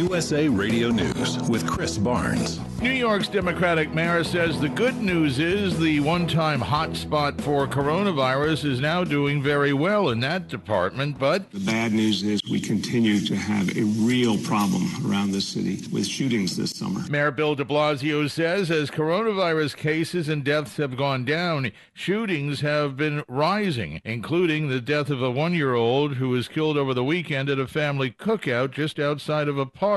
USA 0.00 0.48
Radio 0.48 0.88
News 0.88 1.38
with 1.50 1.68
Chris 1.68 1.98
Barnes. 1.98 2.58
New 2.80 2.90
York's 2.90 3.28
Democratic 3.28 3.92
mayor 3.92 4.24
says 4.24 4.58
the 4.58 4.70
good 4.70 4.96
news 4.96 5.38
is 5.38 5.78
the 5.78 6.00
one 6.00 6.26
time 6.26 6.62
hotspot 6.62 7.38
for 7.42 7.66
coronavirus 7.66 8.64
is 8.64 8.80
now 8.80 9.04
doing 9.04 9.42
very 9.42 9.74
well 9.74 10.08
in 10.08 10.20
that 10.20 10.48
department, 10.48 11.18
but. 11.18 11.50
The 11.50 11.60
bad 11.60 11.92
news 11.92 12.22
is 12.22 12.40
we 12.50 12.58
continue 12.58 13.20
to 13.20 13.36
have 13.36 13.76
a 13.76 13.82
real 13.82 14.38
problem 14.38 14.84
around 15.04 15.32
the 15.32 15.42
city 15.42 15.86
with 15.92 16.06
shootings 16.06 16.56
this 16.56 16.70
summer. 16.70 17.02
Mayor 17.10 17.30
Bill 17.30 17.54
de 17.54 17.66
Blasio 17.66 18.30
says 18.30 18.70
as 18.70 18.90
coronavirus 18.90 19.76
cases 19.76 20.30
and 20.30 20.42
deaths 20.42 20.78
have 20.78 20.96
gone 20.96 21.26
down, 21.26 21.72
shootings 21.92 22.62
have 22.62 22.96
been 22.96 23.22
rising, 23.28 24.00
including 24.06 24.68
the 24.68 24.80
death 24.80 25.10
of 25.10 25.22
a 25.22 25.30
one 25.30 25.52
year 25.52 25.74
old 25.74 26.14
who 26.14 26.30
was 26.30 26.48
killed 26.48 26.78
over 26.78 26.94
the 26.94 27.04
weekend 27.04 27.50
at 27.50 27.58
a 27.58 27.66
family 27.66 28.10
cookout 28.10 28.70
just 28.70 28.98
outside 28.98 29.46
of 29.46 29.58
a 29.58 29.66
park. 29.66 29.89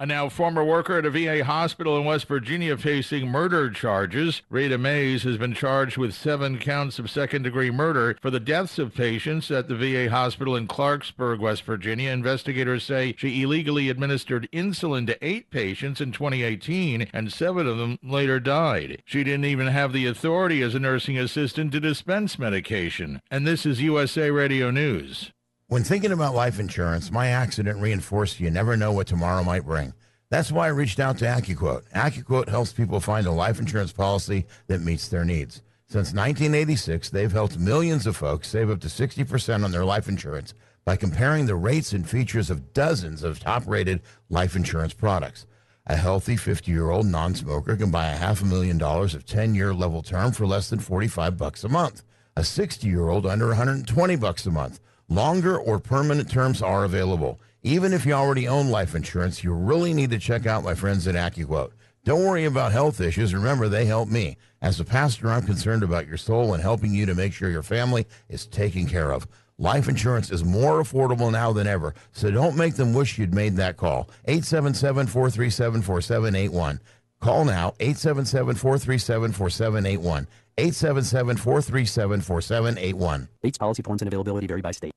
A 0.00 0.06
now 0.06 0.28
former 0.28 0.62
worker 0.62 0.98
at 0.98 1.06
a 1.06 1.10
VA 1.10 1.44
hospital 1.44 1.96
in 1.96 2.04
West 2.04 2.26
Virginia 2.26 2.76
facing 2.76 3.28
murder 3.28 3.70
charges. 3.70 4.42
Rita 4.50 4.76
Mays 4.76 5.22
has 5.22 5.38
been 5.38 5.54
charged 5.54 5.96
with 5.96 6.14
seven 6.14 6.58
counts 6.58 6.98
of 6.98 7.10
second 7.10 7.44
degree 7.44 7.70
murder 7.70 8.18
for 8.20 8.30
the 8.30 8.38
deaths 8.38 8.78
of 8.78 8.94
patients 8.94 9.50
at 9.50 9.68
the 9.68 9.74
VA 9.74 10.10
hospital 10.10 10.56
in 10.56 10.68
Clarksburg, 10.68 11.38
West 11.38 11.62
Virginia. 11.64 12.10
Investigators 12.10 12.84
say 12.84 13.14
she 13.16 13.42
illegally 13.42 13.88
administered 13.88 14.46
insulin 14.52 15.06
to 15.06 15.22
eight 15.22 15.50
patients 15.50 16.02
in 16.02 16.12
2018, 16.12 17.08
and 17.12 17.32
seven 17.32 17.66
of 17.66 17.78
them 17.78 17.98
later 18.02 18.38
died. 18.40 19.02
She 19.06 19.24
didn't 19.24 19.46
even 19.46 19.68
have 19.68 19.94
the 19.94 20.06
authority 20.06 20.60
as 20.60 20.74
a 20.74 20.80
nursing 20.80 21.18
assistant 21.18 21.72
to 21.72 21.80
dispense 21.80 22.38
medication. 22.38 23.22
And 23.30 23.46
this 23.46 23.64
is 23.64 23.80
USA 23.80 24.30
Radio 24.30 24.70
News. 24.70 25.32
When 25.70 25.84
thinking 25.84 26.10
about 26.10 26.34
life 26.34 26.58
insurance, 26.58 27.12
my 27.12 27.28
accident 27.28 27.78
reinforced 27.78 28.40
you 28.40 28.50
never 28.50 28.76
know 28.76 28.90
what 28.90 29.06
tomorrow 29.06 29.44
might 29.44 29.64
bring. 29.64 29.92
That's 30.28 30.50
why 30.50 30.66
I 30.66 30.70
reached 30.70 30.98
out 30.98 31.18
to 31.18 31.26
AccuQuote. 31.26 31.84
AccuQuote 31.94 32.48
helps 32.48 32.72
people 32.72 32.98
find 32.98 33.24
a 33.24 33.30
life 33.30 33.60
insurance 33.60 33.92
policy 33.92 34.46
that 34.66 34.80
meets 34.80 35.06
their 35.06 35.24
needs. 35.24 35.62
Since 35.86 36.12
1986, 36.12 37.10
they've 37.10 37.30
helped 37.30 37.56
millions 37.56 38.08
of 38.08 38.16
folks 38.16 38.48
save 38.48 38.68
up 38.68 38.80
to 38.80 38.88
60% 38.88 39.64
on 39.64 39.70
their 39.70 39.84
life 39.84 40.08
insurance 40.08 40.54
by 40.84 40.96
comparing 40.96 41.46
the 41.46 41.54
rates 41.54 41.92
and 41.92 42.08
features 42.08 42.50
of 42.50 42.72
dozens 42.72 43.22
of 43.22 43.38
top 43.38 43.62
rated 43.68 44.02
life 44.28 44.56
insurance 44.56 44.92
products. 44.92 45.46
A 45.86 45.94
healthy 45.94 46.36
50 46.36 46.68
year 46.68 46.90
old 46.90 47.06
non 47.06 47.36
smoker 47.36 47.76
can 47.76 47.92
buy 47.92 48.08
a 48.08 48.16
half 48.16 48.42
a 48.42 48.44
million 48.44 48.76
dollars 48.76 49.14
of 49.14 49.24
10 49.24 49.54
year 49.54 49.72
level 49.72 50.02
term 50.02 50.32
for 50.32 50.48
less 50.48 50.68
than 50.68 50.80
45 50.80 51.36
bucks 51.36 51.62
a 51.62 51.68
month. 51.68 52.02
A 52.34 52.42
60 52.42 52.88
year 52.88 53.08
old 53.08 53.24
under 53.24 53.46
120 53.46 54.16
bucks 54.16 54.46
a 54.46 54.50
month. 54.50 54.80
Longer 55.12 55.58
or 55.58 55.80
permanent 55.80 56.30
terms 56.30 56.62
are 56.62 56.84
available. 56.84 57.40
Even 57.64 57.92
if 57.92 58.06
you 58.06 58.12
already 58.12 58.46
own 58.46 58.68
life 58.68 58.94
insurance, 58.94 59.42
you 59.42 59.52
really 59.52 59.92
need 59.92 60.10
to 60.10 60.20
check 60.20 60.46
out 60.46 60.62
my 60.62 60.76
friends 60.76 61.08
at 61.08 61.16
AccuQuote. 61.16 61.72
Don't 62.04 62.24
worry 62.24 62.44
about 62.44 62.70
health 62.70 63.00
issues. 63.00 63.34
Remember, 63.34 63.68
they 63.68 63.86
help 63.86 64.08
me. 64.08 64.36
As 64.62 64.78
a 64.78 64.84
pastor, 64.84 65.28
I'm 65.28 65.42
concerned 65.42 65.82
about 65.82 66.06
your 66.06 66.16
soul 66.16 66.54
and 66.54 66.62
helping 66.62 66.94
you 66.94 67.06
to 67.06 67.16
make 67.16 67.32
sure 67.32 67.50
your 67.50 67.64
family 67.64 68.06
is 68.28 68.46
taken 68.46 68.86
care 68.86 69.10
of. 69.10 69.26
Life 69.58 69.88
insurance 69.88 70.30
is 70.30 70.44
more 70.44 70.80
affordable 70.80 71.32
now 71.32 71.52
than 71.52 71.66
ever, 71.66 71.92
so 72.12 72.30
don't 72.30 72.56
make 72.56 72.76
them 72.76 72.94
wish 72.94 73.18
you'd 73.18 73.34
made 73.34 73.56
that 73.56 73.76
call. 73.76 74.08
877 74.26 75.08
437 75.08 75.82
4781. 75.82 76.80
Call 77.18 77.44
now, 77.44 77.74
877 77.80 78.54
437 78.54 79.32
4781. 79.32 80.28
877 80.58 81.36
437 81.36 82.20
4781. 82.20 83.28
Rates, 83.42 83.58
policy 83.58 83.82
forms, 83.82 84.02
and 84.02 84.08
availability 84.08 84.46
vary 84.46 84.60
by 84.60 84.70
state. 84.70 84.92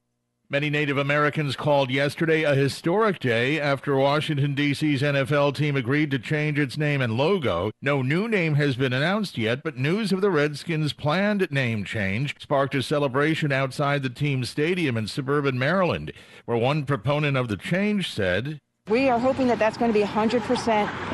Many 0.50 0.70
Native 0.70 1.00
Americans 1.00 1.56
called 1.56 1.90
yesterday 1.90 2.44
a 2.44 2.54
historic 2.54 3.20
day 3.20 3.60
after 3.60 3.96
Washington, 3.96 4.54
D.C.'s 4.54 5.02
NFL 5.02 5.56
team 5.56 5.76
agreed 5.76 6.12
to 6.12 6.20
change 6.20 6.60
its 6.60 6.78
name 6.78 7.02
and 7.02 7.18
logo. 7.18 7.72
No 7.82 8.04
new 8.04 8.28
name 8.28 8.54
has 8.54 8.76
been 8.76 8.94
announced 8.94 9.36
yet, 9.36 9.64
but 9.64 9.78
news 9.78 10.12
of 10.12 10.22
the 10.22 10.30
Redskins' 10.30 10.94
planned 10.94 11.50
name 11.50 11.84
change 11.84 12.36
sparked 12.40 12.76
a 12.76 12.84
celebration 12.84 13.52
outside 13.52 14.04
the 14.04 14.10
team's 14.12 14.50
stadium 14.50 14.96
in 14.96 15.08
suburban 15.08 15.58
Maryland, 15.58 16.12
where 16.46 16.58
one 16.58 16.86
proponent 16.86 17.36
of 17.36 17.48
the 17.48 17.58
change 17.58 18.12
said, 18.12 18.60
we 18.90 19.08
are 19.08 19.18
hoping 19.18 19.48
that 19.48 19.58
that's 19.58 19.78
going 19.78 19.90
to 19.90 19.98
be 19.98 20.04
100% 20.06 20.42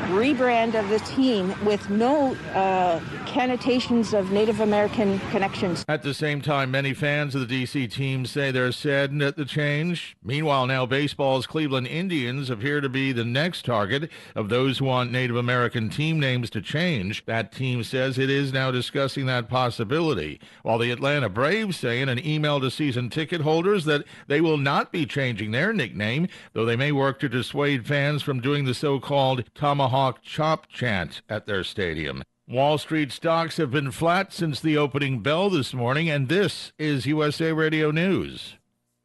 rebrand 0.08 0.74
of 0.74 0.88
the 0.88 0.98
team 1.00 1.54
with 1.64 1.88
no 1.88 2.34
uh, 2.52 2.98
connotations 3.26 4.12
of 4.12 4.32
Native 4.32 4.58
American 4.58 5.20
connections. 5.30 5.84
At 5.86 6.02
the 6.02 6.12
same 6.12 6.42
time, 6.42 6.72
many 6.72 6.94
fans 6.94 7.36
of 7.36 7.42
the 7.42 7.46
D.C. 7.46 7.86
team 7.86 8.26
say 8.26 8.50
they're 8.50 8.72
saddened 8.72 9.22
at 9.22 9.36
the 9.36 9.44
change. 9.44 10.16
Meanwhile, 10.20 10.66
now 10.66 10.84
baseball's 10.84 11.46
Cleveland 11.46 11.86
Indians 11.86 12.50
appear 12.50 12.80
to 12.80 12.88
be 12.88 13.12
the 13.12 13.24
next 13.24 13.64
target 13.64 14.10
of 14.34 14.48
those 14.48 14.78
who 14.78 14.86
want 14.86 15.12
Native 15.12 15.36
American 15.36 15.90
team 15.90 16.18
names 16.18 16.50
to 16.50 16.60
change. 16.60 17.24
That 17.26 17.52
team 17.52 17.84
says 17.84 18.18
it 18.18 18.30
is 18.30 18.52
now 18.52 18.72
discussing 18.72 19.26
that 19.26 19.48
possibility, 19.48 20.40
while 20.64 20.78
the 20.78 20.90
Atlanta 20.90 21.28
Braves 21.28 21.76
say 21.76 22.00
in 22.00 22.08
an 22.08 22.18
email 22.26 22.58
to 22.58 22.68
season 22.68 23.10
ticket 23.10 23.42
holders 23.42 23.84
that 23.84 24.02
they 24.26 24.40
will 24.40 24.58
not 24.58 24.90
be 24.90 25.06
changing 25.06 25.52
their 25.52 25.72
nickname, 25.72 26.26
though 26.52 26.64
they 26.64 26.74
may 26.74 26.90
work 26.90 27.20
to 27.20 27.28
dissuade 27.28 27.59
dissuade 27.60 27.86
fans 27.86 28.22
from 28.22 28.40
doing 28.40 28.64
the 28.64 28.72
so 28.72 28.98
called 28.98 29.44
tomahawk 29.54 30.22
chop 30.22 30.66
chant 30.68 31.20
at 31.28 31.44
their 31.44 31.62
stadium. 31.62 32.22
Wall 32.48 32.78
Street 32.78 33.12
stocks 33.12 33.58
have 33.58 33.70
been 33.70 33.90
flat 33.90 34.32
since 34.32 34.60
the 34.60 34.78
opening 34.78 35.20
bell 35.20 35.50
this 35.50 35.74
morning, 35.74 36.08
and 36.08 36.30
this 36.30 36.72
is 36.78 37.04
USA 37.04 37.52
Radio 37.52 37.90
News. 37.90 38.54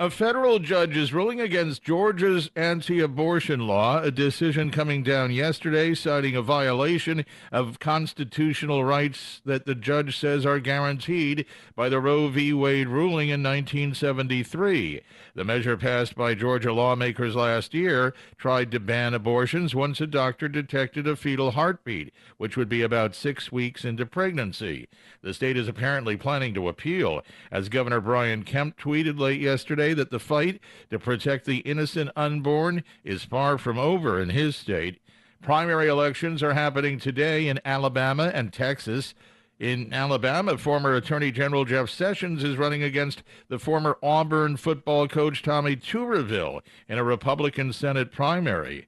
A 0.00 0.10
federal 0.10 0.60
judge 0.60 0.96
is 0.96 1.12
ruling 1.12 1.40
against 1.40 1.82
Georgia's 1.82 2.52
anti 2.54 3.00
abortion 3.00 3.66
law, 3.66 4.00
a 4.00 4.12
decision 4.12 4.70
coming 4.70 5.02
down 5.02 5.32
yesterday 5.32 5.92
citing 5.92 6.36
a 6.36 6.40
violation 6.40 7.24
of 7.50 7.80
constitutional 7.80 8.84
rights 8.84 9.42
that 9.44 9.66
the 9.66 9.74
judge 9.74 10.16
says 10.16 10.46
are 10.46 10.60
guaranteed 10.60 11.46
by 11.74 11.88
the 11.88 11.98
Roe 11.98 12.28
v. 12.28 12.52
Wade 12.52 12.86
ruling 12.86 13.30
in 13.30 13.42
1973. 13.42 15.00
The 15.34 15.44
measure 15.44 15.76
passed 15.76 16.14
by 16.14 16.34
Georgia 16.34 16.72
lawmakers 16.72 17.36
last 17.36 17.74
year 17.74 18.14
tried 18.36 18.70
to 18.72 18.80
ban 18.80 19.14
abortions 19.14 19.74
once 19.74 20.00
a 20.00 20.06
doctor 20.06 20.48
detected 20.48 21.06
a 21.06 21.16
fetal 21.16 21.52
heartbeat, 21.52 22.12
which 22.36 22.56
would 22.56 22.68
be 22.68 22.82
about 22.82 23.14
six 23.14 23.52
weeks 23.52 23.84
into 23.84 24.06
pregnancy. 24.06 24.88
The 25.22 25.34
state 25.34 25.56
is 25.56 25.68
apparently 25.68 26.16
planning 26.16 26.54
to 26.54 26.68
appeal, 26.68 27.22
as 27.50 27.68
Governor 27.68 28.00
Brian 28.00 28.42
Kemp 28.42 28.78
tweeted 28.78 29.18
late 29.18 29.40
yesterday 29.40 29.94
that 29.94 30.10
the 30.10 30.18
fight 30.18 30.60
to 30.90 30.98
protect 30.98 31.44
the 31.44 31.58
innocent 31.58 32.10
unborn 32.16 32.82
is 33.04 33.24
far 33.24 33.58
from 33.58 33.78
over 33.78 34.20
in 34.20 34.30
his 34.30 34.56
state. 34.56 35.00
Primary 35.40 35.88
elections 35.88 36.42
are 36.42 36.54
happening 36.54 36.98
today 36.98 37.46
in 37.48 37.60
Alabama 37.64 38.30
and 38.34 38.52
Texas. 38.52 39.14
In 39.58 39.92
Alabama, 39.92 40.56
former 40.56 40.94
Attorney 40.94 41.32
General 41.32 41.64
Jeff 41.64 41.90
Sessions 41.90 42.44
is 42.44 42.56
running 42.56 42.84
against 42.84 43.24
the 43.48 43.58
former 43.58 43.98
Auburn 44.00 44.56
football 44.56 45.08
coach 45.08 45.42
Tommy 45.42 45.74
Tuberville 45.74 46.60
in 46.88 46.96
a 46.96 47.02
Republican 47.02 47.72
Senate 47.72 48.12
primary. 48.12 48.86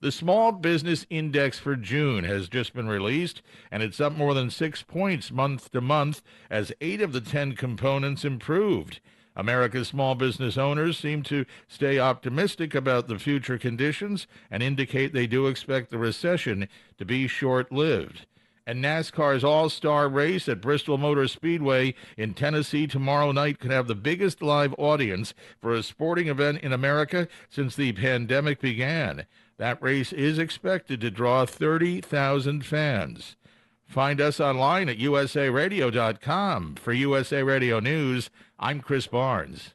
The 0.00 0.12
Small 0.12 0.52
Business 0.52 1.06
Index 1.10 1.58
for 1.58 1.74
June 1.74 2.22
has 2.22 2.48
just 2.48 2.72
been 2.72 2.86
released, 2.86 3.42
and 3.72 3.82
it's 3.82 4.00
up 4.00 4.16
more 4.16 4.32
than 4.32 4.48
six 4.48 4.84
points 4.84 5.32
month 5.32 5.72
to 5.72 5.80
month 5.80 6.22
as 6.48 6.72
eight 6.80 7.00
of 7.00 7.12
the 7.12 7.20
ten 7.20 7.56
components 7.56 8.24
improved. 8.24 9.00
America's 9.34 9.88
small 9.88 10.14
business 10.14 10.56
owners 10.56 10.96
seem 10.96 11.24
to 11.24 11.46
stay 11.66 11.98
optimistic 11.98 12.76
about 12.76 13.08
the 13.08 13.18
future 13.18 13.58
conditions 13.58 14.28
and 14.52 14.62
indicate 14.62 15.12
they 15.12 15.26
do 15.26 15.48
expect 15.48 15.90
the 15.90 15.98
recession 15.98 16.68
to 16.96 17.04
be 17.04 17.26
short 17.26 17.72
lived. 17.72 18.26
And 18.66 18.82
NASCAR's 18.82 19.42
All 19.42 19.68
Star 19.68 20.08
race 20.08 20.48
at 20.48 20.60
Bristol 20.60 20.96
Motor 20.96 21.26
Speedway 21.26 21.94
in 22.16 22.34
Tennessee 22.34 22.86
tomorrow 22.86 23.32
night 23.32 23.58
could 23.58 23.72
have 23.72 23.88
the 23.88 23.94
biggest 23.94 24.40
live 24.40 24.74
audience 24.78 25.34
for 25.60 25.72
a 25.74 25.82
sporting 25.82 26.28
event 26.28 26.60
in 26.62 26.72
America 26.72 27.26
since 27.50 27.74
the 27.74 27.92
pandemic 27.92 28.60
began. 28.60 29.26
That 29.58 29.82
race 29.82 30.12
is 30.12 30.38
expected 30.38 31.00
to 31.00 31.10
draw 31.10 31.44
30,000 31.44 32.64
fans. 32.64 33.36
Find 33.84 34.20
us 34.20 34.40
online 34.40 34.88
at 34.88 34.98
usaradio.com. 34.98 36.76
For 36.76 36.92
USA 36.92 37.42
Radio 37.42 37.80
News, 37.80 38.30
I'm 38.58 38.80
Chris 38.80 39.06
Barnes. 39.06 39.74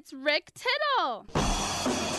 It's 0.00 0.14
Rick 0.14 0.50
Tittle. 0.54 2.09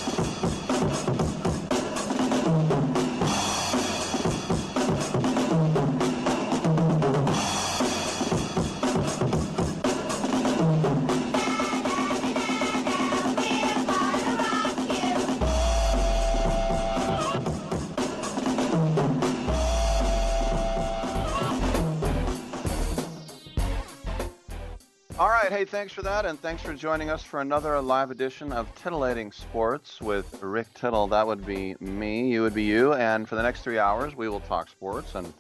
All 25.22 25.30
right, 25.30 25.52
hey, 25.52 25.66
thanks 25.66 25.94
for 25.94 26.02
that, 26.02 26.26
and 26.26 26.42
thanks 26.42 26.64
for 26.64 26.74
joining 26.74 27.12
us 27.12 27.22
for 27.22 27.42
another 27.42 27.80
live 27.80 28.10
edition 28.10 28.52
of 28.52 28.74
Titillating 28.74 29.32
Sports 29.32 30.02
with 30.02 30.42
Rick 30.42 30.74
Tittle. 30.74 31.06
That 31.06 31.28
would 31.28 31.46
be 31.46 31.76
me, 31.80 32.32
you 32.32 32.42
would 32.42 32.56
be 32.56 32.64
you, 32.64 32.94
and 32.94 33.30
for 33.30 33.36
the 33.36 33.44
next 33.44 33.62
three 33.62 33.78
hours, 33.78 34.16
we 34.16 34.28
will 34.30 34.40
talk 34.40 34.68
sports, 34.68 35.14
and 35.14 35.32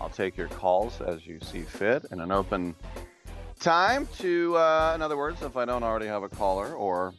I'll 0.00 0.10
take 0.10 0.36
your 0.36 0.46
calls 0.46 1.00
as 1.00 1.26
you 1.26 1.40
see 1.40 1.62
fit 1.62 2.04
in 2.12 2.20
an 2.20 2.30
open 2.30 2.76
time. 3.58 4.06
To, 4.18 4.56
uh, 4.58 4.92
in 4.94 5.02
other 5.02 5.16
words, 5.16 5.42
if 5.42 5.56
I 5.56 5.64
don't 5.64 5.82
already 5.82 6.06
have 6.06 6.22
a 6.22 6.28
caller 6.28 6.74
or 6.74 7.12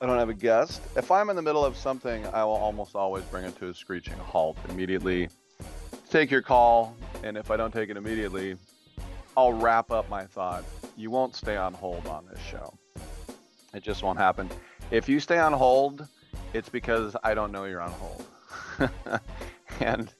I 0.00 0.06
don't 0.06 0.18
have 0.18 0.28
a 0.28 0.34
guest, 0.34 0.82
if 0.94 1.10
I'm 1.10 1.30
in 1.30 1.34
the 1.34 1.42
middle 1.42 1.64
of 1.64 1.76
something, 1.76 2.28
I 2.28 2.44
will 2.44 2.52
almost 2.52 2.94
always 2.94 3.24
bring 3.24 3.44
it 3.44 3.58
to 3.58 3.70
a 3.70 3.74
screeching 3.74 4.14
halt 4.18 4.56
immediately. 4.68 5.30
Take 6.10 6.30
your 6.30 6.42
call, 6.42 6.96
and 7.24 7.36
if 7.36 7.50
I 7.50 7.56
don't 7.56 7.72
take 7.72 7.90
it 7.90 7.96
immediately, 7.96 8.56
I'll 9.36 9.52
wrap 9.52 9.90
up 9.90 10.08
my 10.08 10.24
thought. 10.24 10.62
You 10.98 11.12
won't 11.12 11.36
stay 11.36 11.56
on 11.56 11.74
hold 11.74 12.08
on 12.08 12.26
this 12.26 12.40
show. 12.40 12.76
It 13.72 13.84
just 13.84 14.02
won't 14.02 14.18
happen. 14.18 14.50
If 14.90 15.08
you 15.08 15.20
stay 15.20 15.38
on 15.38 15.52
hold, 15.52 16.08
it's 16.52 16.68
because 16.68 17.14
I 17.22 17.34
don't 17.34 17.52
know 17.52 17.66
you're 17.66 17.80
on 17.80 17.92
hold. 17.92 18.24
and 19.80 20.12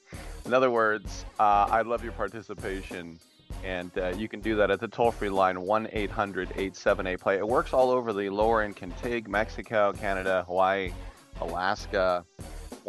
in 0.45 0.53
other 0.53 0.71
words, 0.71 1.25
uh, 1.37 1.67
I'd 1.69 1.85
love 1.85 2.01
your 2.01 2.13
participation. 2.13 3.19
And 3.61 3.91
uh, 3.97 4.13
you 4.15 4.29
can 4.29 4.39
do 4.39 4.55
that 4.55 4.71
at 4.71 4.79
the 4.79 4.87
toll 4.87 5.11
free 5.11 5.27
line 5.27 5.59
1 5.59 5.89
800 5.91 6.51
878 6.51 7.19
play. 7.19 7.37
It 7.39 7.45
works 7.45 7.73
all 7.73 7.91
over 7.91 8.13
the 8.13 8.29
lower 8.29 8.61
end 8.61 8.77
Kentig, 8.77 9.27
Mexico, 9.27 9.91
Canada, 9.91 10.45
Hawaii, 10.47 10.93
Alaska. 11.41 12.23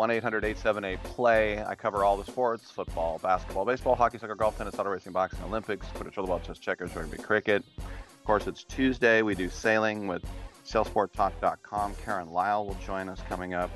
1 0.00 0.10
800 0.10 0.46
878 0.46 1.02
play. 1.02 1.62
I 1.62 1.74
cover 1.74 2.04
all 2.04 2.16
the 2.16 2.24
sports 2.24 2.70
football, 2.70 3.18
basketball, 3.22 3.66
baseball, 3.66 3.94
hockey, 3.94 4.16
soccer, 4.16 4.34
golf, 4.34 4.56
tennis, 4.56 4.78
auto 4.78 4.88
racing, 4.88 5.12
boxing, 5.12 5.42
Olympics, 5.44 5.86
Quidditch, 5.88 6.14
rollerball, 6.14 6.42
chess, 6.42 6.58
checkers, 6.58 6.96
rugby, 6.96 7.18
cricket. 7.18 7.62
Of 7.76 8.24
course, 8.24 8.46
it's 8.46 8.64
Tuesday. 8.64 9.20
We 9.20 9.34
do 9.34 9.50
sailing 9.50 10.06
with 10.06 10.24
sailsporttalk.com. 10.64 11.96
Karen 12.02 12.30
Lyle 12.30 12.64
will 12.64 12.78
join 12.86 13.10
us 13.10 13.20
coming 13.28 13.52
up. 13.52 13.70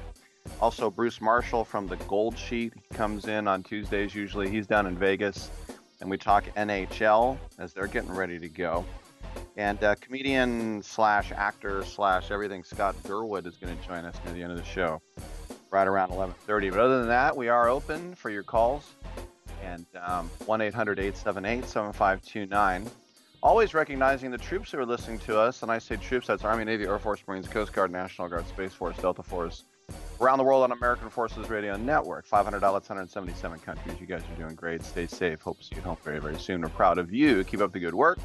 Also, 0.63 0.91
Bruce 0.91 1.21
Marshall 1.21 1.63
from 1.63 1.89
the 1.89 1.97
Gold 1.97 2.39
Sheet 2.39 2.73
he 2.75 2.95
comes 2.95 3.29
in 3.29 3.47
on 3.47 3.63
Tuesdays 3.63 4.15
usually. 4.15 4.49
He's 4.49 4.67
down 4.67 4.87
in 4.87 4.97
Vegas, 4.97 5.51
and 6.01 6.09
we 6.09 6.17
talk 6.17 6.45
NHL 6.57 7.37
as 7.59 7.75
they're 7.75 7.87
getting 7.87 8.13
ready 8.13 8.39
to 8.39 8.49
go. 8.49 8.87
And 9.59 9.85
uh, 9.85 9.95
comedian 9.97 10.83
slash 10.83 11.33
actor 11.33 11.85
slash 11.85 12.31
everything 12.31 12.65
Scott 12.65 12.97
Durwood 13.03 13.47
is 13.47 13.59
going 13.59 13.77
to 13.77 13.87
join 13.87 14.07
us 14.07 14.17
near 14.25 14.33
the 14.33 14.43
end 14.43 14.53
of 14.53 14.59
the 14.59 14.65
show 14.65 15.03
right 15.75 15.89
around 15.89 16.11
11:30. 16.11 16.71
But 16.71 16.79
other 16.79 17.01
than 17.01 17.09
that, 17.09 17.37
we 17.37 17.49
are 17.49 17.69
open 17.69 18.15
for 18.15 18.31
your 18.31 18.45
calls, 18.45 18.95
and 19.63 19.85
um, 20.01 20.31
one 20.47 20.61
1-800-878-7529. 20.61 22.89
Always 23.43 23.75
recognizing 23.75 24.31
the 24.31 24.39
troops 24.39 24.71
who 24.71 24.79
are 24.79 24.87
listening 24.87 25.19
to 25.21 25.39
us, 25.39 25.63
and 25.63 25.73
I 25.73 25.79
say 25.79 25.97
troops, 25.97 26.29
that's 26.29 26.45
Army, 26.45 26.65
Navy, 26.65 26.85
Air 26.85 26.99
Force, 26.99 27.23
Marines, 27.27 27.49
Coast 27.49 27.73
Guard, 27.73 27.91
National 27.91 28.29
Guard, 28.29 28.47
Space 28.49 28.73
Force, 28.73 28.97
Delta 28.97 29.23
Force, 29.23 29.65
around 30.21 30.39
the 30.39 30.45
world 30.45 30.63
on 30.63 30.73
American 30.73 31.11
Forces 31.11 31.51
Radio 31.51 31.77
Network. 31.77 32.25
500 32.25 32.65
outlets, 32.65 32.89
177 32.89 33.59
countries. 33.59 33.97
You 34.01 34.07
guys 34.07 34.23
are 34.23 34.41
doing 34.41 34.55
great. 34.55 34.83
Stay 34.83 35.07
safe. 35.07 35.43
Hope 35.43 35.59
to 35.59 35.65
see 35.65 35.75
you 35.75 35.83
home 35.83 35.99
very, 36.05 36.21
very 36.21 36.39
soon. 36.39 36.63
We're 36.63 36.69
proud 36.69 36.97
of 36.99 37.13
you. 37.13 37.45
Keep 37.45 37.61
up 37.61 37.73
the 37.73 37.81
good 37.81 37.95
work. 37.95 38.19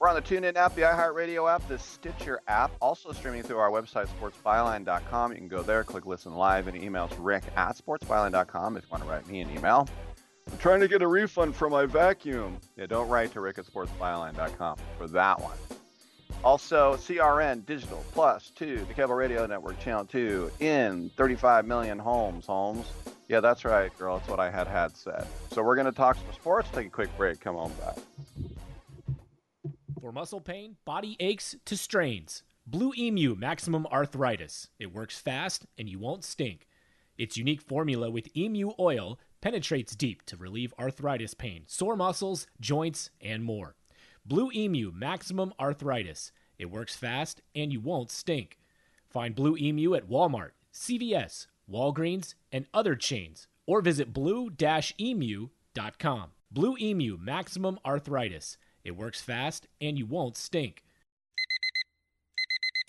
We're 0.00 0.08
on 0.08 0.14
the 0.14 0.22
TuneIn 0.22 0.56
app, 0.56 0.74
the 0.74 0.80
iHeartRadio 0.80 1.54
app, 1.54 1.68
the 1.68 1.78
Stitcher 1.78 2.40
app, 2.48 2.70
also 2.80 3.12
streaming 3.12 3.42
through 3.42 3.58
our 3.58 3.70
website, 3.70 4.08
sportsbyline.com. 4.18 5.32
You 5.32 5.36
can 5.36 5.46
go 5.46 5.62
there, 5.62 5.84
click 5.84 6.06
listen 6.06 6.32
live, 6.32 6.68
and 6.68 6.80
emails 6.80 7.12
rick 7.18 7.44
at 7.54 7.76
sportsbyline.com 7.76 8.78
if 8.78 8.84
you 8.84 8.88
want 8.90 9.02
to 9.04 9.10
write 9.10 9.28
me 9.28 9.42
an 9.42 9.50
email. 9.54 9.86
I'm 10.50 10.56
trying 10.56 10.80
to 10.80 10.88
get 10.88 11.02
a 11.02 11.06
refund 11.06 11.54
for 11.54 11.68
my 11.68 11.84
vacuum. 11.84 12.56
Yeah, 12.78 12.86
don't 12.86 13.10
write 13.10 13.34
to 13.34 13.42
rick 13.42 13.58
at 13.58 13.66
sportsbyline.com 13.66 14.78
for 14.96 15.06
that 15.08 15.38
one. 15.38 15.58
Also, 16.42 16.96
CRN 16.96 17.66
Digital 17.66 18.02
Plus 18.12 18.52
2, 18.56 18.86
the 18.88 18.94
Cable 18.94 19.14
Radio 19.14 19.44
Network 19.44 19.78
Channel 19.80 20.06
2, 20.06 20.50
in 20.60 21.10
35 21.18 21.66
million 21.66 21.98
homes. 21.98 22.46
Holmes. 22.46 22.86
Yeah, 23.28 23.40
that's 23.40 23.66
right, 23.66 23.94
girl. 23.98 24.16
That's 24.16 24.30
what 24.30 24.40
I 24.40 24.50
had 24.50 24.66
had 24.66 24.96
said. 24.96 25.26
So 25.52 25.62
we're 25.62 25.76
going 25.76 25.84
to 25.84 25.92
talk 25.92 26.16
some 26.16 26.32
sports. 26.32 26.70
Take 26.72 26.86
a 26.86 26.90
quick 26.90 27.14
break. 27.18 27.38
Come 27.40 27.56
on 27.56 27.70
back. 27.74 27.98
For 30.00 30.12
muscle 30.12 30.40
pain, 30.40 30.76
body 30.86 31.16
aches 31.20 31.56
to 31.66 31.76
strains, 31.76 32.42
Blue 32.66 32.94
Emu 32.96 33.34
Maximum 33.34 33.86
Arthritis. 33.88 34.68
It 34.78 34.94
works 34.94 35.18
fast 35.18 35.66
and 35.76 35.90
you 35.90 35.98
won't 35.98 36.24
stink. 36.24 36.66
Its 37.18 37.36
unique 37.36 37.60
formula 37.60 38.10
with 38.10 38.34
emu 38.34 38.70
oil 38.78 39.18
penetrates 39.42 39.94
deep 39.94 40.24
to 40.24 40.38
relieve 40.38 40.72
arthritis 40.78 41.34
pain, 41.34 41.64
sore 41.66 41.96
muscles, 41.96 42.46
joints, 42.58 43.10
and 43.20 43.44
more. 43.44 43.74
Blue 44.24 44.50
Emu 44.54 44.90
Maximum 44.90 45.52
Arthritis. 45.60 46.32
It 46.58 46.70
works 46.70 46.96
fast 46.96 47.42
and 47.54 47.70
you 47.70 47.80
won't 47.80 48.10
stink. 48.10 48.56
Find 49.06 49.34
Blue 49.34 49.54
Emu 49.58 49.94
at 49.94 50.08
Walmart, 50.08 50.52
CVS, 50.72 51.46
Walgreens, 51.70 52.34
and 52.50 52.64
other 52.72 52.96
chains, 52.96 53.48
or 53.66 53.82
visit 53.82 54.14
blue-emu.com. 54.14 55.50
Blue 56.50 56.76
Emu 56.80 57.18
Maximum 57.20 57.78
Arthritis. 57.84 58.56
It 58.84 58.92
works 58.92 59.20
fast 59.20 59.66
and 59.80 59.98
you 59.98 60.06
won't 60.06 60.36
stink. 60.36 60.82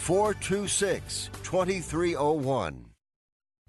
426 0.00 1.30
2301. 1.42 2.89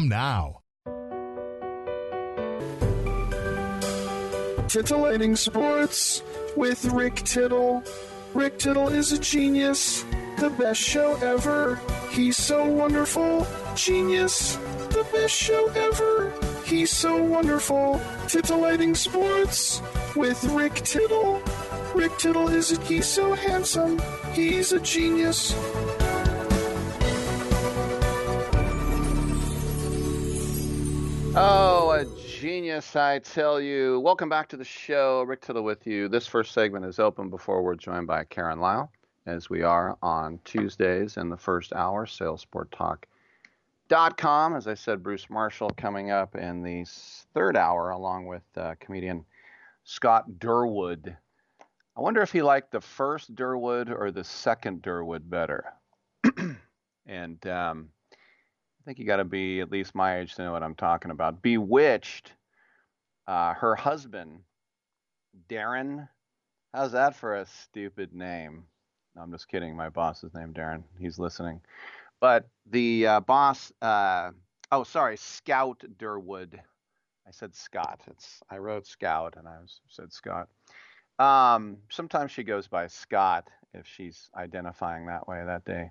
now. 0.00 0.60
Titillating 4.68 5.36
Sports 5.36 6.22
with 6.56 6.84
Rick 6.86 7.16
Tittle. 7.16 7.84
Rick 8.34 8.58
Tittle 8.58 8.88
is 8.88 9.12
a 9.12 9.18
genius, 9.18 10.04
the 10.38 10.50
best 10.58 10.80
show 10.80 11.14
ever. 11.22 11.80
He's 12.10 12.36
so 12.36 12.64
wonderful, 12.64 13.46
genius, 13.76 14.56
the 14.90 15.06
best 15.12 15.34
show 15.34 15.68
ever. 15.76 16.32
He's 16.64 16.90
so 16.90 17.22
wonderful. 17.22 18.00
Titillating 18.26 18.96
Sports 18.96 19.80
with 20.16 20.42
Rick 20.44 20.74
Tittle. 20.74 21.40
Rick 21.94 22.18
Tittle 22.18 22.48
is 22.48 22.72
a, 22.72 22.80
he's 22.82 23.06
so 23.06 23.34
handsome. 23.34 24.02
He's 24.32 24.72
a 24.72 24.80
genius. 24.80 25.54
Oh, 31.36 31.90
a 31.90 32.04
genius, 32.04 32.94
I 32.94 33.18
tell 33.18 33.60
you. 33.60 33.98
Welcome 33.98 34.28
back 34.28 34.48
to 34.50 34.56
the 34.56 34.64
show. 34.64 35.24
Rick 35.24 35.40
Tittle 35.40 35.64
with 35.64 35.84
you. 35.84 36.06
This 36.06 36.28
first 36.28 36.52
segment 36.52 36.84
is 36.84 37.00
open 37.00 37.28
before 37.28 37.64
we're 37.64 37.74
joined 37.74 38.06
by 38.06 38.22
Karen 38.22 38.60
Lyle, 38.60 38.92
as 39.26 39.50
we 39.50 39.64
are 39.64 39.98
on 40.00 40.38
Tuesdays 40.44 41.16
in 41.16 41.30
the 41.30 41.36
first 41.36 41.72
hour, 41.72 42.06
sailsporttalk.com. 42.06 44.54
As 44.54 44.68
I 44.68 44.74
said, 44.74 45.02
Bruce 45.02 45.28
Marshall 45.28 45.70
coming 45.70 46.12
up 46.12 46.36
in 46.36 46.62
the 46.62 46.84
third 47.34 47.56
hour, 47.56 47.90
along 47.90 48.26
with 48.26 48.44
uh, 48.56 48.76
comedian 48.78 49.24
Scott 49.82 50.38
Durwood. 50.38 51.16
I 51.96 52.00
wonder 52.00 52.22
if 52.22 52.30
he 52.30 52.42
liked 52.42 52.70
the 52.70 52.80
first 52.80 53.34
Durwood 53.34 53.90
or 53.90 54.12
the 54.12 54.22
second 54.22 54.82
Durwood 54.82 55.28
better. 55.28 55.64
and 57.06 57.44
um, 57.48 57.88
think 58.84 58.98
you 58.98 59.04
got 59.04 59.16
to 59.16 59.24
be 59.24 59.60
at 59.60 59.70
least 59.70 59.94
my 59.94 60.18
age 60.18 60.34
to 60.34 60.42
know 60.42 60.52
what 60.52 60.62
I'm 60.62 60.74
talking 60.74 61.10
about. 61.10 61.42
Bewitched, 61.42 62.32
uh, 63.26 63.54
her 63.54 63.74
husband, 63.74 64.40
Darren. 65.48 66.08
How's 66.72 66.92
that 66.92 67.14
for 67.14 67.36
a 67.36 67.46
stupid 67.46 68.12
name? 68.12 68.64
No, 69.14 69.22
I'm 69.22 69.32
just 69.32 69.48
kidding. 69.48 69.76
My 69.76 69.88
boss 69.88 70.24
is 70.24 70.34
named 70.34 70.54
Darren. 70.54 70.82
He's 70.98 71.18
listening. 71.18 71.60
But 72.20 72.48
the 72.70 73.06
uh, 73.06 73.20
boss, 73.20 73.72
uh, 73.80 74.30
oh, 74.72 74.84
sorry, 74.84 75.16
Scout 75.16 75.82
Durwood. 75.98 76.58
I 77.26 77.30
said 77.30 77.54
Scott. 77.54 78.00
It's 78.06 78.42
I 78.50 78.58
wrote 78.58 78.86
Scout 78.86 79.34
and 79.38 79.48
I 79.48 79.58
was, 79.60 79.80
said 79.88 80.12
Scott. 80.12 80.48
Um, 81.18 81.78
sometimes 81.90 82.32
she 82.32 82.42
goes 82.42 82.66
by 82.66 82.88
Scott 82.88 83.48
if 83.72 83.86
she's 83.86 84.30
identifying 84.36 85.06
that 85.06 85.26
way 85.26 85.42
that 85.44 85.64
day. 85.64 85.90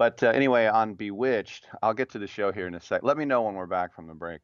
But 0.00 0.22
uh, 0.22 0.28
anyway, 0.28 0.66
on 0.66 0.94
Bewitched, 0.94 1.66
I'll 1.82 1.92
get 1.92 2.08
to 2.12 2.18
the 2.18 2.26
show 2.26 2.52
here 2.52 2.66
in 2.66 2.74
a 2.74 2.80
sec. 2.80 3.02
Let 3.02 3.18
me 3.18 3.26
know 3.26 3.42
when 3.42 3.54
we're 3.54 3.66
back 3.66 3.94
from 3.94 4.06
the 4.06 4.14
break. 4.14 4.40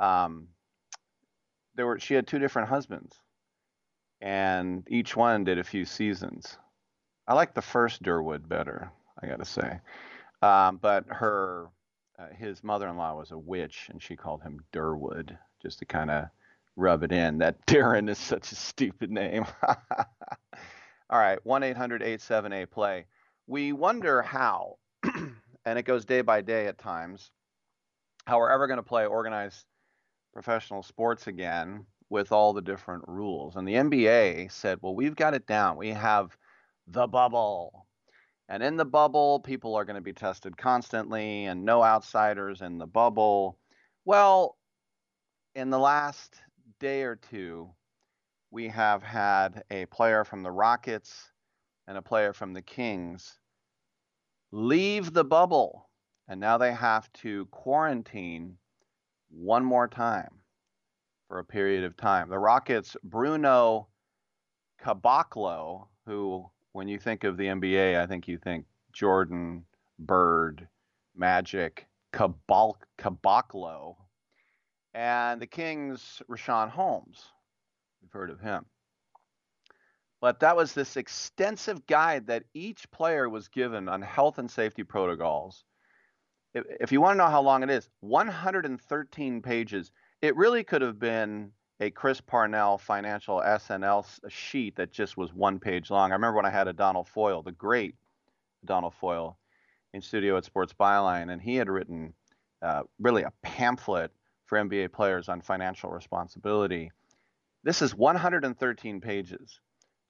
Um, 0.00 0.48
there 1.74 1.86
were 1.86 2.00
she 2.00 2.14
had 2.14 2.26
two 2.26 2.38
different 2.38 2.70
husbands, 2.70 3.14
and 4.22 4.86
each 4.88 5.14
one 5.14 5.44
did 5.44 5.58
a 5.58 5.62
few 5.62 5.84
seasons. 5.84 6.56
I 7.26 7.34
like 7.34 7.52
the 7.52 7.60
first 7.60 8.02
Durwood 8.02 8.48
better, 8.48 8.90
I 9.22 9.26
got 9.26 9.40
to 9.40 9.44
say. 9.44 9.78
Um, 10.40 10.78
but 10.78 11.04
her, 11.08 11.66
uh, 12.18 12.28
his 12.34 12.64
mother-in-law 12.64 13.14
was 13.14 13.30
a 13.30 13.38
witch, 13.38 13.88
and 13.90 14.02
she 14.02 14.16
called 14.16 14.42
him 14.42 14.64
Durwood 14.72 15.36
just 15.60 15.80
to 15.80 15.84
kind 15.84 16.10
of 16.10 16.28
rub 16.76 17.02
it 17.02 17.12
in. 17.12 17.36
That 17.36 17.58
Darren 17.66 18.08
is 18.08 18.16
such 18.16 18.52
a 18.52 18.56
stupid 18.56 19.10
name. 19.10 19.44
All 21.10 21.18
right, 21.18 21.44
one 21.44 21.62
800 21.62 22.00
play 22.70 23.04
we 23.48 23.72
wonder 23.72 24.20
how, 24.20 24.76
and 25.64 25.78
it 25.78 25.84
goes 25.84 26.04
day 26.04 26.20
by 26.20 26.42
day 26.42 26.66
at 26.66 26.78
times, 26.78 27.30
how 28.26 28.38
we're 28.38 28.50
ever 28.50 28.66
going 28.66 28.76
to 28.76 28.82
play 28.82 29.06
organized 29.06 29.64
professional 30.34 30.82
sports 30.82 31.26
again 31.26 31.86
with 32.10 32.30
all 32.30 32.52
the 32.52 32.62
different 32.62 33.04
rules. 33.08 33.56
And 33.56 33.66
the 33.66 33.74
NBA 33.74 34.52
said, 34.52 34.78
well, 34.82 34.94
we've 34.94 35.16
got 35.16 35.34
it 35.34 35.46
down. 35.46 35.78
We 35.78 35.88
have 35.88 36.36
the 36.86 37.06
bubble. 37.06 37.86
And 38.50 38.62
in 38.62 38.76
the 38.76 38.84
bubble, 38.84 39.40
people 39.40 39.74
are 39.74 39.84
going 39.84 39.96
to 39.96 40.02
be 40.02 40.12
tested 40.12 40.56
constantly 40.56 41.46
and 41.46 41.64
no 41.64 41.82
outsiders 41.82 42.60
in 42.60 42.76
the 42.78 42.86
bubble. 42.86 43.58
Well, 44.04 44.56
in 45.54 45.70
the 45.70 45.78
last 45.78 46.34
day 46.80 47.02
or 47.02 47.16
two, 47.16 47.70
we 48.50 48.68
have 48.68 49.02
had 49.02 49.62
a 49.70 49.86
player 49.86 50.24
from 50.24 50.42
the 50.42 50.50
Rockets 50.50 51.30
and 51.86 51.96
a 51.96 52.02
player 52.02 52.34
from 52.34 52.52
the 52.52 52.62
Kings 52.62 53.37
leave 54.52 55.12
the 55.12 55.24
bubble. 55.24 55.88
And 56.28 56.40
now 56.40 56.58
they 56.58 56.72
have 56.72 57.10
to 57.14 57.46
quarantine 57.46 58.58
one 59.30 59.64
more 59.64 59.88
time 59.88 60.30
for 61.26 61.38
a 61.38 61.44
period 61.44 61.84
of 61.84 61.96
time. 61.96 62.28
The 62.28 62.38
Rockets, 62.38 62.96
Bruno 63.02 63.88
Caboclo, 64.82 65.86
who, 66.06 66.48
when 66.72 66.88
you 66.88 66.98
think 66.98 67.24
of 67.24 67.36
the 67.36 67.46
NBA, 67.46 67.98
I 67.98 68.06
think 68.06 68.28
you 68.28 68.38
think 68.38 68.64
Jordan, 68.92 69.64
Bird, 69.98 70.68
Magic, 71.16 71.86
Cabal- 72.12 72.78
Caboclo, 72.98 73.96
and 74.94 75.40
the 75.40 75.46
Kings, 75.46 76.22
Richaun 76.28 76.70
Holmes. 76.70 77.24
You've 78.00 78.12
heard 78.12 78.30
of 78.30 78.40
him. 78.40 78.64
But 80.20 80.40
that 80.40 80.56
was 80.56 80.72
this 80.72 80.96
extensive 80.96 81.86
guide 81.86 82.26
that 82.26 82.44
each 82.52 82.90
player 82.90 83.28
was 83.28 83.48
given 83.48 83.88
on 83.88 84.02
health 84.02 84.38
and 84.38 84.50
safety 84.50 84.82
protocols 84.82 85.64
if, 86.80 86.92
you 86.92 87.00
want 87.00 87.14
to 87.14 87.18
know 87.18 87.30
how 87.30 87.42
long 87.42 87.62
it 87.62 87.70
is, 87.70 87.88
113 88.00 89.42
pages. 89.42 89.92
It 90.22 90.36
really 90.36 90.64
could 90.64 90.82
have 90.82 90.98
been 90.98 91.52
a 91.80 91.90
Chris 91.90 92.20
Parnell 92.20 92.78
financial 92.78 93.40
SNL 93.40 94.04
sheet 94.28 94.76
that 94.76 94.92
just 94.92 95.16
was 95.16 95.32
one 95.32 95.58
page 95.60 95.90
long. 95.90 96.10
I 96.10 96.14
remember 96.14 96.36
when 96.36 96.46
I 96.46 96.50
had 96.50 96.68
Adonal 96.68 97.04
Foyle, 97.04 97.42
the 97.42 97.52
great 97.52 97.94
Adonal 98.64 98.90
Foyle, 98.90 99.38
in 99.94 100.02
studio 100.02 100.36
at 100.36 100.44
Sports 100.44 100.74
Byline, 100.78 101.32
and 101.32 101.40
he 101.40 101.56
had 101.56 101.68
written 101.68 102.12
uh, 102.62 102.82
really 102.98 103.22
a 103.22 103.32
pamphlet 103.42 104.10
for 104.46 104.58
NBA 104.58 104.92
players 104.92 105.28
on 105.28 105.40
financial 105.40 105.90
responsibility. 105.90 106.90
This 107.62 107.80
is 107.80 107.94
113 107.94 109.00
pages. 109.00 109.60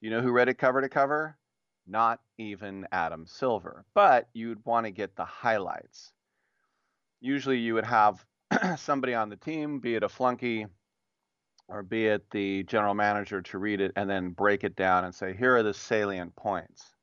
You 0.00 0.10
know 0.10 0.20
who 0.20 0.30
read 0.30 0.48
it 0.48 0.58
cover 0.58 0.80
to 0.80 0.88
cover? 0.88 1.36
Not 1.86 2.20
even 2.36 2.86
Adam 2.92 3.26
Silver. 3.26 3.84
But 3.94 4.28
you'd 4.32 4.64
want 4.64 4.86
to 4.86 4.90
get 4.90 5.16
the 5.16 5.24
highlights. 5.24 6.12
Usually 7.20 7.58
you 7.58 7.74
would 7.74 7.86
have 7.86 8.24
somebody 8.76 9.14
on 9.14 9.28
the 9.28 9.36
team, 9.36 9.80
be 9.80 9.96
it 9.96 10.02
a 10.02 10.08
flunky 10.08 10.66
or 11.68 11.82
be 11.82 12.06
it 12.06 12.30
the 12.30 12.62
general 12.64 12.94
manager, 12.94 13.42
to 13.42 13.58
read 13.58 13.80
it 13.80 13.92
and 13.96 14.08
then 14.08 14.30
break 14.30 14.64
it 14.64 14.76
down 14.76 15.04
and 15.04 15.14
say, 15.14 15.34
here 15.36 15.56
are 15.56 15.62
the 15.62 15.74
salient 15.74 16.34
points. 16.36 16.94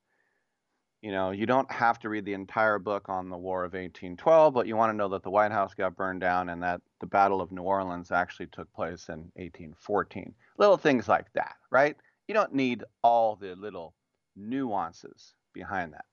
You 1.02 1.12
know, 1.12 1.30
you 1.30 1.46
don't 1.46 1.72
have 1.72 2.00
to 2.00 2.10
read 2.10 2.26
the 2.26 2.34
entire 2.34 2.80
book 2.80 3.10
on 3.10 3.30
the 3.30 3.38
War 3.38 3.64
of 3.64 3.74
1812, 3.74 4.54
but 4.54 4.66
you 4.66 4.76
want 4.76 4.92
to 4.92 4.98
know 4.98 5.10
that 5.10 5.22
the 5.22 5.30
White 5.30 5.52
House 5.52 5.76
got 5.76 5.96
burned 5.96 6.22
down 6.22 6.50
and 6.50 6.64
that 6.64 6.82
the 7.00 7.06
Battle 7.06 7.42
of 7.42 7.52
New 7.52 7.62
Orleans 7.62 8.12
actually 8.12 8.48
took 8.48 8.72
place 8.74 9.10
in 9.10 9.20
1814. 9.36 10.34
Little 10.58 10.78
things 10.78 11.08
like 11.08 11.32
that, 11.34 11.58
right? 11.70 11.96
You 12.28 12.34
don't 12.34 12.54
need 12.54 12.84
all 13.04 13.36
the 13.36 13.56
little 13.56 13.94
nuances 14.36 15.34
behind 15.54 15.94
that. 15.94 16.06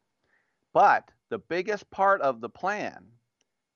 But 0.73 1.11
the 1.28 1.38
biggest 1.38 1.90
part 1.90 2.21
of 2.21 2.40
the 2.40 2.49
plan 2.49 3.04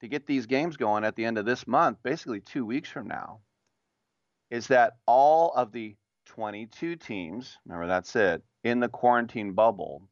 to 0.01 0.09
get 0.09 0.27
these 0.27 0.47
games 0.47 0.77
going 0.77 1.05
at 1.05 1.17
the 1.17 1.25
end 1.25 1.39
of 1.39 1.47
this 1.47 1.67
month, 1.67 1.99
basically 2.03 2.41
two 2.41 2.65
weeks 2.65 2.91
from 2.91 3.09
now, 3.09 3.41
is 4.51 4.67
that 4.69 4.97
all 5.07 5.53
of 5.53 5.73
the 5.73 5.97
22 6.27 6.97
teams, 6.97 7.59
remember 7.65 7.87
that's 7.87 8.15
it, 8.17 8.43
in 8.65 8.81
the 8.81 8.89
quarantine 8.89 9.53
bubble, 9.53 10.03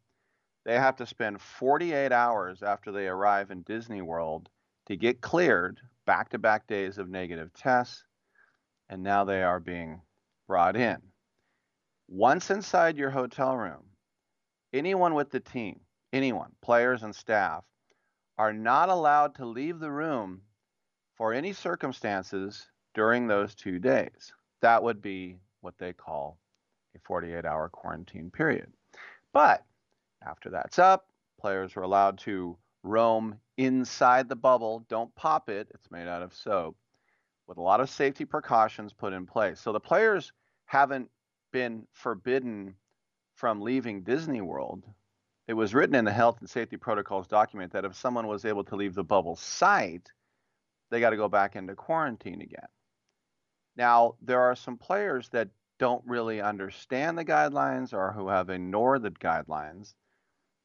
they 0.65 0.79
have 0.79 0.97
to 0.97 1.07
spend 1.07 1.41
48 1.41 2.13
hours 2.13 2.63
after 2.63 2.91
they 2.91 3.07
arrive 3.07 3.51
in 3.51 3.63
Disney 3.63 4.01
World 4.01 4.49
to 4.87 4.97
get 4.97 5.21
cleared 5.21 5.81
back 6.07 6.31
to 6.31 6.39
back 6.39 6.67
days 6.67 6.99
of 6.99 7.09
negative 7.09 7.53
tests. 7.53 8.05
And 8.89 9.03
now 9.03 9.25
they 9.25 9.43
are 9.43 9.61
being 9.61 10.01
brought 10.47 10.77
in. 10.77 11.01
Once 12.17 12.49
inside 12.53 12.97
your 12.97 13.11
hotel 13.11 13.57
room, 13.57 13.83
anyone 14.73 15.15
with 15.15 15.31
the 15.31 15.41
team, 15.41 15.81
anyone, 16.13 16.53
players 16.63 17.03
and 17.03 17.13
staff, 17.13 17.65
are 18.39 18.53
not 18.53 18.89
allowed 18.89 19.35
to 19.35 19.45
leave 19.45 19.81
the 19.81 19.91
room 19.91 20.41
for 21.17 21.33
any 21.33 21.53
circumstances 21.53 22.69
during 22.95 23.27
those 23.27 23.57
two 23.57 23.81
days. 23.81 24.33
That 24.61 24.81
would 24.81 25.03
be 25.03 25.41
what 25.61 25.77
they 25.77 25.93
call 25.93 26.39
a 26.95 27.01
48 27.01 27.45
hour 27.45 27.69
quarantine 27.69 28.31
period. 28.31 28.73
But 29.33 29.65
after 30.25 30.51
that's 30.51 30.79
up, 30.79 31.09
players 31.41 31.77
are 31.77 31.83
allowed 31.83 32.19
to 32.19 32.57
roam 32.85 33.41
inside 33.57 34.29
the 34.29 34.37
bubble. 34.37 34.87
Don't 34.89 35.13
pop 35.17 35.49
it, 35.49 35.67
it's 35.75 35.91
made 35.91 36.07
out 36.07 36.23
of 36.23 36.33
soap, 36.33 36.77
with 37.49 37.59
a 37.59 37.63
lot 37.63 37.81
of 37.81 37.91
safety 37.91 38.25
precautions 38.25 38.93
put 38.93 39.13
in 39.13 39.27
place. 39.27 39.59
So 39.59 39.73
the 39.73 39.81
players 39.81 40.33
haven't 40.67 41.11
been 41.55 41.87
forbidden 41.93 42.75
from 43.37 43.61
leaving 43.61 44.03
Disney 44.03 44.41
World. 44.41 44.83
It 45.47 45.55
was 45.55 45.73
written 45.73 45.95
in 45.95 46.05
the 46.05 46.13
health 46.13 46.41
and 46.41 46.51
safety 46.51 46.77
protocols 46.77 47.29
document 47.29 47.73
that 47.73 47.85
if 47.85 47.95
someone 47.95 48.27
was 48.27 48.45
able 48.45 48.65
to 48.65 48.75
leave 48.75 48.97
the 48.97 49.05
bubble 49.05 49.37
site, 49.37 50.11
they 50.91 50.99
got 50.99 51.11
to 51.11 51.17
go 51.17 51.29
back 51.29 51.55
into 51.55 51.77
quarantine 51.77 52.43
again. 52.43 52.67
Now, 53.77 54.17
there 54.21 54.41
are 54.41 54.57
some 54.57 54.77
players 54.77 55.29
that 55.29 55.49
don't 55.79 56.03
really 56.09 56.41
understand 56.41 57.17
the 57.17 57.25
guidelines 57.25 57.93
or 57.93 58.11
who 58.11 58.27
have 58.29 58.51
ignored 58.51 59.05
the 59.05 59.13
guidelines 59.13 59.95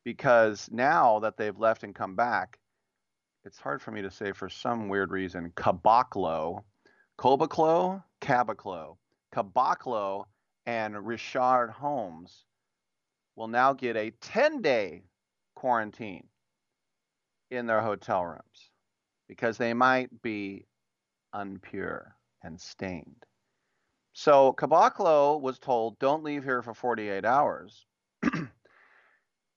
because 0.03 0.69
now 0.71 1.19
that 1.19 1.37
they've 1.37 1.59
left 1.59 1.83
and 1.83 1.93
come 1.93 2.15
back, 2.15 2.57
it's 3.45 3.59
hard 3.59 3.79
for 3.79 3.91
me 3.91 4.01
to 4.01 4.09
say 4.09 4.31
for 4.31 4.49
some 4.49 4.89
weird 4.89 5.11
reason, 5.11 5.51
Caboclo, 5.55 6.63
Kobaclo, 7.19 8.03
Caboclo, 8.21 8.97
Caboclo, 9.31 10.25
and 10.69 11.07
Richard 11.07 11.71
Holmes 11.71 12.45
will 13.35 13.47
now 13.47 13.73
get 13.73 13.97
a 13.97 14.11
10 14.21 14.61
day 14.61 15.01
quarantine 15.55 16.27
in 17.49 17.65
their 17.65 17.81
hotel 17.81 18.23
rooms 18.23 18.69
because 19.27 19.57
they 19.57 19.73
might 19.73 20.21
be 20.21 20.67
unpure 21.33 22.11
and 22.43 22.61
stained. 22.61 23.25
So 24.13 24.53
Caboclo 24.53 25.41
was 25.41 25.57
told, 25.57 25.97
don't 25.97 26.23
leave 26.23 26.43
here 26.43 26.61
for 26.61 26.75
48 26.75 27.25
hours. 27.25 27.87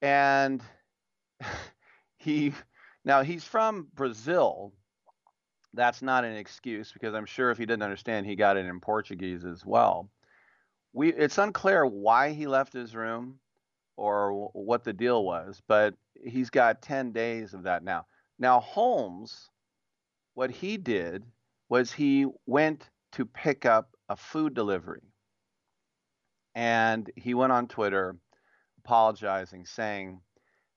and 0.00 0.62
he, 2.16 2.54
now 3.04 3.22
he's 3.22 3.44
from 3.44 3.88
Brazil. 3.94 4.72
That's 5.74 6.00
not 6.00 6.24
an 6.24 6.36
excuse 6.36 6.90
because 6.90 7.14
I'm 7.14 7.26
sure 7.26 7.50
if 7.50 7.58
he 7.58 7.66
didn't 7.66 7.82
understand, 7.82 8.24
he 8.24 8.34
got 8.34 8.56
it 8.56 8.64
in 8.64 8.80
Portuguese 8.80 9.44
as 9.44 9.66
well. 9.66 10.08
We, 10.92 11.12
it's 11.12 11.38
unclear 11.38 11.86
why 11.86 12.32
he 12.32 12.46
left 12.46 12.72
his 12.72 12.94
room 12.94 13.38
or 13.96 14.50
what 14.52 14.84
the 14.84 14.92
deal 14.92 15.24
was, 15.24 15.62
but 15.66 15.94
he's 16.24 16.50
got 16.50 16.82
10 16.82 17.12
days 17.12 17.54
of 17.54 17.64
that 17.64 17.82
now. 17.82 18.06
Now, 18.38 18.60
Holmes, 18.60 19.48
what 20.34 20.50
he 20.50 20.76
did 20.76 21.24
was 21.68 21.92
he 21.92 22.26
went 22.46 22.88
to 23.12 23.24
pick 23.24 23.64
up 23.64 23.96
a 24.08 24.16
food 24.16 24.54
delivery. 24.54 25.02
And 26.54 27.10
he 27.16 27.34
went 27.34 27.52
on 27.52 27.68
Twitter 27.68 28.16
apologizing, 28.84 29.64
saying, 29.64 30.20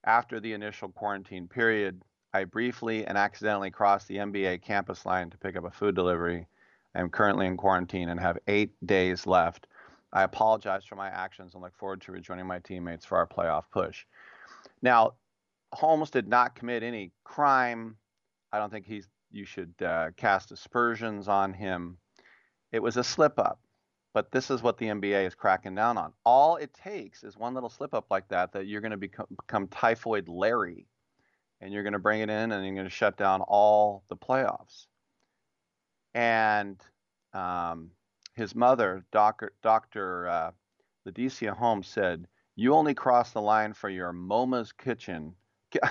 After 0.05 0.39
the 0.39 0.53
initial 0.53 0.89
quarantine 0.89 1.47
period, 1.47 2.01
I 2.33 2.43
briefly 2.43 3.05
and 3.05 3.17
accidentally 3.17 3.71
crossed 3.71 4.07
the 4.07 4.17
NBA 4.17 4.61
campus 4.61 5.05
line 5.05 5.29
to 5.29 5.37
pick 5.37 5.55
up 5.55 5.65
a 5.65 5.71
food 5.71 5.95
delivery. 5.95 6.47
I 6.93 6.99
am 6.99 7.09
currently 7.09 7.45
in 7.45 7.57
quarantine 7.57 8.09
and 8.09 8.19
have 8.19 8.37
eight 8.47 8.71
days 8.85 9.25
left. 9.25 9.67
I 10.15 10.23
apologize 10.23 10.85
for 10.85 10.95
my 10.95 11.09
actions 11.09 11.53
and 11.53 11.61
look 11.61 11.75
forward 11.75 11.99
to 12.03 12.13
rejoining 12.13 12.47
my 12.47 12.59
teammates 12.59 13.05
for 13.05 13.17
our 13.17 13.27
playoff 13.27 13.63
push. 13.69 14.05
Now, 14.81 15.15
Holmes 15.73 16.09
did 16.09 16.29
not 16.29 16.55
commit 16.55 16.83
any 16.83 17.11
crime. 17.25 17.97
I 18.53 18.59
don't 18.59 18.71
think 18.71 18.85
he's 18.85 19.09
you 19.29 19.45
should 19.45 19.73
uh, 19.83 20.11
cast 20.15 20.53
aspersions 20.53 21.27
on 21.27 21.53
him. 21.53 21.97
It 22.71 22.81
was 22.81 22.95
a 22.95 23.03
slip 23.03 23.37
up, 23.37 23.59
but 24.13 24.31
this 24.31 24.49
is 24.49 24.63
what 24.63 24.77
the 24.77 24.85
NBA 24.85 25.27
is 25.27 25.35
cracking 25.35 25.75
down 25.75 25.97
on. 25.97 26.13
All 26.25 26.55
it 26.55 26.73
takes 26.73 27.25
is 27.25 27.35
one 27.35 27.53
little 27.53 27.69
slip 27.69 27.93
up 27.93 28.05
like 28.09 28.29
that 28.29 28.53
that 28.53 28.67
you're 28.67 28.79
going 28.79 28.91
to 28.91 28.97
become, 28.97 29.25
become 29.29 29.67
typhoid 29.67 30.29
Larry, 30.29 30.87
and 31.59 31.73
you're 31.73 31.83
going 31.83 31.91
to 31.91 31.99
bring 31.99 32.21
it 32.21 32.29
in 32.29 32.53
and 32.53 32.65
you're 32.65 32.75
going 32.75 32.85
to 32.85 32.89
shut 32.89 33.17
down 33.17 33.41
all 33.41 34.03
the 34.07 34.15
playoffs. 34.15 34.85
And 36.13 36.79
um, 37.33 37.91
his 38.35 38.55
mother, 38.55 39.05
Dr. 39.11 39.53
Dr. 39.61 40.27
Uh, 40.27 40.51
Holmes, 41.53 41.87
said, 41.87 42.27
"You 42.55 42.73
only 42.73 42.93
crossed 42.93 43.33
the 43.33 43.41
line 43.41 43.73
for 43.73 43.89
your 43.89 44.13
MoMa's 44.13 44.71
kitchen." 44.71 45.35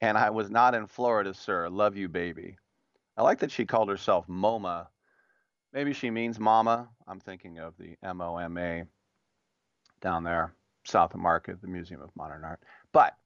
and 0.00 0.16
I 0.16 0.30
was 0.30 0.50
not 0.50 0.74
in 0.74 0.86
Florida, 0.86 1.34
sir. 1.34 1.68
Love 1.68 1.96
you, 1.96 2.08
baby. 2.08 2.56
I 3.16 3.22
like 3.22 3.40
that 3.40 3.50
she 3.50 3.66
called 3.66 3.88
herself 3.88 4.26
MoMA. 4.28 4.86
Maybe 5.72 5.92
she 5.92 6.10
means 6.10 6.38
Mama. 6.40 6.88
I'm 7.06 7.20
thinking 7.20 7.58
of 7.58 7.74
the 7.78 7.96
M 8.02 8.20
O 8.20 8.38
M 8.38 8.56
A 8.56 8.84
down 10.00 10.24
there, 10.24 10.54
south 10.84 11.14
of 11.14 11.20
Market, 11.20 11.60
the 11.60 11.68
Museum 11.68 12.00
of 12.00 12.10
Modern 12.16 12.44
Art. 12.44 12.60
But 12.92 13.16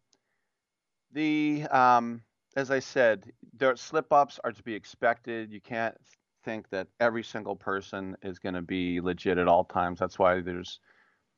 the, 1.12 1.64
um, 1.70 2.22
as 2.56 2.70
I 2.70 2.80
said, 2.80 3.32
slip 3.76 4.12
ups 4.12 4.40
are 4.42 4.52
to 4.52 4.62
be 4.62 4.74
expected. 4.74 5.52
You 5.52 5.60
can't 5.60 5.96
think 6.44 6.68
that 6.70 6.88
every 7.00 7.22
single 7.22 7.56
person 7.56 8.16
is 8.22 8.38
going 8.38 8.54
to 8.54 8.62
be 8.62 9.00
legit 9.00 9.38
at 9.38 9.48
all 9.48 9.64
times. 9.64 9.98
That's 9.98 10.18
why 10.18 10.40
there's 10.40 10.80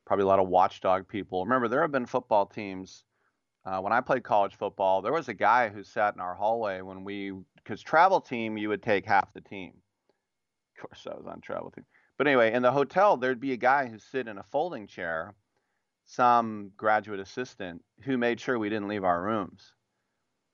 probably 0.06 0.24
a 0.24 0.28
lot 0.28 0.38
of 0.38 0.48
watchdog 0.48 1.08
people. 1.08 1.44
Remember, 1.44 1.68
there 1.68 1.82
have 1.82 1.92
been 1.92 2.06
football 2.06 2.46
teams. 2.46 3.04
Uh, 3.64 3.80
when 3.80 3.92
I 3.92 4.00
played 4.00 4.22
college 4.22 4.56
football, 4.56 5.02
there 5.02 5.12
was 5.12 5.28
a 5.28 5.34
guy 5.34 5.68
who 5.68 5.82
sat 5.82 6.14
in 6.14 6.20
our 6.20 6.34
hallway 6.34 6.80
when 6.80 7.04
we 7.04 7.32
because 7.56 7.82
travel 7.82 8.20
team 8.20 8.56
you 8.56 8.68
would 8.68 8.82
take 8.82 9.04
half 9.06 9.32
the 9.34 9.40
team. 9.40 9.72
Of 10.76 10.82
course, 10.82 11.06
I 11.10 11.16
was 11.16 11.26
on 11.26 11.40
travel 11.40 11.70
team. 11.70 11.84
But 12.16 12.28
anyway, 12.28 12.52
in 12.52 12.62
the 12.62 12.72
hotel 12.72 13.16
there'd 13.16 13.40
be 13.40 13.52
a 13.52 13.56
guy 13.56 13.86
who'd 13.86 14.00
sit 14.00 14.28
in 14.28 14.38
a 14.38 14.44
folding 14.44 14.86
chair, 14.86 15.34
some 16.04 16.70
graduate 16.76 17.20
assistant 17.20 17.82
who 18.02 18.16
made 18.16 18.40
sure 18.40 18.58
we 18.58 18.68
didn't 18.68 18.88
leave 18.88 19.04
our 19.04 19.20
rooms. 19.20 19.72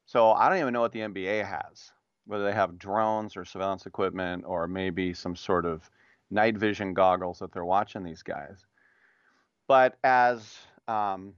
So 0.07 0.33
I 0.33 0.49
don't 0.49 0.59
even 0.59 0.73
know 0.73 0.81
what 0.81 0.93
the 0.93 1.01
NBA 1.01 1.47
has, 1.47 1.91
whether 2.27 2.45
they 2.45 2.53
have 2.53 2.79
drones 2.79 3.37
or 3.37 3.45
surveillance 3.45 3.87
equipment 3.87 4.45
or 4.47 4.67
maybe 4.67 5.13
some 5.13 5.37
sort 5.37 5.67
of 5.67 5.91
night 6.31 6.57
vision 6.57 6.95
goggles 6.95 7.39
that 7.41 7.53
they're 7.53 7.65
watching 7.65 8.05
these 8.05 8.23
guys. 8.23 8.65
But 9.69 9.97
as 10.05 10.59
um, 10.89 11.35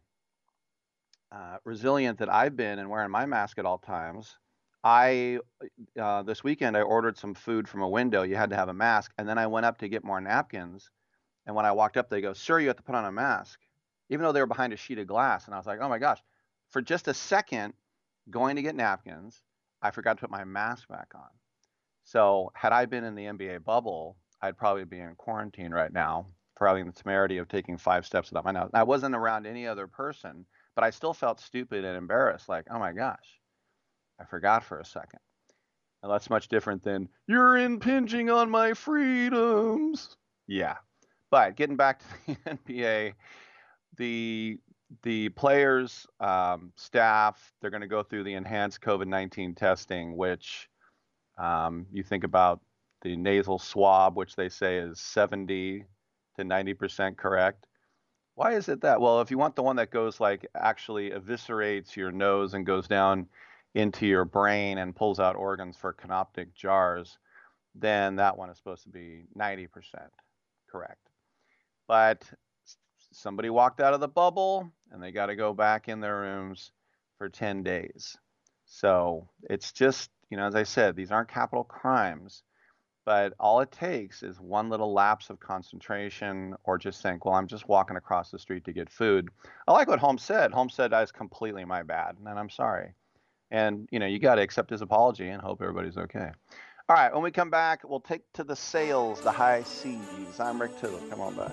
uh, 1.33 1.59
resilient 1.65 2.19
that 2.19 2.33
I've 2.33 2.57
been 2.57 2.79
and 2.79 2.89
wearing 2.91 3.11
my 3.11 3.27
mask 3.27 3.59
at 3.59 3.67
all 3.67 3.79
times, 3.79 4.37
I 4.83 5.39
uh, 5.99 6.23
this 6.23 6.45
weekend 6.45 6.77
I 6.77 6.83
ordered 6.83 7.17
some 7.17 7.35
food 7.35 7.69
from 7.69 7.83
a 7.83 7.89
window. 7.89 8.23
You 8.23 8.37
had 8.37 8.51
to 8.51 8.57
have 8.57 8.69
a 8.69 8.75
mask, 8.75 9.13
and 9.19 9.29
then 9.29 9.39
I 9.39 9.47
went 9.47 9.67
up 9.67 9.79
to 9.79 9.89
get 9.89 10.05
more 10.05 10.21
napkins. 10.21 10.91
And 11.47 11.57
when 11.57 11.67
I 11.67 11.73
walked 11.73 11.97
up, 11.97 12.11
they 12.11 12.21
go, 12.21 12.35
"Sir, 12.35 12.61
you 12.61 12.69
have 12.69 12.77
to 12.77 12.83
put 12.83 12.95
on 12.95 13.05
a 13.05 13.13
mask," 13.13 13.61
even 14.11 14.25
though 14.25 14.33
they 14.33 14.41
were 14.41 14.47
behind 14.47 14.73
a 14.73 14.77
sheet 14.77 14.99
of 14.99 15.07
glass. 15.07 15.47
And 15.47 15.55
I 15.55 15.59
was 15.59 15.67
like, 15.67 15.81
"Oh 15.81 15.89
my 15.89 15.99
gosh!" 15.99 16.23
For 16.71 16.83
just 16.83 17.09
a 17.09 17.15
second, 17.15 17.75
going 18.31 18.57
to 18.57 18.63
get 18.63 18.75
napkins, 18.75 19.43
I 19.85 19.91
forgot 19.91 20.17
to 20.17 20.23
put 20.23 20.31
my 20.31 20.45
mask 20.45 20.89
back 20.89 21.09
on. 21.15 21.29
So 22.05 22.51
had 22.55 22.73
I 22.73 22.87
been 22.87 23.05
in 23.05 23.15
the 23.15 23.27
NBA 23.27 23.65
bubble, 23.65 24.17
I'd 24.41 24.57
probably 24.57 24.85
be 24.85 24.99
in 24.99 25.15
quarantine 25.17 25.73
right 25.73 25.93
now 25.93 26.27
for 26.57 26.67
having 26.67 26.87
the 26.87 26.93
temerity 26.93 27.37
of 27.39 27.49
taking 27.49 27.77
five 27.77 28.07
steps 28.07 28.31
without 28.31 28.47
my 28.47 28.53
nose. 28.53 28.71
I 28.73 28.83
wasn't 28.83 29.15
around 29.15 29.47
any 29.47 29.67
other 29.67 29.87
person, 29.87 30.47
but 30.75 30.85
I 30.85 30.91
still 30.91 31.13
felt 31.13 31.39
stupid 31.39 31.85
and 31.85 31.97
embarrassed. 31.97 32.49
Like, 32.49 32.67
oh 32.71 32.79
my 32.79 32.93
gosh, 32.93 33.41
I 34.19 34.25
forgot 34.25 34.65
for 34.65 34.81
a 34.81 34.85
second. 34.85 35.21
And 36.03 36.11
that's 36.11 36.31
much 36.31 36.49
different 36.49 36.83
than 36.83 37.09
you're 37.27 37.57
impinging 37.57 38.31
on 38.31 38.51
my 38.51 38.75
freedoms. 38.75 40.17
Yeah. 40.47 40.77
But 41.31 41.57
getting 41.57 41.77
back 41.77 42.01
to 42.01 42.07
the 42.27 42.51
NBA, 42.57 43.15
the 43.97 44.59
the 45.03 45.29
players, 45.31 46.07
um, 46.21 46.73
staff, 46.77 47.53
they're 47.61 47.71
going 47.71 47.81
to 47.81 47.87
go 47.87 48.03
through 48.03 48.25
the 48.25 48.35
enhanced 48.35 48.81
COVID 48.81 49.07
19 49.07 49.55
testing, 49.55 50.17
which 50.17 50.69
um, 51.39 51.87
you 51.93 52.03
think 52.03 52.25
about 52.25 52.61
the 53.03 53.17
nasal 53.17 53.59
swab, 53.59 54.17
which 54.17 54.37
they 54.37 54.49
say 54.49 54.79
is 54.79 55.01
70 55.01 55.85
to 56.37 56.43
90% 56.43 57.17
correct. 57.17 57.67
Why 58.35 58.55
is 58.55 58.69
it 58.69 58.81
that? 58.81 59.01
Well, 59.01 59.21
if 59.21 59.31
you 59.31 59.39
want 59.39 59.55
the 59.55 59.63
one 59.63 59.77
that 59.77 59.91
goes 59.91 60.19
like 60.19 60.47
actually 60.57 61.11
eviscerates 61.11 61.95
your 61.95 62.11
nose 62.11 62.55
and 62.55 62.67
goes 62.67 62.89
down 62.89 63.29
into 63.75 64.07
your 64.07 64.25
brain 64.25 64.79
and 64.79 64.97
pulls 64.97 65.21
out 65.21 65.37
organs 65.37 65.77
for 65.77 65.93
canopic 65.93 66.55
jars, 66.55 67.19
then 67.75 68.17
that 68.17 68.37
one 68.37 68.51
is 68.51 68.57
supposed 68.57 68.85
to 68.85 68.89
be 68.89 69.27
90% 69.39 69.69
correct. 70.71 71.11
But 71.87 72.25
somebody 73.15 73.51
walked 73.51 73.81
out 73.81 73.95
of 73.95 74.01
the 74.01 74.09
bubble 74.09 74.71
and 74.91 75.03
they 75.03 75.13
got 75.13 75.27
to 75.27 75.37
go 75.37 75.53
back 75.53 75.89
in 75.89 76.01
their 76.01 76.21
rooms 76.21 76.73
for 77.19 77.29
10 77.29 77.63
days. 77.63 78.17
So 78.67 79.29
it's 79.49 79.73
just, 79.73 80.11
you 80.31 80.37
know, 80.37 80.47
as 80.47 80.55
I 80.55 80.65
said, 80.65 80.97
these 80.97 81.11
aren't 81.11 81.29
capital 81.29 81.65
crimes. 81.65 82.43
But 83.07 83.35
all 83.39 83.61
it 83.61 83.71
takes 83.71 84.23
is 84.23 84.41
one 84.41 84.71
little 84.71 84.95
lapse 84.95 85.29
of 85.29 85.39
concentration 85.39 86.55
or 86.65 86.79
just 86.79 87.03
think, 87.03 87.25
well, 87.25 87.35
I'm 87.35 87.47
just 87.47 87.69
walking 87.69 87.97
across 87.97 88.31
the 88.31 88.39
street 88.39 88.65
to 88.65 88.73
get 88.73 88.91
food. 88.91 89.29
I 89.69 89.73
like 89.73 89.89
what 89.89 89.99
Holmes 89.99 90.23
said. 90.23 90.53
Holmes 90.53 90.75
said 90.75 90.91
that's 90.91 91.13
completely 91.13 91.67
my 91.67 91.83
bad, 91.83 92.17
and 92.19 92.39
I'm 92.39 92.49
sorry. 92.49 92.95
And, 93.51 93.87
you 93.93 93.99
know, 93.99 94.07
you 94.07 94.19
got 94.19 94.37
to 94.37 94.43
accept 94.43 94.71
his 94.71 94.81
apology 94.81 95.29
and 95.29 95.43
hope 95.43 95.61
everybody's 95.61 95.99
okay. 95.99 96.31
All 96.89 96.97
right, 96.97 97.13
when 97.13 97.23
we 97.23 97.31
come 97.31 97.51
back, 97.51 97.83
we'll 97.85 98.01
take 98.01 98.23
to 98.35 98.45
the 98.45 98.57
sails, 98.57 99.21
the 99.21 99.33
high 99.33 99.63
seas. 99.65 100.41
I'm 100.41 100.61
Rick 100.61 100.81
Tittle. 100.81 101.01
Come 101.11 101.21
on 101.21 101.35
back. 101.35 101.53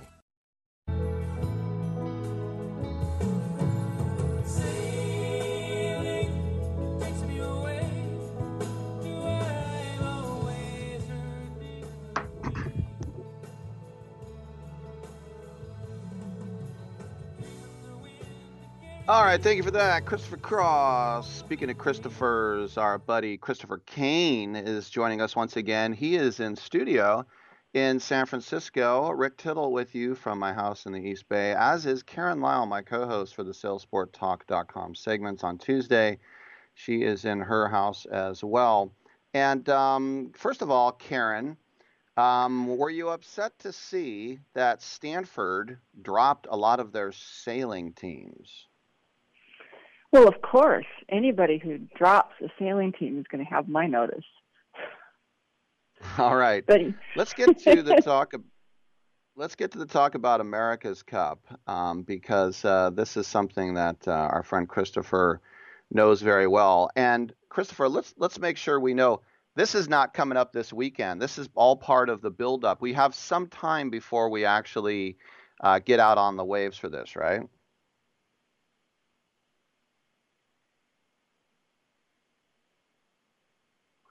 All 19.11 19.25
right, 19.25 19.43
thank 19.43 19.57
you 19.57 19.63
for 19.63 19.71
that, 19.71 20.05
Christopher 20.05 20.37
Cross. 20.37 21.29
Speaking 21.29 21.69
of 21.69 21.77
Christopher's, 21.77 22.77
our 22.77 22.97
buddy 22.97 23.35
Christopher 23.35 23.79
Kane 23.79 24.55
is 24.55 24.89
joining 24.89 25.19
us 25.19 25.35
once 25.35 25.57
again. 25.57 25.91
He 25.91 26.15
is 26.15 26.39
in 26.39 26.55
studio 26.55 27.25
in 27.73 27.99
San 27.99 28.25
Francisco. 28.25 29.09
Rick 29.09 29.35
Tittle 29.35 29.73
with 29.73 29.93
you 29.95 30.15
from 30.15 30.39
my 30.39 30.53
house 30.53 30.85
in 30.85 30.93
the 30.93 31.01
East 31.01 31.27
Bay, 31.27 31.53
as 31.53 31.85
is 31.85 32.03
Karen 32.03 32.39
Lyle, 32.39 32.65
my 32.65 32.81
co-host 32.81 33.35
for 33.35 33.43
the 33.43 33.51
SailSportTalk.com 33.51 34.95
segments 34.95 35.43
on 35.43 35.57
Tuesday. 35.57 36.17
She 36.75 37.03
is 37.03 37.25
in 37.25 37.41
her 37.41 37.67
house 37.67 38.05
as 38.05 38.45
well. 38.45 38.93
And 39.33 39.67
um, 39.67 40.31
first 40.33 40.61
of 40.61 40.71
all, 40.71 40.93
Karen, 40.93 41.57
um, 42.15 42.77
were 42.77 42.89
you 42.89 43.09
upset 43.09 43.59
to 43.59 43.73
see 43.73 44.39
that 44.53 44.81
Stanford 44.81 45.79
dropped 46.01 46.47
a 46.49 46.55
lot 46.55 46.79
of 46.79 46.93
their 46.93 47.11
sailing 47.11 47.91
teams? 47.91 48.69
Well, 50.11 50.27
of 50.27 50.41
course, 50.41 50.85
anybody 51.09 51.57
who 51.57 51.77
drops 51.97 52.35
a 52.41 52.49
sailing 52.59 52.91
team 52.91 53.17
is 53.19 53.25
going 53.31 53.43
to 53.43 53.49
have 53.49 53.69
my 53.69 53.87
notice. 53.87 54.25
All 56.17 56.35
right. 56.35 56.65
But 56.65 56.81
let's 57.15 57.33
get 57.33 57.57
to 57.59 57.81
the 57.81 57.95
talk. 58.03 58.33
Let's 59.35 59.55
get 59.55 59.71
to 59.71 59.77
the 59.77 59.85
talk 59.85 60.15
about 60.15 60.41
America's 60.41 61.01
Cup 61.01 61.39
um, 61.67 62.03
because 62.03 62.65
uh, 62.65 62.89
this 62.89 63.15
is 63.15 63.27
something 63.27 63.75
that 63.75 64.05
uh, 64.07 64.11
our 64.11 64.43
friend 64.43 64.67
Christopher 64.67 65.39
knows 65.89 66.21
very 66.21 66.47
well. 66.47 66.89
And 66.95 67.33
Christopher, 67.49 67.87
let's 67.87 68.13
let's 68.17 68.39
make 68.39 68.57
sure 68.57 68.79
we 68.79 68.93
know 68.93 69.21
this 69.55 69.75
is 69.75 69.87
not 69.87 70.13
coming 70.13 70.37
up 70.37 70.51
this 70.51 70.73
weekend. 70.73 71.21
This 71.21 71.37
is 71.37 71.47
all 71.55 71.77
part 71.77 72.09
of 72.09 72.21
the 72.21 72.31
buildup. 72.31 72.81
We 72.81 72.93
have 72.93 73.15
some 73.15 73.47
time 73.47 73.89
before 73.89 74.29
we 74.29 74.43
actually 74.43 75.17
uh, 75.61 75.79
get 75.79 75.99
out 75.99 76.17
on 76.17 76.35
the 76.35 76.45
waves 76.45 76.77
for 76.77 76.89
this, 76.89 77.15
right? 77.15 77.41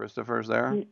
Christopher's 0.00 0.48
there? 0.48 0.82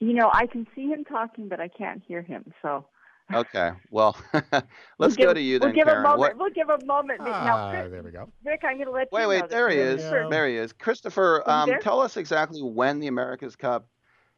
You 0.00 0.12
know, 0.12 0.28
I 0.34 0.46
can 0.46 0.66
see 0.74 0.88
him 0.88 1.04
talking, 1.04 1.48
but 1.48 1.60
I 1.60 1.68
can't 1.68 2.02
hear 2.08 2.20
him. 2.20 2.52
So. 2.62 2.84
Okay. 3.32 3.70
Well, 3.92 4.16
let's 4.98 5.16
we'll 5.16 5.28
go 5.28 5.34
to 5.34 5.40
you 5.40 5.60
then, 5.60 5.68
we'll 5.68 5.68
then, 5.68 5.74
give 5.76 5.86
Karen. 5.86 6.00
A 6.00 6.08
moment, 6.08 6.18
What- 6.18 6.36
We'll 6.36 6.50
give 6.50 6.68
a 6.68 6.84
moment. 6.84 7.20
Ah, 7.22 7.44
now, 7.44 7.70
Chris, 7.70 7.92
there 7.92 8.02
we 8.02 8.10
go. 8.10 8.28
Rick, 8.44 8.62
I'm 8.64 8.74
going 8.74 8.86
to 8.86 8.90
let 8.90 9.12
Wait, 9.12 9.22
you 9.22 9.28
wait, 9.28 9.42
wait. 9.42 9.50
there 9.50 9.68
he 9.68 9.76
is. 9.76 10.00
Christopher- 10.00 10.28
There 10.30 10.48
he 10.48 10.56
is. 10.56 10.72
Christopher, 10.72 11.42
he 11.46 11.52
um, 11.52 11.68
there? 11.68 11.78
tell 11.78 12.00
us 12.00 12.16
exactly 12.16 12.60
when 12.60 12.98
the 12.98 13.06
America's 13.06 13.54
Cup 13.54 13.86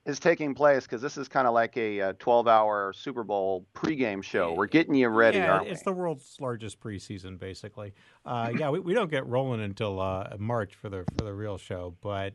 is 0.04 0.18
taking 0.20 0.54
place 0.54 0.82
because 0.82 1.00
this 1.00 1.16
is 1.16 1.26
kind 1.26 1.46
of 1.46 1.54
like 1.54 1.74
a, 1.78 2.02
uh 2.02 2.12
12-hour 2.14 2.92
Super 2.92 3.24
Bowl 3.24 3.66
pregame 3.74 4.22
show. 4.22 4.52
We're 4.52 4.66
getting 4.66 4.94
you 4.94 5.08
ready, 5.08 5.38
yeah, 5.38 5.52
aren't 5.52 5.64
we? 5.64 5.70
it's 5.70 5.84
the 5.84 5.92
world's 5.92 6.36
largest 6.38 6.80
preseason, 6.80 7.38
basically. 7.38 7.94
Uh, 8.26 8.52
yeah, 8.58 8.68
we, 8.68 8.80
we 8.80 8.92
don't 8.92 9.10
get 9.10 9.26
rolling 9.26 9.62
until 9.62 10.00
uh, 10.00 10.36
March 10.38 10.74
for 10.74 10.90
the 10.90 11.04
for 11.16 11.24
the 11.24 11.32
real 11.32 11.56
show. 11.56 11.94
But 12.02 12.34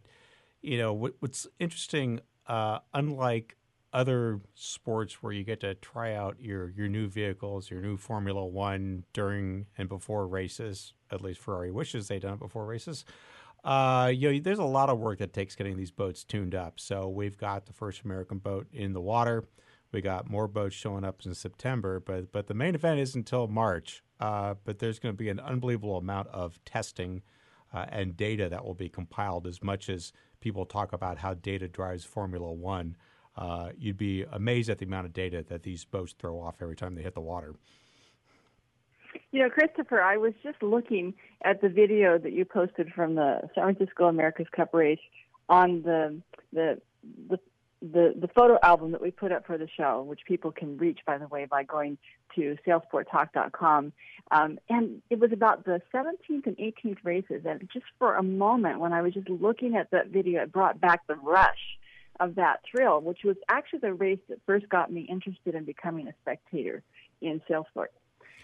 you 0.61 0.77
know 0.77 0.93
what, 0.93 1.13
what's 1.19 1.47
interesting, 1.59 2.19
uh, 2.47 2.79
unlike 2.93 3.57
other 3.93 4.41
sports 4.53 5.23
where 5.23 5.31
you 5.31 5.43
get 5.43 5.61
to 5.61 5.73
try 5.75 6.13
out 6.13 6.37
your 6.39 6.69
your 6.71 6.87
new 6.87 7.07
vehicles, 7.07 7.71
your 7.71 7.81
new 7.81 7.97
Formula 7.97 8.45
One 8.45 9.03
during 9.13 9.65
and 9.77 9.87
before 9.89 10.27
races. 10.27 10.93
At 11.09 11.21
least 11.21 11.39
Ferrari 11.39 11.71
wishes 11.71 12.07
they'd 12.07 12.21
done 12.21 12.33
it 12.33 12.39
before 12.39 12.65
races. 12.65 13.05
Uh, 13.63 14.11
you 14.13 14.31
know, 14.31 14.39
there's 14.39 14.59
a 14.59 14.63
lot 14.63 14.89
of 14.89 14.99
work 14.99 15.19
that 15.19 15.33
takes 15.33 15.55
getting 15.55 15.77
these 15.77 15.91
boats 15.91 16.23
tuned 16.23 16.55
up. 16.55 16.79
So 16.79 17.09
we've 17.09 17.37
got 17.37 17.65
the 17.65 17.73
first 17.73 18.03
American 18.03 18.37
boat 18.37 18.67
in 18.71 18.93
the 18.93 19.01
water. 19.01 19.45
We 19.91 20.01
got 20.01 20.29
more 20.29 20.47
boats 20.47 20.75
showing 20.75 21.03
up 21.03 21.21
in 21.25 21.33
September, 21.33 21.99
but 21.99 22.31
but 22.31 22.47
the 22.47 22.53
main 22.53 22.75
event 22.75 22.99
is 22.99 23.15
until 23.15 23.47
March. 23.47 24.03
Uh, 24.19 24.55
but 24.63 24.79
there's 24.79 24.99
going 24.99 25.13
to 25.13 25.17
be 25.17 25.29
an 25.29 25.39
unbelievable 25.39 25.97
amount 25.97 26.27
of 26.29 26.63
testing 26.65 27.21
uh, 27.73 27.85
and 27.89 28.17
data 28.17 28.49
that 28.49 28.65
will 28.65 28.73
be 28.73 28.89
compiled. 28.89 29.47
As 29.47 29.63
much 29.63 29.89
as 29.89 30.11
people 30.39 30.65
talk 30.65 30.93
about 30.93 31.17
how 31.17 31.33
data 31.33 31.67
drives 31.67 32.03
Formula 32.03 32.51
One, 32.51 32.95
uh, 33.35 33.69
you'd 33.77 33.97
be 33.97 34.25
amazed 34.31 34.69
at 34.69 34.79
the 34.79 34.85
amount 34.85 35.05
of 35.05 35.13
data 35.13 35.45
that 35.49 35.63
these 35.63 35.85
boats 35.85 36.13
throw 36.17 36.39
off 36.39 36.55
every 36.61 36.75
time 36.75 36.95
they 36.95 37.03
hit 37.03 37.13
the 37.13 37.21
water. 37.21 37.53
You 39.31 39.43
know, 39.43 39.49
Christopher, 39.49 40.01
I 40.01 40.17
was 40.17 40.33
just 40.43 40.61
looking 40.63 41.13
at 41.43 41.61
the 41.61 41.69
video 41.69 42.17
that 42.17 42.33
you 42.33 42.45
posted 42.45 42.91
from 42.93 43.15
the 43.15 43.41
San 43.53 43.75
Francisco 43.75 44.05
America's 44.05 44.47
Cup 44.55 44.73
race 44.73 44.99
on 45.49 45.81
the 45.83 46.21
the 46.51 46.81
the 47.29 47.39
the, 47.81 48.13
the 48.19 48.27
photo 48.27 48.57
album 48.63 48.91
that 48.91 49.01
we 49.01 49.11
put 49.11 49.31
up 49.31 49.45
for 49.45 49.57
the 49.57 49.67
show, 49.77 50.01
which 50.01 50.21
people 50.25 50.51
can 50.51 50.77
reach, 50.77 50.99
by 51.05 51.17
the 51.17 51.27
way, 51.27 51.45
by 51.45 51.63
going 51.63 51.97
to 52.35 52.57
sailsporttalk.com. 52.65 53.93
Um, 54.31 54.59
and 54.69 55.01
it 55.09 55.19
was 55.19 55.31
about 55.31 55.65
the 55.65 55.81
17th 55.93 56.47
and 56.47 56.57
18th 56.57 56.97
races. 57.03 57.43
And 57.45 57.69
just 57.71 57.85
for 57.99 58.15
a 58.15 58.23
moment, 58.23 58.79
when 58.79 58.93
I 58.93 59.01
was 59.01 59.13
just 59.13 59.29
looking 59.29 59.75
at 59.75 59.91
that 59.91 60.07
video, 60.07 60.41
it 60.41 60.51
brought 60.51 60.81
back 60.81 61.05
the 61.07 61.15
rush 61.15 61.77
of 62.19 62.35
that 62.35 62.61
thrill, 62.69 62.99
which 62.99 63.19
was 63.23 63.37
actually 63.47 63.79
the 63.79 63.93
race 63.93 64.19
that 64.29 64.39
first 64.45 64.67
got 64.69 64.91
me 64.91 65.01
interested 65.01 65.53
in 65.53 65.63
becoming 65.63 66.07
a 66.07 66.13
spectator 66.21 66.81
in 67.21 67.41
Salesport. 67.49 67.87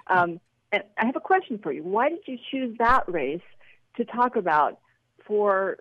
Um, 0.07 0.39
and 0.71 0.83
I 0.97 1.05
have 1.05 1.15
a 1.15 1.21
question 1.21 1.59
for 1.61 1.71
you. 1.71 1.83
Why 1.83 2.09
did 2.09 2.19
you 2.25 2.37
choose 2.51 2.77
that 2.77 3.03
race 3.07 3.41
to 3.97 4.05
talk 4.05 4.35
about 4.35 4.79
for 5.25 5.77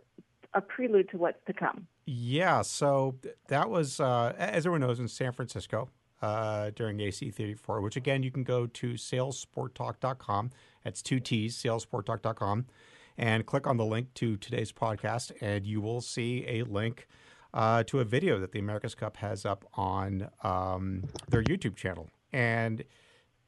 a 0.55 0.61
prelude 0.61 1.11
to 1.11 1.19
what's 1.19 1.39
to 1.47 1.53
come? 1.53 1.87
Yeah, 2.05 2.63
so 2.63 3.17
that 3.49 3.71
was, 3.71 4.01
uh, 4.01 4.35
as 4.37 4.67
everyone 4.67 4.81
knows, 4.81 4.99
in 4.99 5.07
San 5.09 5.33
Francisco 5.33 5.89
uh, 6.21 6.71
during 6.75 6.99
AC34, 6.99 7.83
which 7.83 7.97
again, 7.97 8.23
you 8.23 8.31
can 8.31 8.43
go 8.43 8.67
to 8.67 8.95
sailsporttalk.com. 8.95 10.51
That's 10.83 11.03
two 11.03 11.21
T's, 11.21 11.57
sailsporttalk.com, 11.57 12.67
and 13.17 13.47
click 13.47 13.67
on 13.67 13.77
the 13.77 13.85
link 13.85 14.15
to 14.15 14.37
today's 14.37 14.73
podcast, 14.73 15.33
and 15.41 15.65
you 15.65 15.81
will 15.81 16.01
see 16.01 16.45
a 16.49 16.65
link 16.65 17.07
uh, 17.55 17.85
to 17.85 18.01
a 18.01 18.05
video 18.05 18.41
that 18.41 18.53
the 18.53 18.59
America's 18.59 18.95
Cup 18.95 19.19
has 19.19 19.45
up 19.45 19.65
on 19.75 20.29
um, 20.43 21.05
their 21.29 21.43
YouTube 21.43 21.77
channel. 21.77 22.09
And 22.33 22.83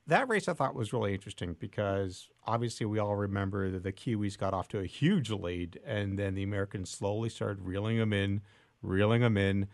that 0.07 0.29
race 0.29 0.49
I 0.49 0.53
thought 0.53 0.75
was 0.75 0.93
really 0.93 1.15
interesting 1.15 1.57
because 1.59 2.29
obviously 2.47 2.85
we 2.85 2.99
all 2.99 3.17
remember 3.17 3.71
that 3.71 3.83
the 3.83 3.93
Kiwis 3.93 4.37
got 4.37 4.53
off 4.53 4.69
to 4.69 4.81
a 4.81 4.87
huge 4.87 5.31
lead 5.31 5.81
and 5.85 6.19
then 6.19 6.35
the 6.35 6.43
Americans 6.43 6.91
slowly 6.91 7.31
started 7.31 7.65
reeling 7.65 7.99
them 7.99 8.13
in, 8.13 8.43
reeling 8.83 9.23
them 9.23 9.37
in. 9.37 9.69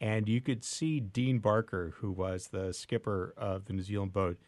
And 0.00 0.28
you 0.28 0.40
could 0.40 0.64
see 0.64 1.00
Dean 1.00 1.38
Barker, 1.38 1.94
who 1.98 2.10
was 2.10 2.48
the 2.48 2.72
skipper 2.72 3.32
of 3.36 3.66
the 3.66 3.72
New 3.72 3.82
Zealand 3.82 4.12
boat. 4.12 4.38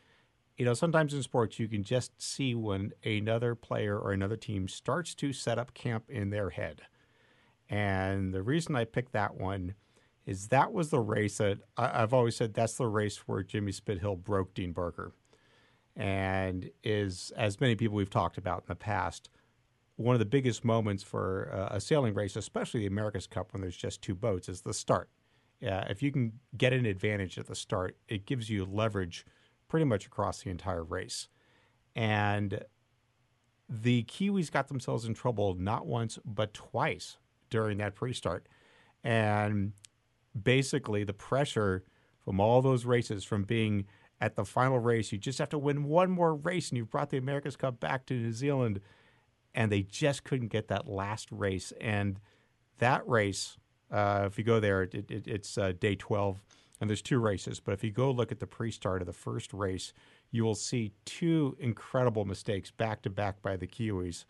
You 0.56 0.64
know, 0.64 0.74
sometimes 0.74 1.14
in 1.14 1.22
sports, 1.22 1.60
you 1.60 1.68
can 1.68 1.84
just 1.84 2.20
see 2.20 2.54
when 2.54 2.92
another 3.04 3.54
player 3.54 3.96
or 3.96 4.12
another 4.12 4.36
team 4.36 4.66
starts 4.66 5.14
to 5.14 5.32
set 5.32 5.58
up 5.58 5.72
camp 5.72 6.10
in 6.10 6.30
their 6.30 6.50
head. 6.50 6.82
And 7.70 8.34
the 8.34 8.42
reason 8.42 8.74
I 8.74 8.84
picked 8.84 9.12
that 9.12 9.36
one 9.36 9.74
is 10.26 10.48
that 10.48 10.72
was 10.72 10.90
the 10.90 11.00
race 11.00 11.38
that 11.38 11.58
I, 11.76 12.02
I've 12.02 12.12
always 12.12 12.34
said 12.34 12.52
that's 12.52 12.74
the 12.74 12.88
race 12.88 13.18
where 13.28 13.44
Jimmy 13.44 13.72
Spithill 13.72 14.16
broke 14.16 14.52
Dean 14.52 14.72
Barker 14.72 15.12
and 15.98 16.70
is, 16.84 17.32
as 17.36 17.60
many 17.60 17.74
people 17.74 17.96
we've 17.96 18.08
talked 18.08 18.38
about 18.38 18.60
in 18.60 18.66
the 18.68 18.76
past, 18.76 19.28
one 19.96 20.14
of 20.14 20.20
the 20.20 20.24
biggest 20.24 20.64
moments 20.64 21.02
for 21.02 21.50
uh, 21.52 21.74
a 21.76 21.80
sailing 21.80 22.14
race, 22.14 22.36
especially 22.36 22.80
the 22.80 22.86
America's 22.86 23.26
Cup 23.26 23.52
when 23.52 23.60
there's 23.60 23.76
just 23.76 24.00
two 24.00 24.14
boats, 24.14 24.48
is 24.48 24.60
the 24.60 24.72
start. 24.72 25.10
Yeah, 25.60 25.84
if 25.90 26.00
you 26.00 26.12
can 26.12 26.34
get 26.56 26.72
an 26.72 26.86
advantage 26.86 27.36
at 27.36 27.48
the 27.48 27.56
start, 27.56 27.96
it 28.06 28.24
gives 28.24 28.48
you 28.48 28.64
leverage 28.64 29.26
pretty 29.66 29.84
much 29.84 30.06
across 30.06 30.42
the 30.42 30.50
entire 30.50 30.84
race. 30.84 31.26
And 31.96 32.64
the 33.68 34.04
Kiwis 34.04 34.52
got 34.52 34.68
themselves 34.68 35.04
in 35.04 35.14
trouble 35.14 35.54
not 35.54 35.84
once 35.84 36.16
but 36.24 36.54
twice 36.54 37.18
during 37.50 37.78
that 37.78 37.96
pre-start, 37.96 38.46
and 39.02 39.72
basically 40.40 41.02
the 41.02 41.12
pressure 41.12 41.82
from 42.24 42.38
all 42.38 42.62
those 42.62 42.84
races 42.84 43.24
from 43.24 43.42
being 43.42 43.84
at 44.20 44.36
the 44.36 44.44
final 44.44 44.78
race. 44.78 45.12
You 45.12 45.18
just 45.18 45.38
have 45.38 45.48
to 45.50 45.58
win 45.58 45.84
one 45.84 46.10
more 46.10 46.34
race, 46.34 46.70
and 46.70 46.78
you've 46.78 46.90
brought 46.90 47.10
the 47.10 47.18
America's 47.18 47.56
Cup 47.56 47.80
back 47.80 48.06
to 48.06 48.14
New 48.14 48.32
Zealand. 48.32 48.80
And 49.54 49.72
they 49.72 49.82
just 49.82 50.24
couldn't 50.24 50.48
get 50.48 50.68
that 50.68 50.86
last 50.86 51.28
race. 51.32 51.72
And 51.80 52.20
that 52.78 53.06
race, 53.08 53.56
uh, 53.90 54.24
if 54.26 54.38
you 54.38 54.44
go 54.44 54.60
there, 54.60 54.82
it, 54.82 55.10
it, 55.10 55.26
it's 55.26 55.56
uh, 55.56 55.72
day 55.78 55.94
12, 55.94 56.40
and 56.80 56.88
there's 56.88 57.02
two 57.02 57.18
races. 57.18 57.60
But 57.60 57.72
if 57.72 57.82
you 57.82 57.90
go 57.90 58.10
look 58.10 58.30
at 58.30 58.40
the 58.40 58.46
pre 58.46 58.70
start 58.70 59.02
of 59.02 59.06
the 59.06 59.12
first 59.12 59.52
race, 59.52 59.92
you 60.30 60.44
will 60.44 60.54
see 60.54 60.92
two 61.04 61.56
incredible 61.58 62.24
mistakes 62.24 62.70
back 62.70 63.02
to 63.02 63.10
back 63.10 63.42
by 63.42 63.56
the 63.56 63.66
Kiwis. 63.66 64.24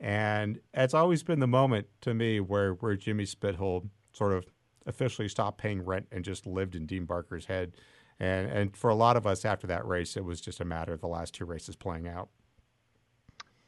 And 0.00 0.60
it's 0.74 0.94
always 0.94 1.22
been 1.22 1.40
the 1.40 1.48
moment 1.48 1.88
to 2.02 2.14
me 2.14 2.38
where, 2.38 2.74
where 2.74 2.94
Jimmy 2.94 3.24
Spithill 3.24 3.88
sort 4.12 4.32
of 4.32 4.46
officially 4.86 5.28
stopped 5.28 5.58
paying 5.58 5.84
rent 5.84 6.06
and 6.12 6.24
just 6.24 6.46
lived 6.46 6.74
in 6.74 6.86
Dean 6.86 7.04
Barker's 7.04 7.46
head. 7.46 7.72
And, 8.20 8.50
and 8.50 8.76
for 8.76 8.90
a 8.90 8.94
lot 8.94 9.16
of 9.16 9.26
us 9.26 9.44
after 9.44 9.66
that 9.68 9.86
race, 9.86 10.16
it 10.16 10.24
was 10.24 10.40
just 10.40 10.60
a 10.60 10.64
matter 10.64 10.92
of 10.92 11.00
the 11.00 11.08
last 11.08 11.34
two 11.34 11.44
races 11.44 11.76
playing 11.76 12.08
out. 12.08 12.28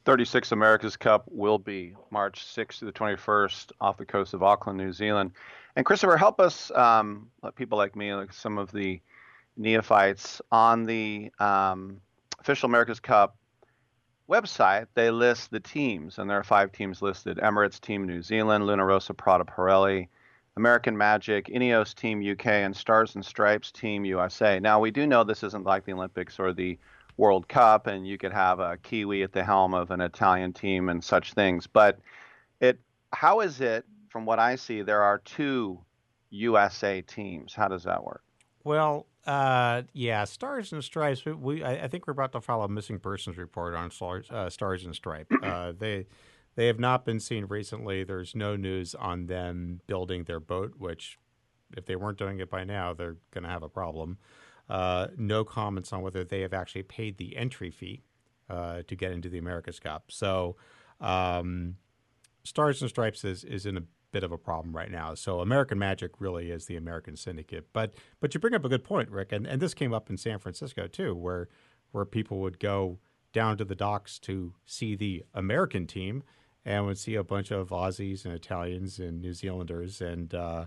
36 0.03 0.51
America's 0.51 0.97
Cup 0.97 1.25
will 1.27 1.59
be 1.59 1.93
March 2.09 2.43
6th 2.43 2.79
to 2.79 2.85
the 2.85 2.91
21st 2.91 3.71
off 3.79 3.97
the 3.97 4.05
coast 4.05 4.33
of 4.33 4.41
Auckland, 4.41 4.77
New 4.77 4.91
Zealand. 4.91 5.31
And 5.75 5.85
Christopher, 5.85 6.17
help 6.17 6.39
us, 6.39 6.71
um, 6.71 7.29
let 7.43 7.55
people 7.55 7.77
like 7.77 7.95
me, 7.95 8.13
like 8.13 8.33
some 8.33 8.57
of 8.57 8.71
the 8.71 8.99
neophytes, 9.57 10.41
on 10.51 10.85
the 10.85 11.31
um, 11.39 12.01
official 12.39 12.67
America's 12.67 12.99
Cup 12.99 13.37
website, 14.29 14.87
they 14.95 15.11
list 15.11 15.51
the 15.51 15.59
teams, 15.59 16.17
and 16.17 16.29
there 16.29 16.37
are 16.37 16.43
five 16.43 16.71
teams 16.71 17.01
listed 17.01 17.37
Emirates 17.37 17.79
Team 17.79 18.07
New 18.07 18.21
Zealand, 18.21 18.65
Luna 18.65 18.85
Rossa 18.85 19.13
Prada 19.13 19.43
Pirelli, 19.43 20.07
American 20.57 20.97
Magic, 20.97 21.47
Ineos 21.47 21.93
Team 21.93 22.21
UK, 22.21 22.47
and 22.47 22.75
Stars 22.75 23.15
and 23.15 23.25
Stripes 23.25 23.71
Team 23.71 24.03
USA. 24.05 24.59
Now, 24.59 24.79
we 24.79 24.91
do 24.91 25.07
know 25.07 25.23
this 25.23 25.43
isn't 25.43 25.65
like 25.65 25.85
the 25.85 25.93
Olympics 25.93 26.39
or 26.39 26.53
the 26.53 26.77
World 27.17 27.47
Cup, 27.47 27.87
and 27.87 28.05
you 28.05 28.17
could 28.17 28.33
have 28.33 28.59
a 28.59 28.77
Kiwi 28.77 29.23
at 29.23 29.31
the 29.31 29.43
helm 29.43 29.73
of 29.73 29.91
an 29.91 30.01
Italian 30.01 30.53
team 30.53 30.89
and 30.89 31.03
such 31.03 31.33
things. 31.33 31.67
But 31.67 31.99
it, 32.59 32.79
how 33.13 33.39
is 33.39 33.61
it, 33.61 33.85
from 34.09 34.25
what 34.25 34.39
I 34.39 34.55
see, 34.55 34.81
there 34.81 35.01
are 35.01 35.19
two 35.19 35.79
USA 36.31 37.01
teams? 37.01 37.53
How 37.53 37.67
does 37.67 37.83
that 37.83 38.03
work? 38.03 38.23
Well, 38.63 39.07
uh, 39.25 39.83
yeah, 39.93 40.23
Stars 40.25 40.73
and 40.73 40.83
Stripes. 40.83 41.25
We, 41.25 41.63
I, 41.63 41.85
I, 41.85 41.87
think 41.87 42.07
we're 42.07 42.13
about 42.13 42.31
to 42.33 42.41
file 42.41 42.63
a 42.63 42.69
missing 42.69 42.99
persons 42.99 43.37
report 43.37 43.75
on 43.75 43.91
Stars, 43.91 44.29
uh, 44.29 44.49
Stars 44.49 44.85
and 44.85 44.95
Stripes. 44.95 45.35
Uh, 45.43 45.73
they, 45.77 46.05
they 46.55 46.67
have 46.67 46.79
not 46.79 47.05
been 47.05 47.19
seen 47.19 47.45
recently. 47.45 48.03
There's 48.03 48.35
no 48.35 48.55
news 48.55 48.95
on 48.95 49.27
them 49.27 49.81
building 49.87 50.23
their 50.25 50.39
boat, 50.39 50.73
which, 50.77 51.17
if 51.77 51.85
they 51.85 51.95
weren't 51.95 52.17
doing 52.17 52.39
it 52.39 52.49
by 52.49 52.63
now, 52.63 52.93
they're 52.93 53.17
going 53.31 53.43
to 53.43 53.49
have 53.49 53.63
a 53.63 53.69
problem. 53.69 54.17
Uh, 54.69 55.07
no 55.17 55.43
comments 55.43 55.91
on 55.91 56.01
whether 56.01 56.23
they 56.23 56.41
have 56.41 56.53
actually 56.53 56.83
paid 56.83 57.17
the 57.17 57.35
entry 57.35 57.71
fee 57.71 58.03
uh, 58.49 58.81
to 58.87 58.95
get 58.95 59.11
into 59.11 59.29
the 59.29 59.37
America's 59.37 59.79
Cup. 59.79 60.05
So, 60.09 60.55
um, 60.99 61.75
Stars 62.43 62.81
and 62.81 62.89
Stripes 62.89 63.23
is, 63.23 63.43
is 63.43 63.65
in 63.65 63.77
a 63.77 63.83
bit 64.11 64.23
of 64.23 64.31
a 64.31 64.37
problem 64.37 64.75
right 64.75 64.91
now. 64.91 65.13
So 65.13 65.39
American 65.39 65.79
Magic 65.79 66.11
really 66.19 66.51
is 66.51 66.65
the 66.65 66.75
American 66.75 67.15
syndicate. 67.15 67.67
But 67.73 67.93
but 68.19 68.33
you 68.33 68.39
bring 68.39 68.53
up 68.53 68.65
a 68.65 68.69
good 68.69 68.83
point, 68.83 69.09
Rick, 69.09 69.31
and, 69.31 69.47
and 69.47 69.61
this 69.61 69.73
came 69.73 69.93
up 69.93 70.09
in 70.09 70.17
San 70.17 70.39
Francisco 70.39 70.87
too, 70.87 71.15
where 71.15 71.47
where 71.91 72.05
people 72.05 72.39
would 72.39 72.59
go 72.59 72.99
down 73.33 73.57
to 73.57 73.65
the 73.65 73.75
docks 73.75 74.19
to 74.19 74.53
see 74.65 74.95
the 74.95 75.23
American 75.33 75.87
team 75.87 76.23
and 76.65 76.85
would 76.85 76.97
see 76.97 77.15
a 77.15 77.23
bunch 77.23 77.51
of 77.51 77.69
Aussies 77.69 78.25
and 78.25 78.33
Italians 78.33 78.99
and 78.99 79.21
New 79.21 79.33
Zealanders 79.33 80.01
and 80.01 80.33
uh, 80.33 80.65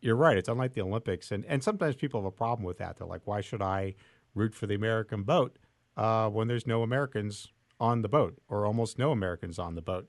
you're 0.00 0.16
right, 0.16 0.36
it's 0.36 0.48
unlike 0.48 0.74
the 0.74 0.82
Olympics 0.82 1.30
and, 1.32 1.44
and 1.46 1.62
sometimes 1.62 1.96
people 1.96 2.20
have 2.20 2.26
a 2.26 2.30
problem 2.30 2.64
with 2.64 2.78
that. 2.78 2.96
They're 2.96 3.06
like, 3.06 3.26
why 3.26 3.40
should 3.40 3.62
I 3.62 3.94
root 4.34 4.54
for 4.54 4.66
the 4.66 4.74
American 4.74 5.22
boat 5.22 5.58
uh, 5.96 6.28
when 6.28 6.48
there's 6.48 6.66
no 6.66 6.82
Americans 6.82 7.48
on 7.80 8.02
the 8.02 8.08
boat 8.08 8.38
or 8.48 8.66
almost 8.66 8.98
no 8.98 9.12
Americans 9.12 9.58
on 9.58 9.74
the 9.74 9.82
boat? 9.82 10.08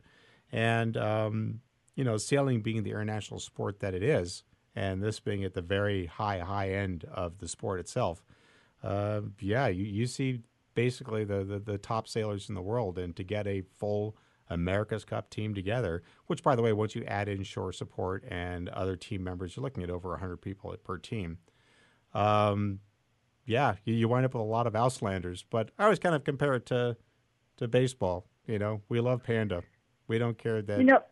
And 0.52 0.98
um, 0.98 1.62
you 2.00 2.06
know, 2.06 2.16
sailing 2.16 2.62
being 2.62 2.84
the 2.84 2.92
international 2.92 3.42
sport 3.42 3.82
that 3.82 3.94
it 3.94 4.02
is, 4.02 4.44
and 4.74 5.04
this 5.04 5.20
being 5.20 5.44
at 5.44 5.54
the 5.54 5.62
very 5.62 6.06
high, 6.06 6.40
high 6.40 6.70
end 6.70 7.04
of 7.14 7.40
the 7.40 7.48
sport 7.50 7.82
itself, 7.82 8.24
uh, 8.82 9.20
yeah, 9.42 9.68
you, 9.68 9.84
you 9.84 10.06
see 10.06 10.40
basically 10.76 11.26
the, 11.26 11.44
the, 11.44 11.60
the 11.60 11.78
top 11.78 12.08
sailors 12.08 12.48
in 12.48 12.56
the 12.56 12.62
world, 12.62 12.98
and 12.98 13.18
to 13.18 13.24
get 13.26 13.48
a 13.48 13.64
full 13.78 14.16
America's 14.50 15.06
Cup 15.06 15.30
team 15.30 15.54
together, 15.54 16.04
which, 16.28 16.44
by 16.44 16.56
the 16.56 16.62
way, 16.62 16.74
once 16.74 16.96
you 16.96 17.04
add 17.06 17.28
in 17.28 17.44
shore 17.44 17.72
support 17.72 18.24
and 18.28 18.70
other 18.70 18.96
team 18.96 19.24
members, 19.24 19.56
you're 19.56 19.64
looking 19.64 19.84
at 19.84 19.90
over 19.90 20.10
100 20.10 20.38
people 20.38 20.76
per 20.84 20.98
team. 20.98 21.38
Um, 22.14 22.80
yeah, 23.46 23.76
you, 23.86 23.94
you 23.94 24.08
wind 24.08 24.26
up 24.26 24.34
with 24.34 24.42
a 24.42 24.46
lot 24.46 24.68
of 24.68 24.74
Auslanders, 24.74 25.44
but 25.50 25.72
I 25.78 25.84
always 25.84 26.00
kind 26.00 26.16
of 26.16 26.24
compare 26.24 26.54
it 26.54 26.66
to 26.68 26.98
to 27.58 27.68
baseball. 27.68 28.26
You 28.48 28.58
know, 28.58 28.82
we 28.90 29.00
love 29.00 29.24
Panda. 29.24 29.64
We 30.08 30.18
don't 30.18 30.38
care 30.38 30.62
that. 30.62 30.80
You 30.80 30.86
know, 30.86 31.04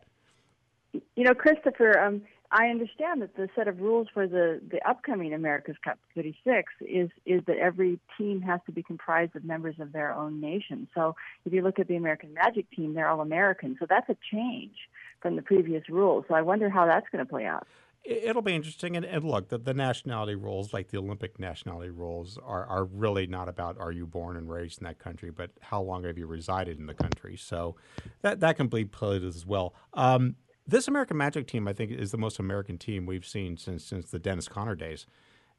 you 0.92 1.24
know, 1.24 1.34
Christopher, 1.34 1.98
um, 2.00 2.22
I 2.50 2.68
understand 2.68 3.20
that 3.20 3.36
the 3.36 3.48
set 3.54 3.68
of 3.68 3.80
rules 3.80 4.08
for 4.12 4.26
the, 4.26 4.60
the 4.70 4.80
upcoming 4.88 5.34
America's 5.34 5.76
Cup 5.84 5.98
36 6.14 6.72
is 6.80 7.10
is 7.26 7.42
that 7.46 7.58
every 7.58 7.98
team 8.16 8.40
has 8.40 8.60
to 8.66 8.72
be 8.72 8.82
comprised 8.82 9.36
of 9.36 9.44
members 9.44 9.76
of 9.78 9.92
their 9.92 10.14
own 10.14 10.40
nation. 10.40 10.88
So 10.94 11.14
if 11.44 11.52
you 11.52 11.62
look 11.62 11.78
at 11.78 11.88
the 11.88 11.96
American 11.96 12.32
Magic 12.32 12.70
team, 12.70 12.94
they're 12.94 13.08
all 13.08 13.20
American. 13.20 13.76
So 13.78 13.86
that's 13.88 14.08
a 14.08 14.16
change 14.32 14.76
from 15.20 15.36
the 15.36 15.42
previous 15.42 15.88
rules. 15.90 16.24
So 16.28 16.34
I 16.34 16.42
wonder 16.42 16.70
how 16.70 16.86
that's 16.86 17.06
going 17.12 17.24
to 17.24 17.28
play 17.28 17.44
out. 17.44 17.66
It'll 18.04 18.42
be 18.42 18.54
interesting. 18.54 18.96
And, 18.96 19.04
and 19.04 19.24
look, 19.24 19.48
the, 19.50 19.58
the, 19.58 19.74
nationality 19.74 20.34
rules, 20.34 20.72
like 20.72 20.88
the 20.88 20.96
Olympic 20.96 21.38
nationality 21.38 21.90
rules, 21.90 22.38
are, 22.42 22.64
are 22.64 22.84
really 22.84 23.26
not 23.26 23.48
about 23.48 23.76
are 23.78 23.92
you 23.92 24.06
born 24.06 24.36
and 24.36 24.48
raised 24.48 24.80
in 24.80 24.84
that 24.84 24.98
country, 24.98 25.30
but 25.30 25.50
how 25.60 25.82
long 25.82 26.04
have 26.04 26.16
you 26.16 26.26
resided 26.26 26.78
in 26.78 26.86
the 26.86 26.94
country. 26.94 27.36
So 27.36 27.76
that, 28.22 28.40
that 28.40 28.56
can 28.56 28.68
be 28.68 28.86
played 28.86 29.24
as 29.24 29.44
well. 29.44 29.74
Um, 29.92 30.36
this 30.68 30.86
American 30.86 31.16
Magic 31.16 31.46
team, 31.46 31.66
I 31.66 31.72
think, 31.72 31.90
is 31.90 32.10
the 32.10 32.18
most 32.18 32.38
American 32.38 32.76
team 32.76 33.06
we've 33.06 33.26
seen 33.26 33.56
since 33.56 33.84
since 33.84 34.10
the 34.10 34.18
Dennis 34.18 34.48
Conner 34.48 34.74
days, 34.74 35.06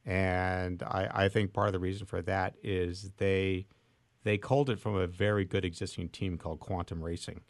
and 0.05 0.83
I, 0.83 1.09
I 1.11 1.29
think 1.29 1.51
part 1.51 1.67
of 1.67 1.73
the 1.73 1.79
reason 1.79 2.05
for 2.05 2.21
that 2.21 2.55
is 2.63 3.11
they 3.17 3.65
they 4.23 4.37
culled 4.37 4.69
it 4.69 4.79
from 4.79 4.95
a 4.95 5.07
very 5.07 5.45
good 5.45 5.65
existing 5.65 6.09
team 6.09 6.37
called 6.37 6.59
Quantum 6.59 7.03
Racing, 7.03 7.41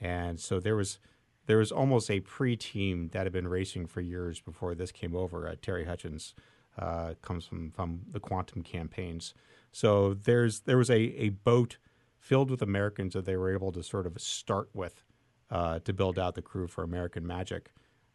and 0.00 0.38
so 0.38 0.60
there 0.60 0.76
was 0.76 1.00
there 1.46 1.58
was 1.58 1.72
almost 1.72 2.10
a 2.10 2.20
pre-team 2.20 3.08
that 3.08 3.24
had 3.24 3.32
been 3.32 3.48
racing 3.48 3.86
for 3.86 4.00
years 4.00 4.40
before 4.40 4.76
this 4.76 4.92
came 4.92 5.16
over. 5.16 5.48
Uh, 5.48 5.56
Terry 5.60 5.84
Hutchins 5.84 6.34
uh, 6.78 7.14
comes 7.22 7.44
from 7.44 7.72
from 7.72 8.02
the 8.12 8.20
Quantum 8.20 8.62
campaigns, 8.62 9.34
so 9.72 10.14
there's 10.14 10.60
there 10.60 10.78
was 10.78 10.90
a 10.90 11.00
a 11.00 11.30
boat 11.30 11.78
filled 12.20 12.50
with 12.50 12.62
Americans 12.62 13.14
that 13.14 13.24
they 13.24 13.36
were 13.36 13.52
able 13.52 13.72
to 13.72 13.82
sort 13.82 14.06
of 14.06 14.20
start 14.20 14.68
with 14.72 15.02
uh, 15.50 15.80
to 15.80 15.92
build 15.92 16.18
out 16.18 16.34
the 16.34 16.42
crew 16.42 16.66
for 16.66 16.82
American 16.84 17.26
Magic. 17.26 17.70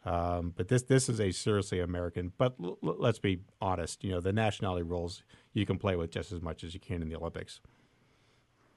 Um, 0.06 0.54
but 0.56 0.68
this 0.68 0.84
this 0.84 1.10
is 1.10 1.20
a 1.20 1.32
seriously 1.32 1.80
American. 1.80 2.32
But 2.38 2.56
l- 2.64 2.78
l- 2.84 2.96
let's 3.00 3.20
be 3.20 3.40
honest. 3.60 4.04
You 4.04 4.12
know, 4.12 4.22
the 4.22 4.34
nationality 4.34 4.84
rules 4.84 5.24
you 5.54 5.66
can 5.66 5.78
play 5.80 5.96
with 5.96 6.12
just 6.12 6.32
as 6.32 6.42
much 6.42 6.64
as 6.64 6.74
you 6.74 6.80
can 6.80 7.02
in 7.02 7.10
the 7.10 7.16
Olympics. 7.16 7.60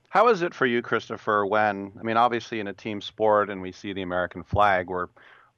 How 0.09 0.29
is 0.29 0.40
it 0.40 0.55
for 0.55 0.64
you, 0.64 0.81
Christopher? 0.81 1.44
When 1.44 1.92
I 2.01 2.03
mean, 2.03 2.16
obviously 2.16 2.61
in 2.61 2.68
a 2.68 2.73
team 2.73 3.03
sport, 3.03 3.51
and 3.51 3.61
we 3.61 3.73
see 3.73 3.92
the 3.92 4.03
American 4.03 4.42
flag, 4.42 4.88
we're 4.88 5.09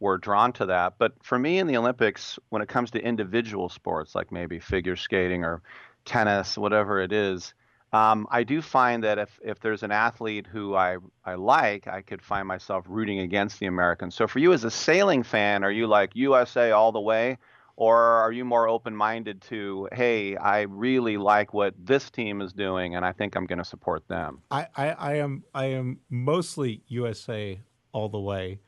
we're 0.01 0.19
drawn 0.19 0.53
to 0.55 0.67
that. 0.67 0.95
But 0.99 1.13
for 1.23 1.39
me 1.39 1.59
in 1.59 1.69
the 1.69 1.77
Olympics, 1.77 2.39
when 2.49 2.63
it 2.63 2.69
comes 2.69 2.91
to 2.93 3.01
individual 3.01 3.69
sports 3.69 4.15
like 4.15 4.33
maybe 4.33 4.59
figure 4.59 4.97
skating 4.97 5.45
or 5.45 5.63
tennis, 6.05 6.59
whatever 6.59 7.01
it 7.01 7.13
is, 7.13 7.55
um, 7.93 8.29
I 8.31 8.45
do 8.45 8.63
find 8.63 9.03
that 9.03 9.19
if, 9.19 9.41
if 9.43 9.59
there's 9.61 9.83
an 9.83 9.91
athlete 9.91 10.47
who 10.47 10.77
I, 10.77 10.99
I 11.25 11.35
like, 11.35 11.89
I 11.89 12.03
could 12.03 12.23
find 12.23 12.47
myself 12.47 12.85
rooting 12.89 13.21
against 13.21 13.59
the 13.59 13.67
Americans. 13.67 14.15
So 14.15 14.29
for 14.29 14.39
you 14.39 14.53
as 14.53 14.63
a 14.63 14.71
sailing 14.71 15.25
fan, 15.25 15.65
are 15.65 15.73
you 15.73 15.89
like 15.89 16.15
USA 16.15 16.71
all 16.71 16.93
the 16.93 17.01
way? 17.01 17.39
Or 17.75 17.97
are 17.97 18.31
you 18.31 18.45
more 18.45 18.69
open 18.69 18.95
minded 18.95 19.41
to, 19.43 19.89
hey, 19.93 20.37
I 20.37 20.63
really 20.63 21.17
like 21.17 21.53
what 21.53 21.75
this 21.83 22.11
team 22.11 22.43
is 22.43 22.53
doing 22.53 22.95
and 22.95 23.05
I 23.05 23.13
think 23.13 23.35
I'm 23.35 23.47
going 23.47 23.59
to 23.59 23.65
support 23.65 24.07
them? 24.07 24.43
I, 24.51 24.69
I, 24.77 24.91
I, 24.91 25.15
am 25.15 25.43
I 25.55 25.65
am 25.67 25.99
mostly 26.11 26.83
USA 26.89 27.59
all 27.93 28.09
the 28.09 28.21
way. 28.21 28.61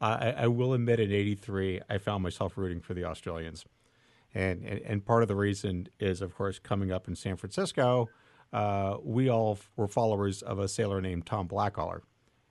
I, 0.00 0.32
I 0.32 0.46
will 0.46 0.74
admit 0.74 1.00
in 1.00 1.10
83, 1.10 1.80
I 1.90 1.98
found 1.98 2.22
myself 2.22 2.56
rooting 2.56 2.80
for 2.80 2.94
the 2.94 3.04
Australians. 3.04 3.64
And, 4.34 4.62
and, 4.62 4.80
and 4.82 5.04
part 5.04 5.22
of 5.22 5.28
the 5.28 5.34
reason 5.34 5.88
is, 5.98 6.20
of 6.20 6.36
course, 6.36 6.60
coming 6.60 6.92
up 6.92 7.08
in 7.08 7.16
San 7.16 7.36
Francisco– 7.36 8.08
uh, 8.52 8.96
we 9.02 9.28
all 9.28 9.58
were 9.76 9.88
followers 9.88 10.42
of 10.42 10.58
a 10.58 10.68
sailor 10.68 11.00
named 11.00 11.26
Tom 11.26 11.48
Blackaller. 11.48 12.00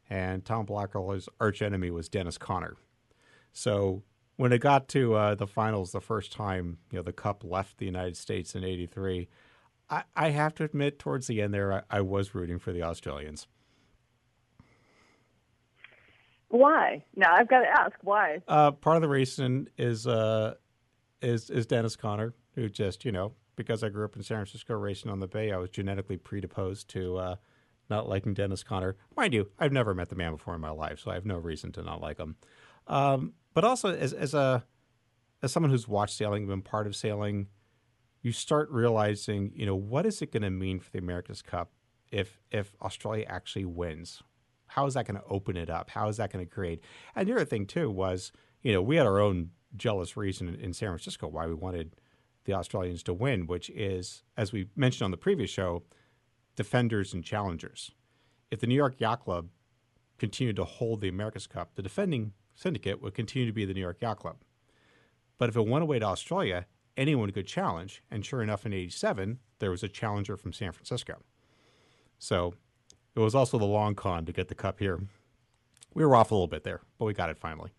And 0.10 0.46
Tom 0.46 0.66
Blackaller's 0.66 1.28
arch 1.40 1.62
enemy 1.62 1.92
was 1.92 2.08
Dennis 2.08 2.38
Conner. 2.38 2.78
So 3.52 4.04
when 4.38 4.54
it 4.54 4.60
got 4.60 4.88
to 4.90 5.16
uh, 5.16 5.36
the 5.36 5.48
finals 5.48 5.92
the 5.92 6.00
first 6.00 6.32
time, 6.32 6.78
you 6.92 6.98
know, 6.98 7.04
the 7.04 7.12
cup 7.12 7.44
left 7.44 7.78
the 7.78 7.86
United 7.86 8.16
States 8.16 8.56
in 8.56 8.64
83, 8.64 9.28
I, 9.90 10.04
I 10.16 10.30
have 10.30 10.54
to 10.56 10.64
admit, 10.64 11.00
towards 11.00 11.28
the 11.28 11.42
end 11.42 11.54
there, 11.54 11.74
I, 11.74 11.82
I 11.90 12.02
was 12.02 12.36
rooting 12.36 12.60
for 12.60 12.72
the 12.72 12.84
Australians. 12.84 13.48
Why? 16.50 17.04
Now 17.16 17.34
I've 17.36 17.50
got 17.50 17.62
to 17.62 17.68
ask 17.68 17.94
why. 18.04 18.42
Uh, 18.48 18.72
part 18.72 18.96
of 18.96 19.02
the 19.02 19.10
reason 19.10 19.68
is 19.78 20.08
uh, 20.08 20.54
is 21.22 21.50
is 21.50 21.66
Dennis 21.66 21.98
Conner, 21.98 22.34
who 22.56 22.70
just 22.70 23.04
you 23.04 23.12
know 23.12 23.34
because 23.58 23.84
I 23.84 23.90
grew 23.90 24.06
up 24.06 24.16
in 24.16 24.24
San 24.24 24.38
Francisco 24.38 24.76
racing 24.76 25.12
on 25.12 25.20
the 25.20 25.28
Bay, 25.28 25.52
I 25.52 25.58
was 25.58 25.70
genetically 25.70 26.16
predisposed 26.16 26.90
to 26.92 27.18
uh, 27.18 27.36
not 27.90 28.08
liking 28.08 28.34
Dennis 28.34 28.64
Conner. 28.64 28.96
Mind 29.18 29.34
you, 29.34 29.50
I've 29.60 29.74
never 29.74 29.94
met 29.94 30.08
the 30.08 30.16
man 30.16 30.32
before 30.32 30.56
in 30.56 30.62
my 30.62 30.70
life, 30.70 31.00
so 31.00 31.12
I 31.12 31.16
have 31.16 31.26
no 31.26 31.38
reason 31.38 31.74
to 31.74 31.84
not 31.84 32.00
like 32.00 32.18
him. 32.20 32.38
Um, 32.88 33.34
but 33.54 33.66
also, 33.66 33.94
as, 33.94 34.14
as 34.14 34.34
a 34.34 34.64
as 35.44 35.52
someone 35.52 35.72
who's 35.72 35.88
watched 35.88 36.16
sailing, 36.16 36.48
been 36.48 36.62
part 36.62 36.88
of 36.88 36.96
sailing, 36.96 37.48
you 38.22 38.32
start 38.32 38.70
realizing, 38.72 39.52
you 39.54 39.66
know, 39.66 39.76
what 39.76 40.06
is 40.06 40.22
it 40.22 40.32
going 40.32 40.44
to 40.44 40.50
mean 40.50 40.80
for 40.80 40.90
the 40.92 41.00
America's 41.00 41.42
Cup 41.42 41.72
if 42.12 42.40
if 42.52 42.74
Australia 42.82 43.26
actually 43.28 43.66
wins? 43.66 44.22
How 44.68 44.86
is 44.86 44.94
that 44.94 45.08
going 45.08 45.20
to 45.20 45.28
open 45.30 45.58
it 45.58 45.70
up? 45.70 45.90
How 45.90 46.08
is 46.08 46.18
that 46.18 46.32
going 46.32 46.46
to 46.46 46.52
create? 46.52 46.82
And 47.16 47.28
the 47.28 47.34
other 47.34 47.46
thing 47.46 47.66
too 47.66 47.90
was, 47.90 48.32
you 48.62 48.74
know, 48.74 48.82
we 48.82 48.98
had 48.98 49.08
our 49.08 49.20
own 49.20 49.52
jealous 49.76 50.16
reason 50.16 50.56
in 50.56 50.74
San 50.74 50.90
Francisco 50.90 51.28
why 51.28 51.48
we 51.48 51.54
wanted 51.54 51.96
the 52.48 52.54
Australians 52.54 53.04
to 53.04 53.14
win, 53.14 53.46
which 53.46 53.70
is, 53.70 54.24
as 54.36 54.52
we 54.52 54.70
mentioned 54.76 55.06
on 55.06 55.12
the 55.12 55.18
previous 55.18 55.52
show, 55.52 55.84
defenders 56.56 57.14
and 57.14 57.24
challengers. 57.24 57.92
If 58.50 58.62
the 58.62 58.68
New 58.68 58.76
York 58.76 59.00
Yacht 59.00 59.24
Club 59.26 59.50
continued 60.18 60.56
to 60.56 60.64
hold 60.64 61.02
the 61.02 61.10
America's 61.10 61.46
Cup, 61.46 61.76
the 61.76 61.84
defending 61.84 62.32
syndicate 62.56 63.02
would 63.02 63.14
continue 63.14 63.46
to 63.46 63.54
be 63.54 63.66
the 63.66 63.74
New 63.74 63.82
York 63.82 64.02
Yacht 64.02 64.20
Club. 64.20 64.38
But 65.38 65.50
if 65.50 65.58
it 65.58 65.68
went 65.68 65.84
away 65.84 66.00
to 66.00 66.06
Australia, 66.06 66.66
anyone 66.96 67.32
could 67.32 67.46
challenge. 67.46 68.02
And 68.10 68.26
sure 68.26 68.42
enough, 68.42 68.66
in 68.66 68.74
87, 68.74 69.40
there 69.60 69.70
was 69.70 69.84
a 69.84 69.90
challenger 69.90 70.38
from 70.38 70.54
San 70.54 70.72
Francisco. 70.72 71.22
So 72.18 72.56
it 73.14 73.20
was 73.20 73.36
also 73.36 73.60
the 73.60 73.66
long 73.66 73.94
con 73.94 74.26
to 74.26 74.32
get 74.32 74.48
the 74.48 74.56
cup 74.56 74.80
here. 74.80 75.02
We 75.94 76.06
were 76.06 76.16
off 76.16 76.32
a 76.32 76.34
little 76.34 76.48
bit 76.48 76.64
there, 76.64 76.80
but 76.98 77.06
we 77.06 77.14
got 77.14 77.30
it 77.30 77.38
finally. 77.38 77.72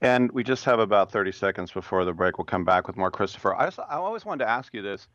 And 0.00 0.30
we 0.32 0.44
just 0.44 0.64
have 0.64 0.78
about 0.78 1.10
30 1.10 1.32
seconds 1.32 1.72
before 1.72 2.04
the 2.04 2.12
break. 2.12 2.38
We'll 2.38 2.44
come 2.44 2.64
back 2.64 2.86
with 2.86 2.96
more. 2.96 3.10
Christopher, 3.10 3.54
I, 3.56 3.66
just, 3.66 3.80
I 3.80 3.96
always 3.96 4.24
wanted 4.24 4.44
to 4.44 4.50
ask 4.50 4.72
you 4.72 4.82
this. 4.82 5.08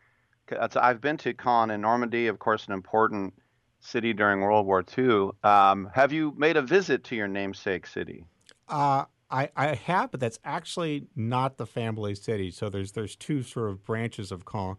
I've 0.76 1.00
been 1.00 1.18
to 1.18 1.34
Caen 1.34 1.72
in 1.72 1.82
Normandy, 1.82 2.28
of 2.28 2.40
course, 2.40 2.68
an 2.68 2.74
important 2.74 3.34
city 3.80 4.14
during 4.14 4.42
World 4.42 4.66
War 4.66 4.84
II. 4.98 5.30
Um, 5.44 5.90
have 5.94 6.12
you 6.12 6.34
made 6.38 6.58
a 6.58 6.62
visit 6.62 7.04
to 7.06 7.16
your 7.16 7.28
namesake 7.28 7.88
city? 7.88 8.26
Uh, 8.68 9.06
I, 9.30 9.50
I 9.56 9.76
have, 9.76 10.12
but 10.12 10.20
that's 10.20 10.40
actually 10.44 11.08
not 11.16 11.58
the 11.58 11.66
family 11.66 12.16
city. 12.16 12.52
So 12.52 12.70
there's 12.70 12.92
there's 12.92 13.16
two 13.16 13.42
sort 13.42 13.70
of 13.70 13.84
branches 13.84 14.32
of 14.32 14.46
Caen 14.46 14.76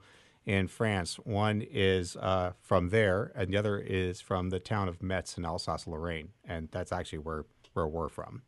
in 0.46 0.68
France. 0.68 1.16
One 1.16 1.62
is 1.62 2.16
uh, 2.16 2.52
from 2.60 2.90
there, 2.90 3.32
and 3.34 3.52
the 3.52 3.56
other 3.56 3.78
is 3.78 4.20
from 4.20 4.50
the 4.50 4.60
town 4.60 4.88
of 4.88 5.02
Metz 5.02 5.36
in 5.36 5.44
Alsace-Lorraine, 5.44 6.28
and 6.44 6.68
that's 6.70 6.92
actually 6.92 7.18
where 7.18 7.46
where 7.72 7.86
we're 7.86 8.08
from. 8.08 8.42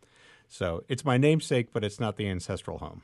So 0.48 0.84
it's 0.88 1.04
my 1.04 1.16
namesake, 1.18 1.72
but 1.72 1.84
it's 1.84 2.00
not 2.00 2.16
the 2.16 2.28
ancestral 2.28 2.78
home. 2.78 3.02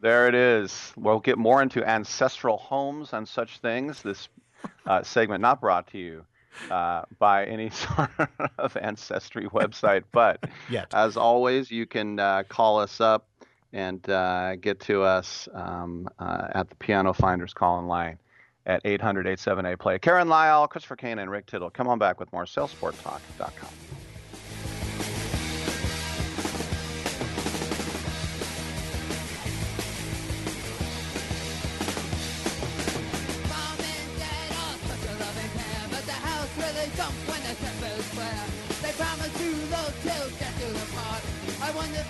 There 0.00 0.28
it 0.28 0.34
is. 0.34 0.92
We'll 0.96 1.20
get 1.20 1.38
more 1.38 1.62
into 1.62 1.82
ancestral 1.88 2.58
homes 2.58 3.12
and 3.12 3.26
such 3.26 3.58
things. 3.58 4.02
This 4.02 4.28
uh, 4.86 5.02
segment 5.02 5.40
not 5.40 5.60
brought 5.60 5.86
to 5.92 5.98
you 5.98 6.24
uh, 6.70 7.02
by 7.18 7.46
any 7.46 7.70
sort 7.70 8.10
of 8.58 8.76
ancestry 8.76 9.46
website, 9.48 10.04
but 10.12 10.44
Yet. 10.68 10.92
as 10.92 11.16
always, 11.16 11.70
you 11.70 11.86
can 11.86 12.18
uh, 12.18 12.42
call 12.48 12.78
us 12.78 13.00
up 13.00 13.28
and 13.72 14.08
uh, 14.08 14.56
get 14.56 14.78
to 14.80 15.02
us 15.02 15.48
um, 15.52 16.08
uh, 16.18 16.48
at 16.54 16.68
the 16.68 16.76
Piano 16.76 17.12
Finders 17.12 17.52
call 17.52 17.80
in 17.80 17.86
line 17.86 18.18
at 18.66 18.80
800 18.84 19.26
878 19.26 19.78
play. 19.78 19.98
Karen 19.98 20.28
Lyle, 20.28 20.66
Christopher 20.68 20.96
Kane, 20.96 21.18
and 21.18 21.30
Rick 21.30 21.46
Tittle. 21.46 21.70
Come 21.70 21.88
on 21.88 21.98
back 21.98 22.20
with 22.20 22.32
more 22.32 22.44
sailsporttalk.com. 22.44 23.83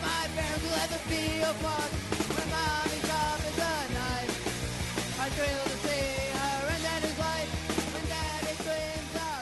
My 0.03 0.29
parents 0.35 0.63
will 0.65 0.79
ever 0.85 1.01
be 1.09 1.41
apart. 1.43 1.91
When 2.35 2.49
mommy 2.51 2.99
sharpens 3.05 3.59
a 3.59 3.75
knife, 3.95 5.21
I 5.21 5.29
thrill 5.31 5.65
to 5.65 5.77
see 5.87 6.07
her 6.35 6.69
and 6.75 6.83
daddy's 6.83 7.19
life. 7.19 7.51
When. 9.15 9.35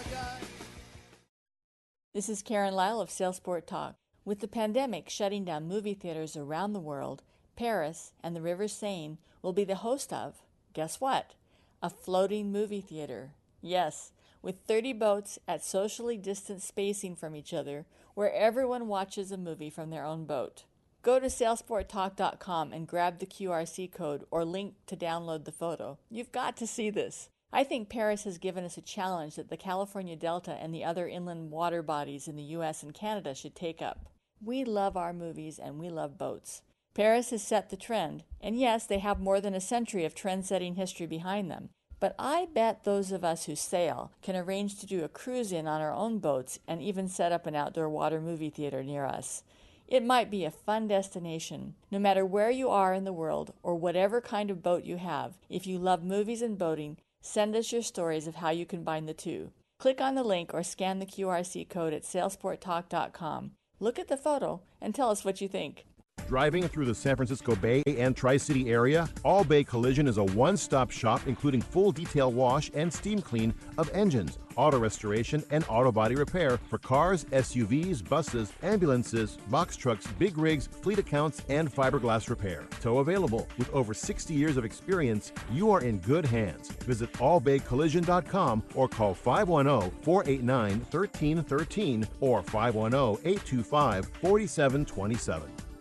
This 2.14 2.28
is 2.28 2.42
Karen 2.42 2.74
Lyle 2.74 3.00
of 3.00 3.08
SailSport 3.08 3.66
Talk. 3.66 3.94
With 4.24 4.40
the 4.40 4.48
pandemic 4.48 5.08
shutting 5.08 5.44
down 5.44 5.66
movie 5.66 5.94
theaters 5.94 6.36
around 6.36 6.72
the 6.74 6.80
world, 6.80 7.22
Paris 7.56 8.12
and 8.22 8.36
the 8.36 8.42
River 8.42 8.68
Seine 8.68 9.18
will 9.40 9.52
be 9.52 9.64
the 9.64 9.76
host 9.76 10.12
of, 10.12 10.42
guess 10.74 11.00
what? 11.00 11.34
A 11.82 11.90
floating 11.90 12.52
movie 12.52 12.80
theater. 12.80 13.32
Yes, 13.60 14.12
with 14.42 14.56
30 14.66 14.92
boats 14.94 15.38
at 15.48 15.64
socially 15.64 16.18
distant 16.18 16.62
spacing 16.62 17.16
from 17.16 17.34
each 17.34 17.54
other, 17.54 17.86
where 18.14 18.32
everyone 18.32 18.88
watches 18.88 19.32
a 19.32 19.36
movie 19.36 19.70
from 19.70 19.90
their 19.90 20.04
own 20.04 20.24
boat. 20.24 20.64
Go 21.02 21.18
to 21.18 21.26
sailsporttalk.com 21.26 22.72
and 22.72 22.86
grab 22.86 23.18
the 23.18 23.26
QRC 23.26 23.90
code 23.92 24.24
or 24.30 24.44
link 24.44 24.74
to 24.86 24.96
download 24.96 25.44
the 25.44 25.52
photo. 25.52 25.98
You've 26.10 26.30
got 26.30 26.56
to 26.58 26.66
see 26.66 26.90
this. 26.90 27.28
I 27.52 27.64
think 27.64 27.88
Paris 27.88 28.24
has 28.24 28.38
given 28.38 28.64
us 28.64 28.76
a 28.76 28.82
challenge 28.82 29.34
that 29.36 29.50
the 29.50 29.56
California 29.56 30.16
Delta 30.16 30.52
and 30.52 30.72
the 30.72 30.84
other 30.84 31.08
inland 31.08 31.50
water 31.50 31.82
bodies 31.82 32.28
in 32.28 32.36
the 32.36 32.42
US 32.44 32.82
and 32.82 32.94
Canada 32.94 33.34
should 33.34 33.54
take 33.54 33.82
up. 33.82 34.06
We 34.42 34.64
love 34.64 34.96
our 34.96 35.12
movies 35.12 35.58
and 35.58 35.78
we 35.78 35.90
love 35.90 36.18
boats. 36.18 36.62
Paris 36.94 37.30
has 37.30 37.42
set 37.42 37.70
the 37.70 37.76
trend, 37.76 38.24
and 38.40 38.58
yes, 38.58 38.86
they 38.86 38.98
have 38.98 39.18
more 39.18 39.40
than 39.40 39.54
a 39.54 39.60
century 39.60 40.04
of 40.04 40.14
trend 40.14 40.44
setting 40.46 40.74
history 40.74 41.06
behind 41.06 41.50
them. 41.50 41.70
But 42.02 42.16
I 42.18 42.48
bet 42.52 42.82
those 42.82 43.12
of 43.12 43.22
us 43.22 43.44
who 43.44 43.54
sail 43.54 44.10
can 44.22 44.34
arrange 44.34 44.80
to 44.80 44.86
do 44.86 45.04
a 45.04 45.08
cruise 45.08 45.52
in 45.52 45.68
on 45.68 45.80
our 45.80 45.92
own 45.92 46.18
boats 46.18 46.58
and 46.66 46.82
even 46.82 47.06
set 47.06 47.30
up 47.30 47.46
an 47.46 47.54
outdoor 47.54 47.88
water 47.88 48.20
movie 48.20 48.50
theater 48.50 48.82
near 48.82 49.04
us. 49.04 49.44
It 49.86 50.04
might 50.04 50.28
be 50.28 50.44
a 50.44 50.50
fun 50.50 50.88
destination. 50.88 51.74
No 51.92 52.00
matter 52.00 52.26
where 52.26 52.50
you 52.50 52.68
are 52.70 52.92
in 52.92 53.04
the 53.04 53.12
world 53.12 53.54
or 53.62 53.76
whatever 53.76 54.20
kind 54.20 54.50
of 54.50 54.64
boat 54.64 54.82
you 54.82 54.96
have, 54.96 55.34
if 55.48 55.64
you 55.64 55.78
love 55.78 56.02
movies 56.02 56.42
and 56.42 56.58
boating, 56.58 56.96
send 57.20 57.54
us 57.54 57.70
your 57.70 57.82
stories 57.82 58.26
of 58.26 58.34
how 58.34 58.50
you 58.50 58.66
combine 58.66 59.06
the 59.06 59.14
two. 59.14 59.52
Click 59.78 60.00
on 60.00 60.16
the 60.16 60.24
link 60.24 60.52
or 60.52 60.64
scan 60.64 60.98
the 60.98 61.06
QRC 61.06 61.68
code 61.68 61.92
at 61.92 62.02
sailsporttalk.com. 62.02 63.52
Look 63.78 64.00
at 64.00 64.08
the 64.08 64.16
photo 64.16 64.60
and 64.80 64.92
tell 64.92 65.10
us 65.10 65.24
what 65.24 65.40
you 65.40 65.46
think. 65.46 65.86
Driving 66.32 66.66
through 66.66 66.86
the 66.86 66.94
San 66.94 67.14
Francisco 67.14 67.54
Bay 67.54 67.82
and 67.86 68.16
Tri 68.16 68.38
City 68.38 68.70
area, 68.70 69.06
All 69.22 69.44
Bay 69.44 69.62
Collision 69.62 70.08
is 70.08 70.16
a 70.16 70.24
one 70.24 70.56
stop 70.56 70.90
shop 70.90 71.20
including 71.26 71.60
full 71.60 71.92
detail 71.92 72.32
wash 72.32 72.70
and 72.72 72.90
steam 72.90 73.20
clean 73.20 73.52
of 73.76 73.90
engines, 73.92 74.38
auto 74.56 74.78
restoration, 74.78 75.44
and 75.50 75.62
auto 75.68 75.92
body 75.92 76.14
repair 76.14 76.56
for 76.56 76.78
cars, 76.78 77.26
SUVs, 77.32 78.08
buses, 78.08 78.50
ambulances, 78.62 79.36
box 79.50 79.76
trucks, 79.76 80.06
big 80.18 80.38
rigs, 80.38 80.68
fleet 80.68 80.98
accounts, 80.98 81.42
and 81.50 81.70
fiberglass 81.70 82.30
repair. 82.30 82.64
Tow 82.80 83.00
available. 83.00 83.46
With 83.58 83.68
over 83.74 83.92
60 83.92 84.32
years 84.32 84.56
of 84.56 84.64
experience, 84.64 85.32
you 85.52 85.70
are 85.70 85.82
in 85.82 85.98
good 85.98 86.24
hands. 86.24 86.70
Visit 86.86 87.12
allbaycollision.com 87.12 88.62
or 88.74 88.88
call 88.88 89.12
510 89.12 89.90
489 90.00 90.70
1313 90.78 92.08
or 92.20 92.42
510 92.42 93.32
825 93.32 94.06
4727. 94.22 95.71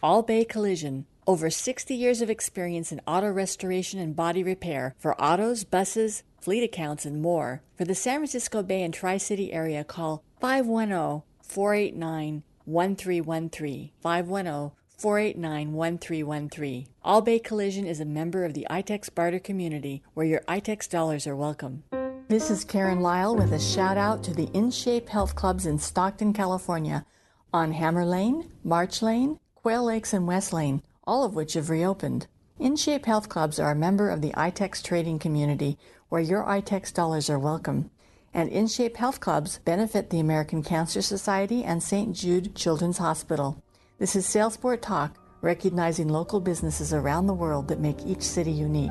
All 0.00 0.22
Bay 0.22 0.44
Collision. 0.44 1.06
Over 1.26 1.50
60 1.50 1.92
years 1.92 2.22
of 2.22 2.30
experience 2.30 2.92
in 2.92 3.00
auto 3.06 3.30
restoration 3.30 3.98
and 3.98 4.14
body 4.14 4.44
repair 4.44 4.94
for 4.96 5.20
autos, 5.20 5.64
buses, 5.64 6.22
fleet 6.40 6.62
accounts, 6.62 7.04
and 7.04 7.20
more. 7.20 7.62
For 7.76 7.84
the 7.84 7.96
San 7.96 8.20
Francisco 8.20 8.62
Bay 8.62 8.82
and 8.82 8.94
Tri 8.94 9.16
City 9.16 9.52
area, 9.52 9.82
call 9.82 10.22
510 10.40 11.22
489 11.42 12.44
1313. 12.64 13.90
510 14.00 14.70
489 14.96 15.72
1313. 15.72 16.86
All 17.02 17.20
Bay 17.20 17.40
Collision 17.40 17.84
is 17.84 17.98
a 17.98 18.04
member 18.04 18.44
of 18.44 18.54
the 18.54 18.66
ITEX 18.70 19.12
barter 19.12 19.40
community 19.40 20.02
where 20.14 20.26
your 20.26 20.40
ITEX 20.48 20.88
dollars 20.88 21.26
are 21.26 21.36
welcome. 21.36 21.82
This 22.28 22.50
is 22.50 22.64
Karen 22.64 23.00
Lyle 23.00 23.34
with 23.34 23.52
a 23.52 23.58
shout 23.58 23.96
out 23.96 24.22
to 24.24 24.34
the 24.34 24.46
InShape 24.48 25.08
Health 25.08 25.34
Clubs 25.34 25.66
in 25.66 25.78
Stockton, 25.78 26.32
California 26.32 27.04
on 27.52 27.72
Hammer 27.72 28.04
Lane, 28.04 28.50
March 28.62 29.02
Lane, 29.02 29.38
Quail 29.68 29.84
Lakes, 29.84 30.14
and 30.14 30.26
West 30.26 30.54
Lane, 30.54 30.80
all 31.04 31.24
of 31.24 31.34
which 31.34 31.52
have 31.52 31.68
reopened. 31.68 32.26
InShape 32.58 33.04
Health 33.04 33.28
Clubs 33.28 33.60
are 33.60 33.72
a 33.72 33.76
member 33.76 34.08
of 34.08 34.22
the 34.22 34.30
ITEX 34.30 34.82
trading 34.82 35.18
community 35.18 35.76
where 36.08 36.22
your 36.22 36.42
ITEX 36.44 36.90
dollars 36.90 37.28
are 37.28 37.38
welcome. 37.38 37.90
And 38.32 38.50
InShape 38.50 38.96
Health 38.96 39.20
Clubs 39.20 39.58
benefit 39.66 40.08
the 40.08 40.20
American 40.20 40.62
Cancer 40.62 41.02
Society 41.02 41.64
and 41.64 41.82
St. 41.82 42.16
Jude 42.16 42.54
Children's 42.54 42.96
Hospital. 42.96 43.62
This 43.98 44.16
is 44.16 44.26
SailSport 44.26 44.80
Talk, 44.80 45.18
recognizing 45.42 46.08
local 46.08 46.40
businesses 46.40 46.94
around 46.94 47.26
the 47.26 47.34
world 47.34 47.68
that 47.68 47.78
make 47.78 48.06
each 48.06 48.22
city 48.22 48.52
unique. 48.52 48.90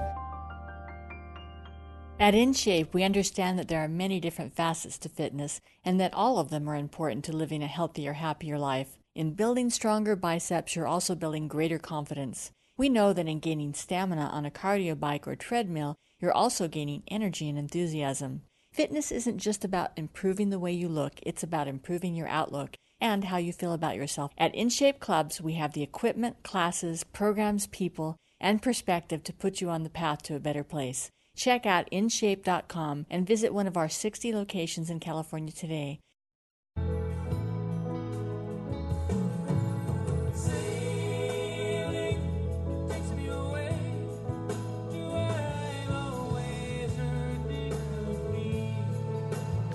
At 2.19 2.35
InShape, 2.35 2.93
we 2.93 3.01
understand 3.01 3.57
that 3.57 3.67
there 3.67 3.83
are 3.83 3.87
many 3.87 4.19
different 4.19 4.53
facets 4.53 4.99
to 4.99 5.09
fitness 5.09 5.59
and 5.83 5.99
that 5.99 6.13
all 6.13 6.37
of 6.37 6.51
them 6.51 6.69
are 6.69 6.75
important 6.75 7.25
to 7.25 7.35
living 7.35 7.63
a 7.63 7.67
healthier, 7.67 8.13
happier 8.13 8.59
life. 8.59 8.96
In 9.17 9.33
building 9.33 9.71
stronger 9.71 10.15
biceps, 10.15 10.75
you're 10.75 10.85
also 10.85 11.15
building 11.15 11.47
greater 11.47 11.79
confidence. 11.79 12.51
We 12.77 12.87
know 12.87 13.13
that 13.13 13.27
in 13.27 13.39
gaining 13.39 13.73
stamina 13.73 14.29
on 14.31 14.45
a 14.45 14.51
cardio 14.51 14.99
bike 14.99 15.27
or 15.27 15.35
treadmill, 15.35 15.95
you're 16.19 16.31
also 16.31 16.67
gaining 16.67 17.01
energy 17.07 17.49
and 17.49 17.57
enthusiasm. 17.57 18.43
Fitness 18.71 19.11
isn't 19.11 19.39
just 19.39 19.65
about 19.65 19.89
improving 19.95 20.51
the 20.51 20.59
way 20.59 20.71
you 20.71 20.87
look, 20.87 21.13
it's 21.23 21.41
about 21.41 21.67
improving 21.67 22.13
your 22.13 22.27
outlook 22.27 22.75
and 23.01 23.23
how 23.23 23.37
you 23.37 23.51
feel 23.51 23.73
about 23.73 23.95
yourself. 23.95 24.33
At 24.37 24.53
InShape 24.53 24.99
Clubs, 24.99 25.41
we 25.41 25.53
have 25.53 25.73
the 25.73 25.81
equipment, 25.81 26.43
classes, 26.43 27.03
programs, 27.03 27.65
people, 27.65 28.17
and 28.39 28.61
perspective 28.61 29.23
to 29.23 29.33
put 29.33 29.61
you 29.61 29.69
on 29.71 29.81
the 29.81 29.89
path 29.89 30.21
to 30.25 30.35
a 30.35 30.39
better 30.39 30.63
place. 30.63 31.09
Check 31.35 31.65
out 31.65 31.89
InShape.com 31.91 33.07
and 33.09 33.25
visit 33.25 33.51
one 33.51 33.65
of 33.65 33.77
our 33.77 33.89
60 33.89 34.31
locations 34.31 34.91
in 34.91 34.99
California 34.99 35.51
today. 35.51 36.01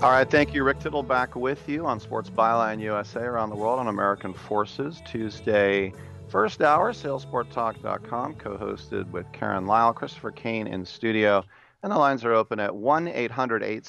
All 0.02 0.10
right, 0.10 0.28
thank 0.28 0.52
you, 0.52 0.64
Rick 0.64 0.80
Tittle, 0.80 1.04
back 1.04 1.36
with 1.36 1.68
you 1.68 1.86
on 1.86 2.00
Sports 2.00 2.28
Byline 2.28 2.80
USA 2.80 3.20
around 3.20 3.50
the 3.50 3.54
world 3.54 3.78
on 3.78 3.86
American 3.86 4.34
Forces 4.34 5.00
Tuesday, 5.06 5.92
first 6.28 6.60
hour, 6.60 6.92
SailSportTalk.com, 6.92 8.34
co-hosted 8.34 9.08
with 9.12 9.30
Karen 9.30 9.64
Lyle, 9.64 9.92
Christopher 9.92 10.32
Kane 10.32 10.66
in 10.66 10.84
studio, 10.84 11.44
and 11.84 11.92
the 11.92 11.96
lines 11.96 12.24
are 12.24 12.32
open 12.32 12.58
at 12.58 12.74
one 12.74 13.06
800 13.06 13.84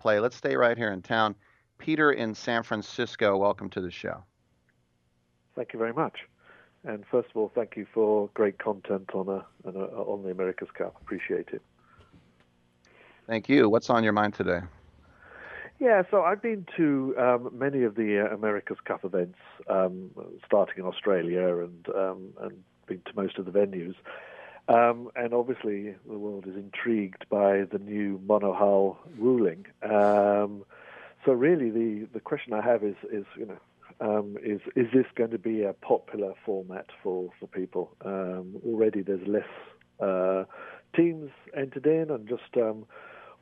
play 0.00 0.18
Let's 0.18 0.34
stay 0.34 0.56
right 0.56 0.76
here 0.76 0.90
in 0.90 1.00
town. 1.00 1.36
Peter 1.78 2.10
in 2.10 2.34
San 2.34 2.64
Francisco, 2.64 3.36
welcome 3.36 3.70
to 3.70 3.80
the 3.80 3.90
show. 3.92 4.24
Thank 5.54 5.72
you 5.74 5.78
very 5.78 5.92
much. 5.92 6.26
And 6.82 7.04
first 7.08 7.30
of 7.30 7.36
all, 7.36 7.52
thank 7.54 7.76
you 7.76 7.86
for 7.94 8.28
great 8.34 8.58
content 8.58 9.10
on 9.14 9.28
a, 9.28 9.46
on, 9.64 9.76
a, 9.76 9.78
on 9.78 10.24
the 10.24 10.30
America's 10.30 10.72
Cup. 10.76 10.96
Appreciate 11.00 11.50
it. 11.52 11.62
Thank 13.28 13.48
you. 13.48 13.68
What's 13.68 13.90
on 13.90 14.02
your 14.02 14.12
mind 14.12 14.34
today? 14.34 14.62
Yeah, 15.82 16.04
so 16.12 16.22
I've 16.22 16.40
been 16.40 16.64
to 16.76 17.12
um, 17.18 17.50
many 17.52 17.82
of 17.82 17.96
the 17.96 18.20
uh, 18.20 18.32
America's 18.32 18.76
Cup 18.84 19.04
events, 19.04 19.40
um, 19.68 20.12
starting 20.46 20.76
in 20.78 20.84
Australia 20.84 21.56
and 21.56 21.88
um, 21.88 22.28
and 22.40 22.52
been 22.86 23.00
to 23.06 23.12
most 23.16 23.36
of 23.36 23.46
the 23.46 23.50
venues. 23.50 23.96
Um, 24.68 25.10
and 25.16 25.34
obviously, 25.34 25.96
the 26.08 26.18
world 26.18 26.46
is 26.46 26.54
intrigued 26.54 27.28
by 27.28 27.64
the 27.64 27.80
new 27.80 28.20
monohull 28.24 28.96
ruling. 29.18 29.66
Um, 29.82 30.64
so 31.24 31.32
really, 31.32 31.70
the, 31.70 32.06
the 32.12 32.20
question 32.20 32.52
I 32.52 32.60
have 32.60 32.84
is 32.84 32.94
is 33.10 33.24
you 33.36 33.46
know 33.46 33.58
um, 34.00 34.36
is 34.40 34.60
is 34.76 34.86
this 34.94 35.06
going 35.16 35.32
to 35.32 35.38
be 35.38 35.64
a 35.64 35.72
popular 35.72 36.34
format 36.46 36.86
for 37.02 37.28
for 37.40 37.48
people? 37.48 37.90
already, 38.04 39.02
there's 39.02 39.26
less 39.26 39.50
uh, 39.98 40.44
teams 40.94 41.32
entered 41.56 41.86
in, 41.86 42.08
and 42.08 42.28
just 42.28 42.56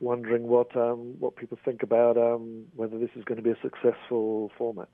wondering 0.01 0.47
what 0.47 0.75
um, 0.75 1.15
what 1.19 1.35
people 1.35 1.57
think 1.63 1.83
about 1.83 2.17
um, 2.17 2.65
whether 2.75 2.97
this 2.97 3.09
is 3.15 3.23
going 3.23 3.37
to 3.37 3.43
be 3.43 3.51
a 3.51 3.61
successful 3.61 4.51
format. 4.57 4.89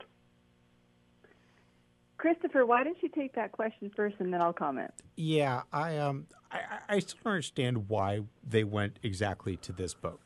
Christopher, 2.18 2.66
why 2.66 2.82
don't 2.82 3.00
you 3.00 3.08
take 3.08 3.34
that 3.36 3.52
question 3.52 3.90
first, 3.94 4.16
and 4.18 4.34
then 4.34 4.42
I'll 4.42 4.52
comment. 4.52 4.90
Yeah, 5.16 5.62
I 5.72 5.96
um, 5.96 6.26
I, 6.50 6.60
I 6.88 6.98
still 6.98 7.18
don't 7.24 7.32
understand 7.32 7.88
why 7.88 8.20
they 8.46 8.64
went 8.64 8.98
exactly 9.02 9.56
to 9.58 9.72
this 9.72 9.94
boat. 9.94 10.20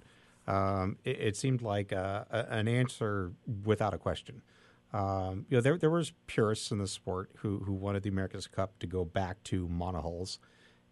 Um, 0.47 0.97
it, 1.05 1.21
it, 1.21 1.37
seemed 1.37 1.63
like 1.63 1.93
a, 1.93 2.27
a, 2.29 2.53
an 2.53 2.67
answer 2.67 3.31
without 3.65 3.95
a 3.95 3.99
question. 3.99 4.43
Um, 4.93 5.47
you 5.49 5.57
know, 5.57 5.61
there 5.61 5.79
there 5.79 5.91
was 5.91 6.13
purists 6.27 6.71
in 6.73 6.79
the 6.79 6.89
sport 6.89 7.31
who 7.39 7.61
who 7.61 7.73
wanted 7.73 8.03
the 8.03 8.09
America's 8.09 8.47
Cup 8.47 8.79
to 8.81 8.87
go 8.87 9.05
back 9.05 9.43
to 9.45 9.69
monohulls 9.69 10.39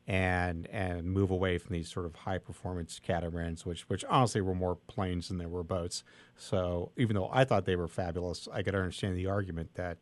and 0.06 0.66
and 0.68 1.04
move 1.04 1.30
away 1.30 1.58
from 1.58 1.74
these 1.74 1.88
sort 1.88 2.06
of 2.06 2.14
high 2.14 2.38
performance 2.38 3.00
catamarans, 3.00 3.64
which 3.64 3.88
which 3.88 4.04
honestly 4.06 4.40
were 4.40 4.54
more 4.54 4.76
planes 4.86 5.28
than 5.28 5.38
they 5.38 5.46
were 5.46 5.62
boats. 5.62 6.02
So 6.36 6.92
even 6.96 7.14
though 7.14 7.30
I 7.32 7.44
thought 7.44 7.64
they 7.64 7.76
were 7.76 7.88
fabulous, 7.88 8.48
I 8.52 8.62
could 8.62 8.74
understand 8.74 9.16
the 9.16 9.26
argument 9.26 9.74
that 9.74 9.98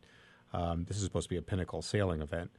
um, 0.52 0.84
this 0.84 0.96
is 0.96 1.04
supposed 1.04 1.28
to 1.28 1.34
be 1.34 1.36
a 1.36 1.42
pinnacle 1.42 1.82
sailing 1.82 2.22
event. 2.22 2.50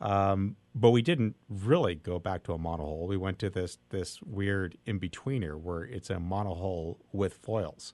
Um, 0.00 0.56
but 0.74 0.90
we 0.90 1.02
didn't 1.02 1.36
really 1.48 1.94
go 1.94 2.18
back 2.18 2.42
to 2.44 2.52
a 2.52 2.58
monohull. 2.58 3.06
We 3.06 3.16
went 3.16 3.38
to 3.40 3.50
this 3.50 3.78
this 3.90 4.20
weird 4.22 4.76
in 4.86 4.98
betweener 4.98 5.58
where 5.60 5.82
it's 5.82 6.10
a 6.10 6.16
monohull 6.16 6.96
with 7.12 7.34
foils. 7.34 7.92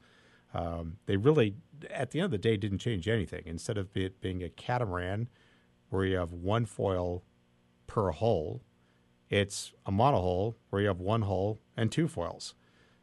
Um, 0.55 0.97
they 1.07 1.17
really, 1.17 1.57
at 1.91 2.13
the 2.13 2.21
end 2.21 2.27
of 2.27 2.31
the 2.31 2.39
day, 2.39 2.57
didn't 2.57 2.79
change 2.79 3.09
anything. 3.09 3.43
Instead 3.47 3.77
of 3.77 3.95
it 3.97 4.21
being 4.21 4.43
a 4.43 4.49
catamaran 4.49 5.29
where 5.91 6.05
you 6.05 6.17
have 6.17 6.33
one 6.33 6.65
foil 6.65 7.25
per 7.87 8.11
hull, 8.11 8.63
it's 9.31 9.73
a 9.85 9.93
monohull 9.93 10.55
where 10.71 10.83
you 10.83 10.89
have 10.89 11.01
one 11.01 11.23
hull 11.23 11.59
and 11.77 11.91
two 11.91 12.09
foils. 12.09 12.55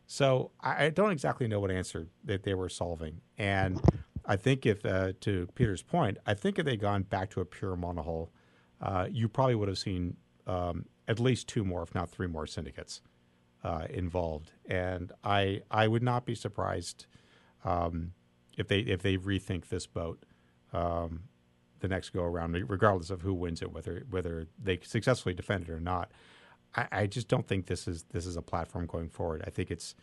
So 0.05 0.51
I, 0.61 0.89
don't 0.89 1.11
exactly 1.11 1.47
know 1.47 1.59
what 1.59 1.71
answer 1.71 2.07
that 2.25 2.43
they 2.43 2.53
were 2.53 2.69
solving. 2.69 3.21
And 3.37 3.81
I 4.25 4.35
think 4.35 4.65
if, 4.65 4.85
uh, 4.85 5.13
to 5.21 5.47
Peter's 5.55 5.81
point, 5.81 6.17
I 6.25 6.33
think 6.33 6.59
if 6.59 6.65
they'd 6.65 6.79
gone 6.79 7.03
back 7.03 7.29
to 7.31 7.41
a 7.41 7.45
pure 7.45 7.75
monohull, 7.75 8.29
uh, 8.81 9.07
you 9.09 9.27
probably 9.27 9.55
would 9.55 9.69
have 9.69 9.77
seen 9.77 10.17
um, 10.45 10.85
at 11.07 11.19
least 11.19 11.47
two 11.47 11.63
more, 11.63 11.83
if 11.83 11.95
not 11.95 12.09
three 12.09 12.27
more 12.27 12.45
syndicates 12.45 13.01
uh, 13.63 13.87
involved. 13.89 14.51
And 14.65 15.11
I 15.23 15.61
I 15.71 15.87
would 15.87 16.03
not 16.03 16.25
be 16.25 16.35
surprised 16.35 17.05
um, 17.63 18.13
if 18.57 18.67
they 18.67 18.79
if 18.79 19.01
they 19.01 19.17
rethink 19.17 19.69
this 19.69 19.87
boat 19.87 20.25
um, 20.73 21.23
the 21.83 21.89
next 21.89 22.11
go 22.11 22.23
around, 22.23 22.53
regardless 22.69 23.09
of 23.09 23.21
who 23.21 23.33
wins 23.33 23.61
it, 23.61 23.71
whether 23.71 24.05
whether 24.09 24.47
they 24.57 24.79
successfully 24.81 25.35
defend 25.35 25.65
it 25.65 25.69
or 25.69 25.81
not. 25.81 26.11
I, 26.75 26.87
I, 26.91 27.07
just 27.07 27.27
don't 27.27 27.45
think 27.45 27.67
this 27.67 27.87
is 27.87 28.05
this 28.13 28.25
is 28.25 28.37
a 28.37 28.41
platform 28.41 28.87
going 28.87 29.09
forward. 29.09 29.43
I 29.45 29.49
think 29.49 29.69
it's 29.69 29.93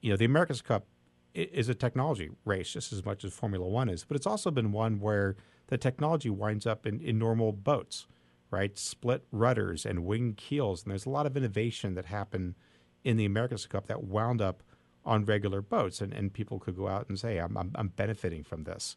you 0.00 0.10
know 0.10 0.16
the 0.16 0.24
America's 0.24 0.62
Cup 0.62 0.86
is 1.34 1.68
a 1.68 1.74
technology 1.74 2.30
race 2.44 2.72
just 2.72 2.92
as 2.92 3.04
much 3.04 3.24
as 3.24 3.32
Formula 3.32 3.66
One 3.66 3.88
is, 3.88 4.04
but 4.04 4.16
it's 4.16 4.28
also 4.28 4.52
been 4.52 4.70
one 4.70 5.00
where 5.00 5.34
the 5.66 5.76
technology 5.76 6.30
winds 6.30 6.66
up 6.66 6.86
in, 6.86 7.00
in 7.00 7.18
normal 7.18 7.52
boats, 7.52 8.06
right? 8.50 8.78
Split 8.78 9.24
rudders 9.32 9.84
and 9.84 10.06
wing 10.06 10.34
keels, 10.36 10.84
and 10.84 10.92
there's 10.92 11.04
a 11.04 11.10
lot 11.10 11.26
of 11.26 11.36
innovation 11.36 11.94
that 11.94 12.06
happened 12.06 12.54
in 13.02 13.16
the 13.16 13.24
America's 13.24 13.66
Cup 13.66 13.86
that 13.88 14.04
wound 14.04 14.40
up 14.40 14.62
on 15.04 15.24
regular 15.24 15.60
boats, 15.60 16.00
and, 16.00 16.12
and 16.14 16.32
people 16.32 16.60
could 16.60 16.76
go 16.76 16.86
out 16.86 17.08
and 17.08 17.18
say, 17.18 17.38
I'm, 17.38 17.56
I'm, 17.56 17.72
I'm 17.74 17.88
benefiting 17.88 18.44
from 18.44 18.64
this. 18.64 18.96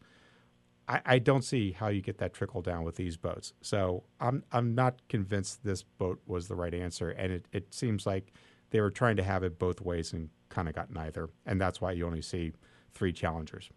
I, 0.92 1.02
I 1.06 1.20
don't 1.20 1.44
see 1.44 1.72
how 1.72 1.88
you 1.88 2.02
get 2.02 2.18
that 2.18 2.34
trickle 2.34 2.62
down 2.62 2.84
with 2.84 2.96
these 2.96 3.16
boats. 3.16 3.54
So 3.62 4.04
I'm 4.20 4.44
I'm 4.52 4.76
not 4.76 5.02
convinced 5.08 5.64
this 5.64 5.84
boat 5.84 6.22
was 6.28 6.50
the 6.50 6.56
right 6.56 6.74
answer, 6.74 7.12
and 7.12 7.32
it, 7.32 7.46
it 7.54 7.74
seems 7.74 8.06
like 8.06 8.34
they 8.72 8.82
were 8.82 8.92
trying 8.92 9.16
to 9.16 9.24
have 9.24 9.44
it 9.44 9.58
both 9.58 9.80
ways 9.80 10.12
and 10.12 10.30
kind 10.50 10.68
of 10.68 10.76
got 10.76 10.92
neither, 10.92 11.30
and 11.46 11.62
that's 11.62 11.80
why 11.80 11.94
you 11.94 12.06
only 12.06 12.22
see 12.22 12.52
three 12.94 13.14
challengers. 13.14 13.70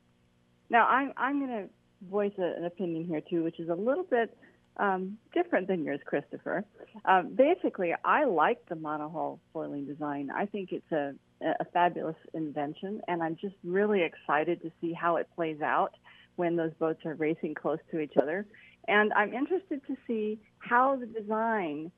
Now 0.71 0.89
I'm 0.89 1.12
I'm 1.17 1.39
going 1.39 1.62
to 1.62 1.69
voice 2.11 2.33
a, 2.39 2.57
an 2.59 2.65
opinion 2.65 3.05
here 3.05 3.21
too, 3.21 3.45
which 3.45 3.61
is 3.61 3.69
a 3.69 3.75
little 3.75 4.05
bit 4.05 4.37
um, 4.79 5.17
different 5.33 5.69
than 5.69 5.85
yours, 5.85 6.01
Christopher. 6.05 6.65
Um, 7.05 7.35
basically, 7.37 7.95
I 8.05 8.25
like 8.25 8.67
the 8.69 8.75
monohull 8.75 9.39
foiling 9.53 9.87
design. 9.87 10.31
I 10.35 10.47
think 10.47 10.73
it's 10.73 10.91
a, 10.91 11.15
a 11.41 11.65
fabulous 11.73 12.17
invention, 12.33 13.01
and 13.07 13.23
I'm 13.23 13.37
just 13.41 13.55
really 13.62 14.03
excited 14.03 14.62
to 14.62 14.73
see 14.81 14.93
how 14.93 15.17
it 15.17 15.29
plays 15.37 15.61
out 15.61 15.95
when 16.37 16.57
those 16.57 16.72
boats 16.78 17.05
are 17.05 17.14
racing 17.14 17.55
close 17.55 17.78
to 17.91 18.01
each 18.01 18.16
other. 18.20 18.47
And 18.89 19.12
I'm 19.12 19.32
interested 19.32 19.80
to 19.87 19.97
see 20.07 20.39
how 20.59 20.97
the 20.97 21.07
design 21.07 21.91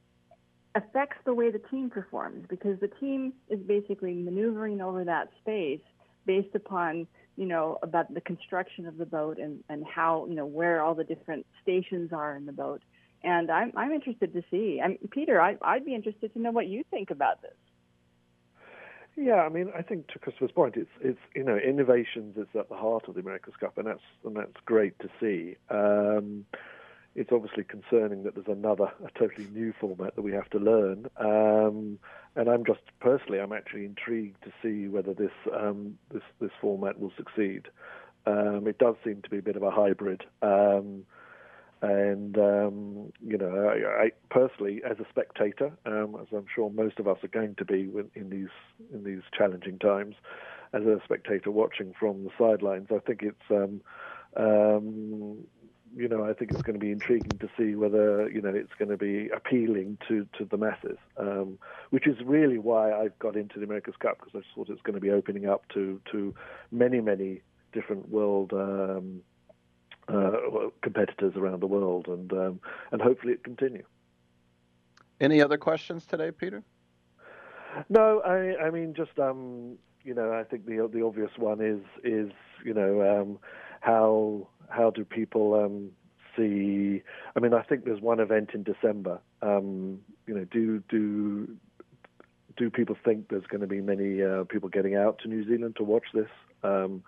affects 0.74 1.16
the 1.24 1.34
way 1.34 1.50
the 1.50 1.58
team 1.70 1.90
performs 1.90 2.44
because 2.48 2.78
the 2.80 2.90
team 3.00 3.32
is 3.48 3.58
basically 3.60 4.14
maneuvering 4.14 4.80
over 4.80 5.04
that 5.04 5.30
space 5.40 5.80
based 6.26 6.54
upon 6.54 7.06
you 7.36 7.46
know 7.46 7.78
about 7.82 8.12
the 8.12 8.20
construction 8.20 8.86
of 8.86 8.98
the 8.98 9.06
boat 9.06 9.38
and 9.38 9.64
and 9.68 9.84
how 9.86 10.26
you 10.28 10.34
know 10.34 10.46
where 10.46 10.82
all 10.82 10.94
the 10.94 11.04
different 11.04 11.46
stations 11.62 12.12
are 12.12 12.36
in 12.36 12.46
the 12.46 12.52
boat. 12.52 12.82
And 13.24 13.50
i'm 13.50 13.72
i'm 13.74 13.92
interested 13.92 14.34
to 14.34 14.42
see. 14.50 14.80
I'm 14.82 14.98
peter 15.10 15.40
i 15.40 15.56
i'd 15.62 15.84
be 15.84 15.94
interested 15.94 16.32
to 16.34 16.38
know 16.38 16.50
what 16.50 16.66
you 16.66 16.84
think 16.90 17.10
about 17.10 17.40
this 17.40 17.56
yeah, 19.16 19.42
I 19.42 19.48
mean, 19.48 19.72
I 19.76 19.82
think 19.82 20.08
to 20.08 20.18
Christopher's 20.18 20.52
point, 20.52 20.76
it's 20.76 20.90
it's 21.00 21.18
you 21.34 21.42
know 21.42 21.56
innovations 21.56 22.36
is 22.36 22.46
at 22.58 22.68
the 22.68 22.76
heart 22.76 23.08
of 23.08 23.14
the 23.14 23.20
America's 23.20 23.54
Cup, 23.58 23.78
and 23.78 23.86
that's 23.86 24.02
and 24.24 24.36
that's 24.36 24.56
great 24.64 24.98
to 25.00 25.08
see. 25.18 25.56
Um, 25.70 26.44
it's 27.14 27.32
obviously 27.32 27.64
concerning 27.64 28.24
that 28.24 28.34
there's 28.34 28.46
another 28.46 28.92
a 29.02 29.18
totally 29.18 29.46
new 29.46 29.72
format 29.80 30.14
that 30.16 30.22
we 30.22 30.32
have 30.32 30.50
to 30.50 30.58
learn. 30.58 31.06
Um, 31.16 31.98
and 32.36 32.50
I'm 32.50 32.64
just 32.66 32.80
personally, 33.00 33.40
I'm 33.40 33.52
actually 33.52 33.86
intrigued 33.86 34.44
to 34.44 34.52
see 34.62 34.88
whether 34.88 35.14
this 35.14 35.32
um, 35.58 35.98
this 36.12 36.22
this 36.40 36.50
format 36.60 37.00
will 37.00 37.12
succeed. 37.16 37.68
Um, 38.26 38.66
it 38.66 38.78
does 38.78 38.96
seem 39.02 39.22
to 39.22 39.30
be 39.30 39.38
a 39.38 39.42
bit 39.42 39.56
of 39.56 39.62
a 39.62 39.70
hybrid. 39.70 40.24
Um, 40.42 41.04
and 41.82 42.38
um, 42.38 43.12
you 43.20 43.36
know, 43.36 43.68
I, 43.68 44.04
I, 44.04 44.10
personally, 44.30 44.82
as 44.88 44.98
a 44.98 45.06
spectator, 45.10 45.72
um, 45.84 46.16
as 46.20 46.28
I'm 46.32 46.46
sure 46.52 46.70
most 46.70 46.98
of 46.98 47.06
us 47.06 47.18
are 47.22 47.28
going 47.28 47.54
to 47.56 47.64
be 47.64 47.90
in 48.14 48.30
these 48.30 48.48
in 48.92 49.04
these 49.04 49.22
challenging 49.36 49.78
times, 49.78 50.14
as 50.72 50.82
a 50.82 51.00
spectator 51.04 51.50
watching 51.50 51.94
from 51.98 52.24
the 52.24 52.30
sidelines, 52.38 52.88
I 52.90 52.98
think 52.98 53.22
it's 53.22 53.50
um, 53.50 53.80
um, 54.36 55.44
you 55.96 56.08
know, 56.08 56.24
I 56.24 56.34
think 56.34 56.50
it's 56.50 56.62
going 56.62 56.78
to 56.78 56.84
be 56.84 56.92
intriguing 56.92 57.38
to 57.40 57.48
see 57.56 57.74
whether 57.74 58.28
you 58.28 58.42
know 58.42 58.50
it's 58.50 58.72
going 58.78 58.90
to 58.90 58.96
be 58.96 59.28
appealing 59.30 59.98
to 60.08 60.26
to 60.38 60.44
the 60.44 60.56
masses, 60.56 60.98
um, 61.16 61.58
which 61.90 62.06
is 62.06 62.16
really 62.24 62.58
why 62.58 62.92
I've 62.92 63.18
got 63.18 63.36
into 63.36 63.58
the 63.58 63.64
America's 63.64 63.96
Cup 63.98 64.18
because 64.18 64.34
I 64.34 64.54
thought 64.54 64.68
it's 64.68 64.82
going 64.82 64.94
to 64.94 65.00
be 65.00 65.10
opening 65.10 65.46
up 65.46 65.68
to 65.74 66.00
to 66.12 66.34
many 66.70 67.00
many 67.00 67.42
different 67.72 68.10
world. 68.10 68.52
Um, 68.52 69.22
uh, 70.08 70.70
competitors 70.82 71.34
around 71.36 71.60
the 71.60 71.66
world, 71.66 72.06
and 72.08 72.32
um, 72.32 72.60
and 72.92 73.02
hopefully 73.02 73.34
it 73.34 73.44
continue. 73.44 73.84
Any 75.20 75.40
other 75.40 75.56
questions 75.56 76.04
today, 76.04 76.30
Peter? 76.30 76.62
No, 77.88 78.20
I, 78.20 78.66
I 78.66 78.70
mean 78.70 78.94
just 78.94 79.18
um, 79.18 79.78
you 80.06 80.14
know, 80.14 80.32
I 80.32 80.44
think 80.44 80.66
the 80.66 80.88
the 80.90 81.04
obvious 81.04 81.32
one 81.36 81.60
is 81.60 81.80
is 82.04 82.30
you 82.64 82.72
know 82.72 83.20
um, 83.20 83.38
how 83.80 84.48
how 84.68 84.90
do 84.90 85.04
people 85.04 85.54
um, 85.54 85.90
see? 86.36 87.02
I 87.34 87.40
mean, 87.40 87.52
I 87.52 87.62
think 87.62 87.84
there's 87.84 88.00
one 88.00 88.20
event 88.20 88.50
in 88.54 88.62
December. 88.62 89.20
Um, 89.42 90.00
you 90.26 90.34
know, 90.34 90.44
do 90.44 90.82
do 90.88 91.56
do 92.56 92.70
people 92.70 92.96
think 93.04 93.28
there's 93.28 93.46
going 93.46 93.60
to 93.60 93.66
be 93.66 93.80
many 93.80 94.22
uh, 94.22 94.44
people 94.44 94.68
getting 94.68 94.94
out 94.94 95.18
to 95.18 95.28
New 95.28 95.44
Zealand 95.46 95.76
to 95.76 95.84
watch 95.84 96.06
this? 96.14 96.30
Um, 96.62 97.02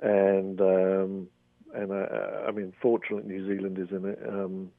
and 0.00 0.60
um, 0.60 1.28
and 1.74 1.92
I, 1.92 2.46
I 2.48 2.50
mean, 2.50 2.72
fortunately, 2.80 3.32
New 3.32 3.46
Zealand 3.46 3.78
is 3.78 3.88
in 3.90 4.04
a, 4.04 4.44
um, 4.44 4.70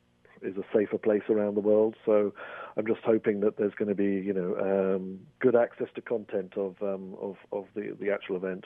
is 0.42 0.56
a 0.58 0.64
safer 0.74 0.98
place 0.98 1.24
around 1.30 1.56
the 1.56 1.62
world. 1.62 1.96
So 2.06 2.34
I'm 2.78 2.88
just 2.88 3.02
hoping 3.04 3.42
that 3.42 3.58
there's 3.58 3.74
going 3.76 3.90
to 3.90 3.96
be 3.96 4.26
you 4.26 4.34
know 4.34 4.96
um, 4.96 5.20
good 5.40 5.56
access 5.56 5.88
to 5.96 6.02
content 6.02 6.54
of 6.58 6.76
um, 6.82 7.16
of 7.22 7.38
of 7.52 7.66
the 7.76 7.96
the 8.00 8.12
actual 8.12 8.36
event, 8.38 8.66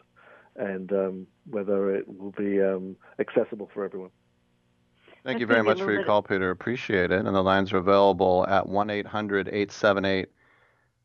and 0.56 0.92
um, 0.92 1.28
whether 1.50 1.94
it 1.96 2.06
will 2.08 2.32
be 2.32 2.62
um, 2.62 2.96
accessible 3.20 3.70
for 3.74 3.84
everyone. 3.84 4.12
Thank 5.24 5.40
you 5.40 5.46
very 5.46 5.64
much 5.64 5.82
for 5.82 5.92
your 5.92 6.04
call, 6.04 6.22
Peter. 6.22 6.50
Appreciate 6.50 7.12
it. 7.12 7.26
And 7.26 7.34
the 7.34 7.42
lines 7.42 7.72
are 7.72 7.78
available 7.78 8.46
at 8.50 8.68
1 8.68 8.90
800 8.90 9.48
878 9.48 10.28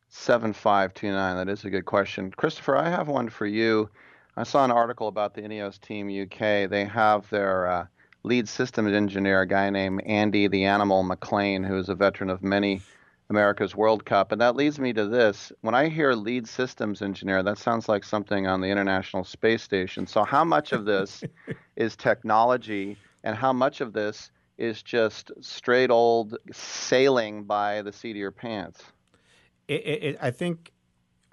7529. 0.09 1.37
That 1.37 1.49
is 1.49 1.63
a 1.63 1.69
good 1.69 1.85
question. 1.85 2.31
Christopher, 2.31 2.75
I 2.75 2.89
have 2.89 3.07
one 3.07 3.29
for 3.29 3.45
you. 3.45 3.89
I 4.39 4.43
saw 4.43 4.63
an 4.63 4.71
article 4.71 5.09
about 5.09 5.33
the 5.33 5.41
Ineos 5.41 5.81
Team 5.81 6.07
UK. 6.07 6.69
They 6.69 6.85
have 6.85 7.29
their 7.29 7.67
uh, 7.67 7.87
lead 8.23 8.47
systems 8.47 8.93
engineer, 8.93 9.41
a 9.41 9.45
guy 9.45 9.69
named 9.69 10.01
Andy 10.05 10.47
the 10.47 10.63
Animal 10.63 11.03
McLean, 11.03 11.61
who 11.61 11.77
is 11.77 11.89
a 11.89 11.93
veteran 11.93 12.29
of 12.29 12.41
many 12.41 12.81
America's 13.29 13.75
World 13.75 14.05
Cup. 14.05 14.31
And 14.31 14.39
that 14.39 14.55
leads 14.55 14.79
me 14.79 14.93
to 14.93 15.07
this. 15.07 15.51
When 15.59 15.75
I 15.75 15.89
hear 15.89 16.13
lead 16.13 16.47
systems 16.47 17.01
engineer, 17.01 17.43
that 17.43 17.57
sounds 17.57 17.89
like 17.89 18.05
something 18.05 18.47
on 18.47 18.61
the 18.61 18.69
International 18.69 19.25
Space 19.25 19.61
Station. 19.61 20.07
So, 20.07 20.23
how 20.23 20.45
much 20.45 20.71
of 20.71 20.85
this 20.85 21.21
is 21.75 21.97
technology 21.97 22.95
and 23.25 23.35
how 23.35 23.51
much 23.51 23.81
of 23.81 23.91
this 23.91 24.31
is 24.57 24.81
just 24.81 25.33
straight 25.41 25.91
old 25.91 26.37
sailing 26.53 27.43
by 27.43 27.81
the 27.81 27.91
seat 27.91 28.11
of 28.11 28.15
your 28.15 28.31
pants? 28.31 28.81
It, 29.67 29.85
it, 29.85 30.17
I 30.21 30.31
think 30.31 30.71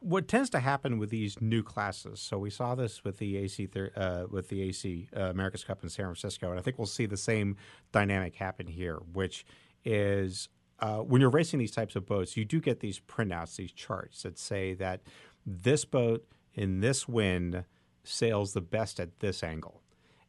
what 0.01 0.29
tends 0.29 0.51
to 0.51 0.61
happen 0.61 0.99
with 0.99 1.11
these 1.11 1.41
new 1.41 1.63
classes. 1.63 2.21
So 2.21 2.39
we 2.39 2.51
saw 2.51 2.75
this 2.75 3.03
with 3.05 3.19
the 3.19 3.37
AC 3.39 3.69
uh, 3.97 4.25
with 4.31 4.49
the 4.49 4.63
AC 4.63 5.09
uh, 5.17 5.21
America's 5.23 5.65
Cup 5.65 5.83
in 5.83 5.89
San 5.89 6.07
Francisco, 6.07 6.51
and 6.51 6.59
I 6.59 6.63
think 6.63 6.79
we'll 6.79 6.87
see 6.87 7.07
the 7.07 7.17
same 7.17 7.57
dynamic 7.93 8.37
happen 8.37 8.67
here, 8.67 8.99
which 9.13 9.45
is 9.85 10.49
uh, 10.81 10.99
when 10.99 11.21
you're 11.21 11.31
racing 11.31 11.59
these 11.59 11.71
types 11.71 11.97
of 11.97 12.07
boats, 12.07 12.37
you 12.37 12.45
do 12.45 12.61
get 12.61 12.81
these 12.81 13.01
printouts, 13.01 13.57
these 13.57 13.73
charts 13.73 14.23
that 14.23 14.39
say 14.39 14.75
that 14.75 15.01
this 15.47 15.85
boat 15.85 16.27
in 16.55 16.81
this 16.81 17.09
wind 17.09 17.65
sails 18.05 18.53
the 18.53 18.61
best 18.61 19.01
at 19.01 19.21
this 19.21 19.43
angle. 19.43 19.83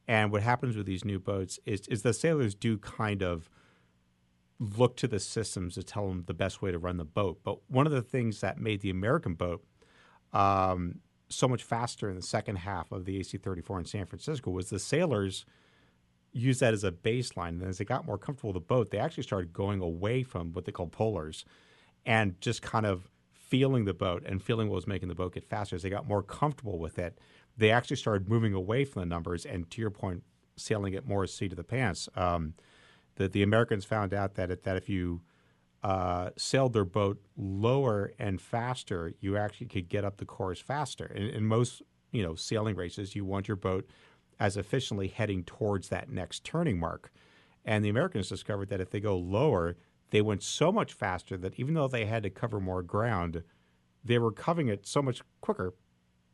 And 0.07 0.31
what 0.31 0.41
happens 0.41 0.77
with 0.77 0.85
these 0.85 1.03
new 1.03 1.19
boats 1.19 1.59
is, 1.65 1.81
is 1.87 2.01
the 2.01 2.13
sailors 2.13 2.55
do 2.55 2.77
kind 2.77 3.21
of 3.21 3.49
look 4.59 4.97
to 4.97 5.07
the 5.07 5.19
systems 5.19 5.75
to 5.75 5.83
tell 5.83 6.07
them 6.07 6.23
the 6.25 6.33
best 6.33 6.61
way 6.61 6.71
to 6.71 6.79
run 6.79 6.97
the 6.97 7.05
boat. 7.05 7.39
But 7.43 7.59
one 7.69 7.85
of 7.85 7.91
the 7.91 8.01
things 8.01 8.41
that 8.41 8.59
made 8.59 8.81
the 8.81 8.89
American 8.89 9.35
boat 9.35 9.63
um, 10.33 10.99
so 11.29 11.47
much 11.47 11.63
faster 11.63 12.09
in 12.09 12.15
the 12.15 12.21
second 12.21 12.57
half 12.57 12.91
of 12.91 13.05
the 13.05 13.19
AC-34 13.19 13.79
in 13.79 13.85
San 13.85 14.05
Francisco 14.05 14.49
was 14.51 14.69
the 14.69 14.79
sailors 14.79 15.45
used 16.31 16.59
that 16.59 16.73
as 16.73 16.83
a 16.83 16.91
baseline. 16.91 17.49
And 17.49 17.63
as 17.63 17.77
they 17.77 17.85
got 17.85 18.05
more 18.05 18.17
comfortable 18.17 18.53
with 18.53 18.61
the 18.61 18.67
boat, 18.67 18.91
they 18.91 18.97
actually 18.97 19.23
started 19.23 19.53
going 19.53 19.81
away 19.81 20.23
from 20.23 20.53
what 20.53 20.65
they 20.65 20.71
call 20.71 20.87
polars 20.87 21.43
and 22.05 22.39
just 22.41 22.61
kind 22.61 22.85
of 22.85 23.09
feeling 23.31 23.85
the 23.85 23.93
boat 23.93 24.23
and 24.25 24.41
feeling 24.41 24.69
what 24.69 24.75
was 24.75 24.87
making 24.87 25.09
the 25.09 25.15
boat 25.15 25.33
get 25.33 25.45
faster. 25.45 25.75
As 25.75 25.83
they 25.83 25.89
got 25.89 26.07
more 26.07 26.23
comfortable 26.23 26.79
with 26.79 26.99
it, 26.99 27.19
they 27.57 27.71
actually 27.71 27.95
started 27.95 28.29
moving 28.29 28.53
away 28.53 28.85
from 28.85 29.01
the 29.01 29.05
numbers 29.05 29.45
and, 29.45 29.69
to 29.71 29.81
your 29.81 29.89
point, 29.89 30.23
sailing 30.57 30.93
it 30.93 31.07
more 31.07 31.25
seat 31.27 31.51
of 31.51 31.57
the 31.57 31.63
pants. 31.63 32.09
Um, 32.15 32.53
the, 33.17 33.27
the 33.27 33.43
Americans 33.43 33.85
found 33.85 34.13
out 34.13 34.35
that 34.35 34.49
it, 34.49 34.63
that 34.63 34.77
if 34.77 34.89
you 34.89 35.21
uh, 35.83 36.29
sailed 36.37 36.73
their 36.73 36.85
boat 36.85 37.21
lower 37.35 38.13
and 38.17 38.41
faster, 38.41 39.13
you 39.19 39.37
actually 39.37 39.67
could 39.67 39.89
get 39.89 40.05
up 40.05 40.17
the 40.17 40.25
course 40.25 40.59
faster. 40.59 41.05
In, 41.05 41.27
in 41.27 41.45
most 41.45 41.81
you 42.11 42.23
know 42.23 42.35
sailing 42.35 42.75
races, 42.75 43.15
you 43.15 43.25
want 43.25 43.47
your 43.47 43.57
boat 43.57 43.87
as 44.39 44.55
efficiently 44.55 45.07
heading 45.07 45.43
towards 45.43 45.89
that 45.89 46.09
next 46.09 46.43
turning 46.43 46.79
mark. 46.79 47.11
And 47.65 47.83
the 47.83 47.89
Americans 47.89 48.29
discovered 48.29 48.69
that 48.69 48.79
if 48.79 48.91
they 48.91 48.99
go 48.99 49.17
lower, 49.17 49.75
they 50.11 50.21
went 50.21 50.41
so 50.41 50.71
much 50.71 50.93
faster 50.93 51.37
that 51.37 51.59
even 51.59 51.73
though 51.73 51.87
they 51.87 52.05
had 52.05 52.23
to 52.23 52.29
cover 52.29 52.59
more 52.59 52.81
ground, 52.81 53.43
they 54.03 54.17
were 54.19 54.31
covering 54.31 54.69
it 54.69 54.87
so 54.87 55.01
much 55.01 55.21
quicker 55.41 55.73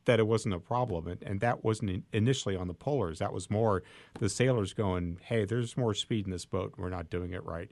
that 0.06 0.20
it 0.20 0.28
wasn't 0.28 0.54
a 0.54 0.60
problem. 0.60 1.08
And, 1.08 1.22
and 1.24 1.40
that 1.40 1.64
wasn't 1.64 2.04
initially 2.12 2.56
on 2.56 2.68
the 2.68 2.74
polars. 2.74 3.20
That 3.20 3.34
was 3.34 3.50
more 3.50 3.84
the 4.20 4.30
sailors 4.30 4.74
going, 4.74 5.20
hey, 5.24 5.46
there's 5.46 5.78
more 5.78 5.94
speed 5.94 6.26
in 6.26 6.32
this 6.32 6.46
boat. 6.46 6.74
We're 6.78 6.90
not 6.90 7.10
doing 7.10 7.32
it 7.32 7.44
right. 7.46 7.72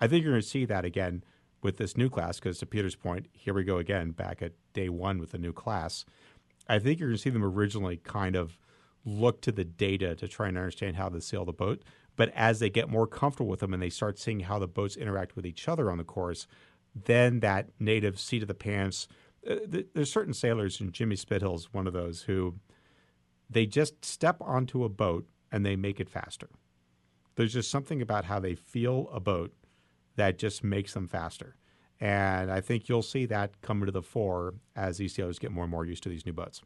I 0.00 0.06
think 0.06 0.22
you're 0.22 0.32
going 0.32 0.42
to 0.42 0.48
see 0.48 0.64
that 0.66 0.84
again 0.84 1.24
with 1.62 1.76
this 1.76 1.96
new 1.96 2.08
class 2.08 2.38
because, 2.38 2.58
to 2.58 2.66
Peter's 2.66 2.96
point, 2.96 3.26
here 3.32 3.54
we 3.54 3.64
go 3.64 3.78
again 3.78 4.12
back 4.12 4.40
at 4.42 4.52
day 4.72 4.88
one 4.88 5.18
with 5.18 5.32
the 5.32 5.38
new 5.38 5.52
class. 5.52 6.04
I 6.68 6.78
think 6.78 6.98
you're 6.98 7.08
going 7.08 7.16
to 7.16 7.22
see 7.22 7.30
them 7.30 7.44
originally 7.44 7.98
kind 7.98 8.36
of 8.36 8.58
look 9.04 9.40
to 9.42 9.52
the 9.52 9.64
data 9.64 10.14
to 10.14 10.28
try 10.28 10.48
and 10.48 10.56
understand 10.56 10.96
how 10.96 11.08
to 11.08 11.20
sail 11.20 11.44
the 11.44 11.52
boat. 11.52 11.82
But 12.16 12.30
as 12.34 12.60
they 12.60 12.70
get 12.70 12.88
more 12.88 13.06
comfortable 13.06 13.50
with 13.50 13.60
them 13.60 13.72
and 13.72 13.82
they 13.82 13.90
start 13.90 14.18
seeing 14.18 14.40
how 14.40 14.58
the 14.58 14.68
boats 14.68 14.96
interact 14.96 15.36
with 15.36 15.46
each 15.46 15.68
other 15.68 15.90
on 15.90 15.98
the 15.98 16.04
course, 16.04 16.46
then 16.94 17.40
that 17.40 17.68
native 17.78 18.18
seat 18.18 18.42
of 18.42 18.48
the 18.48 18.54
pants 18.54 19.08
Uh, 19.48 19.56
there's 19.94 20.12
certain 20.12 20.34
sailors, 20.34 20.80
and 20.80 20.92
Jimmy 20.92 21.16
Spithill's 21.16 21.72
one 21.72 21.86
of 21.86 21.92
those 21.92 22.22
who 22.22 22.56
they 23.48 23.66
just 23.66 24.04
step 24.04 24.36
onto 24.40 24.84
a 24.84 24.88
boat 24.88 25.28
and 25.50 25.64
they 25.64 25.76
make 25.76 25.98
it 25.98 26.08
faster. 26.08 26.48
There's 27.34 27.54
just 27.54 27.70
something 27.70 28.02
about 28.02 28.26
how 28.26 28.38
they 28.38 28.54
feel 28.54 29.08
a 29.12 29.20
boat 29.20 29.52
that 30.16 30.38
just 30.38 30.62
makes 30.62 30.94
them 30.94 31.08
faster. 31.08 31.56
And 32.00 32.50
I 32.50 32.60
think 32.60 32.88
you'll 32.88 33.02
see 33.02 33.26
that 33.26 33.60
come 33.62 33.84
to 33.84 33.92
the 33.92 34.02
fore 34.02 34.54
as 34.76 34.98
these 34.98 35.14
sailors 35.14 35.38
get 35.38 35.52
more 35.52 35.64
and 35.64 35.70
more 35.70 35.84
used 35.84 36.02
to 36.04 36.08
these 36.08 36.24
new 36.24 36.32
boats. 36.32 36.62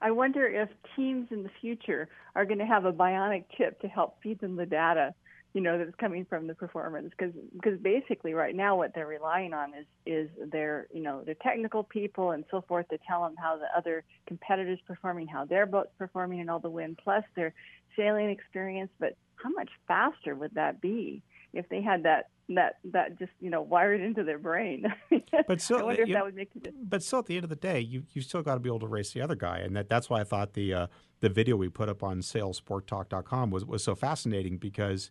I 0.00 0.10
wonder 0.10 0.46
if 0.46 0.68
teams 0.94 1.28
in 1.30 1.42
the 1.42 1.50
future 1.60 2.08
are 2.34 2.44
going 2.44 2.58
to 2.58 2.66
have 2.66 2.84
a 2.84 2.92
bionic 2.92 3.44
chip 3.56 3.80
to 3.80 3.88
help 3.88 4.22
feed 4.22 4.40
them 4.40 4.56
the 4.56 4.66
data 4.66 5.14
you 5.56 5.62
know 5.62 5.78
that's 5.78 5.96
coming 5.96 6.26
from 6.26 6.46
the 6.46 6.54
performance 6.54 7.10
because 7.16 7.32
because 7.54 7.78
basically 7.80 8.34
right 8.34 8.54
now 8.54 8.76
what 8.76 8.94
they're 8.94 9.06
relying 9.06 9.54
on 9.54 9.72
is 9.72 9.86
is 10.04 10.28
their 10.52 10.86
you 10.92 11.00
know 11.00 11.22
their 11.24 11.34
technical 11.36 11.82
people 11.82 12.32
and 12.32 12.44
so 12.50 12.62
forth 12.68 12.86
to 12.90 12.98
tell 13.08 13.22
them 13.22 13.34
how 13.38 13.56
the 13.56 13.64
other 13.74 14.04
competitors 14.26 14.78
performing 14.86 15.26
how 15.26 15.46
their 15.46 15.64
boat's 15.64 15.94
performing 15.96 16.40
and 16.40 16.50
all 16.50 16.58
the 16.58 16.68
wind 16.68 16.98
plus 17.02 17.24
their 17.36 17.54
sailing 17.96 18.28
experience. 18.28 18.90
But 19.00 19.16
how 19.36 19.48
much 19.48 19.70
faster 19.88 20.34
would 20.34 20.52
that 20.56 20.82
be 20.82 21.22
if 21.54 21.66
they 21.70 21.80
had 21.80 22.02
that 22.02 22.28
that 22.50 22.74
that 22.92 23.18
just 23.18 23.32
you 23.40 23.48
know 23.48 23.62
wired 23.62 24.02
into 24.02 24.24
their 24.24 24.38
brain? 24.38 24.84
But 25.48 25.60
still 25.60 25.78
I 25.78 25.82
wonder 25.84 26.02
if 26.02 26.08
that 26.08 26.14
know, 26.14 26.24
would 26.24 26.34
make 26.34 26.50
a 26.54 26.70
but 26.82 27.02
still 27.02 27.20
at 27.20 27.26
the 27.26 27.36
end 27.36 27.44
of 27.44 27.50
the 27.50 27.56
day 27.56 27.80
you 27.80 28.04
you 28.12 28.20
still 28.20 28.42
got 28.42 28.54
to 28.54 28.60
be 28.60 28.68
able 28.68 28.80
to 28.80 28.86
race 28.86 29.12
the 29.12 29.22
other 29.22 29.34
guy 29.34 29.58
and 29.58 29.76
that 29.76 29.88
that's 29.88 30.10
why 30.10 30.20
I 30.20 30.24
thought 30.24 30.52
the 30.54 30.74
uh, 30.74 30.86
the 31.20 31.28
video 31.28 31.56
we 31.56 31.68
put 31.68 31.88
up 31.88 32.02
on 32.02 32.20
sailsporttalk.com 32.20 33.50
was 33.50 33.64
was 33.64 33.82
so 33.84 33.94
fascinating 33.94 34.58
because 34.58 35.10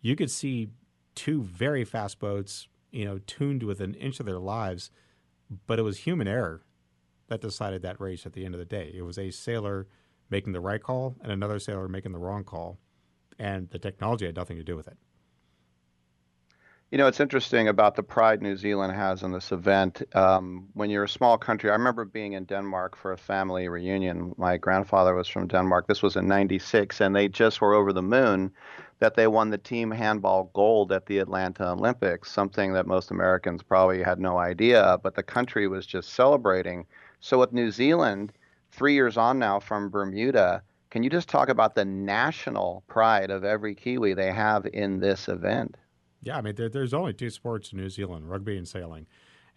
you 0.00 0.16
could 0.16 0.30
see 0.30 0.70
two 1.14 1.42
very 1.42 1.84
fast 1.84 2.18
boats, 2.18 2.68
you 2.90 3.04
know, 3.04 3.18
tuned 3.26 3.62
with 3.62 3.80
an 3.80 3.94
inch 3.94 4.20
of 4.20 4.26
their 4.26 4.38
lives, 4.38 4.90
but 5.66 5.78
it 5.78 5.82
was 5.82 5.98
human 5.98 6.28
error 6.28 6.62
that 7.28 7.40
decided 7.40 7.82
that 7.82 8.00
race 8.00 8.26
at 8.26 8.32
the 8.32 8.44
end 8.44 8.54
of 8.54 8.58
the 8.58 8.64
day. 8.64 8.92
It 8.94 9.02
was 9.02 9.18
a 9.18 9.30
sailor 9.30 9.86
making 10.30 10.52
the 10.52 10.60
right 10.60 10.82
call 10.82 11.16
and 11.22 11.30
another 11.30 11.58
sailor 11.58 11.88
making 11.88 12.12
the 12.12 12.18
wrong 12.18 12.44
call, 12.44 12.78
and 13.38 13.68
the 13.70 13.78
technology 13.78 14.26
had 14.26 14.36
nothing 14.36 14.56
to 14.56 14.64
do 14.64 14.76
with 14.76 14.88
it. 14.88 14.96
You 16.90 16.98
know, 16.98 17.06
it's 17.06 17.20
interesting 17.20 17.68
about 17.68 17.94
the 17.94 18.02
pride 18.02 18.42
New 18.42 18.56
Zealand 18.56 18.92
has 18.92 19.22
in 19.22 19.30
this 19.30 19.52
event. 19.52 20.02
Um, 20.12 20.70
when 20.74 20.90
you're 20.90 21.04
a 21.04 21.08
small 21.08 21.38
country, 21.38 21.70
I 21.70 21.74
remember 21.74 22.04
being 22.04 22.32
in 22.32 22.46
Denmark 22.46 22.96
for 22.96 23.12
a 23.12 23.16
family 23.16 23.68
reunion. 23.68 24.34
My 24.36 24.56
grandfather 24.56 25.14
was 25.14 25.28
from 25.28 25.46
Denmark. 25.46 25.86
This 25.86 26.02
was 26.02 26.16
in 26.16 26.26
96, 26.26 27.00
and 27.00 27.14
they 27.14 27.28
just 27.28 27.60
were 27.60 27.74
over 27.74 27.92
the 27.92 28.02
moon 28.02 28.50
that 29.00 29.14
they 29.14 29.26
won 29.26 29.50
the 29.50 29.58
team 29.58 29.90
handball 29.90 30.50
gold 30.54 30.92
at 30.92 31.06
the 31.06 31.18
Atlanta 31.18 31.72
Olympics, 31.72 32.30
something 32.30 32.72
that 32.74 32.86
most 32.86 33.10
Americans 33.10 33.62
probably 33.62 34.02
had 34.02 34.20
no 34.20 34.38
idea, 34.38 34.98
but 35.02 35.14
the 35.14 35.22
country 35.22 35.66
was 35.66 35.86
just 35.86 36.12
celebrating. 36.12 36.86
So 37.18 37.38
with 37.38 37.52
New 37.52 37.70
Zealand, 37.70 38.32
three 38.70 38.94
years 38.94 39.16
on 39.16 39.38
now 39.38 39.58
from 39.58 39.90
Bermuda, 39.90 40.62
can 40.90 41.02
you 41.02 41.10
just 41.10 41.28
talk 41.28 41.48
about 41.48 41.74
the 41.74 41.84
national 41.84 42.84
pride 42.88 43.30
of 43.30 43.42
every 43.42 43.74
Kiwi 43.74 44.12
they 44.14 44.32
have 44.32 44.66
in 44.66 45.00
this 45.00 45.28
event? 45.28 45.76
Yeah, 46.22 46.36
I 46.36 46.42
mean, 46.42 46.54
there, 46.54 46.68
there's 46.68 46.92
only 46.92 47.14
two 47.14 47.30
sports 47.30 47.72
in 47.72 47.78
New 47.78 47.88
Zealand: 47.88 48.28
rugby 48.28 48.58
and 48.58 48.68
sailing, 48.68 49.06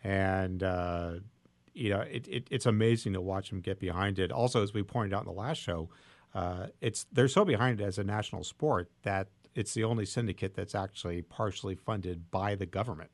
and 0.04 0.64
uh, 0.64 1.16
you 1.74 1.89
know, 1.89 2.02
it, 2.02 2.28
it, 2.30 2.48
it's 2.50 2.66
amazing 2.66 3.14
to 3.14 3.22
watch 3.22 3.50
them 3.50 3.60
get 3.60 3.80
behind 3.80 4.20
it. 4.20 4.32
Also, 4.32 4.64
as 4.64 4.74
we 4.74 4.84
pointed 4.84 5.14
out 5.14 5.24
in 5.24 5.28
the 5.28 5.34
last 5.34 5.58
show, 5.58 5.89
uh, 6.34 6.67
it's 6.81 7.05
they're 7.11 7.27
so 7.27 7.45
behind 7.45 7.81
it 7.81 7.84
as 7.84 7.97
a 7.97 8.03
national 8.03 8.43
sport 8.43 8.89
that 9.03 9.27
it's 9.55 9.73
the 9.73 9.84
only 9.84 10.05
syndicate 10.05 10.55
that's 10.55 10.75
actually 10.75 11.21
partially 11.21 11.75
funded 11.75 12.31
by 12.31 12.55
the 12.55 12.65
government. 12.65 13.11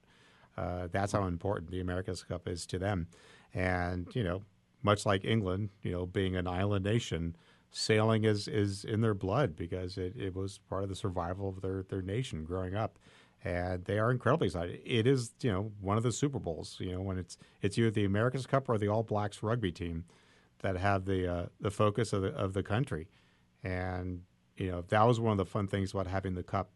Uh, 0.57 0.87
that's 0.91 1.11
how 1.11 1.25
important 1.25 1.71
the 1.71 1.79
America's 1.79 2.23
Cup 2.23 2.47
is 2.47 2.65
to 2.65 2.79
them. 2.79 3.07
And, 3.53 4.07
you 4.13 4.23
know, 4.23 4.43
much 4.83 5.05
like 5.05 5.25
England, 5.25 5.69
you 5.83 5.91
know, 5.91 6.05
being 6.05 6.35
an 6.35 6.47
island 6.47 6.85
nation, 6.85 7.35
sailing 7.71 8.23
is, 8.23 8.47
is 8.47 8.83
in 8.83 9.01
their 9.01 9.13
blood 9.13 9.55
because 9.55 9.97
it, 9.97 10.15
it 10.17 10.35
was 10.35 10.59
part 10.69 10.83
of 10.83 10.89
the 10.89 10.95
survival 10.95 11.49
of 11.49 11.61
their, 11.61 11.83
their 11.83 12.01
nation 12.01 12.43
growing 12.43 12.75
up. 12.75 12.99
And 13.43 13.85
they 13.85 13.99
are 13.99 14.11
incredibly 14.11 14.47
excited. 14.47 14.81
It 14.83 15.07
is, 15.07 15.31
you 15.41 15.51
know, 15.51 15.71
one 15.79 15.95
of 15.95 16.03
the 16.03 16.11
Super 16.11 16.39
Bowls. 16.39 16.75
You 16.79 16.91
know, 16.91 17.01
when 17.01 17.17
it's 17.17 17.37
it's 17.61 17.77
either 17.77 17.89
the 17.89 18.03
America's 18.03 18.45
Cup 18.45 18.67
or 18.67 18.77
the 18.77 18.89
All 18.89 19.01
Blacks 19.01 19.41
rugby 19.41 19.71
team 19.71 20.03
that 20.59 20.77
have 20.77 21.05
the 21.05 21.31
uh, 21.31 21.45
the 21.59 21.71
focus 21.71 22.13
of 22.13 22.21
the 22.21 22.29
of 22.29 22.53
the 22.53 22.63
country. 22.63 23.07
And 23.63 24.21
you 24.57 24.69
know, 24.71 24.83
that 24.89 25.07
was 25.07 25.19
one 25.19 25.31
of 25.31 25.37
the 25.37 25.45
fun 25.45 25.67
things 25.67 25.91
about 25.91 26.07
having 26.07 26.35
the 26.35 26.43
cup 26.43 26.71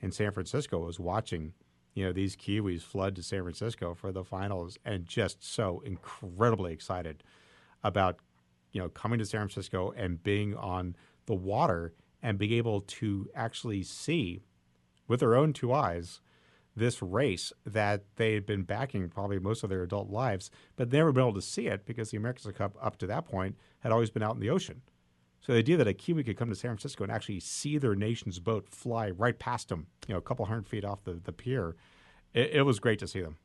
in 0.00 0.12
San 0.12 0.30
Francisco 0.32 0.78
was 0.78 1.00
watching, 1.00 1.54
you 1.94 2.04
know, 2.04 2.12
these 2.12 2.36
Kiwis 2.36 2.82
flood 2.82 3.16
to 3.16 3.22
San 3.22 3.42
Francisco 3.42 3.94
for 3.94 4.12
the 4.12 4.24
finals 4.24 4.78
and 4.84 5.06
just 5.06 5.42
so 5.42 5.82
incredibly 5.84 6.72
excited 6.72 7.22
about, 7.82 8.20
you 8.72 8.80
know, 8.80 8.88
coming 8.88 9.18
to 9.18 9.26
San 9.26 9.40
Francisco 9.40 9.92
and 9.96 10.22
being 10.22 10.54
on 10.54 10.94
the 11.26 11.34
water 11.34 11.94
and 12.22 12.38
being 12.38 12.52
able 12.52 12.80
to 12.82 13.28
actually 13.34 13.82
see 13.82 14.42
with 15.08 15.20
their 15.20 15.34
own 15.34 15.52
two 15.52 15.72
eyes 15.72 16.20
this 16.76 17.02
race 17.02 17.52
that 17.64 18.04
they 18.16 18.34
had 18.34 18.46
been 18.46 18.62
backing 18.62 19.08
probably 19.08 19.38
most 19.38 19.64
of 19.64 19.70
their 19.70 19.82
adult 19.82 20.10
lives, 20.10 20.50
but 20.76 20.92
never 20.92 21.10
been 21.10 21.22
able 21.22 21.32
to 21.34 21.42
see 21.42 21.66
it 21.66 21.86
because 21.86 22.10
the 22.10 22.16
America's 22.16 22.46
Cup 22.54 22.76
up 22.80 22.98
to 22.98 23.06
that 23.06 23.24
point 23.24 23.56
had 23.80 23.92
always 23.92 24.10
been 24.10 24.22
out 24.22 24.34
in 24.34 24.40
the 24.40 24.50
ocean. 24.50 24.82
So 25.40 25.52
the 25.52 25.58
idea 25.58 25.76
that 25.76 25.88
a 25.88 25.94
Kiwi 25.94 26.24
could 26.24 26.36
come 26.36 26.50
to 26.50 26.56
San 26.56 26.70
Francisco 26.70 27.04
and 27.04 27.12
actually 27.12 27.40
see 27.40 27.78
their 27.78 27.94
nation's 27.94 28.38
boat 28.38 28.68
fly 28.68 29.10
right 29.10 29.38
past 29.38 29.68
them, 29.68 29.86
you 30.06 30.12
know, 30.14 30.18
a 30.18 30.22
couple 30.22 30.44
hundred 30.44 30.66
feet 30.66 30.84
off 30.84 31.04
the, 31.04 31.20
the 31.22 31.32
pier, 31.32 31.76
it, 32.34 32.50
it 32.52 32.62
was 32.62 32.78
great 32.78 32.98
to 32.98 33.06
see 33.06 33.20
them. 33.20 33.36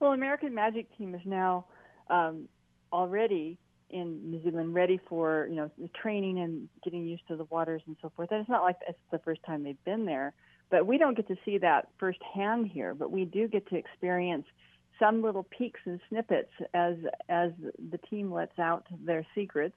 Well, 0.00 0.12
American 0.12 0.54
Magic 0.54 0.94
team 0.96 1.14
is 1.14 1.20
now 1.24 1.66
um, 2.10 2.48
already 2.92 3.58
in 3.90 4.30
New 4.30 4.42
Zealand, 4.42 4.74
ready 4.74 4.98
for 5.08 5.46
you 5.48 5.56
know 5.56 5.70
the 5.78 5.88
training 5.88 6.40
and 6.40 6.68
getting 6.82 7.06
used 7.06 7.26
to 7.28 7.36
the 7.36 7.44
waters 7.44 7.82
and 7.86 7.96
so 8.02 8.10
forth. 8.16 8.30
And 8.32 8.40
it's 8.40 8.50
not 8.50 8.62
like 8.62 8.76
it's 8.88 8.98
the 9.12 9.18
first 9.20 9.40
time 9.46 9.62
they've 9.62 9.84
been 9.84 10.04
there, 10.04 10.34
but 10.74 10.88
we 10.88 10.98
don't 10.98 11.16
get 11.16 11.28
to 11.28 11.36
see 11.44 11.56
that 11.58 11.86
firsthand 12.00 12.66
here. 12.66 12.96
But 12.96 13.12
we 13.12 13.26
do 13.26 13.46
get 13.46 13.68
to 13.68 13.76
experience 13.76 14.44
some 14.98 15.22
little 15.22 15.44
peaks 15.44 15.78
and 15.84 16.00
snippets 16.08 16.50
as 16.74 16.96
as 17.28 17.52
the 17.92 17.98
team 18.10 18.32
lets 18.32 18.58
out 18.58 18.84
their 19.06 19.24
secrets 19.36 19.76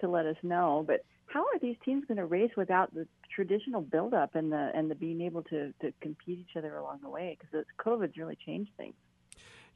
to 0.00 0.06
let 0.06 0.26
us 0.26 0.36
know. 0.44 0.84
But 0.86 1.04
how 1.26 1.40
are 1.40 1.58
these 1.60 1.74
teams 1.84 2.04
going 2.04 2.18
to 2.18 2.24
race 2.24 2.52
without 2.56 2.94
the 2.94 3.08
traditional 3.34 3.80
buildup 3.80 4.36
and 4.36 4.52
the 4.52 4.70
and 4.74 4.88
the 4.88 4.94
being 4.94 5.20
able 5.22 5.42
to 5.42 5.72
to 5.80 5.92
compete 6.00 6.38
each 6.38 6.56
other 6.56 6.76
along 6.76 7.00
the 7.02 7.10
way? 7.10 7.36
Because 7.36 7.64
COVID's 7.84 8.16
really 8.16 8.38
changed 8.46 8.70
things. 8.76 8.94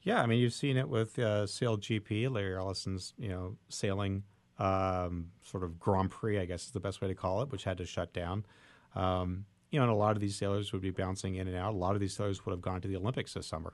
Yeah, 0.02 0.22
I 0.22 0.26
mean 0.26 0.38
you've 0.38 0.54
seen 0.54 0.76
it 0.76 0.88
with 0.88 1.18
uh, 1.18 1.48
Larry 1.60 2.56
Ellison's 2.56 3.14
you 3.18 3.30
know 3.30 3.56
sailing 3.68 4.22
um, 4.60 5.32
sort 5.42 5.64
of 5.64 5.80
Grand 5.80 6.12
Prix, 6.12 6.38
I 6.38 6.44
guess 6.44 6.66
is 6.66 6.70
the 6.70 6.78
best 6.78 7.00
way 7.00 7.08
to 7.08 7.16
call 7.16 7.42
it, 7.42 7.50
which 7.50 7.64
had 7.64 7.78
to 7.78 7.84
shut 7.84 8.12
down. 8.12 8.46
Um, 8.94 9.46
you 9.72 9.78
know, 9.78 9.84
and 9.84 9.92
a 9.92 9.96
lot 9.96 10.14
of 10.14 10.20
these 10.20 10.36
sailors 10.36 10.72
would 10.72 10.82
be 10.82 10.90
bouncing 10.90 11.34
in 11.34 11.48
and 11.48 11.56
out. 11.56 11.72
A 11.72 11.76
lot 11.76 11.94
of 11.94 12.00
these 12.00 12.14
sailors 12.14 12.44
would 12.44 12.52
have 12.52 12.60
gone 12.60 12.80
to 12.82 12.88
the 12.88 12.96
Olympics 12.96 13.34
this 13.34 13.46
summer 13.46 13.72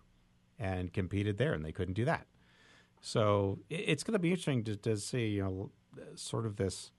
and 0.59 0.93
competed 0.93 1.37
there, 1.39 1.53
and 1.53 1.65
they 1.65 1.73
couldn't 1.73 1.95
do 1.95 2.05
that. 2.05 2.27
So 3.01 3.59
it's 3.69 4.03
going 4.03 4.13
to 4.13 4.19
be 4.19 4.31
interesting 4.31 4.65
to, 4.65 4.77
to 4.77 4.97
see, 4.97 5.27
you 5.27 5.43
know, 5.43 5.71
sort 6.15 6.47
of 6.47 6.57
this 6.57 6.93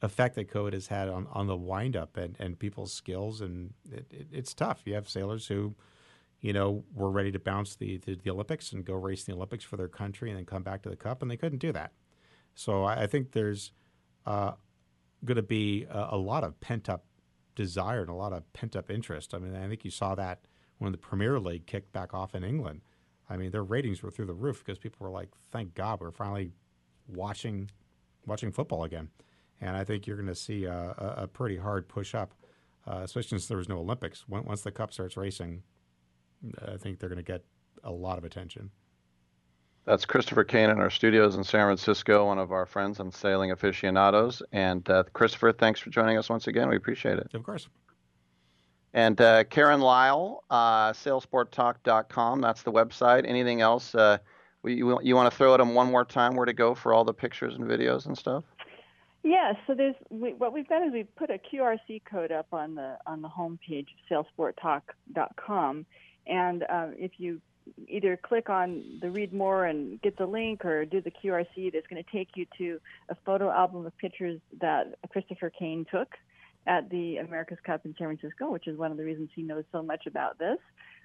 effect 0.00 0.34
that 0.36 0.50
COVID 0.50 0.72
has 0.72 0.86
had 0.86 1.08
on, 1.08 1.26
on 1.30 1.46
the 1.46 1.56
windup 1.56 2.16
and, 2.16 2.36
and 2.38 2.58
people's 2.58 2.92
skills. 2.92 3.40
And 3.40 3.74
it, 3.90 4.06
it, 4.10 4.26
it's 4.32 4.54
tough. 4.54 4.82
You 4.84 4.94
have 4.94 5.08
sailors 5.08 5.46
who, 5.46 5.74
you 6.40 6.52
know, 6.52 6.84
were 6.94 7.10
ready 7.10 7.32
to 7.32 7.38
bounce 7.38 7.76
the, 7.76 7.98
the, 7.98 8.14
the, 8.14 8.30
Olympics 8.30 8.72
and 8.72 8.84
go 8.84 8.94
race 8.94 9.24
the 9.24 9.32
Olympics 9.32 9.64
for 9.64 9.76
their 9.76 9.88
country 9.88 10.30
and 10.30 10.38
then 10.38 10.46
come 10.46 10.62
back 10.62 10.82
to 10.82 10.88
the 10.88 10.96
Cup, 10.96 11.20
and 11.20 11.30
they 11.30 11.36
couldn't 11.36 11.58
do 11.58 11.72
that. 11.72 11.92
So 12.54 12.84
I, 12.84 13.02
I 13.02 13.06
think 13.06 13.32
there's 13.32 13.72
uh, 14.24 14.52
going 15.24 15.36
to 15.36 15.42
be 15.42 15.86
a, 15.90 16.08
a, 16.12 16.16
lot 16.16 16.44
of 16.44 16.60
pent 16.60 16.88
up 16.88 17.04
desire 17.58 18.02
and 18.02 18.08
a 18.08 18.14
lot 18.14 18.32
of 18.32 18.50
pent 18.52 18.76
up 18.76 18.88
interest. 18.88 19.34
I 19.34 19.38
mean, 19.38 19.56
I 19.56 19.68
think 19.68 19.84
you 19.84 19.90
saw 19.90 20.14
that 20.14 20.46
when 20.78 20.92
the 20.92 20.98
Premier 20.98 21.40
League 21.40 21.66
kicked 21.66 21.92
back 21.92 22.14
off 22.14 22.34
in 22.34 22.44
England. 22.44 22.82
I 23.28 23.36
mean, 23.36 23.50
their 23.50 23.64
ratings 23.64 24.00
were 24.00 24.12
through 24.12 24.26
the 24.26 24.32
roof 24.32 24.64
because 24.64 24.78
people 24.78 25.04
were 25.04 25.12
like, 25.12 25.28
"Thank 25.50 25.74
God, 25.74 26.00
we're 26.00 26.12
finally 26.12 26.52
watching 27.08 27.70
watching 28.26 28.52
football 28.52 28.84
again." 28.84 29.08
And 29.60 29.76
I 29.76 29.82
think 29.82 30.06
you're 30.06 30.16
going 30.16 30.28
to 30.28 30.36
see 30.36 30.66
a, 30.66 30.94
a, 31.24 31.26
pretty 31.26 31.56
hard 31.56 31.88
push 31.88 32.14
up, 32.14 32.32
uh, 32.86 33.00
especially 33.02 33.30
since 33.30 33.48
there 33.48 33.56
was 33.56 33.68
no 33.68 33.78
Olympics. 33.78 34.28
Once 34.28 34.62
the 34.62 34.70
Cup 34.70 34.92
starts 34.92 35.16
racing, 35.16 35.64
I 36.64 36.76
think 36.76 37.00
they're 37.00 37.08
going 37.08 37.24
to 37.24 37.32
get 37.32 37.44
a 37.82 37.90
lot 37.90 38.18
of 38.18 38.24
attention. 38.24 38.70
That's 39.88 40.04
Christopher 40.04 40.44
Kane 40.44 40.68
in 40.68 40.80
our 40.80 40.90
studios 40.90 41.36
in 41.36 41.44
San 41.44 41.66
Francisco, 41.66 42.26
one 42.26 42.38
of 42.38 42.52
our 42.52 42.66
friends 42.66 43.00
and 43.00 43.12
sailing 43.12 43.52
aficionados. 43.52 44.42
And 44.52 44.86
uh, 44.90 45.04
Christopher, 45.14 45.50
thanks 45.50 45.80
for 45.80 45.88
joining 45.88 46.18
us 46.18 46.28
once 46.28 46.46
again. 46.46 46.68
We 46.68 46.76
appreciate 46.76 47.16
it. 47.16 47.30
Of 47.32 47.42
course. 47.42 47.70
And 48.92 49.18
uh, 49.18 49.44
Karen 49.44 49.80
Lyle, 49.80 50.44
uh, 50.50 50.92
sailsporttalk.com. 50.92 52.42
That's 52.42 52.62
the 52.64 52.70
website. 52.70 53.26
Anything 53.26 53.62
else? 53.62 53.94
Uh, 53.94 54.18
you, 54.62 55.00
you 55.02 55.16
want 55.16 55.32
to 55.32 55.34
throw 55.34 55.54
at 55.54 55.56
them 55.56 55.72
one 55.72 55.90
more 55.90 56.04
time 56.04 56.36
where 56.36 56.44
to 56.44 56.52
go 56.52 56.74
for 56.74 56.92
all 56.92 57.04
the 57.04 57.14
pictures 57.14 57.54
and 57.54 57.64
videos 57.64 58.04
and 58.04 58.18
stuff? 58.18 58.44
Yeah, 59.24 59.54
so 59.66 59.74
there's 59.74 59.94
we, 60.10 60.34
what 60.34 60.52
we've 60.52 60.68
done 60.68 60.82
is 60.82 60.92
we've 60.92 61.16
put 61.16 61.30
a 61.30 61.38
QRC 61.38 62.02
code 62.04 62.30
up 62.30 62.48
on 62.52 62.74
the 62.74 62.98
on 63.06 63.22
the 63.22 63.28
homepage 63.28 63.86
of 64.10 64.26
sailsporttalk.com, 64.38 65.86
and 66.26 66.62
uh, 66.64 66.88
if 66.94 67.12
you 67.16 67.40
either 67.88 68.16
click 68.16 68.48
on 68.48 68.98
the 69.00 69.10
read 69.10 69.32
more 69.32 69.66
and 69.66 70.00
get 70.02 70.16
the 70.16 70.26
link 70.26 70.64
or 70.64 70.84
do 70.84 71.00
the 71.00 71.10
QRC, 71.10 71.72
that's 71.72 71.86
going 71.86 72.02
to 72.02 72.10
take 72.10 72.28
you 72.36 72.46
to 72.58 72.80
a 73.08 73.16
photo 73.26 73.50
album 73.50 73.86
of 73.86 73.96
pictures 73.98 74.40
that 74.60 74.94
Christopher 75.10 75.50
Kane 75.50 75.86
took 75.90 76.08
at 76.66 76.90
the 76.90 77.16
America's 77.16 77.58
Cup 77.64 77.84
in 77.84 77.94
San 77.98 78.08
Francisco, 78.08 78.50
which 78.50 78.68
is 78.68 78.78
one 78.78 78.90
of 78.90 78.98
the 78.98 79.04
reasons 79.04 79.30
he 79.34 79.42
knows 79.42 79.64
so 79.72 79.82
much 79.82 80.06
about 80.06 80.38
this. 80.38 80.58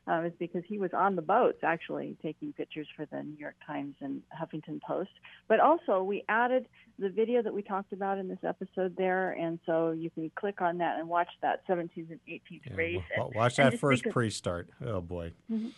Um, 0.05 0.25
is 0.25 0.33
because 0.37 0.63
he 0.67 0.79
was 0.79 0.91
on 0.93 1.15
the 1.15 1.21
boats 1.21 1.59
actually 1.63 2.17
taking 2.21 2.51
pictures 2.51 2.87
for 2.93 3.05
the 3.05 3.23
New 3.23 3.37
York 3.37 3.55
Times 3.65 3.95
and 4.01 4.21
Huffington 4.37 4.81
Post. 4.81 5.11
But 5.47 5.61
also, 5.61 6.03
we 6.03 6.25
added 6.27 6.65
the 6.99 7.07
video 7.07 7.41
that 7.41 7.53
we 7.53 7.61
talked 7.61 7.93
about 7.93 8.17
in 8.17 8.27
this 8.27 8.43
episode 8.45 8.97
there, 8.97 9.31
and 9.31 9.59
so 9.65 9.91
you 9.91 10.09
can 10.09 10.29
click 10.35 10.61
on 10.61 10.79
that 10.79 10.99
and 10.99 11.07
watch 11.07 11.29
that 11.41 11.65
17th 11.69 12.11
and 12.11 12.19
18th 12.27 12.41
yeah, 12.65 12.75
race. 12.75 12.97
Well, 13.17 13.31
watch 13.33 13.59
and, 13.59 13.71
that 13.71 13.79
first 13.79 14.03
pre-start. 14.09 14.67
Oh 14.85 14.99
boy. 14.99 15.31
Mm-hmm. 15.49 15.69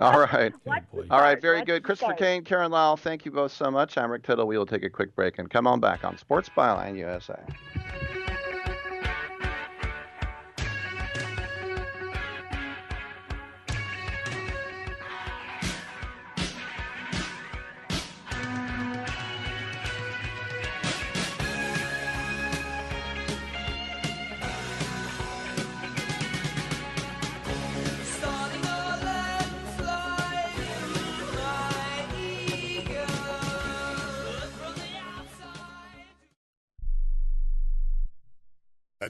Yeah. 0.00 0.06
All 0.06 0.20
right. 0.20 0.52
All 1.10 1.20
right. 1.20 1.40
Very 1.40 1.64
good. 1.64 1.82
Christopher 1.82 2.14
Kane, 2.14 2.44
Karen 2.44 2.70
Lyle, 2.70 2.96
thank 2.96 3.24
you 3.24 3.30
both 3.30 3.52
so 3.52 3.70
much. 3.70 3.96
I'm 3.98 4.10
Rick 4.10 4.24
Tittle. 4.24 4.46
We 4.46 4.58
will 4.58 4.66
take 4.66 4.84
a 4.84 4.90
quick 4.90 5.14
break 5.14 5.38
and 5.38 5.50
come 5.50 5.66
on 5.66 5.80
back 5.80 6.04
on 6.04 6.16
Sports 6.18 6.50
Byline 6.56 6.96
USA. 6.96 7.38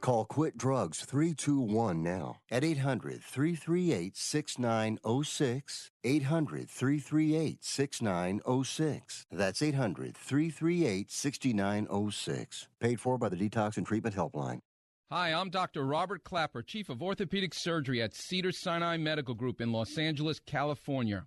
Call 0.00 0.24
Quit 0.24 0.56
Drugs 0.56 1.00
321 1.04 2.02
now 2.02 2.36
at 2.50 2.64
800 2.64 3.22
338 3.22 4.16
6906. 4.16 5.90
800 6.04 6.70
338 6.70 7.64
6906. 7.64 9.26
That's 9.30 9.62
800 9.62 10.16
338 10.16 11.10
6906. 11.10 12.68
Paid 12.80 13.00
for 13.00 13.18
by 13.18 13.28
the 13.28 13.36
Detox 13.36 13.76
and 13.76 13.86
Treatment 13.86 14.14
Helpline. 14.14 14.60
Hi, 15.10 15.32
I'm 15.32 15.50
Dr. 15.50 15.86
Robert 15.86 16.24
Klapper, 16.24 16.62
Chief 16.62 16.88
of 16.88 17.00
Orthopedic 17.00 17.54
Surgery 17.54 18.02
at 18.02 18.12
Cedar 18.12 18.50
Sinai 18.50 18.96
Medical 18.96 19.34
Group 19.34 19.60
in 19.60 19.70
Los 19.70 19.98
Angeles, 19.98 20.40
California. 20.40 21.26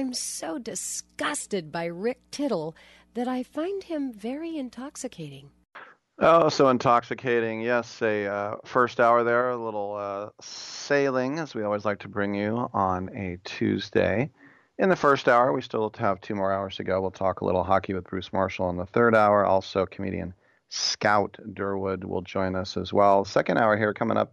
I'm 0.00 0.14
so 0.14 0.58
disgusted 0.58 1.70
by 1.70 1.84
Rick 1.84 2.20
Tittle 2.30 2.74
that 3.14 3.28
I 3.28 3.42
find 3.42 3.82
him 3.82 4.12
very 4.12 4.56
intoxicating. 4.56 5.50
Oh, 6.18 6.48
so 6.48 6.68
intoxicating. 6.68 7.60
Yes, 7.60 8.00
a 8.00 8.26
uh, 8.26 8.56
first 8.64 9.00
hour 9.00 9.24
there, 9.24 9.50
a 9.50 9.56
little 9.56 9.96
uh, 9.96 10.30
sailing, 10.40 11.38
as 11.38 11.54
we 11.54 11.64
always 11.64 11.84
like 11.84 11.98
to 12.00 12.08
bring 12.08 12.34
you 12.34 12.68
on 12.72 13.08
a 13.16 13.38
Tuesday. 13.44 14.30
In 14.80 14.88
the 14.88 14.96
first 14.96 15.28
hour, 15.28 15.52
we 15.52 15.60
still 15.60 15.92
have 15.98 16.22
two 16.22 16.34
more 16.34 16.54
hours 16.54 16.76
to 16.76 16.84
go. 16.84 17.02
We'll 17.02 17.10
talk 17.10 17.42
a 17.42 17.44
little 17.44 17.62
hockey 17.62 17.92
with 17.92 18.08
Bruce 18.08 18.32
Marshall 18.32 18.70
in 18.70 18.78
the 18.78 18.86
third 18.86 19.14
hour. 19.14 19.44
Also, 19.44 19.84
comedian 19.84 20.32
Scout 20.70 21.36
Durwood 21.52 22.02
will 22.02 22.22
join 22.22 22.56
us 22.56 22.78
as 22.78 22.90
well. 22.90 23.26
Second 23.26 23.58
hour 23.58 23.76
here 23.76 23.92
coming 23.92 24.16
up, 24.16 24.32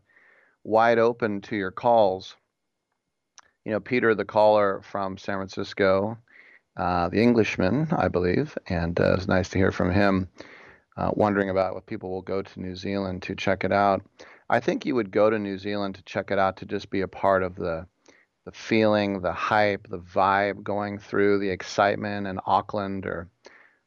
wide 0.63 0.99
open 0.99 1.41
to 1.41 1.57
your 1.57 1.71
calls. 1.71 2.37
You 3.65 3.73
know, 3.73 3.81
Peter, 3.81 4.15
the 4.15 4.23
caller 4.23 4.81
from 4.89 5.17
San 5.17 5.35
Francisco, 5.35 6.17
uh, 6.77 7.09
the 7.09 7.21
Englishman, 7.21 7.89
I 7.91 8.07
believe, 8.07 8.57
and 8.69 8.97
uh, 9.01 9.15
it's 9.15 9.27
nice 9.27 9.49
to 9.49 9.57
hear 9.57 9.73
from 9.73 9.91
him. 9.91 10.29
Uh, 10.95 11.11
wondering 11.13 11.49
about 11.49 11.73
what 11.73 11.87
people 11.87 12.09
will 12.09 12.21
go 12.21 12.41
to 12.41 12.59
New 12.61 12.77
Zealand 12.77 13.21
to 13.23 13.35
check 13.35 13.65
it 13.65 13.73
out. 13.73 14.01
I 14.49 14.61
think 14.61 14.85
you 14.85 14.95
would 14.95 15.11
go 15.11 15.29
to 15.29 15.37
New 15.37 15.57
Zealand 15.57 15.95
to 15.95 16.03
check 16.03 16.31
it 16.31 16.39
out 16.39 16.55
to 16.57 16.65
just 16.65 16.89
be 16.89 17.01
a 17.01 17.07
part 17.09 17.43
of 17.43 17.55
the 17.55 17.85
the 18.47 18.53
feeling, 18.53 19.19
the 19.19 19.33
hype, 19.33 19.89
the 19.89 19.99
vibe 19.99 20.63
going 20.63 20.97
through, 20.97 21.37
the 21.37 21.49
excitement 21.49 22.25
in 22.27 22.39
Auckland. 22.45 23.05
Or 23.05 23.27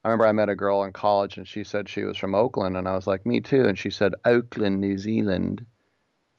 I 0.04 0.08
remember 0.08 0.26
I 0.26 0.32
met 0.32 0.50
a 0.50 0.54
girl 0.54 0.84
in 0.84 0.92
college 0.92 1.38
and 1.38 1.48
she 1.48 1.64
said 1.64 1.88
she 1.88 2.04
was 2.04 2.18
from 2.18 2.34
Oakland, 2.34 2.76
and 2.76 2.86
I 2.86 2.94
was 2.94 3.06
like, 3.06 3.24
me 3.24 3.40
too. 3.40 3.64
And 3.64 3.78
she 3.78 3.88
said 3.88 4.12
Oakland, 4.26 4.78
New 4.78 4.98
Zealand. 4.98 5.64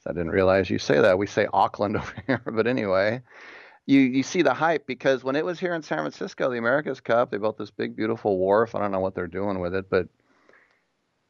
So 0.04 0.10
I 0.10 0.12
didn't 0.12 0.30
realize 0.30 0.70
you 0.70 0.78
say 0.78 1.00
that. 1.00 1.18
We 1.18 1.26
say 1.26 1.48
Auckland 1.52 1.96
over 2.00 2.14
here, 2.28 2.42
but 2.46 2.68
anyway. 2.68 3.22
You, 3.86 3.98
you 3.98 4.22
see 4.22 4.42
the 4.42 4.54
hype 4.54 4.86
because 4.86 5.24
when 5.24 5.34
it 5.34 5.44
was 5.44 5.58
here 5.58 5.74
in 5.74 5.82
San 5.82 5.98
Francisco, 5.98 6.48
the 6.48 6.58
America's 6.58 7.00
Cup, 7.00 7.32
they 7.32 7.38
built 7.38 7.58
this 7.58 7.72
big, 7.72 7.96
beautiful 7.96 8.38
wharf. 8.38 8.76
I 8.76 8.78
don't 8.78 8.92
know 8.92 9.00
what 9.00 9.16
they're 9.16 9.26
doing 9.26 9.58
with 9.58 9.74
it, 9.74 9.90
but 9.90 10.06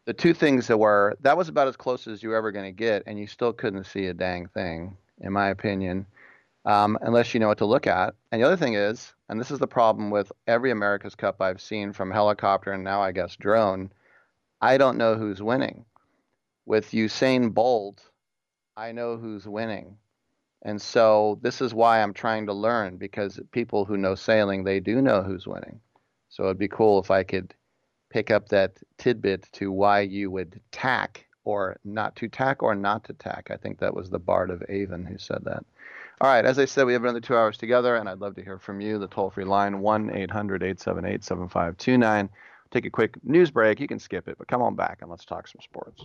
the 0.05 0.13
two 0.13 0.35
things 0.35 0.67
that 0.67 0.77
were 0.77 1.17
that 1.23 1.39
was 1.39 1.49
about 1.49 1.69
as 1.69 1.77
close 1.79 2.07
as 2.07 2.23
you 2.23 2.29
were 2.29 2.37
ever 2.37 2.53
going 2.53 2.67
to 2.67 2.79
get, 2.79 3.05
and 3.07 3.19
you 3.19 3.27
still 3.27 3.55
couldn't 3.55 3.85
see 3.85 4.09
a 4.09 4.13
dang 4.13 4.49
thing, 4.49 4.99
in 5.23 5.33
my 5.33 5.49
opinion, 5.49 6.05
um, 6.65 6.99
unless 7.03 7.35
you 7.35 7.41
know 7.41 7.49
what 7.49 7.59
to 7.59 7.67
look 7.67 7.87
at. 7.87 8.15
And 8.31 8.41
the 8.41 8.47
other 8.47 8.57
thing 8.57 8.75
is, 8.75 9.13
and 9.29 9.41
this 9.41 9.51
is 9.51 9.59
the 9.59 9.67
problem 9.67 10.11
with 10.11 10.31
every 10.47 10.71
America's 10.71 11.15
Cup 11.15 11.41
I've 11.41 11.61
seen 11.61 11.93
from 11.93 12.11
helicopter 12.11 12.73
and 12.73 12.85
now 12.85 13.03
I 13.03 13.13
guess 13.13 13.37
drone, 13.37 13.91
I 14.61 14.79
don't 14.79 14.99
know 14.99 15.17
who's 15.17 15.43
winning. 15.43 15.85
With 16.67 16.93
Usain 16.93 17.53
Bolt, 17.53 18.09
I 18.77 18.93
know 18.93 19.17
who's 19.17 19.47
winning. 19.47 19.97
And 20.63 20.81
so 20.81 21.41
this 21.43 21.61
is 21.61 21.75
why 21.75 22.01
I'm 22.01 22.15
trying 22.15 22.47
to 22.47 22.53
learn 22.53 22.97
because 22.97 23.41
people 23.51 23.85
who 23.85 23.97
know 23.97 24.15
sailing, 24.15 24.63
they 24.63 24.79
do 24.79 25.03
know 25.03 25.23
who's 25.23 25.47
winning. 25.47 25.81
So 26.29 26.45
it'd 26.45 26.59
be 26.59 26.69
cool 26.69 27.01
if 27.01 27.11
I 27.11 27.25
could 27.25 27.53
pick 28.11 28.31
up 28.31 28.49
that 28.51 28.79
tidbit 28.99 29.49
to 29.53 29.73
why 29.73 30.01
you 30.01 30.31
would 30.31 30.61
tack 30.71 31.27
or 31.45 31.79
not 31.85 32.15
to 32.17 32.29
tack 32.29 32.63
or 32.63 32.77
not 32.77 33.05
to 33.05 33.13
tack. 33.15 33.49
I 33.51 33.57
think 33.57 33.81
that 33.81 33.95
was 33.95 34.11
the 34.11 34.21
Bard 34.21 34.51
of 34.51 34.63
Avon 34.69 35.05
who 35.05 35.19
said 35.19 35.43
that. 35.45 35.65
All 36.21 36.29
right, 36.29 36.45
as 36.45 36.59
I 36.59 36.67
said, 36.67 36.87
we 36.87 36.93
have 36.93 37.03
another 37.03 37.21
two 37.21 37.37
hours 37.37 37.57
together, 37.57 37.97
and 37.97 38.09
I'd 38.09 38.21
love 38.21 38.37
to 38.37 38.45
hear 38.45 38.59
from 38.59 38.81
you. 38.81 38.99
The 38.99 39.09
toll 39.09 39.31
free 39.31 39.45
line, 39.45 39.81
1 39.81 40.15
800 40.15 40.63
878 40.63 41.25
7529. 41.25 42.29
Take 42.71 42.87
a 42.87 42.91
quick 42.91 43.17
news 43.25 43.51
break. 43.51 43.81
You 43.81 43.89
can 43.89 43.99
skip 43.99 44.29
it, 44.29 44.39
but 44.39 44.49
come 44.49 44.63
on 44.63 44.77
back 44.77 44.99
and 45.03 45.11
let's 45.11 45.25
talk 45.25 45.49
some 45.49 45.61
sports. 45.61 46.05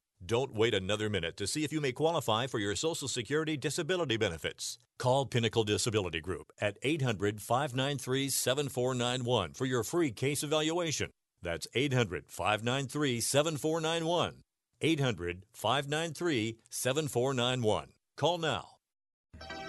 Don't 0.23 0.53
wait 0.53 0.75
another 0.75 1.09
minute 1.09 1.35
to 1.37 1.47
see 1.47 1.63
if 1.63 1.73
you 1.73 1.81
may 1.81 1.91
qualify 1.91 2.45
for 2.45 2.59
your 2.59 2.75
Social 2.75 3.07
Security 3.07 3.57
disability 3.57 4.17
benefits. 4.17 4.77
Call 4.99 5.25
Pinnacle 5.25 5.63
Disability 5.63 6.21
Group 6.21 6.51
at 6.61 6.77
800 6.83 7.41
593 7.41 8.29
7491 8.29 9.53
for 9.53 9.65
your 9.65 9.83
free 9.83 10.11
case 10.11 10.43
evaluation. 10.43 11.09
That's 11.41 11.65
800 11.73 12.25
593 12.27 13.19
7491. 13.19 14.43
800 14.79 15.45
593 15.53 16.57
7491. 16.69 17.87
Call 18.15 18.37
now. 18.37 18.67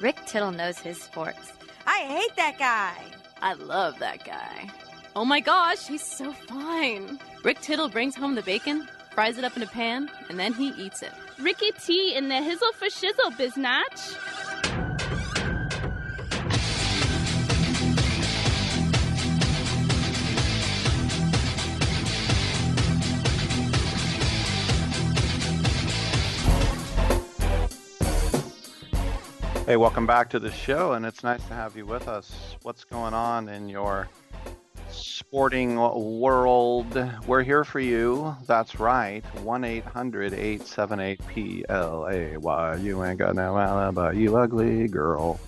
Rick 0.03 0.17
Tittle 0.27 0.53
knows 0.53 0.79
his 0.79 1.01
sports. 1.01 1.53
I 1.87 2.01
hate 2.01 2.37
that 2.37 2.59
guy. 2.59 3.03
I 3.41 3.55
love 3.55 3.99
that 4.01 4.27
guy. 4.27 4.71
Oh 5.17 5.25
my 5.25 5.41
gosh, 5.41 5.87
he's 5.87 6.03
so 6.03 6.31
fine. 6.33 7.19
Rick 7.43 7.61
Tittle 7.63 7.89
brings 7.89 8.15
home 8.15 8.35
the 8.35 8.43
bacon 8.43 8.87
fries 9.15 9.37
it 9.37 9.45
up 9.45 9.57
in 9.57 9.63
a 9.63 9.67
pan, 9.67 10.11
and 10.31 10.39
then 10.39 10.55
he 10.55 10.69
eats 10.71 11.03
it. 11.03 11.13
Ricky 11.39 11.71
T 11.73 12.15
in 12.15 12.29
the 12.29 12.37
hizzle 12.37 12.73
for 12.73 12.87
shizzle, 12.87 13.31
biznatch. 13.37 14.17
Hey, 29.67 29.77
welcome 29.77 30.07
back 30.07 30.29
to 30.31 30.39
the 30.39 30.51
show, 30.51 30.93
and 30.93 31.07
it's 31.07 31.23
nice 31.23 31.43
to 31.45 31.55
have 31.55 31.77
you 31.77 31.87
with 31.87 32.09
us. 32.09 32.57
What's 32.63 32.85
going 32.85 33.15
on 33.15 33.49
in 33.49 33.69
your 33.69 34.09
sporting 34.93 35.77
world. 35.77 37.11
We're 37.27 37.43
here 37.43 37.65
for 37.65 37.81
you. 37.81 38.37
That's 38.47 38.79
right. 38.79 39.25
1 39.41 39.65
800 39.65 40.35
878 40.35 41.21
PLAY. 41.29 42.81
You 42.81 43.05
ain't 43.05 43.19
got 43.19 43.35
no 43.35 43.59
alibi, 43.59 44.13
you 44.13 44.37
ugly 44.37 44.89
girl. 44.89 45.41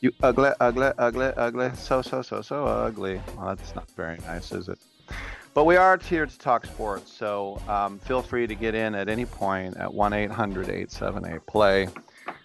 You 0.00 0.12
ugly, 0.22 0.50
ugly, 0.60 0.90
ugly, 0.98 1.32
ugly. 1.36 1.70
So, 1.76 2.02
so, 2.02 2.22
so, 2.22 2.42
so 2.42 2.66
ugly. 2.66 3.20
Well, 3.36 3.54
that's 3.54 3.74
not 3.74 3.90
very 3.92 4.18
nice, 4.26 4.52
is 4.52 4.68
it? 4.68 4.78
But 5.54 5.64
we 5.64 5.76
are 5.76 5.98
here 5.98 6.24
to 6.24 6.38
talk 6.38 6.64
sports, 6.64 7.12
so 7.12 7.60
um, 7.68 7.98
feel 7.98 8.22
free 8.22 8.46
to 8.46 8.54
get 8.54 8.74
in 8.74 8.94
at 8.94 9.08
any 9.08 9.26
point 9.26 9.76
at 9.76 9.92
1 9.92 10.12
800 10.12 10.68
878 10.68 11.46
PLAY. 11.46 11.88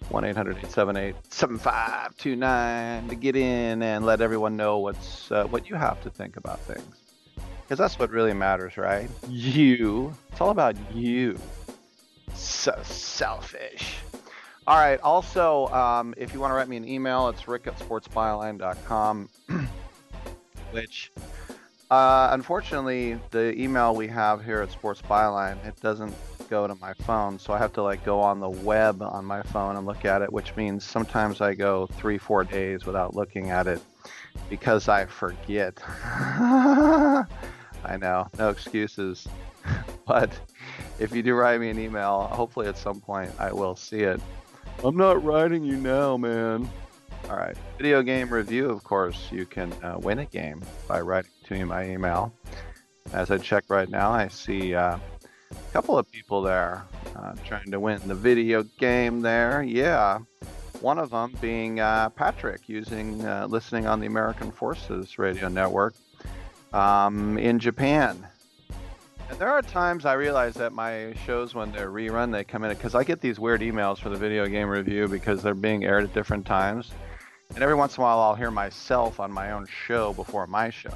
1 0.09 0.23
800 0.23 0.57
878 0.57 1.15
7529 1.29 3.09
to 3.09 3.15
get 3.15 3.35
in 3.35 3.81
and 3.81 4.05
let 4.05 4.21
everyone 4.21 4.55
know 4.55 4.79
what's 4.79 5.31
uh, 5.31 5.45
what 5.45 5.69
you 5.69 5.75
have 5.75 6.01
to 6.03 6.09
think 6.09 6.37
about 6.37 6.59
things. 6.61 6.95
Because 7.61 7.77
that's 7.77 7.99
what 7.99 8.11
really 8.11 8.33
matters, 8.33 8.77
right? 8.77 9.09
You. 9.27 10.13
It's 10.31 10.39
all 10.39 10.51
about 10.51 10.75
you. 10.93 11.37
So 12.33 12.79
selfish. 12.83 13.97
All 14.65 14.77
right. 14.77 14.99
Also, 15.01 15.67
um, 15.67 16.13
if 16.17 16.33
you 16.33 16.39
want 16.39 16.51
to 16.51 16.55
write 16.55 16.69
me 16.69 16.77
an 16.77 16.87
email, 16.87 17.27
it's 17.29 17.47
rick 17.47 17.67
at 17.67 17.77
sportsbyline.com, 17.79 19.29
which 20.71 21.11
uh, 21.89 22.29
unfortunately, 22.31 23.17
the 23.31 23.57
email 23.59 23.95
we 23.95 24.07
have 24.07 24.43
here 24.43 24.61
at 24.61 24.71
Sports 24.71 25.01
Byline, 25.01 25.63
it 25.65 25.79
doesn't 25.81 26.13
go 26.49 26.67
to 26.67 26.75
my 26.75 26.93
phone, 26.93 27.39
so 27.39 27.53
I 27.53 27.57
have 27.57 27.73
to 27.73 27.83
like 27.83 28.03
go 28.03 28.19
on 28.19 28.39
the 28.39 28.49
web 28.49 29.01
on 29.01 29.25
my 29.25 29.41
phone 29.43 29.75
and 29.75 29.85
look 29.85 30.05
at 30.05 30.21
it, 30.21 30.31
which 30.31 30.55
means 30.55 30.83
sometimes 30.83 31.41
I 31.41 31.53
go 31.53 31.87
three, 31.93 32.17
four 32.17 32.43
days 32.43 32.85
without 32.85 33.15
looking 33.15 33.49
at 33.49 33.67
it 33.67 33.81
because 34.49 34.87
I 34.87 35.05
forget. 35.05 35.81
I 35.85 37.25
know, 37.99 38.27
no 38.37 38.49
excuses. 38.49 39.27
but 40.05 40.31
if 40.99 41.13
you 41.13 41.21
do 41.21 41.35
write 41.35 41.59
me 41.59 41.69
an 41.69 41.79
email, 41.79 42.29
hopefully 42.31 42.67
at 42.67 42.77
some 42.77 42.99
point 42.99 43.31
I 43.39 43.51
will 43.51 43.75
see 43.75 44.01
it. 44.01 44.21
I'm 44.83 44.97
not 44.97 45.23
writing 45.23 45.63
you 45.63 45.77
now, 45.77 46.17
man. 46.17 46.69
All 47.29 47.35
right. 47.35 47.57
Video 47.77 48.01
game 48.03 48.29
review, 48.29 48.69
of 48.69 48.83
course, 48.83 49.29
you 49.31 49.45
can 49.45 49.73
uh, 49.83 49.97
win 49.99 50.19
a 50.19 50.25
game 50.25 50.61
by 50.87 51.01
writing 51.01 51.31
to 51.45 51.53
me 51.53 51.63
my 51.63 51.85
email. 51.85 52.31
As 53.13 53.31
I 53.31 53.37
check 53.37 53.65
right 53.69 53.89
now, 53.89 54.11
I 54.11 54.27
see 54.27 54.75
uh, 54.75 54.97
a 55.51 55.73
couple 55.73 55.97
of 55.97 56.09
people 56.11 56.41
there 56.41 56.83
uh, 57.15 57.33
trying 57.45 57.71
to 57.71 57.79
win 57.79 58.01
the 58.07 58.15
video 58.15 58.63
game 58.79 59.21
there. 59.21 59.63
Yeah. 59.63 60.19
One 60.81 60.99
of 60.99 61.09
them 61.09 61.35
being 61.41 61.79
uh, 61.79 62.09
Patrick 62.09 62.69
using 62.69 63.25
uh, 63.25 63.47
listening 63.49 63.87
on 63.87 63.99
the 63.99 64.05
American 64.05 64.51
Forces 64.51 65.17
radio 65.17 65.47
network 65.47 65.95
um, 66.71 67.37
in 67.37 67.57
Japan. 67.59 68.27
And 69.29 69.39
there 69.39 69.49
are 69.49 69.61
times 69.61 70.05
I 70.05 70.13
realize 70.13 70.53
that 70.55 70.71
my 70.71 71.13
shows, 71.25 71.53
when 71.53 71.71
they're 71.71 71.91
rerun, 71.91 72.31
they 72.31 72.43
come 72.43 72.63
in 72.63 72.69
because 72.69 72.95
I 72.95 73.03
get 73.03 73.19
these 73.19 73.39
weird 73.39 73.61
emails 73.61 73.97
for 73.97 74.09
the 74.09 74.15
video 74.15 74.45
game 74.47 74.69
review 74.69 75.07
because 75.07 75.41
they're 75.41 75.53
being 75.53 75.83
aired 75.83 76.05
at 76.05 76.13
different 76.13 76.45
times. 76.45 76.91
And 77.53 77.63
every 77.63 77.75
once 77.75 77.97
in 77.97 78.01
a 78.01 78.03
while, 78.03 78.19
I'll 78.19 78.35
hear 78.35 78.51
myself 78.51 79.19
on 79.19 79.31
my 79.31 79.51
own 79.51 79.65
show 79.65 80.13
before 80.13 80.47
my 80.47 80.69
show. 80.69 80.93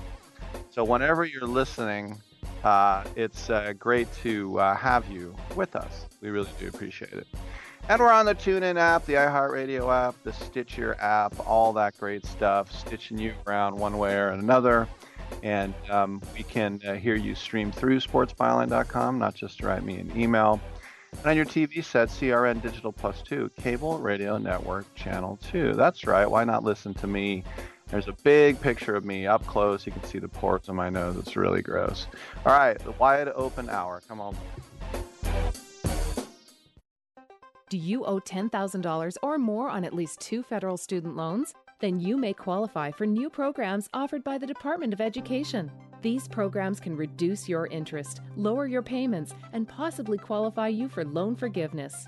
So 0.70 0.84
whenever 0.84 1.26
you're 1.26 1.48
listening, 1.48 2.22
uh, 2.64 3.04
it's 3.16 3.50
uh, 3.50 3.74
great 3.78 4.12
to 4.24 4.60
uh, 4.60 4.76
have 4.76 5.10
you 5.10 5.36
with 5.56 5.76
us. 5.76 6.06
We 6.22 6.30
really 6.30 6.50
do 6.60 6.68
appreciate 6.68 7.14
it. 7.14 7.28
And 7.90 8.00
we're 8.00 8.12
on 8.12 8.26
the 8.26 8.36
TuneIn 8.36 8.78
app, 8.78 9.06
the 9.06 9.14
iHeartRadio 9.14 9.92
app, 9.92 10.16
the 10.24 10.32
Stitcher 10.32 10.96
app, 11.00 11.34
all 11.48 11.74
that 11.74 11.98
great 11.98 12.26
stuff, 12.26 12.72
stitching 12.72 13.18
you 13.18 13.34
around 13.48 13.76
one 13.76 13.98
way 13.98 14.16
or 14.16 14.30
another. 14.30 14.88
And 15.44 15.74
um, 15.90 16.22
we 16.36 16.44
can 16.44 16.80
uh, 16.88 16.94
hear 16.94 17.16
you 17.16 17.34
stream 17.34 17.72
through 17.72 18.00
sportsbyline.com, 18.00 19.18
not 19.18 19.34
just 19.34 19.60
to 19.60 19.68
write 19.68 19.84
me 19.84 19.98
an 19.98 20.12
email. 20.16 20.62
And 21.12 21.26
on 21.26 21.36
your 21.36 21.46
TV 21.46 21.84
set, 21.84 22.10
CRN 22.10 22.62
Digital 22.62 22.92
Plus 22.92 23.22
2, 23.24 23.52
Cable 23.58 23.98
Radio 24.00 24.38
Network 24.38 24.94
Channel 24.96 25.40
2. 25.52 25.74
That's 25.74 26.06
right. 26.06 26.30
Why 26.30 26.44
not 26.44 26.64
listen 26.64 26.94
to 26.96 27.08
me 27.08 27.44
there's 27.92 28.08
a 28.08 28.16
big 28.24 28.60
picture 28.60 28.96
of 28.96 29.06
me 29.06 29.28
up 29.28 29.46
close. 29.46 29.86
You 29.86 29.92
can 29.92 30.04
see 30.06 30.18
the 30.18 30.28
pores 30.28 30.70
on 30.70 30.76
my 30.76 30.90
nose. 30.90 31.18
It's 31.18 31.36
really 31.36 31.62
gross. 31.62 32.08
All 32.46 32.58
right, 32.58 32.80
the 32.80 32.92
wide 32.92 33.28
open 33.28 33.70
hour. 33.70 34.02
Come 34.08 34.22
on. 34.22 34.36
Do 37.70 37.78
you 37.78 38.04
owe 38.04 38.20
$10,000 38.20 39.18
or 39.22 39.38
more 39.38 39.70
on 39.70 39.86
at 39.86 39.94
least 39.94 40.20
two 40.20 40.44
federal 40.44 40.78
student 40.78 41.16
loans? 41.16 41.54
Then 41.80 42.00
you 42.00 42.18
may 42.18 42.34
qualify 42.34 42.92
for 42.92 43.06
new 43.06 43.30
programs 43.30 43.90
offered 43.94 44.24
by 44.24 44.38
the 44.38 44.48
Department 44.48 44.94
of 44.94 45.02
Education. 45.02 45.72
These 46.02 46.28
programs 46.28 46.80
can 46.80 46.96
reduce 46.96 47.48
your 47.48 47.68
interest, 47.68 48.22
lower 48.36 48.68
your 48.68 48.82
payments, 48.82 49.34
and 49.54 49.68
possibly 49.68 50.18
qualify 50.18 50.68
you 50.68 50.90
for 50.90 51.06
loan 51.06 51.36
forgiveness. 51.36 52.08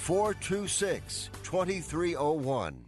426 0.00 1.30
2301. 1.42 2.84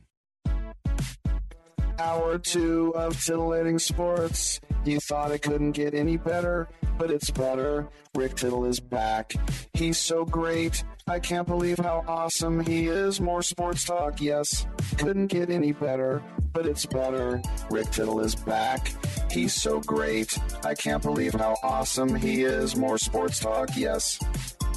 Hour 1.98 2.38
two 2.38 2.92
of 2.96 3.22
titillating 3.22 3.78
sports. 3.78 4.60
You 4.84 4.98
thought 4.98 5.30
it 5.30 5.40
couldn't 5.42 5.72
get 5.72 5.94
any 5.94 6.16
better, 6.16 6.68
but 6.98 7.10
it's 7.10 7.30
better. 7.30 7.88
Rick 8.16 8.36
Tittle 8.36 8.64
is 8.64 8.80
back. 8.80 9.34
He's 9.74 9.98
so 9.98 10.24
great. 10.24 10.82
I 11.06 11.20
can't 11.20 11.46
believe 11.46 11.78
how 11.78 12.02
awesome 12.08 12.60
he 12.64 12.86
is. 12.86 13.20
More 13.20 13.42
sports 13.42 13.84
talk, 13.84 14.20
yes. 14.20 14.66
Couldn't 14.96 15.26
get 15.26 15.50
any 15.50 15.72
better, 15.72 16.22
but 16.52 16.66
it's 16.66 16.86
better. 16.86 17.40
Rick 17.70 17.90
Tittle 17.90 18.20
is 18.20 18.34
back. 18.34 18.92
He's 19.30 19.54
so 19.54 19.80
great. 19.80 20.38
I 20.64 20.74
can't 20.74 21.02
believe 21.02 21.34
how 21.34 21.56
awesome 21.62 22.14
he 22.14 22.42
is. 22.42 22.76
More 22.76 22.98
sports 22.98 23.40
talk, 23.40 23.70
yes. 23.76 24.18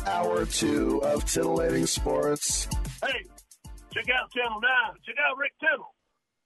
Hour 0.06 0.46
two 0.46 1.02
of 1.04 1.26
titillating 1.26 1.86
sports. 1.86 2.68
Hey, 3.04 3.24
check 3.94 4.06
out 4.10 4.32
Channel 4.32 4.62
9. 4.62 4.72
Check 5.06 5.16
out 5.28 5.38
Rick 5.38 5.54
Tittle. 5.60 5.94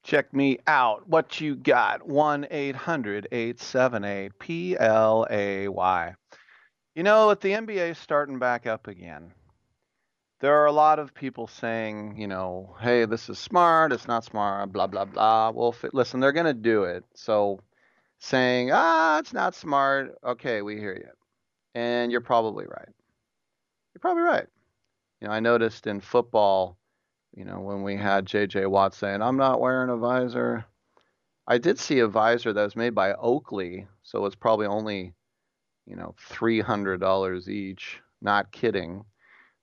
Check 0.03 0.33
me 0.33 0.57
out. 0.65 1.07
What 1.07 1.39
you 1.41 1.55
got? 1.55 2.07
1 2.07 2.47
800 2.49 3.27
878 3.31 4.31
PLAY. 4.39 6.15
You 6.95 7.03
know, 7.03 7.27
with 7.27 7.41
the 7.41 7.51
NBA 7.51 7.95
starting 7.95 8.39
back 8.39 8.65
up 8.65 8.87
again, 8.87 9.33
there 10.39 10.61
are 10.61 10.65
a 10.65 10.71
lot 10.71 10.99
of 10.99 11.13
people 11.13 11.47
saying, 11.47 12.15
you 12.17 12.27
know, 12.27 12.75
hey, 12.79 13.05
this 13.05 13.29
is 13.29 13.37
smart, 13.37 13.91
it's 13.91 14.07
not 14.07 14.23
smart, 14.23 14.71
blah, 14.71 14.87
blah, 14.87 15.05
blah. 15.05 15.51
Well, 15.51 15.75
listen, 15.91 16.19
they're 16.19 16.31
going 16.31 16.45
to 16.45 16.53
do 16.53 16.83
it. 16.83 17.03
So 17.13 17.59
saying, 18.19 18.71
ah, 18.71 19.19
it's 19.19 19.33
not 19.33 19.55
smart, 19.55 20.15
okay, 20.23 20.61
we 20.61 20.77
hear 20.77 20.95
you. 20.95 21.09
And 21.75 22.11
you're 22.11 22.21
probably 22.21 22.65
right. 22.65 22.89
You're 23.93 24.01
probably 24.01 24.23
right. 24.23 24.47
You 25.21 25.27
know, 25.27 25.33
I 25.33 25.41
noticed 25.41 25.87
in 25.87 25.99
football, 25.99 26.77
you 27.35 27.43
know, 27.43 27.59
when 27.59 27.83
we 27.83 27.97
had 27.97 28.25
J.J. 28.25 28.65
Watt 28.65 28.93
saying, 28.93 29.21
I'm 29.21 29.37
not 29.37 29.59
wearing 29.59 29.89
a 29.89 29.97
visor. 29.97 30.65
I 31.47 31.57
did 31.57 31.79
see 31.79 31.99
a 31.99 32.07
visor 32.07 32.53
that 32.53 32.63
was 32.63 32.75
made 32.75 32.95
by 32.95 33.13
Oakley, 33.13 33.87
so 34.03 34.25
it's 34.25 34.35
probably 34.35 34.67
only, 34.67 35.13
you 35.85 35.95
know, 35.95 36.15
$300 36.29 37.47
each. 37.47 38.01
Not 38.21 38.51
kidding. 38.51 39.05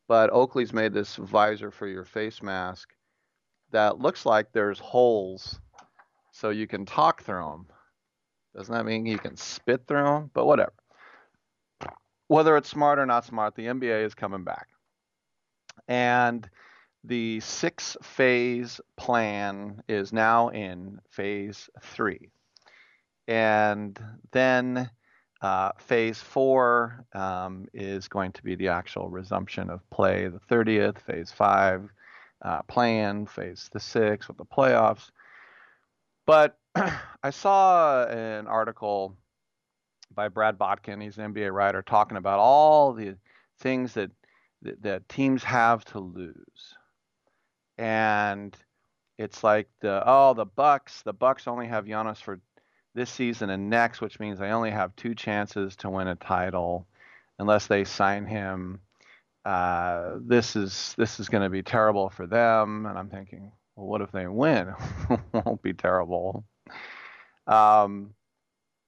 But 0.08 0.32
Oakley's 0.32 0.72
made 0.72 0.92
this 0.92 1.16
visor 1.16 1.70
for 1.70 1.86
your 1.86 2.04
face 2.04 2.42
mask 2.42 2.90
that 3.72 3.98
looks 3.98 4.24
like 4.24 4.52
there's 4.52 4.78
holes 4.78 5.58
so 6.30 6.50
you 6.50 6.66
can 6.66 6.86
talk 6.86 7.22
through 7.22 7.44
them. 7.44 7.66
Doesn't 8.54 8.72
that 8.72 8.86
mean 8.86 9.06
you 9.06 9.18
can 9.18 9.36
spit 9.36 9.86
through 9.86 10.04
them? 10.04 10.30
But 10.32 10.46
whatever. 10.46 10.72
Whether 12.28 12.56
it's 12.56 12.68
smart 12.68 12.98
or 12.98 13.06
not 13.06 13.24
smart, 13.24 13.54
the 13.54 13.66
NBA 13.66 14.04
is 14.04 14.14
coming 14.14 14.44
back. 14.44 14.68
And 15.88 16.48
the 17.04 17.40
six 17.40 17.96
phase 18.02 18.80
plan 18.96 19.82
is 19.88 20.12
now 20.12 20.48
in 20.48 21.00
phase 21.10 21.68
three. 21.82 22.30
And 23.28 23.98
then 24.32 24.90
uh, 25.42 25.72
phase 25.78 26.18
four 26.18 27.04
um, 27.12 27.66
is 27.72 28.08
going 28.08 28.32
to 28.32 28.42
be 28.42 28.54
the 28.54 28.68
actual 28.68 29.08
resumption 29.08 29.70
of 29.70 29.88
play 29.90 30.28
the 30.28 30.40
30th, 30.50 30.98
phase 30.98 31.30
five 31.30 31.88
uh, 32.42 32.62
plan, 32.62 33.26
phase 33.26 33.68
the 33.72 33.80
six 33.80 34.28
with 34.28 34.36
the 34.36 34.44
playoffs. 34.44 35.10
But 36.26 36.58
I 37.22 37.30
saw 37.30 38.06
an 38.06 38.46
article 38.46 39.16
by 40.14 40.28
Brad 40.28 40.58
Botkin, 40.58 41.02
he's 41.02 41.18
an 41.18 41.34
NBA 41.34 41.52
writer, 41.52 41.82
talking 41.82 42.16
about 42.16 42.38
all 42.38 42.92
the 42.92 43.16
things 43.58 43.94
that 43.94 44.10
that, 44.62 44.82
that 44.82 45.08
teams 45.08 45.44
have 45.44 45.84
to 45.84 45.98
lose 45.98 46.76
and 47.78 48.56
it's 49.18 49.42
like 49.44 49.68
the 49.80 50.02
oh 50.06 50.34
the 50.34 50.46
Bucks 50.46 51.02
the 51.02 51.12
Bucks 51.12 51.46
only 51.46 51.66
have 51.66 51.84
Giannis 51.84 52.18
for 52.18 52.40
this 52.96 53.10
season 53.10 53.50
and 53.50 53.70
next, 53.70 54.00
which 54.00 54.18
means 54.18 54.38
they 54.38 54.48
only 54.48 54.70
have 54.70 54.96
two 54.96 55.14
chances 55.14 55.76
to 55.76 55.90
win 55.90 56.08
a 56.08 56.16
title 56.16 56.86
unless 57.38 57.66
they 57.66 57.84
sign 57.84 58.24
him. 58.24 58.80
Uh, 59.44 60.14
this 60.20 60.56
is 60.56 60.94
this 60.98 61.20
is 61.20 61.28
going 61.28 61.44
to 61.44 61.50
be 61.50 61.62
terrible 61.62 62.08
for 62.08 62.26
them, 62.26 62.86
and 62.86 62.98
I'm 62.98 63.10
thinking, 63.10 63.52
well, 63.76 63.86
what 63.86 64.00
if 64.00 64.10
they 64.10 64.26
win? 64.26 64.74
Won't 65.32 65.62
be 65.62 65.74
terrible. 65.74 66.44
Um, 67.46 68.14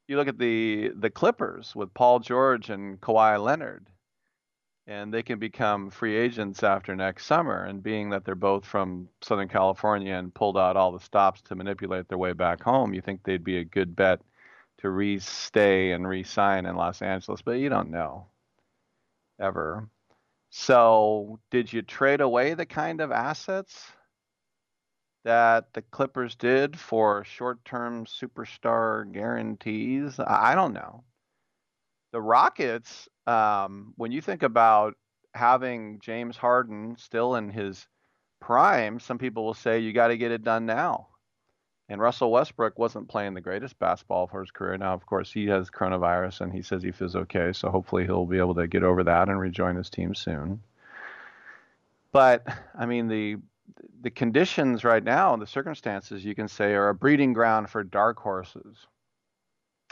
you 0.08 0.16
look 0.16 0.26
at 0.26 0.38
the 0.38 0.90
the 0.96 1.10
Clippers 1.10 1.76
with 1.76 1.94
Paul 1.94 2.18
George 2.18 2.70
and 2.70 3.00
Kawhi 3.00 3.40
Leonard 3.40 3.86
and 4.88 5.12
they 5.12 5.22
can 5.22 5.38
become 5.38 5.90
free 5.90 6.16
agents 6.16 6.62
after 6.62 6.96
next 6.96 7.26
summer. 7.26 7.64
And 7.64 7.82
being 7.82 8.08
that 8.10 8.24
they're 8.24 8.34
both 8.34 8.64
from 8.64 9.10
Southern 9.20 9.48
California 9.48 10.14
and 10.14 10.32
pulled 10.32 10.56
out 10.56 10.78
all 10.78 10.92
the 10.92 10.98
stops 10.98 11.42
to 11.42 11.54
manipulate 11.54 12.08
their 12.08 12.16
way 12.16 12.32
back 12.32 12.62
home, 12.62 12.94
you 12.94 13.02
think 13.02 13.22
they'd 13.22 13.44
be 13.44 13.58
a 13.58 13.64
good 13.64 13.94
bet 13.94 14.22
to 14.78 14.88
re-stay 14.88 15.92
and 15.92 16.08
re-sign 16.08 16.64
in 16.64 16.74
Los 16.74 17.02
Angeles, 17.02 17.42
but 17.42 17.52
you 17.52 17.68
don't 17.68 17.90
know 17.90 18.28
ever. 19.38 19.86
So, 20.50 21.38
did 21.50 21.70
you 21.70 21.82
trade 21.82 22.22
away 22.22 22.54
the 22.54 22.64
kind 22.64 23.02
of 23.02 23.12
assets 23.12 23.92
that 25.24 25.66
the 25.74 25.82
Clippers 25.82 26.34
did 26.34 26.78
for 26.78 27.24
short-term 27.24 28.06
superstar 28.06 29.12
guarantees? 29.12 30.18
I 30.18 30.54
don't 30.54 30.72
know. 30.72 31.04
The 32.12 32.22
Rockets 32.22 33.06
um, 33.28 33.92
when 33.96 34.10
you 34.10 34.22
think 34.22 34.42
about 34.42 34.94
having 35.34 36.00
James 36.00 36.36
Harden 36.36 36.96
still 36.98 37.36
in 37.36 37.50
his 37.50 37.86
prime, 38.40 38.98
some 39.00 39.18
people 39.18 39.44
will 39.44 39.54
say 39.54 39.80
you 39.80 39.92
got 39.92 40.08
to 40.08 40.16
get 40.16 40.32
it 40.32 40.42
done 40.42 40.64
now. 40.64 41.08
And 41.90 42.00
Russell 42.00 42.30
Westbrook 42.30 42.78
wasn't 42.78 43.08
playing 43.08 43.34
the 43.34 43.40
greatest 43.40 43.78
basketball 43.78 44.26
for 44.26 44.40
his 44.40 44.50
career. 44.50 44.76
Now, 44.76 44.94
of 44.94 45.06
course, 45.06 45.32
he 45.32 45.46
has 45.46 45.70
coronavirus 45.70 46.42
and 46.42 46.52
he 46.52 46.62
says 46.62 46.82
he 46.82 46.90
feels 46.90 47.16
okay. 47.16 47.52
So 47.52 47.70
hopefully 47.70 48.04
he'll 48.04 48.26
be 48.26 48.38
able 48.38 48.54
to 48.56 48.66
get 48.66 48.82
over 48.82 49.04
that 49.04 49.28
and 49.28 49.38
rejoin 49.38 49.76
his 49.76 49.90
team 49.90 50.14
soon. 50.14 50.60
But 52.12 52.46
I 52.74 52.86
mean, 52.86 53.08
the 53.08 53.36
the 54.00 54.10
conditions 54.10 54.84
right 54.84 55.04
now 55.04 55.34
and 55.34 55.42
the 55.42 55.46
circumstances 55.46 56.24
you 56.24 56.34
can 56.34 56.48
say 56.48 56.72
are 56.72 56.88
a 56.88 56.94
breeding 56.94 57.32
ground 57.32 57.68
for 57.68 57.84
dark 57.84 58.18
horses. 58.18 58.86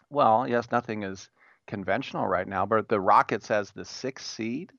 Well, 0.08 0.48
yes, 0.48 0.70
nothing 0.70 1.02
is 1.02 1.28
conventional 1.66 2.26
right 2.26 2.46
now, 2.46 2.66
but 2.66 2.88
the 2.88 3.00
Rockets 3.00 3.50
as 3.50 3.70
the 3.70 3.84
sixth 3.84 4.26
seed. 4.26 4.72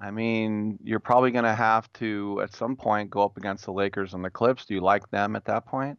I 0.00 0.10
mean, 0.10 0.78
you're 0.82 1.00
probably 1.00 1.30
going 1.30 1.44
to 1.44 1.54
have 1.54 1.92
to 1.94 2.40
at 2.42 2.52
some 2.52 2.76
point 2.76 3.10
go 3.10 3.22
up 3.22 3.36
against 3.36 3.64
the 3.64 3.72
Lakers 3.72 4.12
and 4.12 4.24
the 4.24 4.30
Clips. 4.30 4.66
Do 4.66 4.74
you 4.74 4.80
like 4.80 5.08
them 5.10 5.36
at 5.36 5.44
that 5.46 5.66
point? 5.66 5.98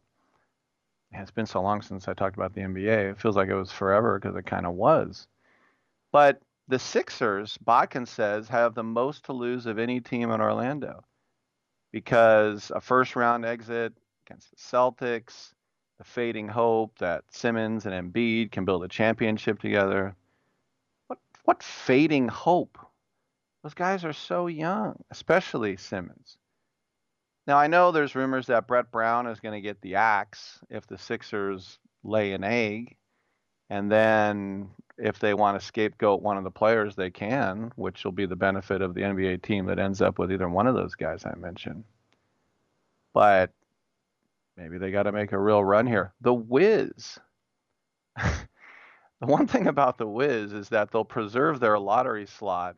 It's 1.11 1.31
been 1.31 1.45
so 1.45 1.61
long 1.61 1.81
since 1.81 2.07
I 2.07 2.13
talked 2.13 2.35
about 2.35 2.53
the 2.53 2.61
NBA. 2.61 3.11
It 3.11 3.19
feels 3.19 3.37
like 3.37 3.47
it 3.47 3.55
was 3.55 3.71
forever 3.71 4.19
because 4.19 4.35
it 4.35 4.45
kind 4.45 4.65
of 4.65 4.73
was. 4.73 5.27
But 6.11 6.41
the 6.67 6.79
Sixers, 6.79 7.57
Botkin 7.63 8.05
says, 8.07 8.49
have 8.49 8.75
the 8.75 8.83
most 8.83 9.25
to 9.25 9.33
lose 9.33 9.65
of 9.65 9.79
any 9.79 10.01
team 10.01 10.31
in 10.31 10.41
Orlando 10.41 11.03
because 11.91 12.71
a 12.75 12.81
first 12.81 13.15
round 13.15 13.45
exit 13.45 13.93
against 14.25 14.51
the 14.51 14.57
Celtics, 14.57 15.53
the 15.97 16.03
fading 16.03 16.47
hope 16.47 16.97
that 16.99 17.23
Simmons 17.29 17.85
and 17.85 18.13
Embiid 18.13 18.51
can 18.51 18.65
build 18.65 18.83
a 18.83 18.87
championship 18.87 19.59
together. 19.59 20.15
What 21.07 21.19
what 21.43 21.63
fading 21.63 22.27
hope? 22.27 22.77
Those 23.63 23.73
guys 23.73 24.05
are 24.05 24.13
so 24.13 24.47
young, 24.47 25.03
especially 25.09 25.77
Simmons. 25.77 26.37
Now 27.47 27.57
I 27.57 27.67
know 27.67 27.91
there's 27.91 28.15
rumors 28.15 28.47
that 28.47 28.67
Brett 28.67 28.91
Brown 28.91 29.27
is 29.27 29.39
going 29.39 29.53
to 29.53 29.61
get 29.61 29.81
the 29.81 29.95
axe 29.95 30.59
if 30.69 30.85
the 30.87 30.97
Sixers 30.97 31.79
lay 32.03 32.33
an 32.33 32.43
egg, 32.43 32.95
and 33.69 33.91
then 33.91 34.69
if 34.97 35.19
they 35.19 35.33
want 35.33 35.59
to 35.59 35.65
scapegoat 35.65 36.21
one 36.21 36.37
of 36.37 36.43
the 36.43 36.51
players, 36.51 36.95
they 36.95 37.09
can, 37.09 37.71
which 37.75 38.03
will 38.05 38.11
be 38.11 38.25
the 38.25 38.35
benefit 38.35 38.81
of 38.81 38.93
the 38.93 39.01
NBA 39.01 39.41
team 39.41 39.65
that 39.65 39.79
ends 39.79 40.01
up 40.01 40.19
with 40.19 40.31
either 40.31 40.47
one 40.47 40.67
of 40.67 40.75
those 40.75 40.95
guys 40.95 41.25
I 41.25 41.35
mentioned. 41.35 41.83
But 43.13 43.51
maybe 44.57 44.77
they 44.77 44.91
got 44.91 45.03
to 45.03 45.11
make 45.11 45.31
a 45.31 45.39
real 45.39 45.63
run 45.63 45.87
here. 45.87 46.13
The 46.21 46.33
Wiz. 46.33 47.17
the 48.17 48.47
one 49.19 49.47
thing 49.47 49.67
about 49.67 49.97
the 49.97 50.07
Wiz 50.07 50.53
is 50.53 50.69
that 50.69 50.91
they'll 50.91 51.05
preserve 51.05 51.59
their 51.59 51.79
lottery 51.79 52.25
slot 52.25 52.75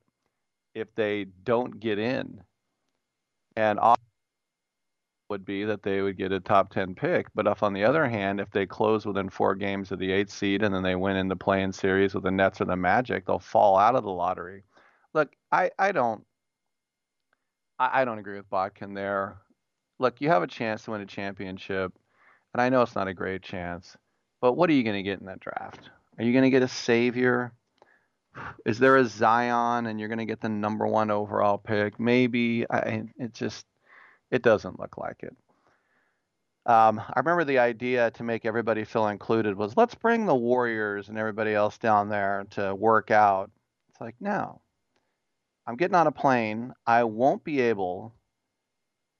if 0.73 0.93
they 0.95 1.25
don't 1.43 1.79
get 1.79 1.99
in. 1.99 2.41
And 3.55 3.79
would 5.29 5.45
be 5.45 5.65
that 5.65 5.83
they 5.83 6.01
would 6.01 6.17
get 6.17 6.31
a 6.31 6.39
top 6.39 6.71
10 6.71 6.95
pick. 6.95 7.27
But 7.35 7.47
if 7.47 7.63
on 7.63 7.73
the 7.73 7.83
other 7.83 8.07
hand, 8.07 8.39
if 8.39 8.49
they 8.51 8.65
close 8.65 9.05
within 9.05 9.29
four 9.29 9.55
games 9.55 9.91
of 9.91 9.99
the 9.99 10.11
eighth 10.11 10.31
seed 10.31 10.63
and 10.63 10.73
then 10.73 10.83
they 10.83 10.95
win 10.95 11.17
in 11.17 11.27
the 11.27 11.35
playing 11.35 11.73
series 11.73 12.13
with 12.13 12.23
the 12.23 12.31
Nets 12.31 12.61
or 12.61 12.65
the 12.65 12.75
Magic, 12.75 13.25
they'll 13.25 13.39
fall 13.39 13.77
out 13.77 13.95
of 13.95 14.03
the 14.03 14.09
lottery. 14.09 14.63
Look, 15.13 15.33
I, 15.51 15.71
I 15.77 15.91
don't 15.91 16.23
I, 17.79 18.01
I 18.01 18.05
don't 18.05 18.19
agree 18.19 18.37
with 18.37 18.49
Botkin 18.49 18.95
there. 18.95 19.37
Look, 19.99 20.21
you 20.21 20.29
have 20.29 20.43
a 20.43 20.47
chance 20.47 20.83
to 20.83 20.91
win 20.91 21.01
a 21.01 21.05
championship, 21.05 21.93
and 22.53 22.61
I 22.61 22.69
know 22.69 22.81
it's 22.81 22.95
not 22.95 23.07
a 23.07 23.13
great 23.13 23.41
chance, 23.41 23.97
but 24.41 24.53
what 24.53 24.69
are 24.69 24.73
you 24.73 24.83
going 24.83 24.95
to 24.95 25.03
get 25.03 25.19
in 25.19 25.25
that 25.25 25.39
draft? 25.39 25.89
Are 26.17 26.23
you 26.23 26.33
going 26.33 26.43
to 26.43 26.49
get 26.49 26.63
a 26.63 26.67
savior? 26.67 27.51
Is 28.65 28.79
there 28.79 28.97
a 28.97 29.05
Zion 29.05 29.87
and 29.87 29.99
you're 29.99 30.09
going 30.09 30.19
to 30.19 30.25
get 30.25 30.41
the 30.41 30.49
number 30.49 30.85
one 30.85 31.09
overall 31.09 31.57
pick? 31.57 31.99
Maybe. 31.99 32.65
I, 32.69 33.03
it 33.17 33.33
just 33.33 33.65
it 34.29 34.43
doesn't 34.43 34.79
look 34.79 34.97
like 34.97 35.23
it. 35.23 35.35
Um, 36.67 36.99
I 36.99 37.19
remember 37.19 37.45
the 37.45 37.59
idea 37.59 38.11
to 38.11 38.23
make 38.23 38.45
everybody 38.45 38.83
feel 38.83 39.07
included 39.07 39.55
was 39.55 39.77
let's 39.77 39.95
bring 39.95 40.25
the 40.25 40.35
Warriors 40.35 41.07
and 41.07 41.17
everybody 41.17 41.53
else 41.53 41.77
down 41.77 42.09
there 42.09 42.45
to 42.51 42.75
work 42.75 43.09
out. 43.09 43.49
It's 43.89 44.01
like, 44.01 44.15
no. 44.19 44.61
I'm 45.65 45.77
getting 45.77 45.95
on 45.95 46.07
a 46.07 46.11
plane. 46.11 46.73
I 46.85 47.05
won't 47.05 47.43
be 47.43 47.61
able 47.61 48.13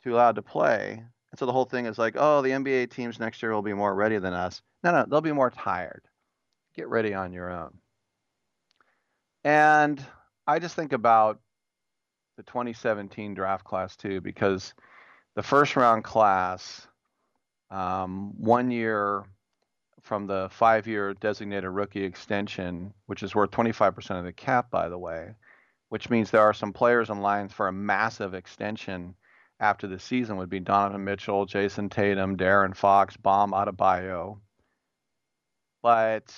to 0.04 0.14
allowed 0.14 0.36
to 0.36 0.42
play. 0.42 1.04
And 1.32 1.40
so 1.40 1.46
the 1.46 1.52
whole 1.52 1.66
thing 1.66 1.86
is 1.86 1.98
like, 1.98 2.16
oh, 2.18 2.42
the 2.42 2.50
NBA 2.50 2.92
teams 2.92 3.20
next 3.20 3.42
year 3.42 3.54
will 3.54 3.62
be 3.62 3.74
more 3.74 3.94
ready 3.94 4.18
than 4.18 4.34
us. 4.34 4.62
No, 4.84 4.92
no, 4.92 5.06
they'll 5.08 5.22
be 5.22 5.32
more 5.32 5.52
tired. 5.52 6.04
Get 6.76 6.88
ready 6.88 7.14
on 7.14 7.34
your 7.34 7.52
own. 7.52 7.78
And 9.44 10.04
I 10.46 10.60
just 10.60 10.76
think 10.76 10.94
about 10.94 11.40
the 12.38 12.44
2017 12.44 13.34
draft 13.34 13.66
class 13.66 13.96
too, 13.96 14.22
because 14.22 14.74
the 15.36 15.44
first 15.44 15.76
round 15.76 16.04
class, 16.04 16.88
um, 17.70 18.34
one 18.38 18.72
year 18.72 19.26
from 20.02 20.26
the 20.26 20.48
five 20.52 20.88
year 20.88 21.14
designated 21.16 21.70
rookie 21.70 22.04
extension, 22.04 22.94
which 23.08 23.24
is 23.24 23.36
worth 23.36 23.52
25% 23.52 24.18
of 24.18 24.24
the 24.24 24.32
cap, 24.32 24.72
by 24.72 24.88
the 24.88 24.98
way, 24.98 25.36
which 25.90 26.10
means 26.10 26.32
there 26.32 26.42
are 26.42 26.54
some 26.54 26.72
players 26.72 27.10
in 27.10 27.22
line 27.22 27.50
for 27.50 27.68
a 27.68 27.74
massive 27.74 28.34
extension 28.34 29.16
after 29.60 29.88
the 29.88 30.00
season 30.00 30.38
would 30.38 30.50
be 30.50 30.60
Donovan 30.60 31.04
Mitchell, 31.04 31.46
Jayson 31.46 31.90
Tatum, 31.90 32.38
De'Aaron 32.38 32.76
Fox, 32.76 33.18
Bam 33.18 33.52
Adebayo. 33.52 34.40
But 35.82 36.34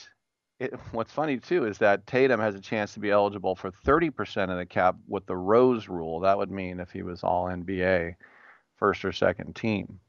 it, 0.60 0.74
what's 0.91 1.12
funny 1.12 1.38
too 1.38 1.66
is 1.66 1.78
that 1.80 2.08
Tatum 2.08 2.40
has 2.40 2.56
a 2.56 2.62
chance 2.62 2.94
to 2.94 3.00
be 3.00 3.12
eligible 3.12 3.56
for 3.56 3.72
30% 3.72 4.50
of 4.50 4.58
the 4.58 4.66
cap 4.66 4.96
with 5.08 5.26
the 5.26 5.36
Rose 5.36 5.88
rule. 5.88 6.20
That 6.22 6.38
would 6.38 6.52
mean 6.52 6.80
if 6.80 6.91
he 6.91 7.04
was 7.04 7.24
all 7.24 7.46
NBA 7.46 8.16
first 8.78 9.04
or 9.04 9.12
second 9.12 9.56
team. 9.56 10.00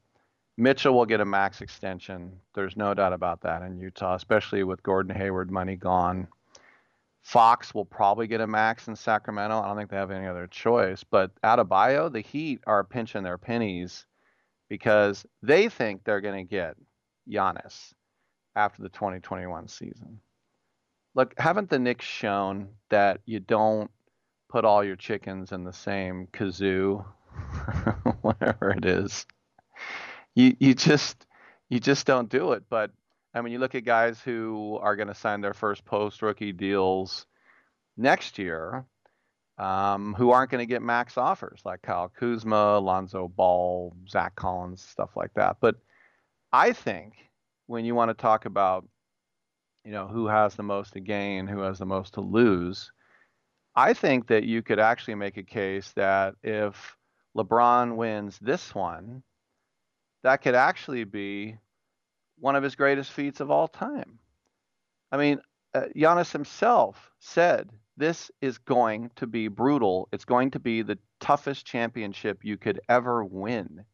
Mitchell 0.57 0.93
will 0.93 1.05
get 1.05 1.21
a 1.21 1.25
max 1.25 1.61
extension. 1.61 2.33
There's 2.53 2.77
no 2.77 2.93
doubt 2.93 3.13
about 3.13 3.41
that 3.41 3.61
in 3.61 3.79
Utah, 3.79 4.15
especially 4.15 4.63
with 4.63 4.83
Gordon 4.83 5.15
Hayward 5.15 5.49
money 5.49 5.75
gone. 5.75 6.27
Fox 7.21 7.73
will 7.73 7.85
probably 7.85 8.27
get 8.27 8.41
a 8.41 8.47
max 8.47 8.87
in 8.87 8.95
Sacramento. 8.95 9.61
I 9.61 9.67
don't 9.67 9.77
think 9.77 9.89
they 9.89 9.97
have 9.97 10.11
any 10.11 10.27
other 10.27 10.47
choice. 10.47 11.03
But 11.03 11.31
Adebayo, 11.41 12.11
the 12.11 12.21
Heat 12.21 12.61
are 12.65 12.83
pinching 12.83 13.23
their 13.23 13.37
pennies 13.37 14.05
because 14.69 15.25
they 15.43 15.69
think 15.69 16.03
they're 16.03 16.21
going 16.21 16.45
to 16.45 16.49
get 16.49 16.75
Giannis 17.29 17.93
after 18.55 18.81
the 18.81 18.89
2021 18.89 19.67
season. 19.67 20.19
Look, 21.13 21.33
haven't 21.37 21.69
the 21.69 21.79
Knicks 21.79 22.05
shown 22.05 22.69
that 22.89 23.21
you 23.25 23.39
don't 23.39 23.91
put 24.49 24.65
all 24.65 24.83
your 24.83 24.95
chickens 24.95 25.51
in 25.51 25.63
the 25.63 25.73
same 25.73 26.27
kazoo 26.33 27.05
whatever 28.21 28.71
it 28.71 28.85
is. 28.85 29.25
You 30.35 30.55
you 30.59 30.73
just 30.73 31.25
you 31.69 31.79
just 31.79 32.05
don't 32.05 32.29
do 32.29 32.53
it. 32.53 32.63
But 32.69 32.91
I 33.33 33.41
mean, 33.41 33.53
you 33.53 33.59
look 33.59 33.75
at 33.75 33.85
guys 33.85 34.19
who 34.19 34.77
are 34.81 34.95
going 34.95 35.07
to 35.07 35.15
sign 35.15 35.41
their 35.41 35.53
first 35.53 35.85
post 35.85 36.21
rookie 36.21 36.51
deals 36.51 37.25
next 37.95 38.37
year, 38.37 38.85
um, 39.57 40.13
who 40.15 40.31
aren't 40.31 40.51
going 40.51 40.61
to 40.61 40.71
get 40.71 40.81
max 40.81 41.17
offers 41.17 41.61
like 41.63 41.81
Kyle 41.81 42.09
Kuzma, 42.09 42.79
Lonzo 42.79 43.27
Ball, 43.29 43.95
Zach 44.09 44.35
Collins, 44.35 44.81
stuff 44.81 45.11
like 45.15 45.33
that. 45.35 45.57
But 45.61 45.75
I 46.51 46.73
think 46.73 47.13
when 47.67 47.85
you 47.85 47.95
want 47.95 48.09
to 48.09 48.21
talk 48.21 48.45
about, 48.45 48.85
you 49.85 49.91
know, 49.91 50.07
who 50.07 50.27
has 50.27 50.55
the 50.55 50.63
most 50.63 50.93
to 50.93 50.99
gain, 50.99 51.47
who 51.47 51.59
has 51.59 51.79
the 51.79 51.85
most 51.85 52.15
to 52.15 52.21
lose, 52.21 52.91
I 53.75 53.93
think 53.93 54.27
that 54.27 54.43
you 54.43 54.61
could 54.61 54.79
actually 54.79 55.15
make 55.15 55.37
a 55.37 55.43
case 55.43 55.91
that 55.95 56.35
if 56.43 56.97
LeBron 57.37 57.95
wins 57.95 58.37
this 58.39 58.75
one, 58.75 59.23
that 60.23 60.41
could 60.41 60.55
actually 60.55 61.05
be 61.05 61.57
one 62.41 62.55
of 62.55 62.63
his 62.63 62.75
greatest 62.75 63.11
feats 63.11 63.39
of 63.39 63.51
all 63.51 63.67
time. 63.67 64.19
I 65.11 65.17
mean, 65.17 65.39
uh, 65.73 65.85
Giannis 65.95 66.31
himself 66.31 67.11
said 67.19 67.69
this 67.95 68.31
is 68.41 68.57
going 68.57 69.11
to 69.17 69.27
be 69.27 69.47
brutal. 69.47 70.09
It's 70.11 70.25
going 70.25 70.51
to 70.51 70.59
be 70.59 70.81
the 70.81 70.97
toughest 71.19 71.65
championship 71.65 72.43
you 72.43 72.57
could 72.57 72.81
ever 72.89 73.23
win. 73.23 73.85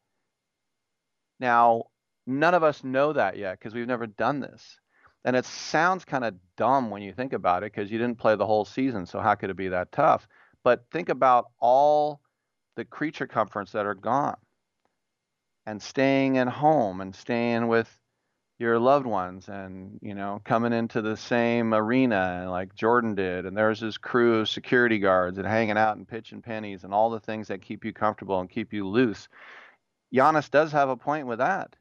Now, 1.40 1.84
none 2.26 2.54
of 2.54 2.64
us 2.64 2.84
know 2.84 3.14
that 3.14 3.38
yet 3.38 3.60
because 3.60 3.76
we've 3.76 3.86
never 3.86 4.08
done 4.08 4.40
this. 4.40 4.80
And 5.26 5.36
it 5.36 5.46
sounds 5.46 6.06
kind 6.06 6.24
of 6.24 6.36
dumb 6.56 6.90
when 6.90 7.02
you 7.02 7.12
think 7.12 7.34
about 7.34 7.64
it 7.64 7.74
because 7.74 7.92
you 7.92 7.98
didn't 7.98 8.18
play 8.18 8.36
the 8.36 8.46
whole 8.46 8.64
season. 8.64 9.06
So, 9.06 9.20
how 9.20 9.36
could 9.36 9.50
it 9.50 9.58
be 9.58 9.68
that 9.68 9.92
tough? 9.92 10.28
But 10.64 10.86
think 10.92 11.10
about 11.10 11.48
all 11.60 12.22
the 12.78 12.86
creature 12.86 13.28
comforts 13.28 13.74
that 13.74 13.86
are 13.86 13.94
gone 13.96 14.38
and 15.66 15.82
staying 15.82 16.38
at 16.38 16.48
home 16.48 17.02
and 17.02 17.14
staying 17.14 17.68
with 17.68 17.90
your 18.60 18.80
loved 18.80 19.06
ones 19.06 19.48
and 19.50 20.00
you 20.02 20.16
know 20.16 20.42
coming 20.44 20.74
into 20.74 21.02
the 21.02 21.16
same 21.16 21.74
arena 21.74 22.48
like 22.50 22.74
Jordan 22.74 23.14
did 23.14 23.46
and 23.46 23.56
there's 23.56 23.80
his 23.80 23.98
crew 23.98 24.40
of 24.40 24.50
security 24.50 24.98
guards 24.98 25.38
and 25.38 25.48
hanging 25.48 25.78
out 25.78 25.98
and 25.98 26.08
pitching 26.08 26.42
pennies 26.42 26.84
and 26.84 26.94
all 26.94 27.10
the 27.10 27.20
things 27.20 27.48
that 27.48 27.62
keep 27.62 27.86
you 27.86 27.94
comfortable 27.94 28.40
and 28.40 28.50
keep 28.50 28.74
you 28.74 28.88
loose. 28.88 29.28
Giannis 30.14 30.50
does 30.50 30.72
have 30.72 30.90
a 30.90 30.98
point 30.98 31.28
with 31.28 31.40
that. 31.40 31.76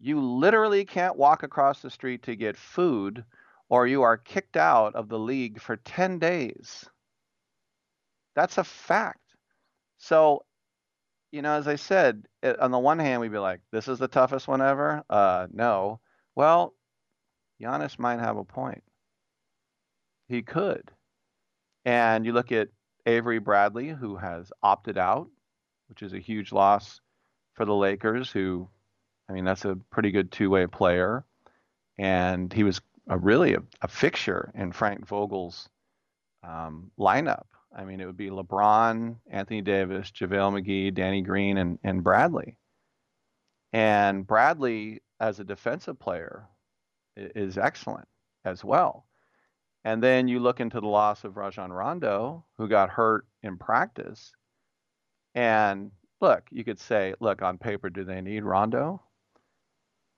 You 0.00 0.20
literally 0.20 0.84
can't 0.84 1.16
walk 1.16 1.42
across 1.42 1.80
the 1.80 1.90
street 1.90 2.22
to 2.24 2.36
get 2.36 2.56
food 2.56 3.24
or 3.68 3.86
you 3.86 4.02
are 4.02 4.16
kicked 4.16 4.56
out 4.56 4.94
of 4.94 5.08
the 5.08 5.18
league 5.18 5.60
for 5.60 5.76
10 5.76 6.18
days. 6.18 6.84
That's 8.34 8.58
a 8.58 8.64
fact. 8.64 9.18
So 9.98 10.44
you 11.32 11.40
know, 11.40 11.54
as 11.54 11.66
I 11.66 11.76
said, 11.76 12.26
it, 12.42 12.60
on 12.60 12.70
the 12.70 12.78
one 12.78 12.98
hand, 12.98 13.20
we'd 13.20 13.32
be 13.32 13.38
like, 13.38 13.60
this 13.72 13.88
is 13.88 13.98
the 13.98 14.06
toughest 14.06 14.46
one 14.46 14.60
ever. 14.60 15.02
Uh, 15.08 15.46
no. 15.50 15.98
Well, 16.36 16.74
Giannis 17.60 17.98
might 17.98 18.20
have 18.20 18.36
a 18.36 18.44
point. 18.44 18.82
He 20.28 20.42
could. 20.42 20.90
And 21.84 22.24
you 22.24 22.32
look 22.32 22.52
at 22.52 22.68
Avery 23.06 23.38
Bradley, 23.38 23.88
who 23.88 24.16
has 24.16 24.52
opted 24.62 24.98
out, 24.98 25.28
which 25.88 26.02
is 26.02 26.12
a 26.12 26.18
huge 26.18 26.52
loss 26.52 27.00
for 27.54 27.64
the 27.64 27.74
Lakers, 27.74 28.30
who, 28.30 28.68
I 29.28 29.32
mean, 29.32 29.44
that's 29.44 29.64
a 29.64 29.76
pretty 29.90 30.10
good 30.10 30.30
two 30.30 30.50
way 30.50 30.66
player. 30.66 31.24
And 31.98 32.52
he 32.52 32.62
was 32.62 32.80
a 33.08 33.18
really 33.18 33.54
a, 33.54 33.62
a 33.80 33.88
fixture 33.88 34.52
in 34.54 34.72
Frank 34.72 35.06
Vogel's 35.06 35.68
um, 36.44 36.90
lineup. 36.98 37.46
I 37.74 37.84
mean, 37.84 38.00
it 38.00 38.06
would 38.06 38.16
be 38.16 38.30
LeBron, 38.30 39.16
Anthony 39.30 39.62
Davis, 39.62 40.10
JaVale 40.10 40.62
McGee, 40.62 40.94
Danny 40.94 41.22
Green, 41.22 41.58
and, 41.58 41.78
and 41.82 42.04
Bradley. 42.04 42.58
And 43.72 44.26
Bradley, 44.26 45.00
as 45.20 45.40
a 45.40 45.44
defensive 45.44 45.98
player, 45.98 46.46
is 47.16 47.56
excellent 47.56 48.08
as 48.44 48.64
well. 48.64 49.06
And 49.84 50.02
then 50.02 50.28
you 50.28 50.38
look 50.38 50.60
into 50.60 50.80
the 50.80 50.86
loss 50.86 51.24
of 51.24 51.36
Rajon 51.36 51.72
Rondo, 51.72 52.44
who 52.56 52.68
got 52.68 52.90
hurt 52.90 53.26
in 53.42 53.56
practice. 53.58 54.32
And 55.34 55.90
look, 56.20 56.44
you 56.50 56.64
could 56.64 56.78
say, 56.78 57.14
look, 57.20 57.42
on 57.42 57.58
paper, 57.58 57.90
do 57.90 58.04
they 58.04 58.20
need 58.20 58.44
Rondo? 58.44 59.02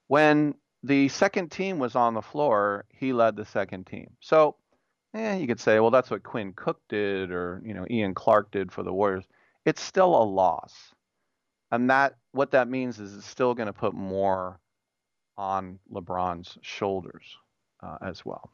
When 0.09 0.55
the 0.82 1.09
second 1.09 1.51
team 1.51 1.78
was 1.78 1.97
on 1.97 2.12
the 2.12 2.20
floor, 2.20 2.85
he 2.90 3.12
led 3.12 3.36
the 3.36 3.47
second 3.47 3.86
team. 3.86 4.10
So, 4.20 4.56
eh, 5.15 5.36
you 5.36 5.47
could 5.47 5.61
say, 5.61 5.81
well, 5.81 5.91
that's 5.91 6.11
what 6.11 6.23
Quinn 6.23 6.53
Cook 6.55 6.81
did, 6.89 7.31
or 7.31 7.62
you 7.65 7.74
know, 7.74 7.86
Ian 7.89 8.15
Clark 8.15 8.51
did 8.51 8.73
for 8.73 8.82
the 8.82 8.93
Warriors. 8.93 9.24
It's 9.65 9.81
still 9.81 10.15
a 10.15 10.24
loss, 10.24 10.74
and 11.70 11.89
that 11.91 12.16
what 12.32 12.51
that 12.51 12.69
means 12.69 12.99
is 13.01 13.15
it's 13.16 13.27
still 13.27 13.55
going 13.55 13.66
to 13.69 13.73
put 13.73 13.95
more 13.95 14.59
on 15.36 15.78
LeBron's 15.93 16.59
shoulders 16.62 17.24
uh, 17.82 17.97
as 18.03 18.24
well. 18.24 18.51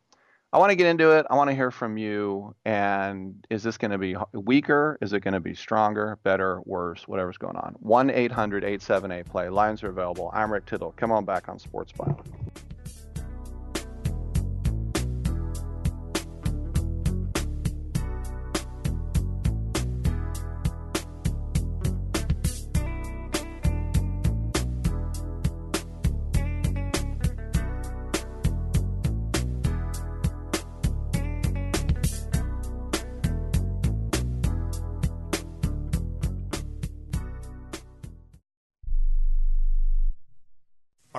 I 0.52 0.58
want 0.58 0.70
to 0.70 0.76
get 0.76 0.88
into 0.88 1.12
it. 1.12 1.26
I 1.30 1.36
want 1.36 1.48
to 1.48 1.54
hear 1.54 1.70
from 1.70 1.96
you. 1.96 2.56
And 2.64 3.46
is 3.50 3.62
this 3.62 3.78
going 3.78 3.92
to 3.92 3.98
be 3.98 4.16
weaker? 4.32 4.98
Is 5.00 5.12
it 5.12 5.20
going 5.20 5.34
to 5.34 5.40
be 5.40 5.54
stronger, 5.54 6.18
better, 6.24 6.60
worse, 6.64 7.06
whatever's 7.06 7.38
going 7.38 7.56
on? 7.56 7.76
1 7.78 8.10
800 8.10 8.64
878 8.64 9.26
play. 9.26 9.48
Lines 9.48 9.84
are 9.84 9.90
available. 9.90 10.30
I'm 10.34 10.52
Rick 10.52 10.66
Tittle. 10.66 10.92
Come 10.96 11.12
on 11.12 11.24
back 11.24 11.48
on 11.48 11.58
Sports 11.60 11.92
Byline. 11.92 12.26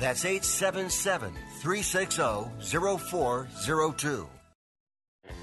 That's 0.00 0.24
877 0.24 1.34
360 1.60 2.22
0402. 2.62 4.26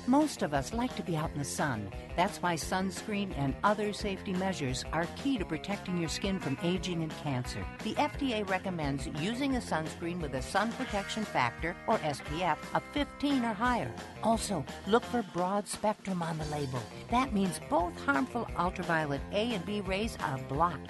Most 0.07 0.41
of 0.41 0.53
us 0.53 0.73
like 0.73 0.95
to 0.95 1.03
be 1.03 1.15
out 1.15 1.31
in 1.33 1.37
the 1.37 1.45
sun. 1.45 1.91
That's 2.15 2.41
why 2.41 2.55
sunscreen 2.55 3.37
and 3.37 3.53
other 3.63 3.93
safety 3.93 4.33
measures 4.33 4.83
are 4.93 5.05
key 5.15 5.37
to 5.37 5.45
protecting 5.45 5.99
your 5.99 6.09
skin 6.09 6.39
from 6.39 6.57
aging 6.63 7.03
and 7.03 7.11
cancer. 7.21 7.63
The 7.83 7.93
FDA 7.95 8.49
recommends 8.49 9.07
using 9.21 9.57
a 9.57 9.59
sunscreen 9.59 10.19
with 10.21 10.33
a 10.33 10.41
sun 10.41 10.71
protection 10.71 11.23
factor, 11.23 11.75
or 11.85 11.99
SPF, 11.99 12.57
of 12.73 12.81
15 12.93 13.45
or 13.45 13.53
higher. 13.53 13.93
Also, 14.23 14.65
look 14.87 15.03
for 15.03 15.21
broad 15.33 15.67
spectrum 15.67 16.23
on 16.23 16.37
the 16.39 16.45
label. 16.45 16.81
That 17.11 17.31
means 17.31 17.59
both 17.69 17.93
harmful 18.05 18.47
ultraviolet 18.57 19.21
A 19.33 19.53
and 19.53 19.65
B 19.67 19.81
rays 19.81 20.17
are 20.21 20.39
blocked. 20.49 20.89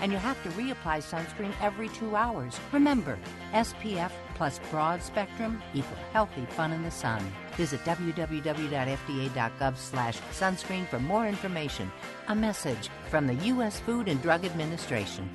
And 0.00 0.12
you 0.12 0.18
have 0.18 0.42
to 0.42 0.48
reapply 0.50 1.02
sunscreen 1.02 1.52
every 1.60 1.88
two 1.88 2.16
hours. 2.16 2.58
Remember, 2.72 3.18
SPF 3.52 4.10
plus 4.34 4.60
broad 4.70 5.02
spectrum 5.02 5.62
equal 5.72 5.96
healthy 6.12 6.44
fun 6.50 6.72
in 6.72 6.82
the 6.82 6.90
sun. 6.90 7.24
Visit 7.56 7.80
www.fda.gov 7.84 9.76
slash 9.76 10.18
sunscreen 10.32 10.88
for 10.88 10.98
more 10.98 11.26
information. 11.26 11.90
A 12.28 12.34
message 12.34 12.90
from 13.08 13.26
the 13.26 13.34
U.S. 13.34 13.80
Food 13.80 14.08
and 14.08 14.20
Drug 14.20 14.44
Administration. 14.44 15.30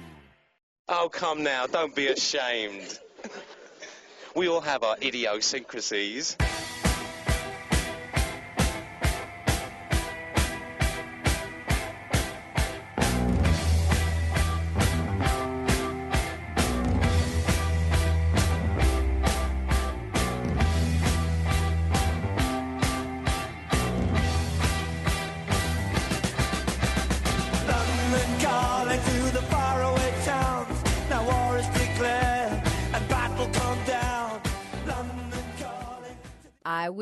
Oh, 0.87 1.09
come 1.11 1.43
now, 1.43 1.67
don't 1.67 1.95
be 1.95 2.07
ashamed. 2.07 2.99
We 4.35 4.47
all 4.47 4.61
have 4.61 4.83
our 4.83 4.97
idiosyncrasies. 5.01 6.35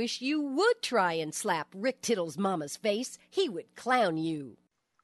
Wish 0.08 0.22
you 0.22 0.40
would 0.40 0.82
try 0.82 1.12
and 1.12 1.36
slap 1.36 1.68
Rick 1.76 2.02
Tittle's 2.02 2.38
mama's 2.38 2.78
face. 2.78 3.18
He 3.30 3.50
would 3.50 3.76
clown 3.76 4.16
you. 4.16 4.56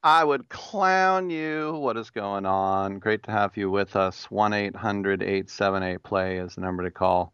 I 0.02 0.24
would 0.24 0.48
clown 0.48 1.30
you. 1.30 1.74
What 1.74 1.98
is 1.98 2.10
going 2.10 2.46
on? 2.46 3.00
Great 3.00 3.22
to 3.24 3.32
have 3.32 3.58
you 3.58 3.70
with 3.70 3.98
us. 3.98 4.32
1 4.32 4.54
800 4.54 5.22
878 5.22 6.04
play 6.04 6.38
is 6.38 6.56
the 6.56 6.62
number 6.62 6.84
to 6.84 6.90
call. 6.90 7.34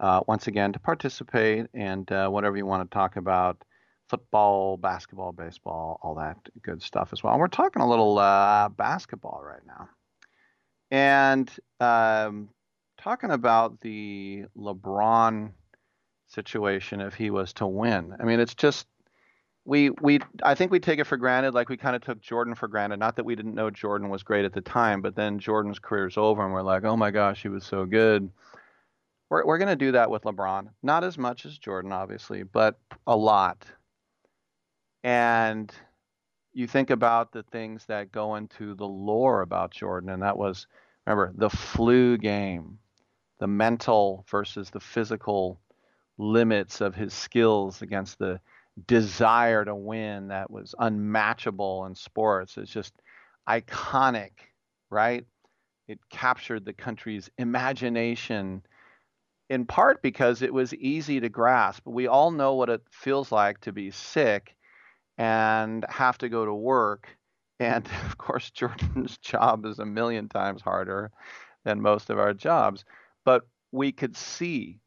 Uh, 0.00 0.22
once 0.26 0.46
again, 0.46 0.72
to 0.72 0.78
participate 0.78 1.66
and 1.74 2.10
uh, 2.10 2.30
whatever 2.30 2.56
you 2.56 2.64
want 2.64 2.90
to 2.90 2.94
talk 2.94 3.16
about 3.16 3.62
football, 4.08 4.78
basketball, 4.78 5.32
baseball, 5.32 6.00
all 6.00 6.14
that 6.14 6.38
good 6.62 6.80
stuff 6.80 7.10
as 7.12 7.22
well. 7.22 7.34
And 7.34 7.40
we're 7.40 7.48
talking 7.48 7.82
a 7.82 7.88
little 7.90 8.18
uh, 8.18 8.70
basketball 8.70 9.42
right 9.44 9.66
now. 9.66 9.90
And 10.90 11.50
um, 11.80 12.48
talking 12.96 13.30
about 13.30 13.82
the 13.82 14.46
LeBron 14.56 15.50
situation 16.34 17.00
if 17.00 17.14
he 17.14 17.30
was 17.30 17.52
to 17.54 17.66
win. 17.66 18.14
I 18.20 18.24
mean, 18.24 18.40
it's 18.40 18.54
just 18.54 18.86
we 19.64 19.90
we 20.02 20.20
I 20.42 20.54
think 20.54 20.70
we 20.70 20.80
take 20.80 20.98
it 20.98 21.06
for 21.06 21.16
granted, 21.16 21.54
like 21.54 21.68
we 21.68 21.76
kind 21.76 21.96
of 21.96 22.02
took 22.02 22.20
Jordan 22.20 22.54
for 22.54 22.68
granted. 22.68 22.98
Not 22.98 23.16
that 23.16 23.24
we 23.24 23.34
didn't 23.34 23.54
know 23.54 23.70
Jordan 23.70 24.10
was 24.10 24.22
great 24.22 24.44
at 24.44 24.52
the 24.52 24.60
time, 24.60 25.00
but 25.00 25.16
then 25.16 25.38
Jordan's 25.38 25.78
career's 25.78 26.18
over, 26.18 26.44
and 26.44 26.52
we're 26.52 26.62
like, 26.62 26.84
oh 26.84 26.96
my 26.96 27.10
gosh, 27.10 27.42
he 27.42 27.48
was 27.48 27.64
so 27.64 27.86
good. 27.86 28.30
We're 29.30 29.46
we're 29.46 29.58
gonna 29.58 29.76
do 29.76 29.92
that 29.92 30.10
with 30.10 30.24
LeBron, 30.24 30.68
not 30.82 31.04
as 31.04 31.16
much 31.16 31.46
as 31.46 31.56
Jordan, 31.58 31.92
obviously, 31.92 32.42
but 32.42 32.78
a 33.06 33.16
lot. 33.16 33.64
And 35.02 35.72
you 36.52 36.66
think 36.66 36.90
about 36.90 37.32
the 37.32 37.42
things 37.44 37.84
that 37.86 38.12
go 38.12 38.36
into 38.36 38.74
the 38.74 38.86
lore 38.86 39.40
about 39.40 39.72
Jordan, 39.72 40.10
and 40.10 40.22
that 40.22 40.36
was 40.36 40.66
remember 41.06 41.32
the 41.36 41.50
flu 41.50 42.18
game, 42.18 42.78
the 43.38 43.46
mental 43.46 44.26
versus 44.30 44.68
the 44.70 44.80
physical 44.80 45.58
limits 46.18 46.80
of 46.80 46.94
his 46.94 47.12
skills 47.12 47.82
against 47.82 48.18
the 48.18 48.40
desire 48.86 49.64
to 49.64 49.74
win 49.74 50.28
that 50.28 50.50
was 50.50 50.74
unmatchable 50.78 51.86
in 51.86 51.94
sports. 51.94 52.56
It's 52.56 52.70
just 52.70 52.94
iconic, 53.48 54.32
right? 54.90 55.24
It 55.86 55.98
captured 56.10 56.64
the 56.64 56.72
country's 56.72 57.30
imagination 57.38 58.62
in 59.50 59.66
part 59.66 60.02
because 60.02 60.42
it 60.42 60.52
was 60.52 60.74
easy 60.74 61.20
to 61.20 61.28
grasp. 61.28 61.86
We 61.86 62.06
all 62.06 62.30
know 62.30 62.54
what 62.54 62.70
it 62.70 62.82
feels 62.90 63.30
like 63.30 63.60
to 63.60 63.72
be 63.72 63.90
sick 63.90 64.56
and 65.18 65.84
have 65.88 66.18
to 66.18 66.28
go 66.28 66.44
to 66.44 66.54
work. 66.54 67.08
And 67.60 67.86
of 68.06 68.18
course, 68.18 68.50
Jordan's 68.50 69.18
job 69.22 69.66
is 69.66 69.78
a 69.78 69.86
million 69.86 70.28
times 70.28 70.62
harder 70.62 71.10
than 71.64 71.80
most 71.80 72.10
of 72.10 72.18
our 72.18 72.34
jobs. 72.34 72.84
But 73.24 73.46
we 73.72 73.92
could 73.92 74.16
see 74.16 74.80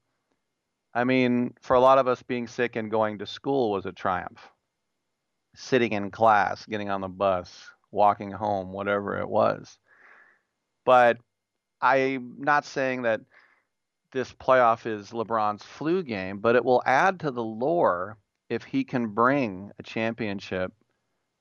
I 0.97 1.03
mean, 1.03 1.53
for 1.61 1.75
a 1.75 1.79
lot 1.79 1.99
of 1.99 2.07
us, 2.07 2.23
being 2.23 2.47
sick 2.47 2.75
and 2.75 2.89
going 2.89 3.19
to 3.19 3.27
school 3.27 3.69
was 3.69 3.85
a 3.85 3.91
triumph. 3.91 4.49
Sitting 5.53 5.91
in 5.91 6.09
class, 6.09 6.65
getting 6.65 6.89
on 6.89 7.01
the 7.01 7.07
bus, 7.07 7.69
walking 7.91 8.31
home, 8.31 8.71
whatever 8.71 9.19
it 9.19 9.29
was. 9.29 9.77
But 10.85 11.19
I'm 11.81 12.37
not 12.39 12.65
saying 12.65 13.03
that 13.03 13.21
this 14.11 14.33
playoff 14.33 14.87
is 14.87 15.11
LeBron's 15.11 15.61
flu 15.61 16.01
game, 16.01 16.39
but 16.39 16.55
it 16.55 16.65
will 16.65 16.81
add 16.83 17.19
to 17.19 17.29
the 17.29 17.43
lore 17.43 18.17
if 18.49 18.63
he 18.63 18.83
can 18.83 19.09
bring 19.09 19.69
a 19.77 19.83
championship 19.83 20.73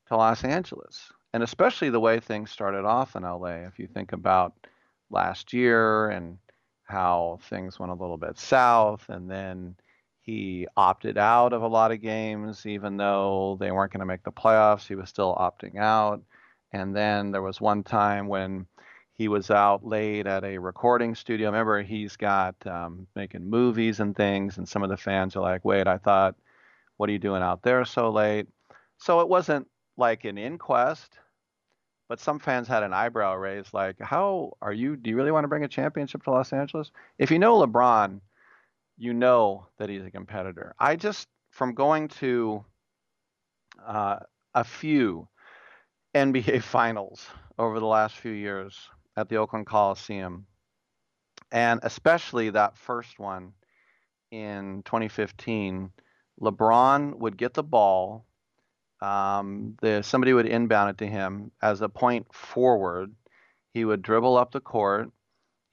to 0.08 0.18
Los 0.18 0.44
Angeles. 0.44 1.10
And 1.32 1.42
especially 1.42 1.88
the 1.88 1.98
way 1.98 2.20
things 2.20 2.50
started 2.50 2.84
off 2.84 3.16
in 3.16 3.22
LA. 3.22 3.64
If 3.64 3.78
you 3.78 3.86
think 3.86 4.12
about 4.12 4.52
last 5.08 5.54
year 5.54 6.10
and 6.10 6.36
how 6.86 7.38
things 7.42 7.78
went 7.78 7.92
a 7.92 7.96
little 7.96 8.16
bit 8.16 8.38
south, 8.38 9.08
and 9.08 9.30
then 9.30 9.76
he 10.22 10.66
opted 10.76 11.18
out 11.18 11.52
of 11.52 11.62
a 11.62 11.68
lot 11.68 11.92
of 11.92 12.00
games, 12.00 12.66
even 12.66 12.96
though 12.96 13.56
they 13.60 13.70
weren't 13.70 13.92
going 13.92 14.00
to 14.00 14.06
make 14.06 14.24
the 14.24 14.32
playoffs. 14.32 14.86
He 14.86 14.96
was 14.96 15.08
still 15.08 15.34
opting 15.36 15.78
out. 15.78 16.22
And 16.72 16.94
then 16.94 17.30
there 17.30 17.42
was 17.42 17.60
one 17.60 17.84
time 17.84 18.26
when 18.26 18.66
he 19.12 19.28
was 19.28 19.50
out 19.50 19.86
late 19.86 20.26
at 20.26 20.44
a 20.44 20.58
recording 20.58 21.14
studio. 21.14 21.48
Remember, 21.48 21.82
he's 21.82 22.16
got 22.16 22.54
um, 22.66 23.06
making 23.14 23.48
movies 23.48 24.00
and 24.00 24.16
things, 24.16 24.58
and 24.58 24.68
some 24.68 24.82
of 24.82 24.90
the 24.90 24.96
fans 24.96 25.36
are 25.36 25.42
like, 25.42 25.64
"Wait, 25.64 25.86
I 25.86 25.98
thought, 25.98 26.34
what 26.96 27.08
are 27.08 27.12
you 27.12 27.18
doing 27.18 27.42
out 27.42 27.62
there 27.62 27.84
so 27.84 28.10
late?" 28.10 28.46
So 28.98 29.20
it 29.20 29.28
wasn't 29.28 29.68
like 29.96 30.24
an 30.24 30.38
inquest 30.38 31.18
but 32.08 32.20
some 32.20 32.38
fans 32.38 32.68
had 32.68 32.82
an 32.82 32.92
eyebrow 32.92 33.34
raised 33.34 33.74
like 33.74 33.96
how 34.00 34.56
are 34.62 34.72
you 34.72 34.96
do 34.96 35.10
you 35.10 35.16
really 35.16 35.32
want 35.32 35.44
to 35.44 35.48
bring 35.48 35.64
a 35.64 35.68
championship 35.68 36.22
to 36.24 36.30
los 36.30 36.52
angeles? 36.52 36.90
If 37.18 37.30
you 37.30 37.38
know 37.38 37.58
lebron 37.58 38.20
you 38.98 39.12
know 39.12 39.66
that 39.78 39.90
he's 39.90 40.04
a 40.04 40.10
competitor. 40.10 40.74
I 40.78 40.96
just 40.96 41.28
from 41.50 41.74
going 41.74 42.08
to 42.08 42.64
uh, 43.86 44.20
a 44.54 44.64
few 44.64 45.28
nba 46.14 46.62
finals 46.62 47.26
over 47.58 47.78
the 47.78 47.86
last 47.86 48.16
few 48.16 48.32
years 48.32 48.78
at 49.16 49.28
the 49.28 49.36
oakland 49.36 49.66
coliseum 49.66 50.46
and 51.52 51.80
especially 51.82 52.50
that 52.50 52.76
first 52.76 53.18
one 53.18 53.52
in 54.30 54.82
2015 54.84 55.90
lebron 56.40 57.14
would 57.18 57.36
get 57.36 57.54
the 57.54 57.62
ball 57.62 58.24
um, 59.00 59.76
the, 59.82 60.02
somebody 60.02 60.32
would 60.32 60.46
inbound 60.46 60.90
it 60.90 60.98
to 60.98 61.06
him 61.06 61.50
as 61.60 61.80
a 61.80 61.88
point 61.88 62.32
forward. 62.32 63.14
He 63.72 63.84
would 63.84 64.02
dribble 64.02 64.36
up 64.36 64.52
the 64.52 64.60
court. 64.60 65.10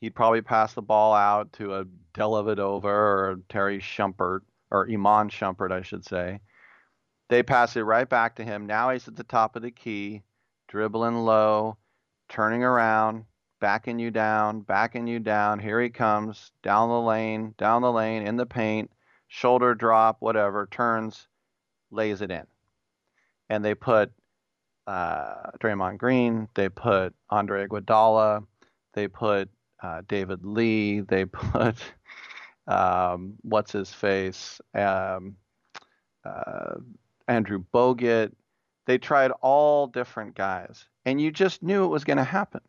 He'd 0.01 0.15
probably 0.15 0.41
pass 0.41 0.73
the 0.73 0.81
ball 0.81 1.13
out 1.13 1.53
to 1.53 1.75
a 1.75 1.85
Dellavedova 2.13 2.83
or 2.83 3.39
Terry 3.47 3.79
Shumpert, 3.79 4.41
or 4.69 4.89
Iman 4.91 5.29
Shumpert, 5.29 5.71
I 5.71 5.81
should 5.81 6.05
say. 6.05 6.41
They 7.29 7.41
pass 7.43 7.75
it 7.77 7.81
right 7.81 8.07
back 8.07 8.35
to 8.35 8.43
him. 8.43 8.67
Now 8.67 8.91
he's 8.91 9.07
at 9.07 9.15
the 9.15 9.23
top 9.23 9.55
of 9.55 9.61
the 9.61 9.71
key, 9.71 10.23
dribbling 10.67 11.15
low, 11.15 11.77
turning 12.27 12.63
around, 12.63 13.23
backing 13.61 13.97
you 13.97 14.11
down, 14.11 14.59
backing 14.59 15.07
you 15.07 15.19
down. 15.19 15.59
Here 15.59 15.81
he 15.81 15.89
comes, 15.89 16.51
down 16.61 16.89
the 16.89 16.99
lane, 16.99 17.55
down 17.57 17.81
the 17.81 17.91
lane, 17.91 18.27
in 18.27 18.35
the 18.35 18.45
paint, 18.45 18.91
shoulder 19.29 19.73
drop, 19.73 20.17
whatever, 20.19 20.67
turns, 20.69 21.27
lays 21.89 22.21
it 22.21 22.29
in 22.29 22.45
and 23.49 23.63
they 23.63 23.75
put 23.75 24.11
uh, 24.87 25.51
Draymond 25.59 25.97
Green, 25.97 26.47
they 26.55 26.69
put 26.69 27.13
Andre 27.29 27.67
Iguodala, 27.67 28.45
they 28.93 29.07
put 29.07 29.49
uh, 29.81 30.01
David 30.07 30.45
Lee, 30.45 31.01
they 31.01 31.25
put 31.25 31.75
um, 32.67 33.35
what's 33.41 33.71
his 33.71 33.93
face, 33.93 34.61
um, 34.73 35.35
uh, 36.25 36.75
Andrew 37.27 37.63
Bogut. 37.73 38.31
They 38.85 38.97
tried 38.97 39.31
all 39.41 39.87
different 39.87 40.35
guys, 40.35 40.85
and 41.05 41.19
you 41.21 41.31
just 41.31 41.63
knew 41.63 41.85
it 41.85 41.89
was 41.89 42.03
going 42.03 42.17
to 42.17 42.23
happen. 42.23 42.61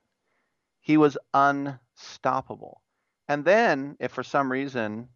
He 0.80 0.96
was 0.96 1.18
unstoppable. 1.32 2.80
And 3.26 3.44
then, 3.44 3.96
if 3.98 4.12
for 4.12 4.22
some 4.22 4.52
reason 4.52 5.09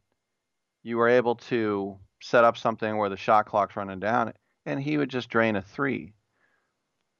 you 0.83 0.97
were 0.97 1.09
able 1.09 1.37
to 1.37 1.99
set 2.21 2.43
up 2.43 2.57
something 2.57 2.97
where 2.97 3.11
the 3.11 3.17
shot 3.17 3.47
clock's 3.47 3.77
running 3.77 4.01
down, 4.01 4.33
and 4.69 4.83
he 4.83 4.99
would 4.99 5.09
just 5.09 5.31
drain 5.31 5.57
a 5.57 5.63
three. 5.63 6.13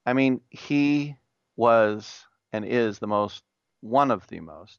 I 0.05 0.13
mean, 0.13 0.41
he 0.51 1.15
was 1.57 2.23
and 2.53 2.63
is 2.63 2.99
the 2.99 3.07
most, 3.07 3.43
one 3.81 4.11
of 4.11 4.25
the 4.27 4.39
most 4.39 4.77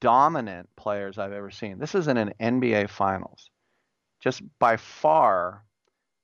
dominant 0.00 0.70
players 0.76 1.18
I've 1.18 1.32
ever 1.32 1.50
seen. 1.50 1.78
This 1.78 1.94
is 1.94 2.08
in 2.08 2.16
an 2.16 2.32
NBA 2.40 2.88
Finals. 2.88 3.50
Just 4.20 4.42
by 4.58 4.78
far, 4.78 5.62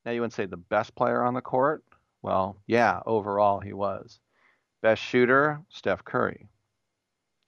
now 0.05 0.13
you 0.13 0.23
wouldn't 0.23 0.33
say 0.33 0.47
the 0.47 0.57
best 0.57 0.95
player 0.95 1.23
on 1.23 1.35
the 1.35 1.43
court. 1.43 1.85
Well, 2.23 2.57
yeah, 2.67 3.01
overall 3.05 3.61
he 3.61 3.75
was. 3.75 4.21
Best 4.81 5.03
shooter, 5.03 5.61
Steph 5.69 6.05
Curry. 6.05 6.49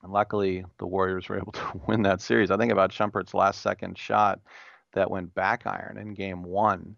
And 0.02 0.12
luckily, 0.12 0.66
the 0.78 0.86
Warriors 0.86 1.31
were 1.31 1.39
able 1.39 1.52
to 1.52 1.81
win 1.86 2.02
that 2.02 2.20
series. 2.20 2.51
I 2.51 2.59
think 2.59 2.73
about 2.73 2.93
Shumpert's 2.93 3.32
last 3.32 3.62
second 3.62 3.97
shot 3.97 4.40
that 4.93 5.11
went 5.11 5.35
back 5.35 5.66
iron 5.66 5.97
in 5.97 6.12
game 6.12 6.43
one 6.43 6.97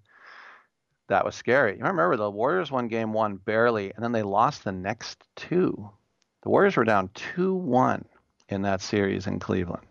that 1.09 1.25
was 1.25 1.35
scary. 1.35 1.77
You 1.77 1.85
remember 1.85 2.17
the 2.17 2.31
Warriors 2.31 2.71
won 2.71 2.89
game 2.89 3.13
one 3.13 3.37
barely, 3.37 3.93
and 3.95 4.03
then 4.03 4.13
they 4.13 4.23
lost 4.23 4.65
the 4.65 4.73
next 4.73 5.23
two. 5.37 5.91
The 6.43 6.49
Warriors 6.49 6.77
were 6.77 6.85
down 6.85 7.11
2 7.15 7.55
1 7.55 8.05
in 8.49 8.63
that 8.63 8.81
series 8.81 9.27
in 9.27 9.39
Cleveland. 9.39 9.87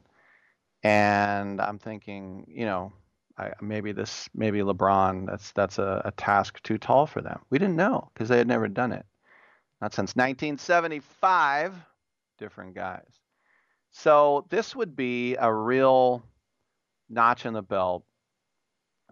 And 0.83 1.61
I'm 1.61 1.79
thinking, 1.79 2.45
you 2.47 2.65
know, 2.65 2.91
I, 3.37 3.51
maybe 3.61 3.91
this, 3.91 4.29
maybe 4.33 4.59
LeBron, 4.59 5.27
that's 5.27 5.51
that's 5.51 5.77
a, 5.77 6.01
a 6.05 6.11
task 6.11 6.61
too 6.63 6.77
tall 6.77 7.05
for 7.05 7.21
them. 7.21 7.39
We 7.49 7.59
didn't 7.59 7.75
know 7.75 8.09
because 8.13 8.29
they 8.29 8.37
had 8.37 8.47
never 8.47 8.67
done 8.67 8.91
it. 8.91 9.05
Not 9.81 9.93
since 9.93 10.15
1975. 10.15 11.75
Different 12.37 12.75
guys. 12.75 13.19
So 13.91 14.45
this 14.49 14.75
would 14.75 14.95
be 14.95 15.35
a 15.35 15.53
real 15.53 16.23
notch 17.09 17.45
in 17.45 17.53
the 17.53 17.61
belt 17.61 18.03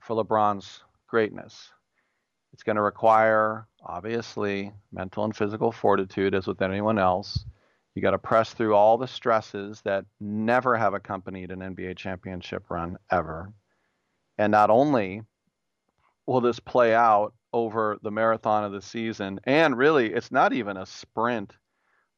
for 0.02 0.16
LeBron's 0.16 0.82
greatness. 1.08 1.70
It's 2.54 2.64
going 2.64 2.76
to 2.76 2.82
require, 2.82 3.68
obviously, 3.84 4.74
mental 4.92 5.24
and 5.24 5.36
physical 5.36 5.72
fortitude, 5.72 6.34
as 6.36 6.48
with 6.48 6.62
anyone 6.62 6.98
else. 6.98 7.46
You 7.96 8.02
got 8.02 8.12
to 8.12 8.18
press 8.18 8.54
through 8.54 8.76
all 8.76 8.98
the 8.98 9.08
stresses 9.08 9.82
that 9.82 10.06
never 10.20 10.78
have 10.78 10.94
accompanied 10.94 11.52
an 11.52 11.60
NBA 11.60 11.98
championship 11.98 12.70
run 12.70 12.98
ever. 13.12 13.52
And 14.38 14.52
not 14.52 14.70
only 14.70 15.24
will 16.26 16.42
this 16.42 16.60
play 16.60 16.94
out 16.94 17.34
over 17.52 17.98
the 18.02 18.12
marathon 18.12 18.64
of 18.64 18.72
the 18.72 18.82
season, 18.82 19.40
and 19.44 19.78
really, 19.78 20.14
it's 20.14 20.32
not 20.32 20.54
even 20.54 20.78
a 20.78 20.86
sprint. 20.86 21.56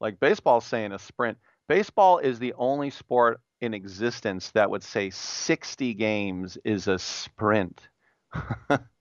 Like 0.00 0.20
baseball's 0.20 0.66
saying 0.66 0.92
a 0.92 0.98
sprint. 0.98 1.38
Baseball 1.68 2.18
is 2.18 2.38
the 2.38 2.54
only 2.54 2.90
sport 2.90 3.40
in 3.60 3.74
existence 3.74 4.50
that 4.50 4.70
would 4.70 4.82
say 4.82 5.10
60 5.10 5.94
games 5.94 6.58
is 6.64 6.88
a 6.88 6.98
sprint 6.98 7.88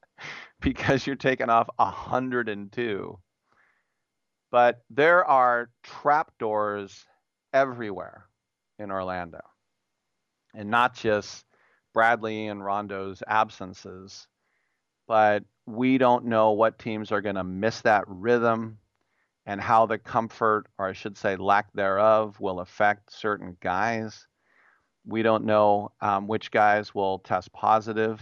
because 0.72 1.06
you're 1.06 1.16
taking 1.16 1.50
off 1.50 1.70
102. 1.78 3.20
But 4.52 4.84
there 4.90 5.26
are 5.26 5.70
trapdoors 5.84 7.06
everywhere 7.54 8.26
in 8.80 8.92
Orlando. 8.92 9.40
And 10.54 10.70
not 10.70 10.94
just 10.94 11.46
Bradley 11.94 12.48
and 12.48 12.64
Rondo's 12.64 13.24
absences, 13.28 14.28
but 15.08 15.44
we 15.66 15.98
don't 15.98 16.26
know 16.26 16.52
what 16.52 16.80
teams 16.80 17.12
are 17.12 17.22
going 17.22 17.36
to 17.36 17.44
miss 17.44 17.82
that 17.82 18.04
rhythm 18.08 18.78
and 19.46 19.60
how 19.60 19.86
the 19.86 19.98
comfort, 19.98 20.68
or 20.78 20.88
I 20.88 20.94
should 20.94 21.18
say 21.18 21.36
lack 21.38 21.72
thereof, 21.74 22.40
will 22.40 22.60
affect 22.60 23.12
certain 23.12 23.58
guys. 23.62 24.28
We 25.06 25.24
don't 25.24 25.46
know 25.46 25.92
um, 26.02 26.28
which 26.28 26.52
guys 26.52 26.94
will 26.94 27.20
test 27.20 27.52
positive 27.54 28.22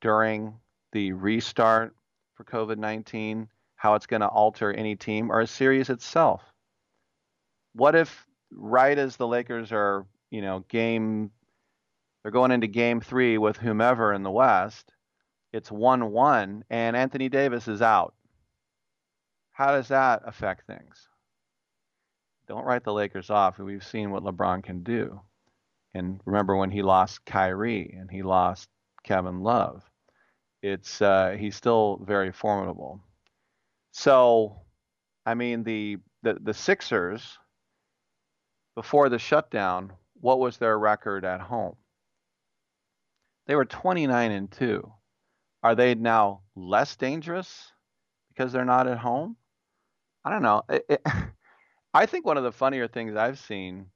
during 0.00 0.54
the 0.92 1.12
restart 1.12 1.94
for 2.34 2.44
COVID 2.44 2.78
19, 2.78 3.48
how 3.76 3.94
it's 3.94 4.06
going 4.06 4.20
to 4.20 4.28
alter 4.28 4.72
any 4.72 4.96
team 4.96 5.30
or 5.30 5.40
a 5.40 5.46
series 5.46 5.90
itself. 5.90 6.42
What 7.74 7.94
if, 7.94 8.26
right 8.50 8.98
as 8.98 9.16
the 9.16 9.26
Lakers 9.26 9.72
are, 9.72 10.06
you 10.30 10.42
know, 10.42 10.64
game, 10.68 11.30
they're 12.22 12.32
going 12.32 12.52
into 12.52 12.66
game 12.66 13.00
three 13.00 13.38
with 13.38 13.56
whomever 13.56 14.12
in 14.12 14.22
the 14.22 14.30
West, 14.30 14.92
it's 15.52 15.70
1 15.70 16.10
1, 16.10 16.64
and 16.70 16.96
Anthony 16.96 17.28
Davis 17.28 17.68
is 17.68 17.82
out. 17.82 18.14
How 19.52 19.72
does 19.72 19.88
that 19.88 20.22
affect 20.24 20.66
things? 20.66 21.08
Don't 22.48 22.64
write 22.64 22.84
the 22.84 22.92
Lakers 22.92 23.30
off. 23.30 23.58
We've 23.58 23.84
seen 23.84 24.10
what 24.10 24.24
LeBron 24.24 24.62
can 24.62 24.82
do. 24.82 25.20
And 25.94 26.20
remember 26.24 26.56
when 26.56 26.70
he 26.70 26.82
lost 26.82 27.24
Kyrie 27.24 27.94
and 27.98 28.10
he 28.10 28.22
lost 28.22 28.68
Kevin 29.04 29.40
Love. 29.40 29.82
It's 30.62 31.02
uh, 31.02 31.36
he's 31.38 31.56
still 31.56 32.00
very 32.06 32.32
formidable. 32.32 33.00
So, 33.92 34.62
I 35.26 35.34
mean 35.34 35.64
the 35.64 35.98
the 36.22 36.38
the 36.40 36.54
Sixers 36.54 37.38
before 38.74 39.08
the 39.08 39.18
shutdown, 39.18 39.92
what 40.20 40.38
was 40.38 40.56
their 40.56 40.78
record 40.78 41.24
at 41.24 41.40
home? 41.40 41.76
They 43.46 43.54
were 43.54 43.64
29 43.64 44.30
and 44.30 44.50
2. 44.50 44.92
Are 45.62 45.74
they 45.74 45.94
now 45.94 46.42
less 46.56 46.96
dangerous 46.96 47.72
because 48.28 48.52
they're 48.52 48.64
not 48.64 48.86
at 48.86 48.98
home? 48.98 49.36
I 50.24 50.30
don't 50.30 50.42
know. 50.42 50.62
It, 50.68 50.84
it, 50.88 51.06
I 51.94 52.06
think 52.06 52.24
one 52.24 52.38
of 52.38 52.44
the 52.44 52.52
funnier 52.52 52.88
things 52.88 53.16
I've 53.16 53.38
seen 53.38 53.86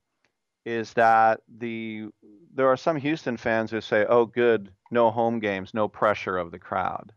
is 0.64 0.92
that 0.94 1.40
the 1.58 2.08
there 2.56 2.68
are 2.68 2.76
some 2.76 2.96
Houston 2.96 3.36
fans 3.36 3.70
who 3.70 3.80
say, 3.82 4.06
"Oh, 4.06 4.24
good, 4.24 4.72
no 4.90 5.10
home 5.10 5.40
games, 5.40 5.74
no 5.74 5.88
pressure 5.88 6.38
of 6.38 6.50
the 6.50 6.58
crowd." 6.58 7.12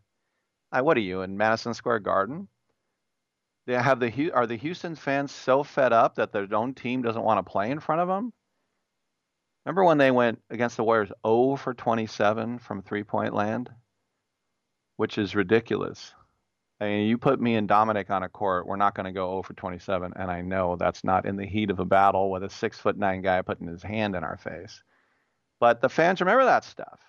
I, 0.70 0.82
what 0.82 0.96
are 0.98 1.00
you 1.00 1.22
in 1.22 1.36
Madison 1.36 1.72
Square 1.72 2.00
Garden? 2.00 2.46
They 3.66 3.74
have 3.74 4.00
the 4.00 4.32
are 4.32 4.46
the 4.46 4.56
Houston 4.56 4.94
fans 4.94 5.32
so 5.32 5.62
fed 5.62 5.92
up 5.92 6.16
that 6.16 6.32
their 6.32 6.46
own 6.52 6.74
team 6.74 7.02
doesn't 7.02 7.22
want 7.22 7.38
to 7.38 7.50
play 7.50 7.70
in 7.70 7.80
front 7.80 8.02
of 8.02 8.08
them? 8.08 8.32
Remember 9.64 9.84
when 9.84 9.98
they 9.98 10.10
went 10.10 10.42
against 10.50 10.76
the 10.76 10.84
Warriors 10.84 11.12
0 11.26 11.56
for 11.56 11.74
27 11.74 12.58
from 12.58 12.82
three-point 12.82 13.34
land, 13.34 13.70
which 14.96 15.16
is 15.16 15.34
ridiculous. 15.34 16.14
I 16.80 16.84
mean, 16.86 17.08
you 17.08 17.18
put 17.18 17.40
me 17.40 17.56
and 17.56 17.68
Dominic 17.68 18.10
on 18.10 18.22
a 18.22 18.28
court, 18.28 18.66
we're 18.66 18.76
not 18.76 18.94
going 18.94 19.04
to 19.04 19.12
go 19.12 19.30
0 19.30 19.42
for 19.42 19.54
27, 19.54 20.12
and 20.16 20.30
I 20.30 20.40
know 20.42 20.76
that's 20.76 21.04
not 21.04 21.26
in 21.26 21.36
the 21.36 21.46
heat 21.46 21.70
of 21.70 21.78
a 21.78 21.84
battle 21.84 22.30
with 22.30 22.42
a 22.42 22.50
six 22.50 22.78
foot 22.78 22.96
nine 22.96 23.22
guy 23.22 23.42
putting 23.42 23.68
his 23.68 23.82
hand 23.82 24.14
in 24.14 24.24
our 24.24 24.36
face. 24.38 24.82
But 25.60 25.80
the 25.80 25.88
fans 25.88 26.20
remember 26.20 26.44
that 26.46 26.64
stuff. 26.64 27.00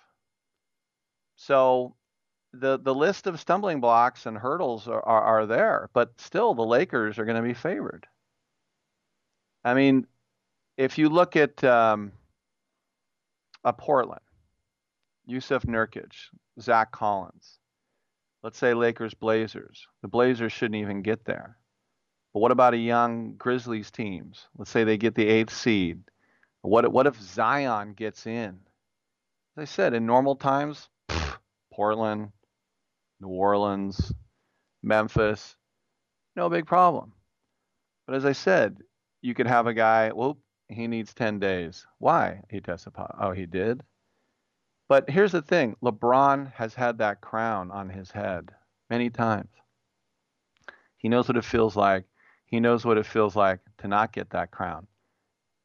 So 1.36 1.96
the 2.52 2.78
the 2.78 2.94
list 2.94 3.26
of 3.26 3.40
stumbling 3.40 3.80
blocks 3.80 4.26
and 4.26 4.36
hurdles 4.36 4.86
are, 4.86 5.02
are, 5.02 5.22
are 5.22 5.46
there, 5.46 5.90
but 5.92 6.12
still 6.20 6.54
the 6.54 6.62
Lakers 6.62 7.18
are 7.18 7.24
going 7.24 7.42
to 7.42 7.48
be 7.48 7.54
favored. 7.54 8.06
I 9.64 9.74
mean, 9.74 10.06
if 10.76 10.98
you 10.98 11.08
look 11.08 11.36
at 11.36 11.64
um, 11.64 12.12
a 13.64 13.72
Portland, 13.72 14.20
Jusuf 15.28 15.64
Nurkic, 15.64 16.12
Zach 16.60 16.92
Collins, 16.92 17.58
Let's 18.42 18.58
say 18.58 18.74
Lakers 18.74 19.14
Blazers. 19.14 19.86
The 20.02 20.08
Blazers 20.08 20.52
shouldn't 20.52 20.80
even 20.80 21.02
get 21.02 21.24
there. 21.24 21.56
But 22.32 22.40
what 22.40 22.50
about 22.50 22.74
a 22.74 22.78
young 22.78 23.34
Grizzlies 23.36 23.90
teams? 23.92 24.48
Let's 24.56 24.70
say 24.70 24.82
they 24.82 24.96
get 24.96 25.14
the 25.14 25.28
eighth 25.28 25.54
seed. 25.54 26.02
What 26.62 26.92
what 26.92 27.06
if 27.06 27.20
Zion 27.20 27.94
gets 27.94 28.26
in? 28.26 28.58
As 29.56 29.62
I 29.62 29.64
said, 29.64 29.94
in 29.94 30.06
normal 30.06 30.36
times, 30.36 30.88
pff, 31.08 31.36
Portland, 31.72 32.30
New 33.20 33.28
Orleans, 33.28 34.12
Memphis, 34.82 35.56
no 36.36 36.48
big 36.48 36.66
problem. 36.66 37.12
But 38.06 38.16
as 38.16 38.24
I 38.24 38.32
said, 38.32 38.78
you 39.20 39.34
could 39.34 39.46
have 39.46 39.66
a 39.66 39.74
guy, 39.74 40.10
whoop, 40.10 40.38
he 40.68 40.86
needs 40.86 41.14
10 41.14 41.38
days. 41.38 41.86
Why? 41.98 42.42
He 42.50 42.60
tested 42.60 42.94
positive. 42.94 43.20
Oh, 43.20 43.32
he 43.32 43.46
did? 43.46 43.82
But 44.88 45.08
here's 45.08 45.32
the 45.32 45.42
thing 45.42 45.76
LeBron 45.82 46.52
has 46.52 46.74
had 46.74 46.98
that 46.98 47.20
crown 47.20 47.70
on 47.70 47.88
his 47.88 48.10
head 48.10 48.50
many 48.90 49.10
times. 49.10 49.50
He 50.96 51.08
knows 51.08 51.28
what 51.28 51.36
it 51.36 51.44
feels 51.44 51.76
like. 51.76 52.04
He 52.46 52.60
knows 52.60 52.84
what 52.84 52.98
it 52.98 53.06
feels 53.06 53.34
like 53.34 53.60
to 53.78 53.88
not 53.88 54.12
get 54.12 54.30
that 54.30 54.50
crown 54.50 54.86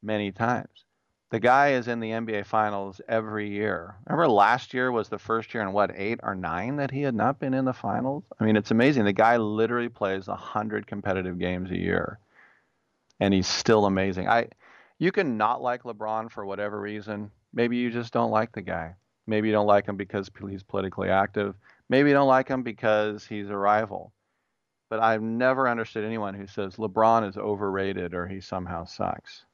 many 0.02 0.32
times. 0.32 0.86
The 1.30 1.40
guy 1.40 1.72
is 1.72 1.88
in 1.88 2.00
the 2.00 2.10
NBA 2.10 2.46
Finals 2.46 3.02
every 3.06 3.50
year. 3.50 3.96
Remember 4.06 4.28
last 4.28 4.72
year 4.72 4.90
was 4.90 5.10
the 5.10 5.18
first 5.18 5.52
year 5.52 5.62
in 5.62 5.72
what, 5.72 5.90
eight 5.94 6.20
or 6.22 6.34
nine 6.34 6.76
that 6.76 6.90
he 6.90 7.02
had 7.02 7.14
not 7.14 7.38
been 7.38 7.52
in 7.52 7.66
the 7.66 7.74
finals? 7.74 8.24
I 8.40 8.44
mean, 8.44 8.56
it's 8.56 8.70
amazing. 8.70 9.04
The 9.04 9.12
guy 9.12 9.36
literally 9.36 9.90
plays 9.90 10.26
100 10.26 10.86
competitive 10.86 11.38
games 11.38 11.70
a 11.70 11.76
year, 11.76 12.18
and 13.20 13.34
he's 13.34 13.46
still 13.46 13.84
amazing. 13.84 14.26
I, 14.26 14.48
You 14.98 15.12
can 15.12 15.36
not 15.36 15.60
like 15.60 15.82
LeBron 15.82 16.30
for 16.30 16.46
whatever 16.46 16.80
reason. 16.80 17.30
Maybe 17.52 17.76
you 17.76 17.90
just 17.90 18.12
don't 18.12 18.30
like 18.30 18.52
the 18.52 18.62
guy. 18.62 18.94
Maybe 19.26 19.48
you 19.48 19.52
don't 19.52 19.66
like 19.66 19.86
him 19.86 19.96
because 19.96 20.30
he's 20.48 20.62
politically 20.62 21.10
active. 21.10 21.54
Maybe 21.90 22.08
you 22.08 22.14
don't 22.14 22.28
like 22.28 22.48
him 22.48 22.62
because 22.62 23.26
he's 23.26 23.50
a 23.50 23.56
rival. 23.56 24.14
But 24.88 25.00
I've 25.00 25.22
never 25.22 25.68
understood 25.68 26.04
anyone 26.04 26.32
who 26.32 26.46
says 26.46 26.76
LeBron 26.76 27.28
is 27.28 27.36
overrated 27.36 28.14
or 28.14 28.26
he 28.26 28.40
somehow 28.40 28.84
sucks. 28.86 29.44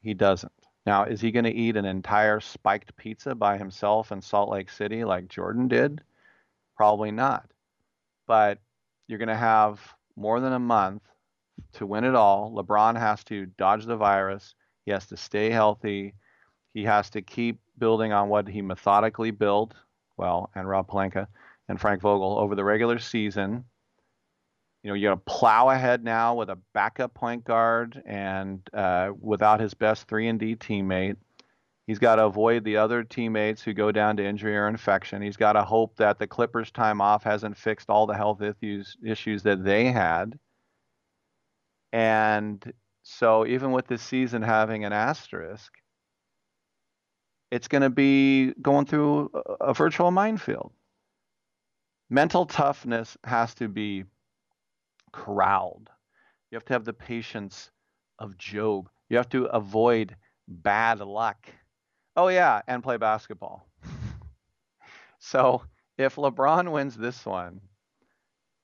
He 0.00 0.14
doesn't. 0.14 0.52
Now, 0.86 1.04
is 1.04 1.20
he 1.20 1.30
going 1.30 1.44
to 1.44 1.52
eat 1.52 1.76
an 1.76 1.84
entire 1.84 2.40
spiked 2.40 2.96
pizza 2.96 3.34
by 3.34 3.58
himself 3.58 4.12
in 4.12 4.22
Salt 4.22 4.50
Lake 4.50 4.70
City 4.70 5.04
like 5.04 5.28
Jordan 5.28 5.68
did? 5.68 6.00
Probably 6.76 7.10
not. 7.10 7.50
But 8.26 8.58
you're 9.06 9.18
going 9.18 9.28
to 9.28 9.36
have 9.36 9.80
more 10.16 10.40
than 10.40 10.54
a 10.54 10.58
month 10.58 11.02
to 11.74 11.86
win 11.86 12.04
it 12.04 12.14
all. 12.14 12.52
LeBron 12.52 12.98
has 12.98 13.22
to 13.24 13.46
dodge 13.46 13.84
the 13.84 13.96
virus. 13.96 14.54
He 14.86 14.92
has 14.92 15.06
to 15.08 15.16
stay 15.16 15.50
healthy. 15.50 16.14
He 16.72 16.84
has 16.84 17.10
to 17.10 17.22
keep 17.22 17.60
building 17.78 18.12
on 18.12 18.28
what 18.28 18.48
he 18.48 18.62
methodically 18.62 19.30
built, 19.30 19.74
well, 20.16 20.50
and 20.54 20.68
Rob 20.68 20.88
Pelinka 20.88 21.26
and 21.68 21.80
Frank 21.80 22.00
Vogel 22.00 22.38
over 22.38 22.54
the 22.54 22.64
regular 22.64 22.98
season. 22.98 23.64
You 24.82 24.88
know, 24.88 24.94
you're 24.94 25.10
going 25.10 25.18
to 25.18 25.24
plow 25.24 25.68
ahead 25.68 26.02
now 26.02 26.34
with 26.34 26.48
a 26.48 26.58
backup 26.72 27.12
point 27.12 27.44
guard 27.44 28.02
and 28.06 28.60
uh, 28.72 29.10
without 29.20 29.60
his 29.60 29.74
best 29.74 30.08
3 30.08 30.28
and 30.28 30.40
D 30.40 30.56
teammate. 30.56 31.16
He's 31.86 31.98
got 31.98 32.16
to 32.16 32.24
avoid 32.24 32.64
the 32.64 32.76
other 32.76 33.02
teammates 33.02 33.62
who 33.62 33.74
go 33.74 33.90
down 33.90 34.16
to 34.16 34.24
injury 34.24 34.56
or 34.56 34.68
infection. 34.68 35.20
He's 35.20 35.36
got 35.36 35.54
to 35.54 35.64
hope 35.64 35.96
that 35.96 36.18
the 36.18 36.26
Clippers' 36.26 36.70
time 36.70 37.00
off 37.00 37.24
hasn't 37.24 37.56
fixed 37.56 37.90
all 37.90 38.06
the 38.06 38.16
health 38.16 38.40
issues, 38.42 38.96
issues 39.04 39.42
that 39.42 39.64
they 39.64 39.86
had. 39.86 40.38
And 41.92 42.72
so, 43.02 43.44
even 43.44 43.72
with 43.72 43.86
this 43.88 44.02
season 44.02 44.40
having 44.40 44.84
an 44.84 44.92
asterisk, 44.92 45.72
it's 47.50 47.68
going 47.68 47.82
to 47.82 47.90
be 47.90 48.52
going 48.62 48.86
through 48.86 49.30
a, 49.60 49.74
virtual 49.74 50.10
minefield. 50.10 50.72
Mental 52.08 52.46
toughness 52.46 53.16
has 53.24 53.54
to 53.56 53.68
be 53.68 54.04
corralled. 55.12 55.88
You 56.50 56.56
have 56.56 56.64
to 56.66 56.72
have 56.72 56.84
the 56.84 56.92
patience 56.92 57.70
of 58.18 58.36
Job. 58.36 58.88
You 59.08 59.16
have 59.16 59.28
to 59.30 59.46
avoid 59.46 60.16
bad 60.48 61.00
luck. 61.00 61.48
Oh, 62.16 62.28
yeah, 62.28 62.62
and 62.66 62.82
play 62.82 62.96
basketball. 62.96 63.66
so 65.18 65.62
if 65.96 66.16
LeBron 66.16 66.70
wins 66.70 66.96
this 66.96 67.24
one, 67.24 67.60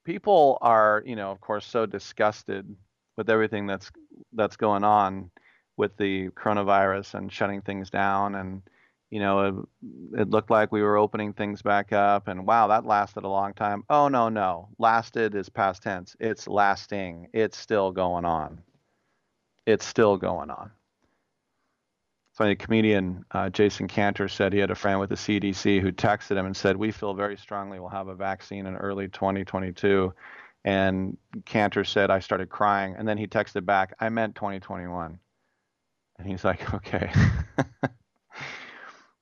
people 0.04 0.58
are, 0.62 1.02
you 1.06 1.16
know, 1.16 1.30
of 1.30 1.40
course, 1.40 1.66
so 1.66 1.86
disgusted 1.86 2.74
with 3.16 3.30
everything 3.30 3.66
that's 3.66 3.90
that's 4.32 4.56
going 4.56 4.84
on 4.84 5.30
with 5.76 5.96
the 5.96 6.28
coronavirus 6.30 7.14
and 7.14 7.32
shutting 7.32 7.60
things 7.60 7.90
down 7.90 8.34
and 8.34 8.62
you 9.10 9.20
know, 9.20 9.40
it, 9.40 10.20
it, 10.20 10.30
looked 10.30 10.50
like 10.50 10.72
we 10.72 10.82
were 10.82 10.96
opening 10.96 11.32
things 11.32 11.62
back 11.62 11.92
up, 11.92 12.28
and 12.28 12.46
wow, 12.46 12.66
that 12.68 12.84
lasted 12.84 13.24
a 13.24 13.28
long 13.28 13.54
time. 13.54 13.84
Oh, 13.88 14.08
no, 14.08 14.28
no. 14.28 14.68
Lasted 14.78 15.34
is 15.34 15.48
past 15.48 15.82
tense. 15.82 16.16
It's 16.18 16.48
lasting. 16.48 17.28
It's 17.32 17.56
still 17.56 17.92
going 17.92 18.24
on. 18.24 18.62
It's 19.64 19.86
still 19.86 20.16
going 20.16 20.50
on. 20.50 20.70
So, 22.32 22.44
Funny 22.44 22.56
comedian 22.56 23.24
uh, 23.30 23.48
Jason 23.48 23.88
Cantor 23.88 24.28
said 24.28 24.52
he 24.52 24.58
had 24.58 24.70
a 24.70 24.74
friend 24.74 25.00
with 25.00 25.08
the 25.08 25.16
CDC 25.16 25.80
who 25.80 25.90
texted 25.92 26.36
him 26.36 26.44
and 26.44 26.56
said, 26.56 26.76
"We 26.76 26.90
feel 26.90 27.14
very 27.14 27.36
strongly 27.36 27.80
we'll 27.80 27.88
have 27.88 28.08
a 28.08 28.14
vaccine 28.14 28.66
in 28.66 28.76
early 28.76 29.08
2022." 29.08 30.12
And 30.64 31.16
Cantor 31.46 31.84
said, 31.84 32.10
"I 32.10 32.18
started 32.18 32.50
crying," 32.50 32.94
and 32.98 33.08
then 33.08 33.16
he 33.16 33.26
texted 33.26 33.64
back, 33.64 33.94
"I 34.00 34.10
meant 34.10 34.34
2021." 34.34 35.18
And 36.18 36.28
he's 36.28 36.44
like, 36.44 36.74
"Okay." 36.74 37.10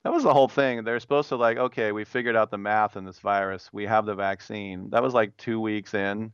that 0.05 0.13
was 0.13 0.23
the 0.23 0.35
whole 0.35 0.49
thing. 0.49 0.85
They're 0.85 1.01
supposed 1.01 1.31
to 1.31 1.37
like, 1.37 1.57
okay, 1.57 1.91
we 1.91 2.05
figured 2.05 2.37
out 2.37 2.51
the 2.51 2.59
math 2.59 2.97
in 2.97 3.05
this 3.05 3.19
virus. 3.19 3.71
We 3.73 3.87
have 3.87 4.05
the 4.05 4.15
vaccine. 4.15 4.91
That 4.91 5.03
was 5.03 5.15
like 5.15 5.37
two 5.39 5.59
weeks 5.59 5.95
in, 5.95 6.33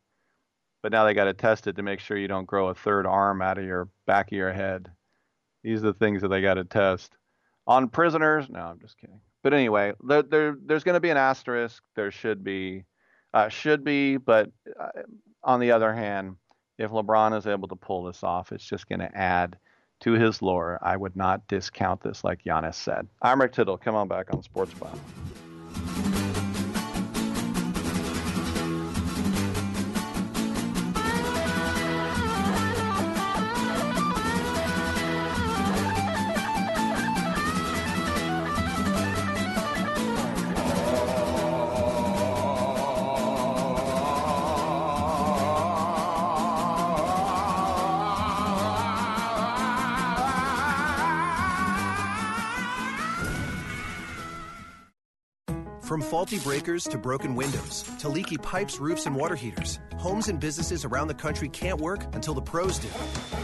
but 0.82 0.90
now 0.90 1.04
they 1.04 1.14
got 1.14 1.24
to 1.24 1.34
test 1.34 1.68
it 1.68 1.76
to 1.76 1.82
make 1.82 2.00
sure 2.00 2.16
you 2.18 2.28
don't 2.28 2.46
grow 2.46 2.68
a 2.68 2.74
third 2.74 3.06
arm 3.06 3.40
out 3.40 3.58
of 3.58 3.64
your 3.64 3.88
back 4.06 4.32
of 4.32 4.36
your 4.36 4.52
head. 4.52 4.90
These 5.62 5.80
are 5.80 5.92
the 5.92 5.94
things 5.94 6.22
that 6.22 6.28
they 6.28 6.42
got 6.42 6.54
to 6.54 6.64
test 6.64 7.16
on 7.66 7.88
prisoners. 7.88 8.46
No, 8.50 8.60
I'm 8.60 8.80
just 8.80 8.98
kidding. 8.98 9.20
But 9.42 9.54
anyway, 9.54 9.92
there, 10.02 10.22
there 10.22 10.56
there's 10.66 10.84
going 10.84 10.94
to 10.94 11.00
be 11.00 11.10
an 11.10 11.16
asterisk. 11.16 11.82
There 11.94 12.10
should 12.10 12.42
be, 12.42 12.84
uh, 13.32 13.48
should 13.48 13.84
be. 13.84 14.16
But 14.16 14.50
uh, 14.78 15.02
on 15.44 15.60
the 15.60 15.70
other 15.70 15.94
hand, 15.94 16.36
if 16.76 16.90
LeBron 16.90 17.38
is 17.38 17.46
able 17.46 17.68
to 17.68 17.76
pull 17.76 18.02
this 18.02 18.24
off, 18.24 18.52
it's 18.52 18.64
just 18.64 18.88
going 18.88 19.00
to 19.00 19.16
add 19.16 19.56
to 20.00 20.12
his 20.12 20.42
lore. 20.42 20.78
I 20.82 20.96
would 20.96 21.16
not 21.16 21.46
discount 21.48 22.00
this, 22.02 22.24
like 22.24 22.42
Giannis 22.44 22.74
said. 22.74 23.06
I'm 23.22 23.40
Rick 23.40 23.52
Tittle. 23.52 23.78
Come 23.78 23.94
on 23.94 24.08
back 24.08 24.32
on 24.32 24.42
Sports 24.42 24.74
Byline. 24.74 24.98
Breakers 56.38 56.84
to 56.84 56.96
broken 56.98 57.34
windows 57.34 57.82
to 57.98 58.08
leaky 58.08 58.36
pipes, 58.38 58.78
roofs, 58.78 59.06
and 59.06 59.16
water 59.16 59.34
heaters. 59.34 59.78
Homes 59.98 60.28
and 60.28 60.38
businesses 60.38 60.84
around 60.84 61.08
the 61.08 61.14
country 61.14 61.48
can't 61.48 61.80
work 61.80 62.04
until 62.14 62.34
the 62.34 62.40
pros 62.40 62.78
do. 62.78 62.88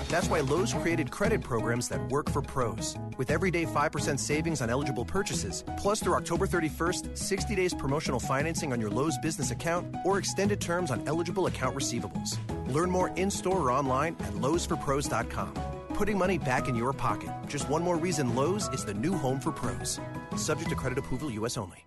That's 0.08 0.28
why 0.28 0.40
Lowe's 0.40 0.72
created 0.72 1.10
credit 1.10 1.42
programs 1.42 1.88
that 1.88 2.06
work 2.08 2.30
for 2.30 2.42
pros. 2.42 2.96
With 3.18 3.30
everyday 3.30 3.64
5% 3.64 4.18
savings 4.18 4.60
on 4.60 4.70
eligible 4.70 5.04
purchases, 5.04 5.64
plus 5.76 6.00
through 6.00 6.14
October 6.14 6.46
31st, 6.46 7.16
60 7.16 7.54
days 7.54 7.74
promotional 7.74 8.20
financing 8.20 8.72
on 8.72 8.80
your 8.80 8.90
Lowe's 8.90 9.18
business 9.18 9.50
account 9.50 9.94
or 10.04 10.18
extended 10.18 10.60
terms 10.60 10.90
on 10.90 11.02
eligible 11.08 11.46
account 11.46 11.74
receivables. 11.74 12.38
Learn 12.72 12.90
more 12.90 13.08
in 13.16 13.30
store 13.30 13.58
or 13.58 13.72
online 13.72 14.16
at 14.20 14.32
lowesforpros.com. 14.34 15.52
Putting 15.94 16.18
money 16.18 16.36
back 16.38 16.68
in 16.68 16.76
your 16.76 16.92
pocket. 16.92 17.30
Just 17.48 17.68
one 17.68 17.82
more 17.82 17.96
reason 17.96 18.34
Lowe's 18.34 18.68
is 18.68 18.84
the 18.84 18.94
new 18.94 19.14
home 19.14 19.40
for 19.40 19.50
pros. 19.50 19.98
Subject 20.36 20.68
to 20.68 20.76
credit 20.76 20.98
approval, 20.98 21.30
U.S. 21.30 21.56
only. 21.56 21.86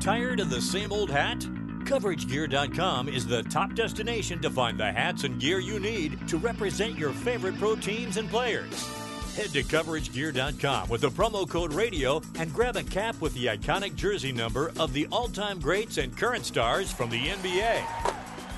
Tired 0.00 0.38
of 0.38 0.48
the 0.48 0.62
same 0.62 0.92
old 0.92 1.10
hat? 1.10 1.40
CoverageGear.com 1.40 3.08
is 3.08 3.26
the 3.26 3.42
top 3.44 3.74
destination 3.74 4.40
to 4.42 4.50
find 4.50 4.78
the 4.78 4.92
hats 4.92 5.24
and 5.24 5.40
gear 5.40 5.58
you 5.58 5.80
need 5.80 6.28
to 6.28 6.38
represent 6.38 6.96
your 6.96 7.10
favorite 7.10 7.58
pro 7.58 7.74
teams 7.74 8.16
and 8.16 8.30
players. 8.30 8.86
Head 9.34 9.50
to 9.50 9.64
CoverageGear.com 9.64 10.88
with 10.88 11.00
the 11.00 11.10
promo 11.10 11.48
code 11.48 11.72
RADIO 11.72 12.22
and 12.38 12.54
grab 12.54 12.76
a 12.76 12.84
cap 12.84 13.20
with 13.20 13.34
the 13.34 13.46
iconic 13.46 13.96
jersey 13.96 14.30
number 14.30 14.70
of 14.78 14.92
the 14.92 15.08
all 15.10 15.28
time 15.28 15.58
greats 15.58 15.98
and 15.98 16.16
current 16.16 16.44
stars 16.44 16.92
from 16.92 17.10
the 17.10 17.26
NBA, 17.26 17.80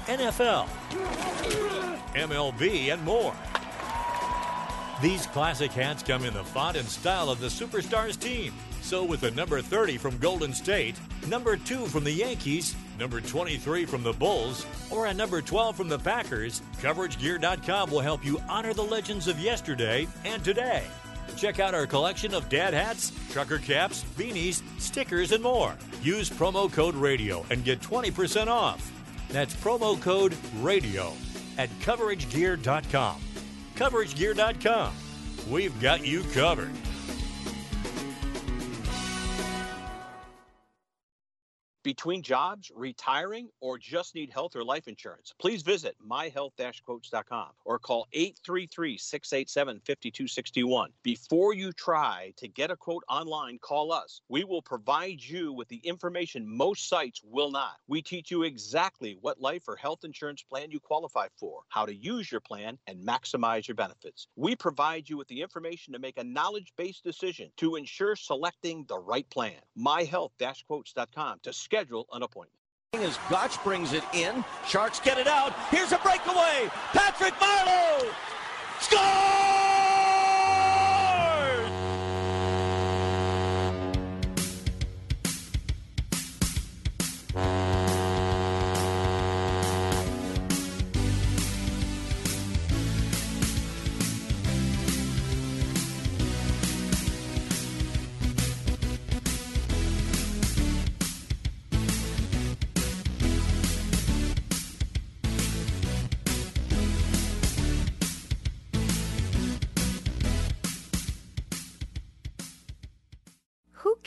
NFL, 0.06 0.66
MLB, 2.14 2.92
and 2.92 3.02
more. 3.02 3.34
These 5.00 5.26
classic 5.28 5.72
hats 5.72 6.02
come 6.02 6.26
in 6.26 6.34
the 6.34 6.44
font 6.44 6.76
and 6.76 6.86
style 6.86 7.30
of 7.30 7.40
the 7.40 7.46
Superstars 7.46 8.20
team. 8.20 8.52
So, 8.82 9.04
with 9.04 9.20
the 9.20 9.30
number 9.32 9.60
30 9.60 9.98
from 9.98 10.18
Golden 10.18 10.52
State, 10.52 10.96
number 11.28 11.56
2 11.56 11.86
from 11.86 12.04
the 12.04 12.12
Yankees, 12.12 12.74
number 12.98 13.20
23 13.20 13.84
from 13.84 14.02
the 14.02 14.12
Bulls, 14.12 14.66
or 14.90 15.06
a 15.06 15.14
number 15.14 15.40
12 15.40 15.76
from 15.76 15.88
the 15.88 15.98
Packers, 15.98 16.62
CoverageGear.com 16.80 17.90
will 17.90 18.00
help 18.00 18.24
you 18.24 18.40
honor 18.48 18.72
the 18.72 18.82
legends 18.82 19.28
of 19.28 19.38
yesterday 19.38 20.08
and 20.24 20.42
today. 20.44 20.82
Check 21.36 21.60
out 21.60 21.74
our 21.74 21.86
collection 21.86 22.34
of 22.34 22.48
dad 22.48 22.74
hats, 22.74 23.12
trucker 23.30 23.58
caps, 23.58 24.04
beanies, 24.16 24.62
stickers, 24.80 25.32
and 25.32 25.42
more. 25.42 25.76
Use 26.02 26.28
promo 26.28 26.72
code 26.72 26.94
RADIO 26.94 27.44
and 27.50 27.64
get 27.64 27.80
20% 27.80 28.48
off. 28.48 28.90
That's 29.28 29.54
promo 29.54 30.00
code 30.00 30.34
RADIO 30.60 31.12
at 31.58 31.70
CoverageGear.com 31.80 33.20
coveragegear.com. 33.80 34.92
We've 35.48 35.80
got 35.80 36.06
you 36.06 36.22
covered. 36.34 36.70
Between 41.82 42.22
jobs, 42.22 42.70
retiring, 42.74 43.48
or 43.60 43.78
just 43.78 44.14
need 44.14 44.30
health 44.30 44.54
or 44.54 44.62
life 44.62 44.86
insurance, 44.86 45.32
please 45.40 45.62
visit 45.62 45.96
myhealth-quotes.com 46.06 47.48
or 47.64 47.78
call 47.78 48.06
833-687-5261. 48.14 50.88
Before 51.02 51.54
you 51.54 51.72
try 51.72 52.34
to 52.36 52.48
get 52.48 52.70
a 52.70 52.76
quote 52.76 53.02
online, 53.08 53.58
call 53.62 53.92
us. 53.92 54.20
We 54.28 54.44
will 54.44 54.60
provide 54.60 55.22
you 55.22 55.54
with 55.54 55.68
the 55.68 55.78
information 55.78 56.46
most 56.46 56.86
sites 56.86 57.22
will 57.24 57.50
not. 57.50 57.76
We 57.88 58.02
teach 58.02 58.30
you 58.30 58.42
exactly 58.42 59.16
what 59.22 59.40
life 59.40 59.66
or 59.66 59.76
health 59.76 60.04
insurance 60.04 60.42
plan 60.42 60.70
you 60.70 60.80
qualify 60.80 61.28
for, 61.38 61.62
how 61.70 61.86
to 61.86 61.94
use 61.94 62.30
your 62.30 62.42
plan, 62.42 62.76
and 62.86 63.06
maximize 63.06 63.66
your 63.66 63.74
benefits. 63.74 64.26
We 64.36 64.54
provide 64.54 65.08
you 65.08 65.16
with 65.16 65.28
the 65.28 65.40
information 65.40 65.94
to 65.94 65.98
make 65.98 66.18
a 66.18 66.24
knowledge-based 66.24 67.04
decision 67.04 67.52
to 67.56 67.76
ensure 67.76 68.16
selecting 68.16 68.84
the 68.86 68.98
right 68.98 69.30
plan. 69.30 69.62
myhealth-quotes.com 69.78 71.38
to 71.42 71.54
schedule 71.70 72.06
an 72.12 72.24
appointment. 72.24 72.58
As 72.94 73.16
Gotch 73.30 73.62
brings 73.62 73.92
it 73.92 74.02
in, 74.12 74.44
Sharks 74.66 74.98
get 74.98 75.18
it 75.18 75.28
out. 75.28 75.52
Here's 75.70 75.92
a 75.92 75.98
breakaway. 75.98 76.68
Patrick 76.92 77.34
Marleau 77.34 78.12
scores! 78.80 79.39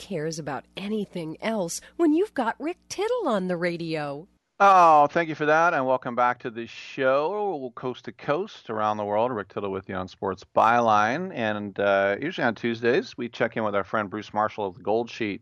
Cares 0.04 0.38
about 0.38 0.66
anything 0.76 1.34
else 1.40 1.80
when 1.96 2.12
you've 2.12 2.34
got 2.34 2.60
Rick 2.60 2.76
Tittle 2.90 3.26
on 3.26 3.48
the 3.48 3.56
radio? 3.56 4.28
Oh, 4.60 5.06
thank 5.06 5.30
you 5.30 5.34
for 5.34 5.46
that, 5.46 5.72
and 5.72 5.86
welcome 5.86 6.14
back 6.14 6.40
to 6.40 6.50
the 6.50 6.66
show, 6.66 7.72
coast 7.74 8.04
to 8.04 8.12
coast 8.12 8.68
around 8.68 8.98
the 8.98 9.04
world. 9.06 9.32
Rick 9.32 9.48
Tittle 9.48 9.72
with 9.72 9.88
you 9.88 9.94
on 9.94 10.06
Sports 10.06 10.44
Byline, 10.54 11.32
and 11.32 11.80
uh, 11.80 12.16
usually 12.20 12.44
on 12.44 12.54
Tuesdays 12.54 13.16
we 13.16 13.30
check 13.30 13.56
in 13.56 13.64
with 13.64 13.74
our 13.74 13.82
friend 13.82 14.10
Bruce 14.10 14.34
Marshall 14.34 14.66
of 14.66 14.74
the 14.74 14.82
Gold 14.82 15.08
Sheet 15.08 15.40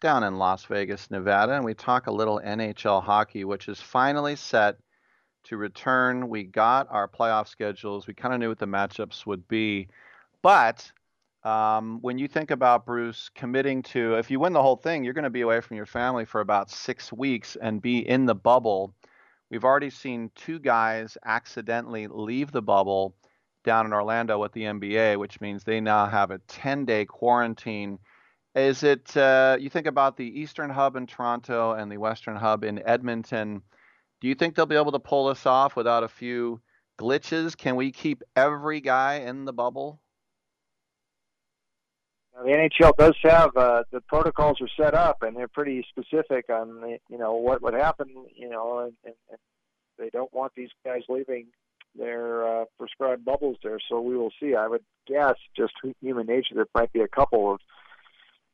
down 0.00 0.22
in 0.22 0.38
Las 0.38 0.64
Vegas, 0.66 1.10
Nevada, 1.10 1.54
and 1.54 1.64
we 1.64 1.74
talk 1.74 2.06
a 2.06 2.12
little 2.12 2.40
NHL 2.44 3.02
hockey, 3.02 3.44
which 3.44 3.66
is 3.66 3.80
finally 3.80 4.36
set 4.36 4.76
to 5.42 5.56
return. 5.56 6.28
We 6.28 6.44
got 6.44 6.86
our 6.88 7.08
playoff 7.08 7.48
schedules. 7.48 8.06
We 8.06 8.14
kind 8.14 8.32
of 8.32 8.38
knew 8.38 8.48
what 8.48 8.60
the 8.60 8.66
matchups 8.66 9.26
would 9.26 9.48
be, 9.48 9.88
but 10.40 10.88
um, 11.44 11.98
when 12.00 12.18
you 12.18 12.26
think 12.26 12.50
about 12.50 12.86
Bruce 12.86 13.30
committing 13.34 13.82
to, 13.82 14.14
if 14.14 14.30
you 14.30 14.40
win 14.40 14.54
the 14.54 14.62
whole 14.62 14.76
thing, 14.76 15.04
you're 15.04 15.12
going 15.12 15.24
to 15.24 15.30
be 15.30 15.42
away 15.42 15.60
from 15.60 15.76
your 15.76 15.86
family 15.86 16.24
for 16.24 16.40
about 16.40 16.70
six 16.70 17.12
weeks 17.12 17.56
and 17.60 17.82
be 17.82 17.98
in 17.98 18.24
the 18.24 18.34
bubble. 18.34 18.94
We've 19.50 19.64
already 19.64 19.90
seen 19.90 20.30
two 20.34 20.58
guys 20.58 21.18
accidentally 21.24 22.06
leave 22.06 22.50
the 22.50 22.62
bubble 22.62 23.14
down 23.62 23.84
in 23.86 23.92
Orlando 23.92 24.38
with 24.38 24.52
the 24.52 24.62
NBA, 24.62 25.18
which 25.18 25.40
means 25.40 25.64
they 25.64 25.80
now 25.80 26.06
have 26.06 26.30
a 26.30 26.38
10 26.48 26.86
day 26.86 27.04
quarantine. 27.04 27.98
Is 28.54 28.82
it, 28.82 29.14
uh, 29.16 29.58
you 29.60 29.68
think 29.68 29.86
about 29.86 30.16
the 30.16 30.40
Eastern 30.40 30.70
Hub 30.70 30.96
in 30.96 31.06
Toronto 31.06 31.72
and 31.72 31.92
the 31.92 31.98
Western 31.98 32.36
Hub 32.36 32.64
in 32.64 32.86
Edmonton? 32.86 33.62
Do 34.20 34.28
you 34.28 34.34
think 34.34 34.54
they'll 34.54 34.64
be 34.64 34.76
able 34.76 34.92
to 34.92 34.98
pull 34.98 35.28
this 35.28 35.44
off 35.44 35.76
without 35.76 36.04
a 36.04 36.08
few 36.08 36.62
glitches? 36.98 37.54
Can 37.56 37.76
we 37.76 37.92
keep 37.92 38.22
every 38.34 38.80
guy 38.80 39.16
in 39.16 39.44
the 39.44 39.52
bubble? 39.52 40.00
The 42.42 42.50
NHL 42.50 42.96
does 42.96 43.14
have 43.22 43.56
uh, 43.56 43.84
the 43.92 44.00
protocols 44.02 44.60
are 44.60 44.68
set 44.76 44.94
up, 44.94 45.22
and 45.22 45.36
they're 45.36 45.48
pretty 45.48 45.86
specific 45.88 46.50
on 46.50 46.80
the, 46.80 46.98
you 47.08 47.18
know 47.18 47.34
what 47.34 47.62
would 47.62 47.74
happen. 47.74 48.08
You 48.34 48.48
know, 48.48 48.78
and, 48.80 48.92
and, 49.04 49.14
and 49.30 49.38
they 49.98 50.10
don't 50.10 50.32
want 50.32 50.52
these 50.56 50.70
guys 50.84 51.02
leaving 51.08 51.46
their 51.96 52.46
uh, 52.46 52.64
prescribed 52.78 53.24
bubbles 53.24 53.56
there. 53.62 53.78
So 53.88 54.00
we 54.00 54.16
will 54.16 54.32
see. 54.40 54.54
I 54.54 54.66
would 54.66 54.84
guess 55.06 55.34
just 55.56 55.72
human 56.00 56.26
nature. 56.26 56.54
There 56.54 56.66
might 56.74 56.92
be 56.92 57.00
a 57.00 57.08
couple 57.08 57.52
of 57.52 57.60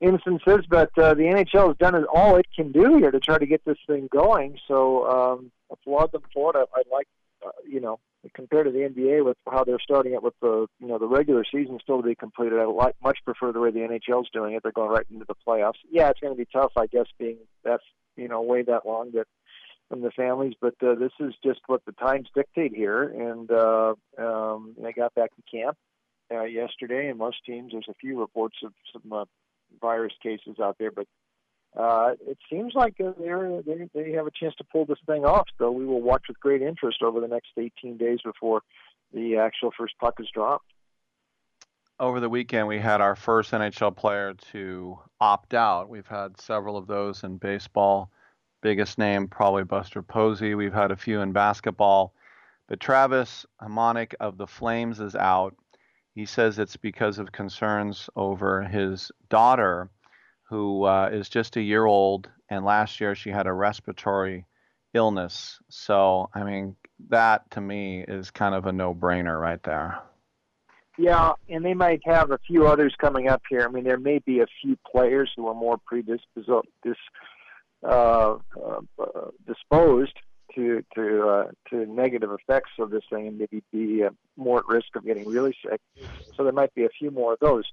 instances, 0.00 0.66
but 0.68 0.90
uh, 0.98 1.14
the 1.14 1.22
NHL 1.22 1.68
has 1.68 1.76
done 1.78 2.04
all 2.12 2.36
it 2.36 2.46
can 2.54 2.72
do 2.72 2.98
here 2.98 3.10
to 3.10 3.20
try 3.20 3.38
to 3.38 3.46
get 3.46 3.64
this 3.64 3.78
thing 3.86 4.08
going. 4.12 4.58
So 4.68 5.08
um, 5.08 5.52
applaud 5.70 6.12
them 6.12 6.22
for 6.32 6.56
it. 6.56 6.68
I, 6.74 6.80
I'd 6.80 6.86
like, 6.92 7.06
uh, 7.44 7.50
you 7.66 7.80
know, 7.80 7.98
compared 8.34 8.66
to 8.66 8.72
the 8.72 8.80
NBA 8.80 9.24
with 9.24 9.36
how 9.50 9.64
they're 9.64 9.78
starting 9.80 10.12
it 10.14 10.22
with 10.22 10.34
the 10.40 10.66
you 10.78 10.86
know 10.86 10.98
the 10.98 11.06
regular 11.06 11.44
season 11.44 11.78
still 11.82 12.02
to 12.02 12.08
be 12.08 12.14
completed. 12.14 12.58
I 12.58 12.64
like 12.64 12.96
much 13.02 13.18
prefer 13.24 13.52
the 13.52 13.60
way 13.60 13.70
the 13.70 13.80
NHL's 13.80 14.30
doing 14.32 14.54
it. 14.54 14.62
They're 14.62 14.72
going 14.72 14.90
right 14.90 15.06
into 15.10 15.24
the 15.26 15.34
playoffs. 15.46 15.78
Yeah, 15.90 16.10
it's 16.10 16.20
going 16.20 16.34
to 16.34 16.38
be 16.38 16.48
tough, 16.52 16.72
I 16.76 16.86
guess, 16.86 17.06
being 17.18 17.38
that's 17.64 17.84
you 18.16 18.28
know 18.28 18.42
way 18.42 18.62
that 18.62 18.86
long 18.86 19.12
that 19.14 19.26
from 19.88 20.02
the 20.02 20.10
families, 20.12 20.54
but 20.60 20.74
uh, 20.82 20.94
this 20.94 21.10
is 21.18 21.34
just 21.44 21.60
what 21.66 21.84
the 21.84 21.92
times 21.92 22.28
dictate 22.34 22.72
here. 22.74 23.02
And 23.02 23.50
uh, 23.50 23.94
um, 24.16 24.76
they 24.80 24.92
got 24.92 25.14
back 25.14 25.30
to 25.34 25.42
camp 25.50 25.76
uh, 26.32 26.44
yesterday, 26.44 27.08
and 27.08 27.18
most 27.18 27.38
teams 27.44 27.72
there's 27.72 27.88
a 27.90 27.94
few 27.94 28.18
reports 28.20 28.56
of 28.64 28.72
some 28.92 29.12
uh, 29.12 29.24
virus 29.80 30.12
cases 30.22 30.56
out 30.62 30.76
there, 30.78 30.92
but 30.92 31.06
uh, 31.76 32.14
it 32.26 32.38
seems 32.50 32.74
like 32.74 32.96
they're, 32.98 33.62
they 33.62 33.88
they 33.94 34.12
have 34.12 34.26
a 34.26 34.30
chance 34.32 34.54
to 34.56 34.64
pull 34.64 34.84
this 34.84 34.98
thing 35.06 35.24
off. 35.24 35.46
So 35.58 35.70
we 35.70 35.86
will 35.86 36.02
watch 36.02 36.24
with 36.28 36.40
great 36.40 36.62
interest 36.62 37.02
over 37.02 37.20
the 37.20 37.28
next 37.28 37.50
18 37.56 37.96
days 37.96 38.18
before 38.24 38.62
the 39.12 39.36
actual 39.36 39.70
first 39.76 39.94
puck 40.00 40.14
is 40.18 40.28
dropped. 40.34 40.66
Over 42.00 42.18
the 42.18 42.28
weekend, 42.28 42.66
we 42.66 42.78
had 42.78 43.00
our 43.00 43.14
first 43.14 43.52
NHL 43.52 43.94
player 43.94 44.34
to 44.52 44.98
opt 45.20 45.54
out. 45.54 45.88
We've 45.88 46.06
had 46.06 46.40
several 46.40 46.76
of 46.76 46.86
those 46.86 47.22
in 47.24 47.36
baseball. 47.36 48.10
Biggest 48.62 48.98
name, 48.98 49.28
probably 49.28 49.64
Buster 49.64 50.02
Posey. 50.02 50.54
We've 50.54 50.72
had 50.72 50.90
a 50.90 50.96
few 50.96 51.20
in 51.20 51.32
basketball. 51.32 52.14
But 52.68 52.80
Travis 52.80 53.46
Hamonic 53.62 54.14
of 54.18 54.38
the 54.38 54.46
Flames 54.46 54.98
is 54.98 55.14
out. 55.14 55.54
He 56.14 56.26
says 56.26 56.58
it's 56.58 56.76
because 56.76 57.18
of 57.18 57.32
concerns 57.32 58.08
over 58.16 58.62
his 58.62 59.12
daughter 59.28 59.90
who 60.50 60.84
uh, 60.84 61.08
is 61.12 61.28
just 61.28 61.56
a 61.56 61.62
year 61.62 61.86
old, 61.86 62.28
and 62.50 62.64
last 62.64 63.00
year 63.00 63.14
she 63.14 63.30
had 63.30 63.46
a 63.46 63.52
respiratory 63.52 64.44
illness. 64.92 65.60
So, 65.68 66.28
I 66.34 66.42
mean, 66.42 66.74
that 67.08 67.48
to 67.52 67.60
me 67.60 68.04
is 68.06 68.32
kind 68.32 68.56
of 68.56 68.66
a 68.66 68.72
no 68.72 68.92
brainer 68.92 69.40
right 69.40 69.62
there. 69.62 70.00
Yeah, 70.98 71.32
and 71.48 71.64
they 71.64 71.72
might 71.72 72.00
have 72.04 72.32
a 72.32 72.38
few 72.38 72.66
others 72.66 72.94
coming 73.00 73.28
up 73.28 73.42
here. 73.48 73.64
I 73.64 73.68
mean, 73.68 73.84
there 73.84 73.96
may 73.96 74.18
be 74.18 74.40
a 74.40 74.46
few 74.60 74.76
players 74.90 75.30
who 75.36 75.46
are 75.46 75.54
more 75.54 75.78
predisposed 75.86 76.66
dis, 76.82 76.96
uh, 77.88 78.34
uh, 78.34 78.80
disposed 79.46 80.12
to 80.56 80.84
to 80.96 81.28
uh, 81.28 81.44
to 81.70 81.86
negative 81.86 82.30
effects 82.32 82.72
of 82.80 82.90
this 82.90 83.04
thing, 83.08 83.28
and 83.28 83.38
maybe 83.38 83.62
be 83.72 84.02
uh, 84.04 84.10
more 84.36 84.58
at 84.58 84.66
risk 84.66 84.96
of 84.96 85.06
getting 85.06 85.28
really 85.28 85.56
sick. 85.64 85.80
So 86.36 86.42
there 86.42 86.52
might 86.52 86.74
be 86.74 86.84
a 86.84 86.90
few 86.98 87.12
more 87.12 87.34
of 87.34 87.38
those. 87.38 87.64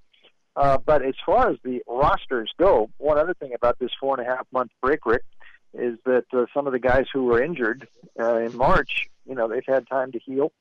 Uh, 0.58 0.80
but 0.84 1.06
as 1.06 1.14
far 1.24 1.52
as 1.52 1.58
the 1.64 1.84
rosters 1.88 2.52
go, 2.58 2.90
one 2.98 3.20
other 3.20 3.36
thing 3.36 3.54
about 3.54 3.78
this 3.78 3.92
four 4.00 4.20
and 4.20 4.28
a 4.28 4.30
half 4.30 4.48
month 4.52 4.72
break, 4.82 5.06
Rick, 5.06 5.22
is 5.76 6.00
that 6.06 6.26
uh, 6.34 6.46
some 6.52 6.66
of 6.66 6.74
the 6.74 6.80
guys 6.80 7.06
who 7.14 7.26
were 7.26 7.42
injured 7.42 7.88
uh, 8.20 8.38
in 8.38 8.58
March, 8.58 9.08
you 9.30 9.36
know, 9.36 9.48
they've 9.48 9.62
had 9.68 9.88
time 9.88 10.12
to 10.14 10.20
heal, 10.20 10.52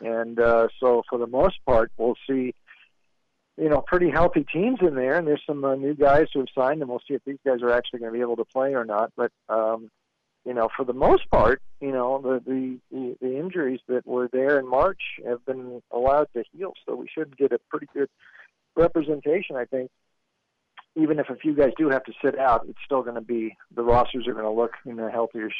and 0.00 0.40
uh, 0.40 0.66
so 0.80 1.04
for 1.08 1.16
the 1.16 1.28
most 1.28 1.64
part, 1.64 1.92
we'll 1.96 2.16
see, 2.28 2.54
you 3.56 3.68
know, 3.68 3.80
pretty 3.86 4.10
healthy 4.10 4.44
teams 4.52 4.80
in 4.82 4.96
there. 4.96 5.16
And 5.16 5.28
there's 5.28 5.42
some 5.46 5.64
uh, 5.64 5.76
new 5.76 5.94
guys 5.94 6.26
who 6.34 6.40
have 6.40 6.48
signed, 6.52 6.80
and 6.80 6.90
we'll 6.90 7.02
see 7.06 7.14
if 7.14 7.22
these 7.24 7.38
guys 7.46 7.62
are 7.62 7.70
actually 7.70 8.00
going 8.00 8.10
to 8.10 8.18
be 8.18 8.22
able 8.22 8.36
to 8.36 8.44
play 8.44 8.74
or 8.74 8.84
not. 8.84 9.12
But 9.16 9.30
um, 9.48 9.92
you 10.44 10.54
know, 10.54 10.68
for 10.76 10.84
the 10.84 10.92
most 10.92 11.30
part, 11.30 11.62
you 11.80 11.92
know, 11.92 12.20
the, 12.20 12.42
the 12.44 12.78
the 12.90 13.16
the 13.20 13.38
injuries 13.38 13.80
that 13.86 14.04
were 14.08 14.28
there 14.32 14.58
in 14.58 14.68
March 14.68 15.02
have 15.24 15.46
been 15.46 15.82
allowed 15.92 16.26
to 16.32 16.42
heal, 16.52 16.72
so 16.84 16.96
we 16.96 17.06
should 17.06 17.36
get 17.36 17.52
a 17.52 17.60
pretty 17.70 17.86
good 17.94 18.08
representation, 18.76 19.56
I 19.56 19.64
think, 19.64 19.90
even 20.94 21.18
if 21.18 21.28
a 21.28 21.36
few 21.36 21.54
guys 21.54 21.72
do 21.76 21.90
have 21.90 22.04
to 22.04 22.12
sit 22.24 22.38
out, 22.38 22.66
it's 22.68 22.78
still 22.84 23.02
going 23.02 23.16
to 23.16 23.20
be 23.20 23.56
the 23.74 23.82
rosters 23.82 24.26
are 24.26 24.32
going 24.32 24.44
to 24.44 24.50
look 24.50 24.72
in 24.86 24.98
a 24.98 25.10
healthier 25.10 25.50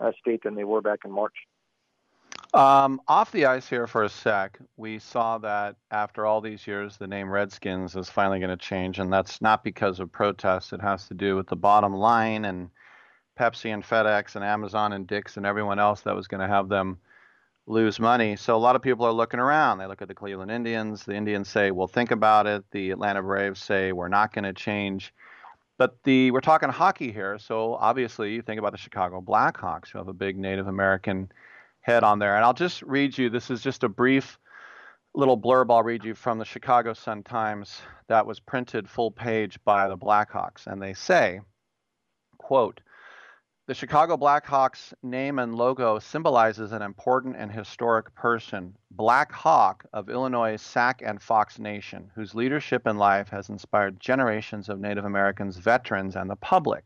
uh, 0.00 0.12
state 0.18 0.42
than 0.44 0.54
they 0.54 0.64
were 0.64 0.80
back 0.80 1.00
in 1.04 1.10
March. 1.10 1.34
Um, 2.54 3.02
off 3.06 3.30
the 3.30 3.44
ice 3.44 3.68
here 3.68 3.86
for 3.86 4.04
a 4.04 4.08
sec, 4.08 4.58
we 4.78 4.98
saw 4.98 5.36
that 5.38 5.76
after 5.90 6.24
all 6.24 6.40
these 6.40 6.66
years, 6.66 6.96
the 6.96 7.06
name 7.06 7.30
Redskins 7.30 7.94
is 7.94 8.08
finally 8.08 8.38
going 8.38 8.50
to 8.50 8.56
change, 8.56 8.98
and 8.98 9.12
that's 9.12 9.42
not 9.42 9.62
because 9.62 10.00
of 10.00 10.10
protests. 10.10 10.72
It 10.72 10.80
has 10.80 11.08
to 11.08 11.14
do 11.14 11.36
with 11.36 11.46
the 11.46 11.56
bottom 11.56 11.92
line 11.92 12.46
and 12.46 12.70
Pepsi 13.38 13.72
and 13.72 13.84
FedEx 13.84 14.34
and 14.34 14.44
Amazon 14.44 14.94
and 14.94 15.06
Dick's 15.06 15.36
and 15.36 15.44
everyone 15.44 15.78
else 15.78 16.00
that 16.02 16.16
was 16.16 16.26
going 16.26 16.40
to 16.40 16.48
have 16.48 16.68
them 16.68 16.98
lose 17.68 18.00
money. 18.00 18.34
So 18.34 18.56
a 18.56 18.58
lot 18.58 18.76
of 18.76 18.82
people 18.82 19.04
are 19.06 19.12
looking 19.12 19.40
around. 19.40 19.78
They 19.78 19.86
look 19.86 20.00
at 20.02 20.08
the 20.08 20.14
Cleveland 20.14 20.50
Indians. 20.50 21.04
The 21.04 21.14
Indians 21.14 21.48
say, 21.48 21.70
"Well, 21.70 21.86
think 21.86 22.10
about 22.10 22.46
it." 22.46 22.64
The 22.70 22.90
Atlanta 22.90 23.22
Braves 23.22 23.60
say, 23.60 23.92
"We're 23.92 24.08
not 24.08 24.32
going 24.32 24.44
to 24.44 24.54
change." 24.54 25.14
But 25.76 26.02
the 26.02 26.30
we're 26.30 26.40
talking 26.40 26.70
hockey 26.70 27.12
here, 27.12 27.38
so 27.38 27.74
obviously 27.74 28.32
you 28.32 28.42
think 28.42 28.58
about 28.58 28.72
the 28.72 28.78
Chicago 28.78 29.20
Blackhawks, 29.20 29.90
who 29.90 29.98
have 29.98 30.08
a 30.08 30.12
big 30.12 30.36
Native 30.36 30.66
American 30.66 31.30
head 31.82 32.02
on 32.02 32.18
there. 32.18 32.36
And 32.36 32.44
I'll 32.44 32.54
just 32.54 32.82
read 32.82 33.16
you. 33.16 33.30
This 33.30 33.50
is 33.50 33.62
just 33.62 33.84
a 33.84 33.88
brief 33.88 34.38
little 35.14 35.38
blurb 35.38 35.70
I'll 35.70 35.82
read 35.82 36.04
you 36.04 36.14
from 36.14 36.38
the 36.38 36.44
Chicago 36.44 36.94
Sun 36.94 37.22
Times 37.22 37.82
that 38.08 38.26
was 38.26 38.40
printed 38.40 38.88
full 38.88 39.10
page 39.10 39.58
by 39.64 39.88
the 39.88 39.96
Blackhawks, 39.96 40.66
and 40.66 40.82
they 40.82 40.94
say, 40.94 41.40
"quote." 42.38 42.80
The 43.68 43.74
Chicago 43.74 44.16
Blackhawks 44.16 44.94
name 45.02 45.38
and 45.38 45.54
logo 45.54 45.98
symbolizes 45.98 46.72
an 46.72 46.80
important 46.80 47.36
and 47.36 47.52
historic 47.52 48.14
person, 48.14 48.74
Black 48.92 49.30
Hawk 49.30 49.84
of 49.92 50.08
Illinois' 50.08 50.56
Sac 50.56 51.02
and 51.04 51.20
Fox 51.20 51.58
Nation, 51.58 52.10
whose 52.14 52.34
leadership 52.34 52.86
in 52.86 52.96
life 52.96 53.28
has 53.28 53.50
inspired 53.50 54.00
generations 54.00 54.70
of 54.70 54.80
Native 54.80 55.04
Americans, 55.04 55.58
veterans, 55.58 56.16
and 56.16 56.30
the 56.30 56.36
public. 56.36 56.82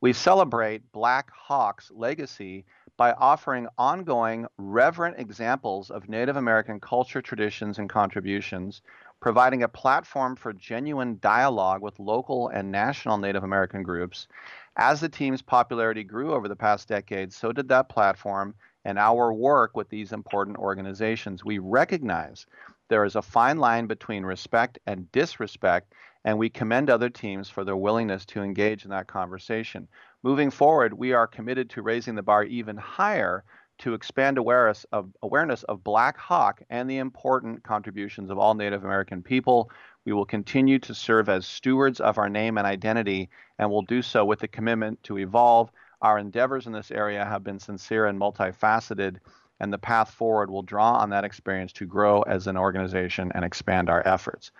We 0.00 0.12
celebrate 0.12 0.92
Black 0.92 1.28
Hawk's 1.32 1.90
legacy 1.90 2.66
by 2.96 3.14
offering 3.14 3.66
ongoing, 3.76 4.46
reverent 4.58 5.18
examples 5.18 5.90
of 5.90 6.08
Native 6.08 6.36
American 6.36 6.78
culture, 6.78 7.20
traditions, 7.20 7.80
and 7.80 7.90
contributions, 7.90 8.82
providing 9.18 9.64
a 9.64 9.68
platform 9.68 10.36
for 10.36 10.52
genuine 10.52 11.18
dialogue 11.20 11.82
with 11.82 11.98
local 11.98 12.46
and 12.48 12.70
national 12.70 13.18
Native 13.18 13.42
American 13.42 13.82
groups, 13.82 14.28
as 14.76 15.00
the 15.00 15.08
team's 15.08 15.42
popularity 15.42 16.04
grew 16.04 16.32
over 16.32 16.48
the 16.48 16.56
past 16.56 16.88
decade, 16.88 17.32
so 17.32 17.52
did 17.52 17.68
that 17.68 17.88
platform 17.88 18.54
and 18.84 18.98
our 18.98 19.32
work 19.32 19.76
with 19.76 19.88
these 19.88 20.12
important 20.12 20.56
organizations. 20.56 21.44
We 21.44 21.58
recognize 21.58 22.46
there 22.88 23.04
is 23.04 23.16
a 23.16 23.22
fine 23.22 23.58
line 23.58 23.86
between 23.86 24.24
respect 24.24 24.78
and 24.86 25.10
disrespect, 25.12 25.94
and 26.24 26.38
we 26.38 26.50
commend 26.50 26.90
other 26.90 27.10
teams 27.10 27.48
for 27.48 27.64
their 27.64 27.76
willingness 27.76 28.24
to 28.26 28.42
engage 28.42 28.84
in 28.84 28.90
that 28.90 29.06
conversation. 29.06 29.88
Moving 30.22 30.50
forward, 30.50 30.92
we 30.94 31.12
are 31.12 31.26
committed 31.26 31.70
to 31.70 31.82
raising 31.82 32.14
the 32.14 32.22
bar 32.22 32.44
even 32.44 32.76
higher 32.76 33.44
to 33.78 33.94
expand 33.94 34.38
awareness 34.38 34.84
of 34.92 35.10
awareness 35.22 35.64
of 35.64 35.82
Black 35.82 36.16
Hawk 36.16 36.62
and 36.70 36.88
the 36.88 36.98
important 36.98 37.64
contributions 37.64 38.30
of 38.30 38.38
all 38.38 38.54
Native 38.54 38.84
American 38.84 39.22
people. 39.22 39.70
We 40.04 40.12
will 40.12 40.26
continue 40.26 40.78
to 40.80 40.94
serve 40.94 41.28
as 41.28 41.46
stewards 41.46 41.98
of 41.98 42.18
our 42.18 42.28
name 42.28 42.58
and 42.58 42.66
identity, 42.66 43.30
and 43.62 43.70
will 43.70 43.82
do 43.82 44.02
so 44.02 44.24
with 44.24 44.40
the 44.40 44.48
commitment 44.48 45.02
to 45.04 45.18
evolve. 45.18 45.70
Our 46.02 46.18
endeavors 46.18 46.66
in 46.66 46.72
this 46.72 46.90
area 46.90 47.24
have 47.24 47.44
been 47.44 47.60
sincere 47.60 48.06
and 48.06 48.20
multifaceted, 48.20 49.18
and 49.60 49.72
the 49.72 49.78
path 49.78 50.10
forward 50.10 50.50
will 50.50 50.62
draw 50.62 50.94
on 50.94 51.10
that 51.10 51.24
experience 51.24 51.72
to 51.74 51.86
grow 51.86 52.22
as 52.22 52.48
an 52.48 52.56
organization 52.56 53.30
and 53.34 53.44
expand 53.44 53.88
our 53.88 54.06
efforts. 54.06 54.50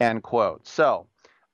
End 0.00 0.24
quote. 0.24 0.66
So, 0.66 1.06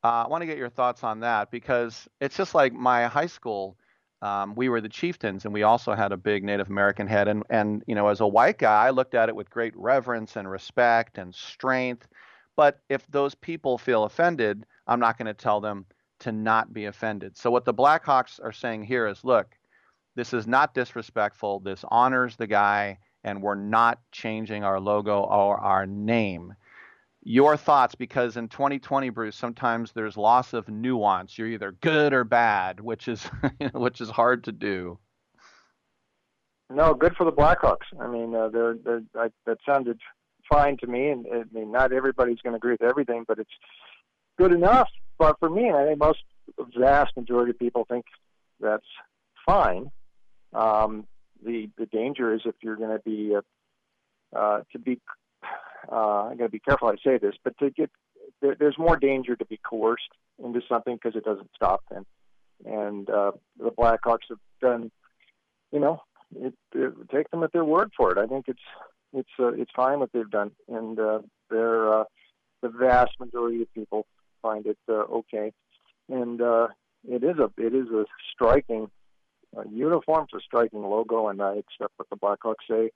uh, 0.02 0.24
I 0.24 0.28
want 0.28 0.42
to 0.42 0.46
get 0.46 0.56
your 0.56 0.70
thoughts 0.70 1.04
on 1.04 1.20
that 1.20 1.50
because 1.50 2.08
it's 2.20 2.36
just 2.36 2.54
like 2.54 2.72
my 2.72 3.06
high 3.06 3.26
school. 3.26 3.76
Um, 4.22 4.54
we 4.54 4.68
were 4.68 4.80
the 4.80 4.88
chieftains, 4.88 5.44
and 5.44 5.52
we 5.52 5.62
also 5.62 5.94
had 5.94 6.10
a 6.10 6.16
big 6.16 6.42
Native 6.42 6.70
American 6.70 7.06
head. 7.06 7.28
And, 7.28 7.44
and 7.50 7.84
you 7.86 7.94
know, 7.94 8.08
as 8.08 8.20
a 8.20 8.26
white 8.26 8.58
guy, 8.58 8.86
I 8.86 8.90
looked 8.90 9.14
at 9.14 9.28
it 9.28 9.36
with 9.36 9.50
great 9.50 9.76
reverence 9.76 10.36
and 10.36 10.50
respect 10.50 11.18
and 11.18 11.34
strength. 11.34 12.08
But 12.56 12.80
if 12.88 13.06
those 13.08 13.34
people 13.34 13.76
feel 13.76 14.04
offended, 14.04 14.64
I'm 14.86 14.98
not 14.98 15.18
going 15.18 15.26
to 15.26 15.34
tell 15.34 15.60
them 15.60 15.84
to 16.20 16.32
not 16.32 16.72
be 16.72 16.86
offended. 16.86 17.36
So 17.36 17.50
what 17.50 17.64
the 17.64 17.74
Blackhawks 17.74 18.40
are 18.42 18.52
saying 18.52 18.84
here 18.84 19.06
is, 19.06 19.24
look, 19.24 19.56
this 20.14 20.32
is 20.34 20.46
not 20.46 20.74
disrespectful. 20.74 21.60
This 21.60 21.84
honors 21.88 22.36
the 22.36 22.46
guy, 22.46 22.98
and 23.24 23.42
we're 23.42 23.54
not 23.54 24.00
changing 24.10 24.64
our 24.64 24.80
logo 24.80 25.20
or 25.20 25.58
our 25.58 25.86
name. 25.86 26.54
Your 27.22 27.56
thoughts 27.56 27.94
because 27.94 28.36
in 28.36 28.48
2020 28.48 29.10
bruce 29.10 29.36
sometimes 29.36 29.92
there's 29.92 30.16
loss 30.16 30.54
of 30.54 30.68
nuance. 30.68 31.36
You're 31.36 31.48
either 31.48 31.72
good 31.72 32.12
or 32.12 32.24
bad 32.24 32.80
which 32.80 33.06
is 33.06 33.24
which 33.74 34.00
is 34.00 34.08
hard 34.08 34.44
to 34.44 34.52
do. 34.52 34.98
No 36.70 36.94
good 36.94 37.14
for 37.16 37.24
the 37.24 37.32
blackhawks. 37.32 37.86
I 38.00 38.06
mean 38.06 38.34
uh, 38.34 38.48
they're, 38.48 38.76
they're 38.82 39.02
I, 39.14 39.28
that 39.46 39.58
sounded 39.66 39.98
fine 40.48 40.76
to 40.78 40.86
me 40.86 41.08
and 41.10 41.26
i 41.32 41.42
mean 41.52 41.70
not 41.70 41.92
everybody's 41.92 42.40
going 42.40 42.52
to 42.52 42.56
agree 42.56 42.72
with 42.72 42.82
everything 42.82 43.24
but 43.28 43.38
it's 43.38 43.50
good 44.38 44.52
enough 44.52 44.88
but 45.18 45.38
for 45.38 45.50
me 45.50 45.70
i 45.70 45.84
think 45.84 45.98
most 45.98 46.22
vast 46.76 47.16
majority 47.16 47.50
of 47.50 47.58
people 47.58 47.86
think 47.88 48.04
that's 48.60 48.86
fine 49.46 49.90
um, 50.54 51.06
the 51.44 51.68
the 51.78 51.86
danger 51.86 52.34
is 52.34 52.40
if 52.44 52.54
you're 52.62 52.76
going 52.76 52.96
to 52.96 53.02
be 53.04 53.34
uh, 53.36 54.38
uh, 54.38 54.62
to 54.72 54.78
be 54.78 55.00
uh, 55.90 56.24
I'm 56.24 56.36
going 56.36 56.48
to 56.48 56.52
be 56.52 56.58
careful 56.58 56.88
I 56.88 56.96
say 57.04 57.18
this, 57.18 57.34
but 57.42 57.56
to 57.58 57.70
get 57.70 57.90
there, 58.40 58.56
there's 58.58 58.78
more 58.78 58.96
danger 58.96 59.36
to 59.36 59.44
be 59.44 59.58
coerced 59.58 60.10
into 60.42 60.60
something 60.68 60.96
because 60.96 61.16
it 61.16 61.24
doesn't 61.24 61.50
stop 61.54 61.82
then. 61.90 62.04
And 62.64 63.08
uh, 63.08 63.32
the 63.58 63.70
Blackhawks 63.70 64.28
have 64.28 64.38
done, 64.60 64.90
you 65.72 65.80
know, 65.80 66.02
it, 66.36 66.54
it, 66.74 66.92
take 67.10 67.30
them 67.30 67.42
at 67.42 67.52
their 67.52 67.64
word 67.64 67.92
for 67.96 68.12
it. 68.12 68.18
I 68.18 68.26
think 68.26 68.46
it's 68.48 68.58
it's 69.14 69.30
uh, 69.38 69.52
it's 69.52 69.70
fine 69.74 70.00
what 70.00 70.12
they've 70.12 70.30
done, 70.30 70.50
and 70.68 70.98
uh, 70.98 71.20
they're 71.50 72.00
uh, 72.00 72.04
the 72.60 72.68
vast 72.68 73.12
majority 73.18 73.62
of 73.62 73.72
people 73.72 74.06
find 74.42 74.66
it 74.66 74.78
uh, 74.88 74.92
okay. 74.92 75.52
And 76.08 76.40
uh, 76.40 76.68
it 77.06 77.22
is 77.22 77.38
a 77.38 77.50
it 77.58 77.74
is 77.74 77.88
a 77.88 78.04
striking 78.32 78.90
uh, 79.56 79.62
uniform, 79.70 80.24
it's 80.24 80.42
a 80.42 80.44
striking 80.44 80.82
logo, 80.82 81.28
and 81.28 81.40
I 81.40 81.52
accept 81.56 81.92
what 81.96 82.08
the 82.10 82.16
Blackhawks 82.16 82.66
say 82.68 82.90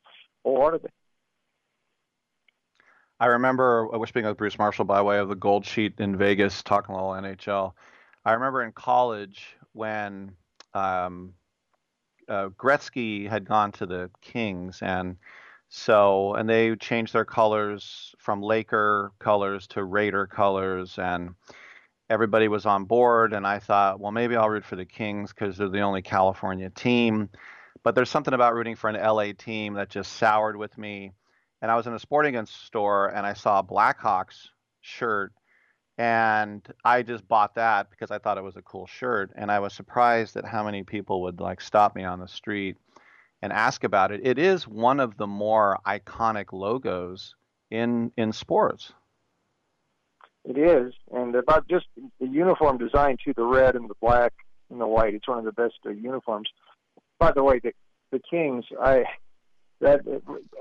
wholeheartedly. 0.44 0.90
I 3.20 3.26
remember 3.26 3.88
I 3.92 3.98
was 3.98 4.08
speaking 4.08 4.28
with 4.28 4.36
Bruce 4.36 4.58
Marshall 4.58 4.84
by 4.84 5.00
way 5.00 5.18
of 5.18 5.28
the 5.28 5.36
Gold 5.36 5.64
Sheet 5.64 5.94
in 5.98 6.16
Vegas, 6.16 6.62
talking 6.62 6.94
a 6.94 6.98
little 6.98 7.22
NHL. 7.22 7.72
I 8.24 8.32
remember 8.32 8.62
in 8.64 8.72
college 8.72 9.56
when 9.72 10.32
um, 10.74 11.34
uh, 12.28 12.48
Gretzky 12.48 13.28
had 13.28 13.44
gone 13.44 13.72
to 13.72 13.86
the 13.86 14.10
Kings, 14.20 14.80
and 14.82 15.16
so 15.74 16.34
and 16.34 16.48
they 16.48 16.76
changed 16.76 17.14
their 17.14 17.24
colors 17.24 18.14
from 18.18 18.42
Laker 18.42 19.12
colors 19.18 19.66
to 19.68 19.82
Raider 19.82 20.26
colors, 20.26 20.98
and 20.98 21.34
everybody 22.10 22.48
was 22.48 22.66
on 22.66 22.84
board. 22.84 23.32
And 23.32 23.46
I 23.46 23.58
thought, 23.58 23.98
well, 23.98 24.12
maybe 24.12 24.36
I'll 24.36 24.50
root 24.50 24.64
for 24.64 24.76
the 24.76 24.84
Kings 24.84 25.32
because 25.32 25.56
they're 25.56 25.68
the 25.68 25.80
only 25.80 26.02
California 26.02 26.68
team. 26.70 27.30
But 27.82 27.94
there's 27.94 28.10
something 28.10 28.34
about 28.34 28.54
rooting 28.54 28.76
for 28.76 28.90
an 28.90 29.02
LA 29.02 29.32
team 29.32 29.74
that 29.74 29.88
just 29.88 30.12
soured 30.12 30.56
with 30.56 30.76
me 30.76 31.12
and 31.62 31.70
I 31.70 31.76
was 31.76 31.86
in 31.86 31.94
a 31.94 31.98
sporting 31.98 32.34
goods 32.34 32.50
store 32.50 33.06
and 33.06 33.24
I 33.24 33.32
saw 33.32 33.60
a 33.60 33.64
Blackhawks 33.64 34.48
shirt 34.80 35.32
and 35.96 36.66
I 36.84 37.02
just 37.02 37.26
bought 37.28 37.54
that 37.54 37.88
because 37.88 38.10
I 38.10 38.18
thought 38.18 38.36
it 38.36 38.44
was 38.44 38.56
a 38.56 38.62
cool 38.62 38.86
shirt 38.86 39.30
and 39.36 39.50
I 39.50 39.60
was 39.60 39.72
surprised 39.72 40.36
at 40.36 40.44
how 40.44 40.64
many 40.64 40.82
people 40.82 41.22
would 41.22 41.40
like 41.40 41.60
stop 41.60 41.94
me 41.94 42.02
on 42.02 42.18
the 42.18 42.26
street 42.26 42.76
and 43.42 43.52
ask 43.52 43.84
about 43.84 44.12
it. 44.12 44.20
It 44.22 44.38
is 44.38 44.66
one 44.66 45.00
of 45.00 45.16
the 45.16 45.26
more 45.26 45.78
iconic 45.86 46.52
logos 46.52 47.34
in 47.70 48.12
in 48.16 48.32
sports. 48.32 48.92
It 50.44 50.58
is, 50.58 50.92
and 51.12 51.34
about 51.34 51.68
just 51.68 51.86
the 52.20 52.26
uniform 52.26 52.78
design 52.78 53.16
too, 53.22 53.32
the 53.36 53.44
red 53.44 53.76
and 53.76 53.88
the 53.90 53.94
black 54.00 54.32
and 54.70 54.80
the 54.80 54.86
white. 54.86 55.14
It's 55.14 55.28
one 55.28 55.38
of 55.38 55.44
the 55.44 55.52
best 55.52 55.74
uh, 55.86 55.90
uniforms. 55.90 56.48
By 57.18 57.32
the 57.32 57.42
way, 57.42 57.58
the 57.58 57.72
the 58.10 58.20
Kings, 58.30 58.64
I 58.80 59.04
that 59.80 60.00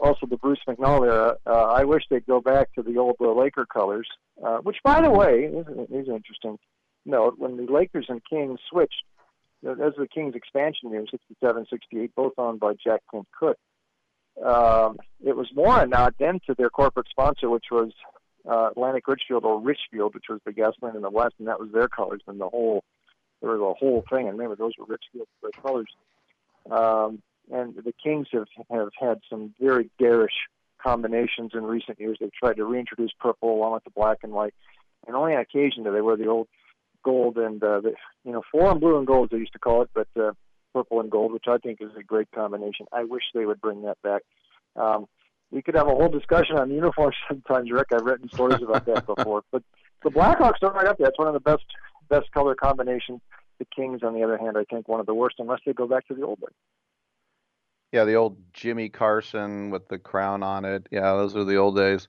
also 0.02 0.26
the 0.26 0.38
Bruce 0.38 0.60
McNall 0.68 1.06
era. 1.06 1.38
Uh, 1.46 1.52
I 1.52 1.84
wish 1.84 2.04
they'd 2.10 2.26
go 2.26 2.42
back 2.42 2.74
to 2.74 2.82
the 2.82 2.98
old 2.98 3.18
uh, 3.22 3.32
Laker 3.32 3.66
colors, 3.66 4.08
uh, 4.44 4.58
which, 4.58 4.78
by 4.84 5.02
the 5.02 5.12
way, 5.12 5.44
is, 5.44 5.68
is 5.68 6.08
an 6.08 6.16
interesting 6.16 6.58
note. 7.06 7.36
When 7.38 7.58
the 7.58 7.72
Lakers 7.72 8.08
and 8.10 8.22
Kings 8.28 8.60
switched, 8.70 9.04
as 9.64 9.94
the 9.98 10.08
Kings 10.08 10.36
expansion 10.36 10.92
years, 10.92 11.10
67, 11.12 11.68
68, 11.70 12.16
both 12.16 12.34
owned 12.38 12.60
by 12.60 12.74
Jack 12.74 13.02
Kent 13.12 13.28
Cooke, 13.38 13.58
um, 14.44 14.98
it 15.24 15.36
was 15.36 15.48
more 15.54 15.80
a 15.80 15.88
nod 15.88 16.16
then 16.18 16.40
to 16.48 16.56
their 16.56 16.70
corporate 16.70 17.08
sponsor, 17.10 17.50
which 17.50 17.66
was 17.70 17.92
uh, 18.50 18.70
Atlantic 18.72 19.08
Richfield 19.08 19.44
or 19.44 19.60
Richfield, 19.60 20.16
which 20.16 20.26
was 20.30 20.40
the 20.46 20.54
gasoline 20.54 20.96
in 20.96 21.02
the 21.02 21.10
West, 21.10 21.36
and 21.38 21.48
that 21.48 21.60
was 21.60 21.70
their 21.72 21.88
colors. 21.88 22.22
And 22.28 22.40
the 22.40 22.50
whole 22.50 22.84
there 23.42 23.52
was 23.52 23.60
a 23.60 23.78
whole 23.78 24.04
thing, 24.10 24.28
and 24.28 24.38
remember 24.38 24.56
those 24.56 24.74
were 24.78 24.86
Richfield 24.86 25.28
colors. 25.62 25.90
Um, 26.70 27.22
and 27.52 27.76
the 27.76 27.94
Kings 28.04 28.28
have 28.32 28.48
have 28.72 28.90
had 29.00 29.20
some 29.30 29.54
very 29.60 29.90
garish 30.00 30.48
combinations 30.82 31.52
in 31.54 31.64
recent 31.64 32.00
years. 32.00 32.18
They've 32.20 32.34
tried 32.34 32.58
to 32.58 32.66
reintroduce 32.66 33.12
purple 33.20 33.54
along 33.54 33.74
with 33.74 33.84
the 33.84 33.92
black 33.92 34.20
and 34.24 34.32
white, 34.32 34.54
and 35.06 35.16
only 35.16 35.36
on 35.36 35.42
occasion 35.42 35.84
do 35.84 35.92
they 35.92 36.02
wear 36.02 36.18
the 36.18 36.28
old 36.28 36.48
gold 37.04 37.38
and 37.38 37.64
uh, 37.64 37.82
the 37.82 37.94
you 38.24 38.32
know 38.32 38.42
Forum 38.52 38.80
blue 38.80 38.98
and 38.98 39.08
gold 39.08 39.26
as 39.26 39.30
they 39.32 39.40
used 39.40 39.54
to 39.54 39.60
call 39.60 39.82
it, 39.82 39.90
but 39.94 40.08
uh, 40.20 40.32
purple 40.74 41.00
and 41.00 41.12
gold, 41.12 41.34
which 41.34 41.46
I 41.48 41.58
think 41.58 41.80
is 41.82 41.92
a 41.98 42.04
great 42.04 42.32
combination. 42.32 42.86
I 42.92 43.04
wish 43.04 43.24
they 43.34 43.46
would 43.46 43.62
bring 43.62 43.84
that 43.84 44.02
back. 44.02 44.24
Um, 44.76 45.08
we 45.52 45.62
could 45.62 45.76
have 45.76 45.88
a 45.88 45.96
whole 45.96 46.10
discussion 46.10 46.58
on 46.58 46.72
uniforms 46.72 47.16
sometimes, 47.28 47.72
Rick. 47.72 47.88
I've 47.94 48.06
written 48.06 48.30
stories 48.30 48.62
about 48.62 48.86
that 48.86 49.06
before, 49.06 49.44
but 49.52 49.64
the 50.04 50.10
Blackhawks 50.10 50.64
are 50.64 50.72
right 50.72 50.88
up 50.88 50.98
there. 50.98 51.08
That's 51.08 51.20
one 51.20 51.28
of 51.28 51.34
the 51.34 51.40
best 51.40 51.66
best 52.10 52.32
color 52.32 52.56
combinations. 52.56 53.22
The 53.60 53.66
Kings, 53.66 54.02
on 54.04 54.14
the 54.14 54.24
other 54.24 54.38
hand, 54.38 54.58
I 54.58 54.64
think 54.64 54.88
one 54.88 55.00
of 55.00 55.06
the 55.06 55.14
worst, 55.14 55.36
unless 55.40 55.60
they 55.66 55.74
go 55.74 55.88
back 55.88 56.08
to 56.08 56.16
the 56.16 56.26
old 56.26 56.40
one. 56.40 56.52
Yeah, 57.92 58.06
the 58.06 58.16
old 58.16 58.38
Jimmy 58.54 58.90
Carson 58.90 59.70
with 59.70 59.88
the 59.88 60.00
crown 60.00 60.44
on 60.44 60.66
it. 60.66 60.88
Yeah, 60.92 61.14
those 61.14 61.36
are 61.36 61.44
the 61.44 61.58
old 61.58 61.76
days. 61.76 62.08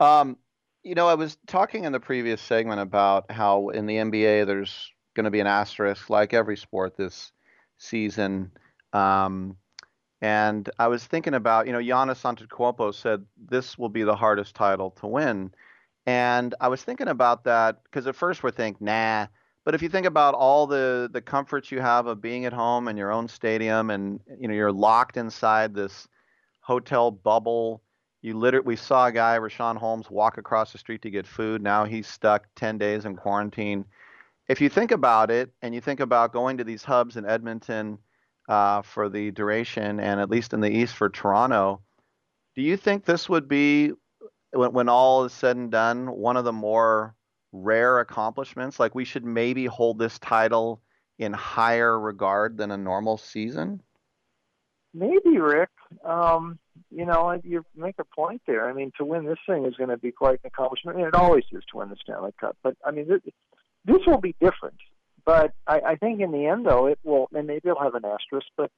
Um, 0.00 0.38
you 0.84 0.94
know, 0.94 1.08
I 1.08 1.14
was 1.14 1.36
talking 1.46 1.84
in 1.84 1.92
the 1.92 2.00
previous 2.00 2.40
segment 2.40 2.80
about 2.80 3.30
how 3.30 3.70
in 3.70 3.86
the 3.86 3.96
NBA 3.96 4.46
there's 4.46 4.92
going 5.14 5.24
to 5.24 5.30
be 5.30 5.40
an 5.40 5.46
asterisk, 5.46 6.10
like 6.10 6.34
every 6.34 6.56
sport 6.56 6.96
this 6.96 7.32
season. 7.78 8.52
Um, 8.92 9.56
and 10.20 10.68
I 10.78 10.88
was 10.88 11.04
thinking 11.04 11.34
about, 11.34 11.66
you 11.66 11.72
know, 11.72 11.78
Giannis 11.78 12.22
Antetokounmpo 12.22 12.94
said 12.94 13.24
this 13.48 13.78
will 13.78 13.88
be 13.88 14.02
the 14.02 14.14
hardest 14.14 14.54
title 14.54 14.90
to 15.00 15.06
win, 15.06 15.52
and 16.06 16.54
I 16.60 16.68
was 16.68 16.82
thinking 16.82 17.08
about 17.08 17.44
that 17.44 17.82
because 17.84 18.06
at 18.06 18.14
first 18.14 18.42
we're 18.42 18.50
thinking, 18.50 18.86
nah, 18.86 19.26
but 19.64 19.74
if 19.74 19.82
you 19.82 19.88
think 19.88 20.06
about 20.06 20.34
all 20.34 20.66
the 20.66 21.08
the 21.12 21.20
comforts 21.22 21.72
you 21.72 21.80
have 21.80 22.06
of 22.06 22.20
being 22.20 22.44
at 22.44 22.52
home 22.52 22.88
in 22.88 22.96
your 22.96 23.10
own 23.10 23.28
stadium, 23.28 23.90
and 23.90 24.20
you 24.38 24.48
know 24.48 24.54
you're 24.54 24.72
locked 24.72 25.16
inside 25.16 25.74
this 25.74 26.08
hotel 26.60 27.10
bubble. 27.10 27.82
You 28.24 28.38
literally, 28.38 28.64
we 28.64 28.76
saw 28.76 29.08
a 29.08 29.12
guy, 29.12 29.38
Richaun 29.38 29.76
Holmes, 29.76 30.10
walk 30.10 30.38
across 30.38 30.72
the 30.72 30.78
street 30.78 31.02
to 31.02 31.10
get 31.10 31.26
food. 31.26 31.60
Now 31.60 31.84
he's 31.84 32.06
stuck 32.06 32.46
10 32.56 32.78
days 32.78 33.04
in 33.04 33.16
quarantine. 33.16 33.84
If 34.48 34.62
you 34.62 34.70
think 34.70 34.92
about 34.92 35.30
it, 35.30 35.52
and 35.60 35.74
you 35.74 35.82
think 35.82 36.00
about 36.00 36.32
going 36.32 36.56
to 36.56 36.64
these 36.64 36.82
hubs 36.82 37.18
in 37.18 37.26
Edmonton 37.26 37.98
uh, 38.48 38.80
for 38.80 39.10
the 39.10 39.30
duration, 39.30 40.00
and 40.00 40.20
at 40.20 40.30
least 40.30 40.54
in 40.54 40.62
the 40.62 40.70
East 40.70 40.94
for 40.96 41.10
Toronto, 41.10 41.82
do 42.56 42.62
you 42.62 42.78
think 42.78 43.04
this 43.04 43.28
would 43.28 43.46
be, 43.46 43.92
when, 44.52 44.72
when 44.72 44.88
all 44.88 45.24
is 45.24 45.34
said 45.34 45.58
and 45.58 45.70
done, 45.70 46.06
one 46.06 46.38
of 46.38 46.46
the 46.46 46.52
more 46.52 47.14
rare 47.52 48.00
accomplishments? 48.00 48.80
Like 48.80 48.94
we 48.94 49.04
should 49.04 49.26
maybe 49.26 49.66
hold 49.66 49.98
this 49.98 50.18
title 50.18 50.80
in 51.18 51.34
higher 51.34 52.00
regard 52.00 52.56
than 52.56 52.70
a 52.70 52.78
normal 52.78 53.18
season? 53.18 53.82
Maybe, 54.94 55.36
Rick. 55.38 55.68
Um, 56.02 56.58
you 56.90 57.06
know, 57.06 57.38
you 57.42 57.64
make 57.76 57.96
a 57.98 58.04
point 58.04 58.42
there. 58.46 58.68
I 58.68 58.72
mean, 58.72 58.92
to 58.98 59.04
win 59.04 59.24
this 59.24 59.38
thing 59.46 59.64
is 59.64 59.74
going 59.74 59.90
to 59.90 59.96
be 59.96 60.12
quite 60.12 60.40
an 60.44 60.46
accomplishment, 60.46 60.98
and 60.98 61.06
it 61.06 61.14
always 61.14 61.44
is 61.52 61.62
to 61.70 61.78
win 61.78 61.88
the 61.88 61.96
Stanley 62.02 62.32
Cup. 62.40 62.56
But 62.62 62.76
I 62.84 62.90
mean, 62.90 63.08
this, 63.08 64.00
will 64.06 64.20
be 64.20 64.34
different. 64.40 64.76
But 65.24 65.52
I, 65.66 65.80
I 65.80 65.96
think 65.96 66.20
in 66.20 66.32
the 66.32 66.46
end, 66.46 66.66
though, 66.66 66.86
it 66.86 66.98
will, 67.02 67.28
and 67.32 67.46
maybe 67.46 67.68
it'll 67.68 67.82
have 67.82 67.94
an 67.94 68.04
asterisk. 68.04 68.46
But 68.56 68.70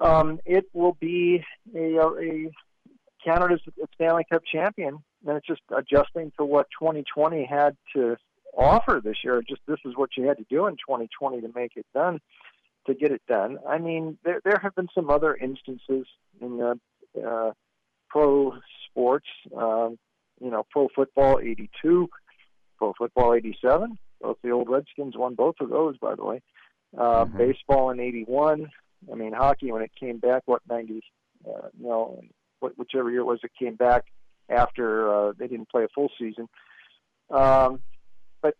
um, 0.00 0.40
it 0.46 0.64
will 0.72 0.96
be 0.98 1.44
a, 1.74 1.98
a 1.98 2.50
Canada's 3.24 3.60
Stanley 3.94 4.24
Cup 4.30 4.42
champion, 4.50 4.98
and 5.26 5.36
it's 5.36 5.46
just 5.46 5.60
adjusting 5.76 6.32
to 6.38 6.44
what 6.44 6.68
2020 6.78 7.44
had 7.44 7.76
to 7.94 8.16
offer 8.56 9.00
this 9.02 9.18
year. 9.22 9.42
Just 9.46 9.60
this 9.66 9.78
is 9.84 9.96
what 9.96 10.10
you 10.16 10.24
had 10.24 10.38
to 10.38 10.46
do 10.48 10.66
in 10.66 10.74
2020 10.74 11.40
to 11.42 11.50
make 11.54 11.72
it 11.76 11.86
done, 11.94 12.20
to 12.86 12.94
get 12.94 13.12
it 13.12 13.22
done. 13.28 13.58
I 13.68 13.78
mean, 13.78 14.18
there 14.24 14.40
there 14.44 14.58
have 14.62 14.74
been 14.74 14.88
some 14.94 15.10
other 15.10 15.34
instances 15.34 16.06
in 16.40 16.56
the 16.58 16.78
uh, 17.24 17.52
pro 18.08 18.54
sports. 18.88 19.26
Um, 19.56 19.98
you 20.40 20.50
know, 20.50 20.64
pro 20.70 20.88
football 20.94 21.38
'82, 21.40 22.08
pro 22.78 22.92
football 22.96 23.34
'87. 23.34 23.98
Both 24.20 24.38
the 24.42 24.50
old 24.50 24.68
Redskins 24.68 25.16
won 25.16 25.34
both 25.34 25.56
of 25.60 25.70
those, 25.70 25.96
by 25.98 26.14
the 26.14 26.24
way. 26.24 26.42
Uh, 26.96 27.24
mm-hmm. 27.24 27.38
Baseball 27.38 27.90
in 27.90 28.00
'81. 28.00 28.70
I 29.10 29.14
mean, 29.14 29.32
hockey 29.32 29.72
when 29.72 29.82
it 29.82 29.92
came 29.98 30.18
back, 30.18 30.42
what 30.46 30.62
'90? 30.68 31.02
Uh, 31.46 31.68
you 31.78 31.88
know, 31.88 32.20
whichever 32.76 33.10
year 33.10 33.20
it 33.20 33.24
was, 33.24 33.40
it 33.42 33.52
came 33.58 33.76
back 33.76 34.04
after 34.48 35.12
uh, 35.12 35.32
they 35.38 35.46
didn't 35.46 35.70
play 35.70 35.84
a 35.84 35.88
full 35.94 36.10
season. 36.18 36.48
Um, 37.30 37.80
but 38.42 38.54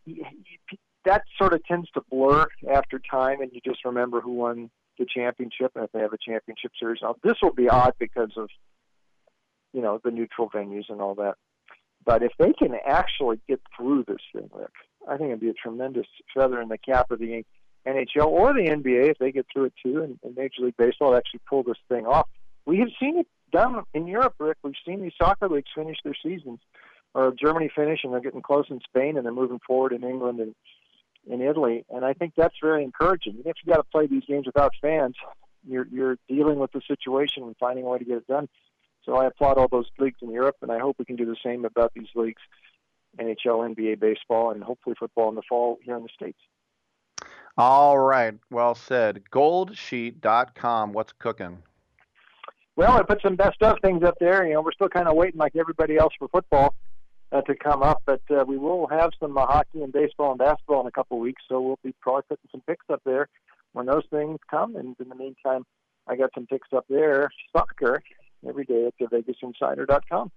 that 1.05 1.23
sort 1.39 1.53
of 1.53 1.65
tends 1.65 1.91
to 1.93 2.03
blur 2.11 2.47
after 2.71 3.01
time, 3.11 3.41
and 3.41 3.51
you 3.53 3.61
just 3.65 3.85
remember 3.85 4.21
who 4.21 4.33
won 4.33 4.71
the 4.99 5.07
championship, 5.07 5.73
and 5.75 5.85
if 5.85 5.93
they 5.93 6.01
have 6.01 6.13
a 6.13 6.19
championship 6.19 6.73
series. 6.79 7.01
Now, 7.03 7.17
this 7.23 7.37
will 7.43 7.55
be 7.55 7.69
odd 7.69 7.95
because 7.99 8.33
of 8.37 8.49
you 9.73 9.81
know 9.81 10.01
the 10.05 10.11
neutral 10.11 10.51
venues 10.51 10.89
and 10.89 11.01
all 11.01 11.15
that. 11.17 11.35
But 12.05 12.23
if 12.23 12.33
they 12.39 12.53
can 12.53 12.75
actually 12.87 13.41
get 13.49 13.61
through 13.77 14.05
this 14.09 14.21
thing, 14.35 14.49
Rick, 14.53 14.71
I 15.09 15.17
think 15.17 15.29
it'd 15.29 15.41
be 15.41 15.51
a 15.51 15.55
tremendous 15.55 16.07
feather 16.35 16.61
in 16.61 16.69
the 16.69 16.79
cap 16.79 17.11
of 17.11 17.19
the 17.19 17.45
NHL 17.87 18.27
or 18.27 18.53
the 18.53 18.69
NBA 18.69 19.11
if 19.11 19.19
they 19.19 19.33
get 19.33 19.47
through 19.53 19.67
it 19.67 19.75
too, 19.83 20.03
and, 20.03 20.19
and 20.23 20.37
Major 20.37 20.63
League 20.63 20.77
Baseball 20.77 21.15
actually 21.15 21.41
pull 21.49 21.63
this 21.63 21.77
thing 21.89 22.07
off. 22.07 22.29
We 22.67 22.79
have 22.79 22.89
seen 22.99 23.19
it 23.19 23.27
done 23.53 23.83
in 23.95 24.07
Europe, 24.07 24.35
Rick. 24.39 24.59
We've 24.63 24.75
seen 24.87 25.03
these 25.03 25.13
soccer 25.21 25.49
leagues 25.49 25.71
finish 25.75 25.97
their 26.05 26.17
seasons, 26.23 26.61
or 27.15 27.33
Germany 27.33 27.71
finish, 27.75 28.01
and 28.05 28.13
they're 28.13 28.21
getting 28.21 28.43
close 28.43 28.67
in 28.71 28.81
Spain, 28.81 29.17
and 29.17 29.25
they're 29.25 29.33
moving 29.33 29.61
forward 29.67 29.93
in 29.93 30.05
England 30.05 30.41
and 30.41 30.55
in 31.27 31.41
Italy. 31.41 31.85
And 31.91 32.05
I 32.05 32.13
think 32.13 32.35
that's 32.37 32.55
very 32.63 32.83
encouraging. 32.83 33.35
Even 33.39 33.51
if 33.51 33.57
you 33.65 33.73
got 33.73 33.79
to 33.79 33.85
play 33.85 34.07
these 34.07 34.25
games 34.27 34.47
without 34.47 34.73
fans, 34.81 35.17
you're 35.67 35.87
you're 35.91 36.19
dealing 36.29 36.59
with 36.59 36.73
the 36.73 36.81
situation 36.87 37.43
and 37.43 37.57
finding 37.59 37.85
a 37.85 37.89
way 37.89 37.99
to 37.99 38.05
get 38.05 38.19
it 38.19 38.27
done. 38.27 38.49
So 39.05 39.17
I 39.17 39.27
applaud 39.27 39.59
all 39.59 39.69
those 39.69 39.87
leagues 39.99 40.19
in 40.23 40.31
Europe, 40.31 40.57
and 40.63 40.71
I 40.71 40.79
hope 40.79 40.97
we 40.99 41.05
can 41.05 41.17
do 41.17 41.27
the 41.27 41.37
same 41.43 41.65
about 41.65 41.93
these 41.95 42.09
leagues, 42.15 42.43
NHL, 43.19 43.75
NBA, 43.75 43.99
baseball, 43.99 44.51
and 44.51 44.63
hopefully 44.63 44.95
football 44.99 45.31
in 45.31 45.35
the 45.35 45.43
fall 45.49 45.79
here 45.83 45.97
in 45.97 46.03
the 46.03 46.09
states. 46.15 46.39
All 47.57 47.99
right, 47.99 48.35
well 48.51 48.75
said. 48.75 49.23
Goldsheet.com. 49.31 50.93
What's 50.93 51.13
cooking? 51.13 51.63
Well, 52.77 52.93
I 52.93 53.03
put 53.03 53.21
some 53.21 53.37
best 53.37 53.63
of 53.63 53.79
things 53.83 54.03
up 54.05 54.17
there. 54.21 54.47
You 54.47 54.55
know, 54.55 54.63
we're 54.63 54.73
still 54.73 54.89
kind 54.89 55.09
of 55.09 55.17
waiting, 55.17 55.39
like 55.39 55.57
everybody 55.57 55.97
else, 55.97 56.13
for 56.19 56.29
football 56.29 56.75
uh, 57.33 57.41
to 57.43 57.55
come 57.55 57.83
up, 57.83 58.03
but 58.07 58.23
uh, 58.31 58.45
we 58.47 58.59
will 58.59 58.87
have 58.89 59.11
some 59.21 59.37
uh, 59.37 59.47
hockey 59.47 59.83
and 59.83 59.93
baseball 59.93 60.31
and 60.31 60.39
basketball 60.39 60.81
in 60.81 60.87
a 60.87 60.91
couple 60.91 61.17
of 61.17 61.23
weeks. 61.23 61.43
So 61.49 61.61
we'll 61.61 61.79
be 61.83 61.95
probably 62.01 62.23
putting 62.29 62.49
some 62.51 62.63
picks 62.67 62.87
up 62.91 63.03
there 63.05 63.29
when 63.73 63.87
those 63.87 64.05
things 64.11 64.39
come. 64.51 64.77
And 64.77 64.97
in 65.01 65.09
the 65.09 65.15
meantime, 65.15 65.65
I 66.07 66.17
got 66.17 66.31
some 66.35 66.47
picks 66.47 66.69
up 66.75 66.87
there. 66.89 67.31
Soccer 67.53 68.03
every 68.49 68.65
day 68.65 68.87
at 68.87 68.95
thevegasinsider.com. 68.99 70.31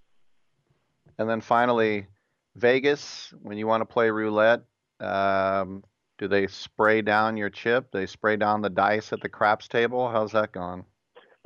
And 1.18 1.30
then 1.30 1.42
finally, 1.42 2.08
Vegas. 2.56 3.34
When 3.42 3.58
you 3.58 3.68
want 3.68 3.82
to 3.82 3.86
play 3.86 4.10
roulette, 4.10 4.62
um, 5.00 5.84
do 6.18 6.28
they 6.28 6.48
spray 6.48 7.02
down 7.02 7.38
your 7.38 7.50
chip? 7.50 7.92
They 7.92 8.06
spray 8.06 8.38
down 8.38 8.62
the 8.62 8.70
dice 8.70 9.12
at 9.14 9.22
the 9.22 9.30
craps 9.30 9.68
table. 9.68 10.10
How's 10.10 10.32
that 10.34 10.52
going? 10.52 10.86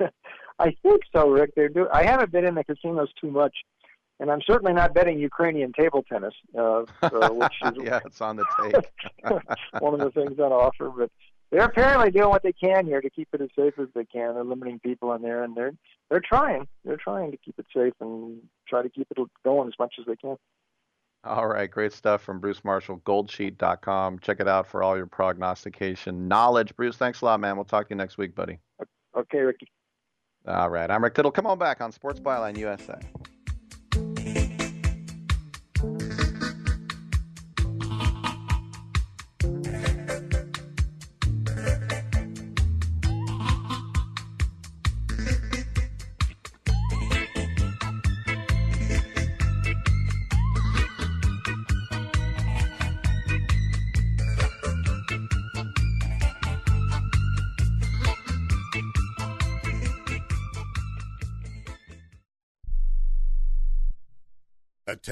I 0.58 0.74
think 0.82 1.02
so, 1.14 1.28
Rick. 1.28 1.52
They're 1.56 1.68
do. 1.68 1.88
I 1.92 2.04
haven't 2.04 2.32
been 2.32 2.44
in 2.44 2.54
the 2.54 2.64
casinos 2.64 3.10
too 3.20 3.30
much, 3.30 3.54
and 4.20 4.30
I'm 4.30 4.42
certainly 4.42 4.72
not 4.72 4.94
betting 4.94 5.18
Ukrainian 5.18 5.72
table 5.72 6.04
tennis, 6.08 6.34
uh, 6.56 6.84
uh, 7.02 7.28
which 7.30 7.54
is 7.64 7.72
yeah, 7.82 8.00
it's 8.04 8.20
on 8.20 8.36
the 8.36 8.44
tape. 8.60 8.84
one 9.80 9.94
of 9.94 10.00
the 10.00 10.10
things 10.10 10.38
on 10.38 10.52
offer. 10.52 10.90
But 10.90 11.10
they're 11.50 11.64
apparently 11.64 12.10
doing 12.10 12.28
what 12.28 12.42
they 12.42 12.52
can 12.52 12.86
here 12.86 13.00
to 13.00 13.10
keep 13.10 13.28
it 13.32 13.40
as 13.40 13.48
safe 13.56 13.74
as 13.78 13.88
they 13.94 14.04
can. 14.04 14.34
They're 14.34 14.44
limiting 14.44 14.80
people 14.80 15.12
in 15.14 15.22
there, 15.22 15.44
and 15.44 15.56
they're 15.56 15.74
they're 16.10 16.20
trying. 16.20 16.66
They're 16.84 16.96
trying 16.96 17.30
to 17.30 17.36
keep 17.36 17.58
it 17.58 17.66
safe 17.74 17.94
and 18.00 18.40
try 18.68 18.82
to 18.82 18.88
keep 18.88 19.06
it 19.10 19.18
going 19.44 19.68
as 19.68 19.74
much 19.78 19.94
as 19.98 20.06
they 20.06 20.16
can. 20.16 20.36
All 21.24 21.48
right, 21.48 21.70
great 21.70 21.92
stuff 21.92 22.22
from 22.22 22.38
Bruce 22.38 22.64
Marshall, 22.64 23.02
goldsheet.com. 23.04 24.20
Check 24.20 24.38
it 24.40 24.46
out 24.46 24.68
for 24.68 24.84
all 24.84 24.96
your 24.96 25.06
prognostication 25.06 26.28
knowledge. 26.28 26.74
Bruce, 26.76 26.96
thanks 26.96 27.22
a 27.22 27.24
lot, 27.24 27.40
man. 27.40 27.56
We'll 27.56 27.64
talk 27.64 27.88
to 27.88 27.94
you 27.94 27.96
next 27.96 28.18
week, 28.18 28.36
buddy. 28.36 28.58
Okay, 29.16 29.38
Ricky. 29.38 29.68
All 30.46 30.70
right. 30.70 30.90
I'm 30.90 31.02
Rick 31.02 31.14
Tittle. 31.14 31.32
Come 31.32 31.46
on 31.46 31.58
back 31.58 31.80
on 31.80 31.90
Sports 31.90 32.20
Byline 32.20 32.56
USA. 32.56 32.98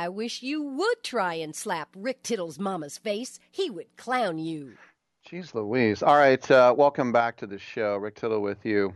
I 0.00 0.08
wish 0.08 0.42
you 0.42 0.62
would 0.62 1.02
try 1.02 1.34
and 1.34 1.54
slap 1.54 1.90
Rick 1.94 2.22
Tittle's 2.22 2.58
mama's 2.58 2.96
face. 2.96 3.38
He 3.50 3.68
would 3.68 3.98
clown 3.98 4.38
you. 4.38 4.78
Jeez 5.28 5.52
Louise. 5.52 6.02
All 6.02 6.16
right, 6.16 6.50
uh, 6.50 6.74
welcome 6.74 7.12
back 7.12 7.36
to 7.36 7.46
the 7.46 7.58
show. 7.58 7.96
Rick 7.96 8.14
Tittle 8.14 8.40
with 8.40 8.64
you. 8.64 8.94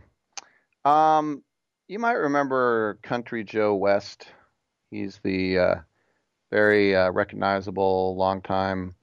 Um, 0.83 1.43
you 1.87 1.99
might 1.99 2.13
remember 2.13 2.97
Country 3.03 3.43
Joe 3.43 3.75
West. 3.75 4.25
He's 4.89 5.19
the 5.23 5.59
uh, 5.59 5.75
very 6.51 6.95
uh, 6.95 7.11
recognizable, 7.11 8.15
longtime 8.17 8.95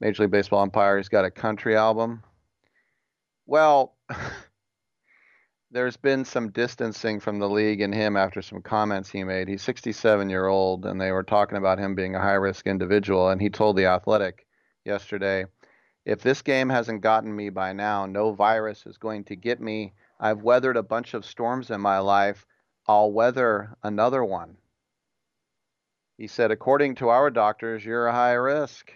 Major 0.00 0.24
League 0.24 0.32
Baseball 0.32 0.58
umpire. 0.58 0.96
He's 0.96 1.08
got 1.08 1.24
a 1.24 1.30
country 1.30 1.76
album. 1.76 2.24
Well, 3.46 3.94
there's 5.74 5.96
been 5.96 6.24
some 6.24 6.50
distancing 6.50 7.18
from 7.18 7.40
the 7.40 7.48
league 7.48 7.80
and 7.80 7.92
him 7.92 8.16
after 8.16 8.40
some 8.40 8.62
comments 8.62 9.10
he 9.10 9.24
made. 9.24 9.48
He's 9.48 9.62
67 9.62 10.30
year 10.30 10.46
old, 10.46 10.86
and 10.86 11.00
they 11.00 11.10
were 11.10 11.24
talking 11.24 11.58
about 11.58 11.80
him 11.80 11.96
being 11.96 12.14
a 12.14 12.20
high 12.20 12.34
risk 12.34 12.68
individual. 12.68 13.28
And 13.28 13.40
he 13.42 13.50
told 13.50 13.76
the 13.76 13.86
Athletic 13.86 14.46
yesterday, 14.84 15.46
"If 16.04 16.22
this 16.22 16.42
game 16.42 16.68
hasn't 16.68 17.00
gotten 17.00 17.34
me 17.34 17.50
by 17.50 17.72
now, 17.72 18.06
no 18.06 18.32
virus 18.32 18.86
is 18.86 18.98
going 18.98 19.24
to 19.24 19.34
get 19.34 19.60
me. 19.60 19.94
I've 20.20 20.42
weathered 20.42 20.76
a 20.76 20.82
bunch 20.84 21.12
of 21.12 21.24
storms 21.24 21.72
in 21.72 21.80
my 21.80 21.98
life. 21.98 22.46
I'll 22.86 23.10
weather 23.10 23.76
another 23.82 24.24
one." 24.24 24.58
He 26.16 26.28
said, 26.28 26.52
"According 26.52 26.94
to 26.96 27.08
our 27.08 27.30
doctors, 27.30 27.84
you're 27.84 28.06
a 28.06 28.12
high 28.12 28.34
risk." 28.34 28.92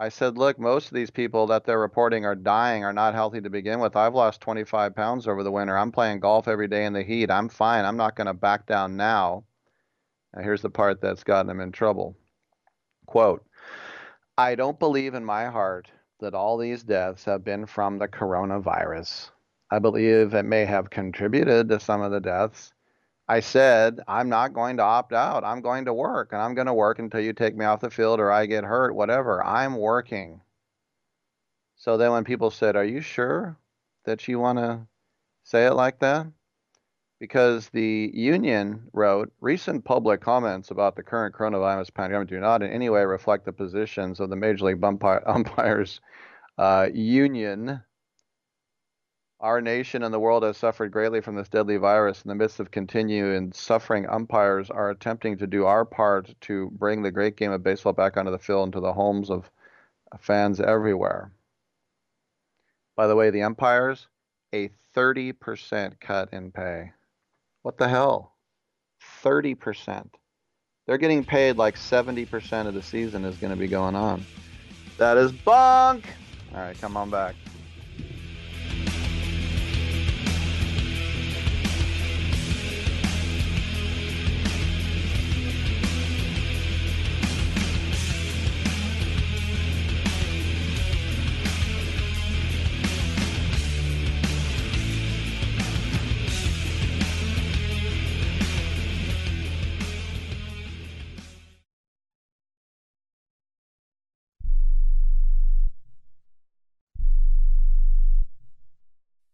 I 0.00 0.08
said, 0.08 0.38
look, 0.38 0.58
most 0.58 0.86
of 0.86 0.94
these 0.94 1.10
people 1.10 1.46
that 1.48 1.64
they're 1.64 1.78
reporting 1.78 2.24
are 2.24 2.34
dying 2.34 2.84
are 2.84 2.92
not 2.92 3.12
healthy 3.12 3.42
to 3.42 3.50
begin 3.50 3.80
with. 3.80 3.96
I've 3.96 4.14
lost 4.14 4.40
25 4.40 4.96
pounds 4.96 5.28
over 5.28 5.42
the 5.42 5.52
winter. 5.52 5.76
I'm 5.76 5.92
playing 5.92 6.20
golf 6.20 6.48
every 6.48 6.68
day 6.68 6.86
in 6.86 6.94
the 6.94 7.02
heat. 7.02 7.30
I'm 7.30 7.50
fine. 7.50 7.84
I'm 7.84 7.98
not 7.98 8.16
going 8.16 8.26
to 8.26 8.32
back 8.32 8.64
down 8.64 8.96
now. 8.96 9.44
Now, 10.34 10.42
here's 10.42 10.62
the 10.62 10.70
part 10.70 11.02
that's 11.02 11.22
gotten 11.22 11.50
him 11.50 11.60
in 11.60 11.70
trouble. 11.70 12.16
Quote 13.04 13.44
I 14.38 14.54
don't 14.54 14.78
believe 14.78 15.12
in 15.12 15.24
my 15.24 15.46
heart 15.46 15.90
that 16.20 16.32
all 16.32 16.56
these 16.56 16.82
deaths 16.82 17.26
have 17.26 17.44
been 17.44 17.66
from 17.66 17.98
the 17.98 18.08
coronavirus. 18.08 19.30
I 19.70 19.80
believe 19.80 20.32
it 20.32 20.44
may 20.44 20.64
have 20.64 20.88
contributed 20.88 21.68
to 21.68 21.78
some 21.78 22.00
of 22.00 22.10
the 22.10 22.20
deaths. 22.20 22.72
I 23.30 23.38
said, 23.38 24.00
I'm 24.08 24.28
not 24.28 24.54
going 24.54 24.78
to 24.78 24.82
opt 24.82 25.12
out. 25.12 25.44
I'm 25.44 25.60
going 25.60 25.84
to 25.84 25.94
work, 25.94 26.32
and 26.32 26.42
I'm 26.42 26.56
going 26.56 26.66
to 26.66 26.74
work 26.74 26.98
until 26.98 27.20
you 27.20 27.32
take 27.32 27.54
me 27.56 27.64
off 27.64 27.80
the 27.80 27.88
field 27.88 28.18
or 28.18 28.32
I 28.32 28.46
get 28.46 28.64
hurt, 28.64 28.92
whatever. 28.92 29.40
I'm 29.46 29.76
working. 29.76 30.40
So 31.76 31.96
then 31.96 32.10
when 32.10 32.24
people 32.24 32.50
said, 32.50 32.74
Are 32.74 32.84
you 32.84 33.00
sure 33.00 33.56
that 34.04 34.26
you 34.26 34.40
want 34.40 34.58
to 34.58 34.80
say 35.44 35.66
it 35.66 35.74
like 35.74 36.00
that? 36.00 36.26
Because 37.20 37.68
the 37.68 38.10
union 38.12 38.88
wrote, 38.92 39.32
recent 39.40 39.84
public 39.84 40.20
comments 40.20 40.72
about 40.72 40.96
the 40.96 41.04
current 41.04 41.32
coronavirus 41.32 41.94
pandemic 41.94 42.26
do 42.26 42.40
not 42.40 42.64
in 42.64 42.72
any 42.72 42.90
way 42.90 43.04
reflect 43.04 43.44
the 43.44 43.52
positions 43.52 44.18
of 44.18 44.30
the 44.30 44.34
Major 44.34 44.64
League 44.64 44.82
Umpires 45.26 46.00
uh, 46.58 46.88
Union 46.92 47.80
our 49.40 49.60
nation 49.60 50.02
and 50.02 50.12
the 50.12 50.20
world 50.20 50.42
has 50.42 50.58
suffered 50.58 50.92
greatly 50.92 51.20
from 51.20 51.34
this 51.34 51.48
deadly 51.48 51.78
virus. 51.78 52.22
In 52.22 52.28
the 52.28 52.34
midst 52.34 52.60
of 52.60 52.70
continuing 52.70 53.52
suffering, 53.52 54.06
umpires 54.08 54.68
are 54.70 54.90
attempting 54.90 55.38
to 55.38 55.46
do 55.46 55.64
our 55.64 55.84
part 55.84 56.34
to 56.42 56.70
bring 56.72 57.02
the 57.02 57.10
great 57.10 57.36
game 57.36 57.50
of 57.50 57.62
baseball 57.62 57.94
back 57.94 58.16
onto 58.16 58.30
the 58.30 58.38
field 58.38 58.68
into 58.68 58.80
the 58.80 58.92
homes 58.92 59.30
of 59.30 59.50
fans 60.18 60.60
everywhere. 60.60 61.32
By 62.96 63.06
the 63.06 63.16
way, 63.16 63.30
the 63.30 63.42
umpires, 63.42 64.08
a 64.52 64.70
30% 64.94 66.00
cut 66.00 66.28
in 66.32 66.50
pay. 66.50 66.92
What 67.62 67.78
the 67.78 67.88
hell? 67.88 68.34
30%. 69.22 70.06
They're 70.86 70.98
getting 70.98 71.24
paid 71.24 71.56
like 71.56 71.76
70% 71.76 72.66
of 72.66 72.74
the 72.74 72.82
season 72.82 73.24
is 73.24 73.36
going 73.36 73.52
to 73.52 73.58
be 73.58 73.68
going 73.68 73.94
on. 73.94 74.26
That 74.98 75.16
is 75.16 75.32
bunk! 75.32 76.04
All 76.52 76.60
right, 76.60 76.78
come 76.78 76.96
on 76.96 77.08
back. 77.08 77.36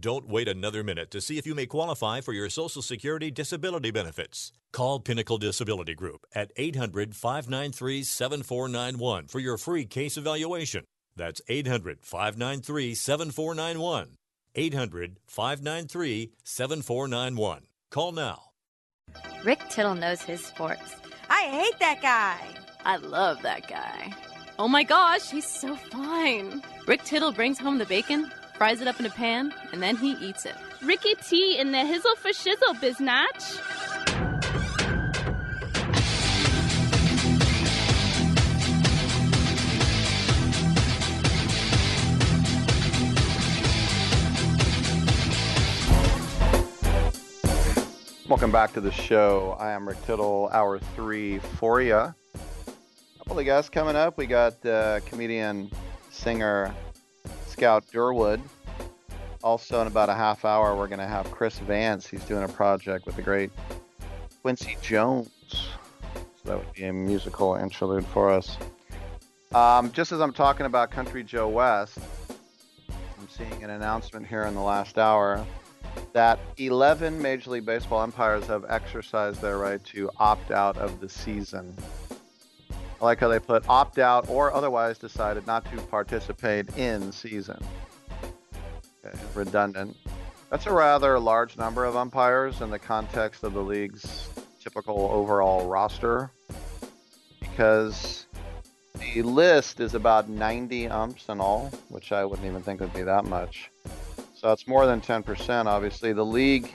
Don't 0.00 0.28
wait 0.28 0.46
another 0.48 0.84
minute 0.84 1.10
to 1.12 1.20
see 1.20 1.38
if 1.38 1.46
you 1.46 1.54
may 1.54 1.66
qualify 1.66 2.20
for 2.20 2.32
your 2.32 2.48
Social 2.50 2.82
Security 2.82 3.30
disability 3.30 3.90
benefits. 3.90 4.52
Call 4.70 5.00
Pinnacle 5.00 5.38
Disability 5.38 5.94
Group 5.94 6.24
at 6.34 6.52
800 6.56 7.16
593 7.16 8.04
7491 8.04 9.26
for 9.26 9.40
your 9.40 9.56
free 9.56 9.86
case 9.86 10.16
evaluation. 10.16 10.84
That's 11.16 11.40
800 11.48 11.98
593 12.02 12.94
7491. 12.94 14.16
800 14.54 15.16
593 15.26 16.32
7491. 16.44 17.62
Call 17.90 18.12
now. 18.12 18.42
Rick 19.44 19.68
Tittle 19.68 19.94
knows 19.94 20.22
his 20.22 20.44
sports. 20.44 20.94
I 21.28 21.42
hate 21.44 21.78
that 21.80 22.02
guy. 22.02 22.38
I 22.84 22.96
love 22.96 23.42
that 23.42 23.66
guy. 23.66 24.14
Oh 24.60 24.68
my 24.68 24.84
gosh, 24.84 25.30
he's 25.30 25.46
so 25.46 25.74
fine. 25.74 26.62
Rick 26.86 27.04
Tittle 27.04 27.32
brings 27.32 27.58
home 27.58 27.78
the 27.78 27.86
bacon 27.86 28.30
fries 28.58 28.80
it 28.80 28.88
up 28.88 28.98
in 28.98 29.06
a 29.06 29.10
pan, 29.10 29.54
and 29.72 29.80
then 29.80 29.96
he 29.96 30.14
eats 30.14 30.44
it. 30.44 30.56
Ricky 30.82 31.14
T 31.14 31.56
in 31.58 31.70
the 31.70 31.78
hizzle 31.78 32.16
for 32.16 32.30
shizzle, 32.30 32.74
biznatch. 32.80 33.60
Welcome 48.28 48.50
back 48.50 48.72
to 48.72 48.80
the 48.80 48.90
show. 48.90 49.56
I 49.60 49.70
am 49.70 49.88
Rick 49.88 50.04
Tittle, 50.04 50.50
hour 50.52 50.80
three 50.96 51.38
for 51.38 51.80
you. 51.80 52.12
Couple 53.18 53.38
of 53.38 53.44
guests 53.44 53.70
coming 53.70 53.94
up. 53.94 54.18
We 54.18 54.26
got 54.26 54.66
uh, 54.66 54.98
comedian, 55.06 55.70
singer, 56.10 56.74
Scout 57.58 57.84
Durwood. 57.92 58.40
Also, 59.42 59.80
in 59.80 59.88
about 59.88 60.08
a 60.08 60.14
half 60.14 60.44
hour, 60.44 60.76
we're 60.76 60.86
going 60.86 61.00
to 61.00 61.08
have 61.08 61.28
Chris 61.32 61.58
Vance. 61.58 62.06
He's 62.06 62.22
doing 62.22 62.44
a 62.44 62.48
project 62.48 63.04
with 63.04 63.16
the 63.16 63.22
great 63.22 63.50
Quincy 64.42 64.76
Jones. 64.80 65.28
So 65.50 65.68
that 66.44 66.58
would 66.58 66.72
be 66.72 66.84
a 66.84 66.92
musical 66.92 67.56
interlude 67.56 68.06
for 68.06 68.30
us. 68.30 68.56
Um, 69.52 69.90
just 69.90 70.12
as 70.12 70.20
I'm 70.20 70.32
talking 70.32 70.66
about 70.66 70.92
Country 70.92 71.24
Joe 71.24 71.48
West, 71.48 71.98
I'm 72.88 73.28
seeing 73.28 73.64
an 73.64 73.70
announcement 73.70 74.28
here 74.28 74.44
in 74.44 74.54
the 74.54 74.60
last 74.60 74.96
hour 74.96 75.44
that 76.12 76.38
11 76.58 77.20
Major 77.20 77.50
League 77.50 77.66
Baseball 77.66 78.02
umpires 78.02 78.46
have 78.46 78.66
exercised 78.68 79.42
their 79.42 79.58
right 79.58 79.82
to 79.86 80.12
opt 80.18 80.52
out 80.52 80.76
of 80.76 81.00
the 81.00 81.08
season. 81.08 81.74
I 83.00 83.04
like 83.04 83.20
how 83.20 83.28
they 83.28 83.38
put 83.38 83.68
opt 83.68 83.98
out 83.98 84.28
or 84.28 84.52
otherwise 84.52 84.98
decided 84.98 85.46
not 85.46 85.64
to 85.70 85.80
participate 85.82 86.76
in 86.76 87.12
season. 87.12 87.58
Okay, 89.04 89.16
redundant. 89.34 89.96
That's 90.50 90.66
a 90.66 90.72
rather 90.72 91.18
large 91.18 91.56
number 91.56 91.84
of 91.84 91.96
umpires 91.96 92.60
in 92.60 92.70
the 92.70 92.78
context 92.78 93.44
of 93.44 93.52
the 93.52 93.62
league's 93.62 94.28
typical 94.60 95.10
overall 95.12 95.68
roster 95.68 96.30
because 97.38 98.26
the 98.98 99.22
list 99.22 99.78
is 99.80 99.94
about 99.94 100.28
90 100.28 100.88
umps 100.88 101.28
in 101.28 101.40
all, 101.40 101.70
which 101.90 102.10
I 102.12 102.24
wouldn't 102.24 102.46
even 102.46 102.62
think 102.62 102.80
would 102.80 102.94
be 102.94 103.02
that 103.02 103.24
much. 103.24 103.70
So 104.34 104.52
it's 104.52 104.66
more 104.66 104.86
than 104.86 105.00
10%, 105.00 105.66
obviously. 105.66 106.12
The 106.12 106.24
league 106.24 106.74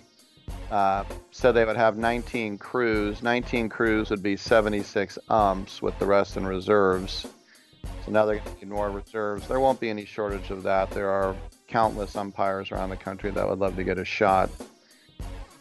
uh, 0.72 1.04
said 1.32 1.52
they 1.52 1.66
would 1.66 1.76
have 1.76 1.98
19 1.98 2.58
crews. 2.58 3.22
19 3.22 3.70
crews 3.70 4.10
would 4.10 4.24
be 4.24 4.36
76 4.36 5.18
umps 5.30 5.82
with 5.82 5.98
the 6.00 6.06
rest 6.06 6.38
in 6.38 6.46
reserves. 6.46 7.28
So 8.06 8.12
now 8.12 8.26
they're 8.26 8.38
going 8.38 8.56
to 8.56 8.66
need 8.66 8.70
more 8.70 8.90
reserves. 8.90 9.48
There 9.48 9.60
won't 9.60 9.80
be 9.80 9.90
any 9.90 10.06
shortage 10.06 10.50
of 10.50 10.64
that. 10.64 10.90
There 10.92 11.10
are 11.10 11.36
countless 11.68 12.16
umpires 12.16 12.72
around 12.72 12.90
the 12.90 12.98
country 12.98 13.32
that 13.32 13.48
would 13.48 13.60
love 13.60 13.76
to 13.76 13.84
get 13.84 13.98
a 13.98 14.06
shot. 14.06 14.50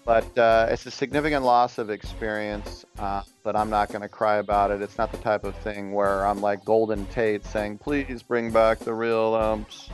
But 0.04 0.36
uh, 0.36 0.66
it's 0.70 0.84
a 0.86 0.90
significant 0.90 1.44
loss 1.44 1.78
of 1.78 1.88
experience, 1.88 2.84
uh, 2.98 3.22
but 3.44 3.54
I'm 3.54 3.70
not 3.70 3.90
going 3.90 4.02
to 4.02 4.08
cry 4.08 4.36
about 4.38 4.72
it. 4.72 4.82
It's 4.82 4.98
not 4.98 5.12
the 5.12 5.18
type 5.18 5.44
of 5.44 5.54
thing 5.56 5.92
where 5.92 6.26
I'm 6.26 6.40
like 6.40 6.64
Golden 6.64 7.06
Tate 7.06 7.44
saying, 7.46 7.78
please 7.78 8.22
bring 8.22 8.50
back 8.50 8.80
the 8.80 8.94
real 8.94 9.34
umps. 9.34 9.90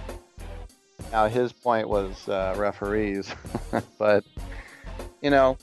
Now, 1.13 1.27
his 1.29 1.53
point 1.53 1.89
was 1.89 2.29
uh, 2.29 2.55
referees, 2.57 3.35
but 3.99 4.25
you 5.21 5.31
know, 5.31 5.57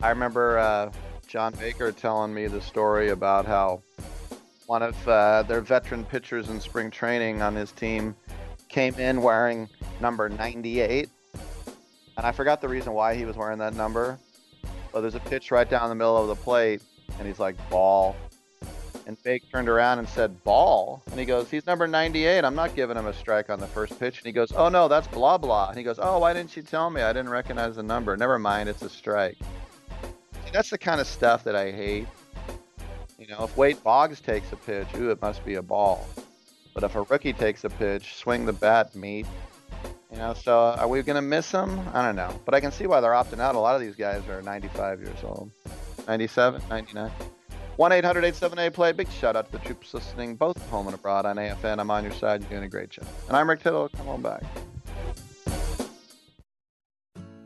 I 0.00 0.10
remember 0.10 0.58
uh, 0.58 0.92
John 1.26 1.54
Baker 1.54 1.92
telling 1.92 2.34
me 2.34 2.46
the 2.46 2.60
story 2.60 3.10
about 3.10 3.46
how 3.46 3.82
one 4.66 4.82
of 4.82 5.08
uh, 5.08 5.42
their 5.44 5.60
veteran 5.60 6.04
pitchers 6.04 6.48
in 6.48 6.60
spring 6.60 6.90
training 6.90 7.40
on 7.40 7.54
his 7.54 7.72
team 7.72 8.14
came 8.68 8.94
in 8.94 9.22
wearing 9.22 9.68
number 10.00 10.28
98. 10.28 11.08
And 12.16 12.26
I 12.26 12.32
forgot 12.32 12.60
the 12.60 12.68
reason 12.68 12.92
why 12.92 13.14
he 13.14 13.24
was 13.24 13.36
wearing 13.36 13.58
that 13.58 13.74
number. 13.74 14.18
But 14.92 15.02
there's 15.02 15.14
a 15.14 15.20
pitch 15.20 15.50
right 15.50 15.68
down 15.68 15.88
the 15.88 15.94
middle 15.94 16.16
of 16.16 16.28
the 16.28 16.42
plate, 16.42 16.82
and 17.18 17.26
he's 17.26 17.38
like, 17.38 17.56
ball. 17.70 18.16
And 19.06 19.16
Bake 19.22 19.48
turned 19.52 19.68
around 19.68 20.00
and 20.00 20.08
said, 20.08 20.42
ball. 20.42 21.00
And 21.12 21.20
he 21.20 21.24
goes, 21.24 21.48
he's 21.48 21.64
number 21.64 21.86
98. 21.86 22.44
I'm 22.44 22.56
not 22.56 22.74
giving 22.74 22.96
him 22.96 23.06
a 23.06 23.12
strike 23.12 23.50
on 23.50 23.60
the 23.60 23.66
first 23.68 23.98
pitch. 24.00 24.18
And 24.18 24.26
he 24.26 24.32
goes, 24.32 24.50
oh, 24.50 24.68
no, 24.68 24.88
that's 24.88 25.06
blah, 25.06 25.38
blah. 25.38 25.68
And 25.68 25.78
he 25.78 25.84
goes, 25.84 26.00
oh, 26.02 26.18
why 26.18 26.32
didn't 26.32 26.56
you 26.56 26.62
tell 26.62 26.90
me? 26.90 27.02
I 27.02 27.12
didn't 27.12 27.30
recognize 27.30 27.76
the 27.76 27.84
number. 27.84 28.16
Never 28.16 28.36
mind, 28.36 28.68
it's 28.68 28.82
a 28.82 28.90
strike. 28.90 29.36
See, 30.44 30.50
that's 30.52 30.70
the 30.70 30.78
kind 30.78 31.00
of 31.00 31.06
stuff 31.06 31.44
that 31.44 31.54
I 31.54 31.70
hate. 31.70 32.08
You 33.16 33.28
know, 33.28 33.44
if 33.44 33.56
Wade 33.56 33.82
Boggs 33.84 34.20
takes 34.20 34.50
a 34.50 34.56
pitch, 34.56 34.88
ooh, 34.96 35.10
it 35.10 35.22
must 35.22 35.44
be 35.44 35.54
a 35.54 35.62
ball. 35.62 36.04
But 36.74 36.82
if 36.82 36.96
a 36.96 37.02
rookie 37.02 37.32
takes 37.32 37.62
a 37.62 37.70
pitch, 37.70 38.16
swing 38.16 38.44
the 38.44 38.52
bat, 38.52 38.94
meet. 38.96 39.26
You 40.10 40.18
know, 40.18 40.34
so 40.34 40.58
are 40.78 40.88
we 40.88 41.00
going 41.02 41.14
to 41.14 41.22
miss 41.22 41.50
him? 41.50 41.80
I 41.94 42.04
don't 42.04 42.16
know. 42.16 42.38
But 42.44 42.54
I 42.54 42.60
can 42.60 42.72
see 42.72 42.88
why 42.88 43.00
they're 43.00 43.12
opting 43.12 43.38
out. 43.38 43.54
A 43.54 43.58
lot 43.58 43.76
of 43.76 43.80
these 43.80 43.94
guys 43.94 44.26
are 44.28 44.42
95 44.42 45.00
years 45.00 45.18
old, 45.22 45.50
97, 46.08 46.60
99. 46.68 47.10
1 47.76 47.92
800 47.92 48.24
878 48.24 48.72
play. 48.72 48.92
Big 48.92 49.10
shout 49.10 49.36
out 49.36 49.46
to 49.46 49.52
the 49.52 49.58
troops 49.58 49.92
listening, 49.92 50.34
both 50.34 50.56
home 50.70 50.86
and 50.86 50.94
abroad 50.94 51.26
on 51.26 51.36
AFN. 51.36 51.78
I'm 51.78 51.90
on 51.90 52.04
your 52.04 52.12
side. 52.12 52.40
You're 52.40 52.50
doing 52.50 52.64
a 52.64 52.68
great 52.68 52.90
job. 52.90 53.06
And 53.28 53.36
I'm 53.36 53.48
Rick 53.48 53.62
Tittle. 53.62 53.88
Come 53.90 54.08
on 54.08 54.22
back. 54.22 54.42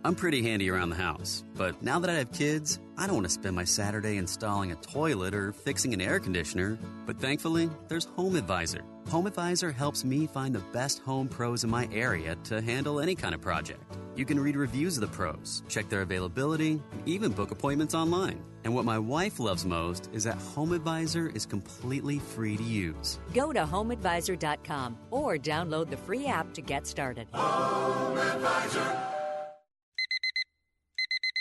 I'm 0.03 0.15
pretty 0.15 0.43
handy 0.43 0.71
around 0.71 0.89
the 0.89 0.97
house, 0.97 1.45
but 1.57 1.83
now 1.83 1.99
that 1.99 2.09
I 2.09 2.15
have 2.15 2.33
kids, 2.33 2.81
I 2.97 3.07
don't 3.07 3.17
want 3.17 3.27
to 3.27 3.33
spend 3.33 3.55
my 3.55 3.65
Saturday 3.65 4.17
installing 4.17 4.73
a 4.73 4.77
toilet 4.77 5.35
or 5.35 5.53
fixing 5.53 5.93
an 5.93 6.01
air 6.01 6.19
conditioner. 6.19 6.79
But 7.05 7.21
thankfully, 7.21 7.69
there's 7.89 8.07
Home 8.17 8.37
Advisor. 8.37 8.83
Home 9.11 9.27
Advisor 9.27 9.73
helps 9.73 10.05
me 10.05 10.29
find 10.29 10.55
the 10.55 10.61
best 10.73 11.01
home 11.01 11.27
pros 11.27 11.65
in 11.65 11.71
my 11.71 11.89
area 11.91 12.37
to 12.45 12.61
handle 12.61 13.01
any 13.01 13.17
kind 13.17 13.35
of 13.35 13.41
project. 13.41 13.83
You 14.15 14.25
can 14.25 14.39
read 14.39 14.55
reviews 14.55 14.97
of 14.97 15.01
the 15.01 15.09
pros, 15.09 15.65
check 15.69 15.89
their 15.89 16.03
availability, 16.03 16.81
and 16.93 17.03
even 17.07 17.33
book 17.33 17.51
appointments 17.51 17.93
online. 17.93 18.41
And 18.63 18.73
what 18.73 18.85
my 18.85 19.01
wife 19.01 19.41
loves 19.41 19.67
most 19.67 20.11
is 20.13 20.23
that 20.25 20.37
Home 20.55 20.71
Advisor 20.71 21.29
is 21.35 21.45
completely 21.45 22.21
free 22.21 22.57
to 22.57 22.63
use. 22.63 23.19
Go 23.35 23.53
to 23.53 23.61
homeadvisor.com 23.61 24.97
or 25.11 25.39
download 25.39 25.91
the 25.91 25.97
free 25.97 26.27
app 26.27 26.55
to 26.55 26.63
get 26.63 26.87
started. 26.87 27.27
Home 27.33 28.17
Advisor. 28.17 29.20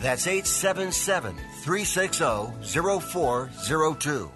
That's 0.00 0.26
877 0.26 1.36
360 1.62 2.24
0402. 3.00 4.30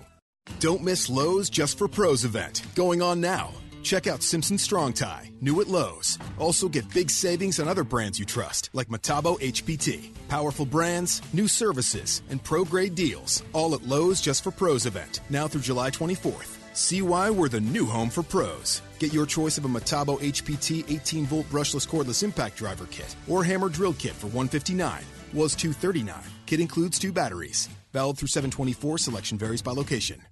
Don't 0.61 0.83
miss 0.83 1.09
Lowe's 1.09 1.51
Just 1.51 1.79
for 1.79 1.89
Pros 1.89 2.25
event 2.25 2.63
going 2.75 3.03
on 3.03 3.21
now. 3.21 3.53
Check 3.83 4.07
out 4.07 4.23
Simpson 4.23 4.59
Strong 4.59 4.95
Tie, 4.95 5.31
new 5.41 5.61
at 5.61 5.69
Lowe's. 5.69 6.19
Also 6.39 6.69
get 6.69 6.93
big 6.93 7.11
savings 7.11 7.61
on 7.61 7.69
other 7.69 7.85
brands 7.85 8.19
you 8.19 8.25
trust, 8.25 8.71
like 8.73 8.89
Metabo 8.89 9.39
HPT. 9.41 10.11
Powerful 10.29 10.67
brands, 10.67 11.23
new 11.33 11.47
services, 11.47 12.23
and 12.29 12.43
pro 12.43 12.65
grade 12.65 12.95
deals, 12.95 13.45
all 13.53 13.75
at 13.75 13.87
Lowe's 13.87 14.21
Just 14.21 14.43
for 14.43 14.51
Pros 14.51 14.85
event, 14.85 15.21
now 15.31 15.47
through 15.47 15.63
July 15.63 15.91
24th. 15.91 16.57
See 16.75 17.03
why 17.03 17.31
we're 17.31 17.49
the 17.49 17.61
new 17.61 17.87
home 17.87 18.09
for 18.11 18.23
pros. 18.23 18.83
Get 18.99 19.13
your 19.13 19.27
choice 19.27 19.59
of 19.59 19.65
a 19.65 19.69
Metabo 19.69 20.19
HPT 20.21 20.85
18 20.91 21.27
volt 21.27 21.47
brushless 21.51 21.89
cordless 21.89 22.23
impact 22.23 22.57
driver 22.57 22.87
kit 22.91 23.17
or 23.27 23.43
hammer 23.43 23.69
drill 23.69 23.95
kit 23.95 24.13
for 24.13 24.27
159 24.29 25.03
was 25.35 25.55
239. 25.55 26.15
Kit 26.47 26.61
includes 26.61 26.99
two 26.99 27.13
batteries. 27.13 27.69
Valid 27.93 28.19
through 28.19 28.29
724. 28.29 28.99
Selection 28.99 29.39
varies 29.39 29.63
by 29.63 29.73
location. 29.73 30.23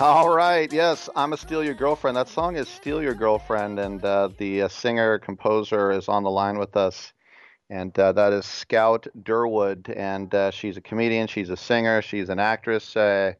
All 0.00 0.28
right, 0.28 0.72
yes, 0.72 1.08
I'm 1.16 1.32
a 1.32 1.36
Steal 1.36 1.64
Your 1.64 1.74
Girlfriend. 1.74 2.16
That 2.16 2.28
song 2.28 2.54
is 2.54 2.68
Steal 2.68 3.02
Your 3.02 3.14
Girlfriend, 3.14 3.80
and 3.80 4.04
uh, 4.04 4.28
the 4.38 4.62
uh, 4.62 4.68
singer 4.68 5.18
composer 5.18 5.90
is 5.90 6.08
on 6.08 6.22
the 6.22 6.30
line 6.30 6.56
with 6.56 6.76
us. 6.76 7.12
And 7.68 7.98
uh, 7.98 8.12
that 8.12 8.32
is 8.32 8.46
Scout 8.46 9.08
Durwood, 9.24 9.92
and 9.96 10.32
uh, 10.32 10.52
she's 10.52 10.76
a 10.76 10.80
comedian, 10.80 11.26
she's 11.26 11.50
a 11.50 11.56
singer, 11.56 12.00
she's 12.00 12.28
an 12.28 12.38
actress, 12.38 12.96
uh, 12.96 13.32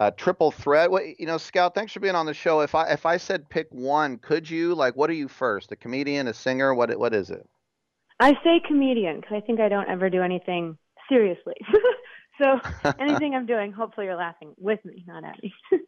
uh, 0.00 0.10
triple 0.16 0.50
threat. 0.50 0.90
What, 0.90 1.20
you 1.20 1.26
know, 1.26 1.38
Scout, 1.38 1.76
thanks 1.76 1.92
for 1.92 2.00
being 2.00 2.16
on 2.16 2.26
the 2.26 2.34
show. 2.34 2.60
If 2.60 2.74
I 2.74 2.88
if 2.88 3.06
I 3.06 3.16
said 3.16 3.48
pick 3.48 3.68
one, 3.70 4.18
could 4.18 4.50
you 4.50 4.74
like 4.74 4.96
what 4.96 5.10
are 5.10 5.14
you 5.14 5.28
first? 5.28 5.70
A 5.70 5.76
comedian, 5.76 6.26
a 6.26 6.34
singer? 6.34 6.74
What 6.74 6.98
what 6.98 7.14
is 7.14 7.30
it? 7.30 7.48
I 8.18 8.32
say 8.42 8.60
comedian 8.66 9.20
because 9.20 9.36
I 9.36 9.46
think 9.46 9.60
I 9.60 9.68
don't 9.68 9.88
ever 9.88 10.10
do 10.10 10.22
anything 10.22 10.76
seriously. 11.08 11.54
so 12.42 12.58
anything 12.98 13.36
I'm 13.36 13.46
doing, 13.46 13.70
hopefully 13.70 14.06
you're 14.06 14.16
laughing 14.16 14.54
with 14.58 14.84
me, 14.84 15.04
not 15.06 15.22
at 15.22 15.40
me. 15.40 15.52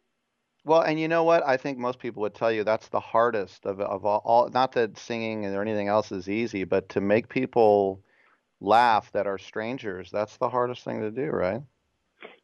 Well, 0.65 0.81
and 0.81 0.99
you 0.99 1.07
know 1.07 1.23
what? 1.23 1.45
I 1.45 1.57
think 1.57 1.77
most 1.77 1.99
people 1.99 2.21
would 2.21 2.33
tell 2.35 2.51
you 2.51 2.63
that's 2.63 2.87
the 2.89 2.99
hardest 2.99 3.65
of 3.65 3.79
of 3.81 4.05
all, 4.05 4.21
all. 4.25 4.49
Not 4.49 4.73
that 4.73 4.97
singing 4.97 5.45
or 5.45 5.61
anything 5.61 5.87
else 5.87 6.11
is 6.11 6.29
easy, 6.29 6.63
but 6.65 6.89
to 6.89 7.01
make 7.01 7.29
people 7.29 8.03
laugh 8.61 9.11
that 9.13 9.27
are 9.27 9.37
strangers, 9.37 10.11
that's 10.11 10.37
the 10.37 10.49
hardest 10.49 10.83
thing 10.83 11.01
to 11.01 11.11
do, 11.11 11.25
right? 11.29 11.61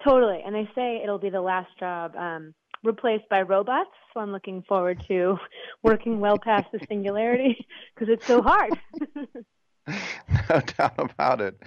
totally. 0.04 0.42
And 0.46 0.54
they 0.56 0.70
say 0.76 1.02
it'll 1.04 1.20
be 1.20 1.30
the 1.30 1.42
last 1.42 1.70
job 1.80 2.16
um, 2.16 2.54
replaced 2.84 3.28
by 3.30 3.42
robots. 3.42 3.90
So 4.14 4.20
I'm 4.20 4.32
looking 4.32 4.64
forward 4.68 5.02
to 5.08 5.38
working 5.84 6.20
well 6.20 6.38
past 6.38 6.68
the 6.72 6.80
singularity 6.88 7.66
because 7.96 8.10
it's 8.14 8.24
so 8.28 8.42
hard. 8.42 8.78
no 9.88 10.62
doubt 10.78 10.94
about 10.98 11.42
it. 11.42 11.62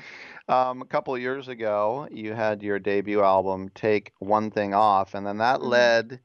Um, 0.49 0.83
a 0.83 0.87
couple 0.87 1.15
of 1.15 1.21
years 1.21 1.49
ago, 1.49 2.09
you 2.11 2.33
had 2.35 2.63
your 2.63 2.79
debut 2.79 3.23
album, 3.23 3.71
Take 3.75 4.13
One 4.19 4.51
Thing 4.51 4.75
Off, 4.75 5.15
and 5.15 5.27
then 5.27 5.39
that 5.39 5.61
Mhm. 5.61 5.69
led 5.69 6.21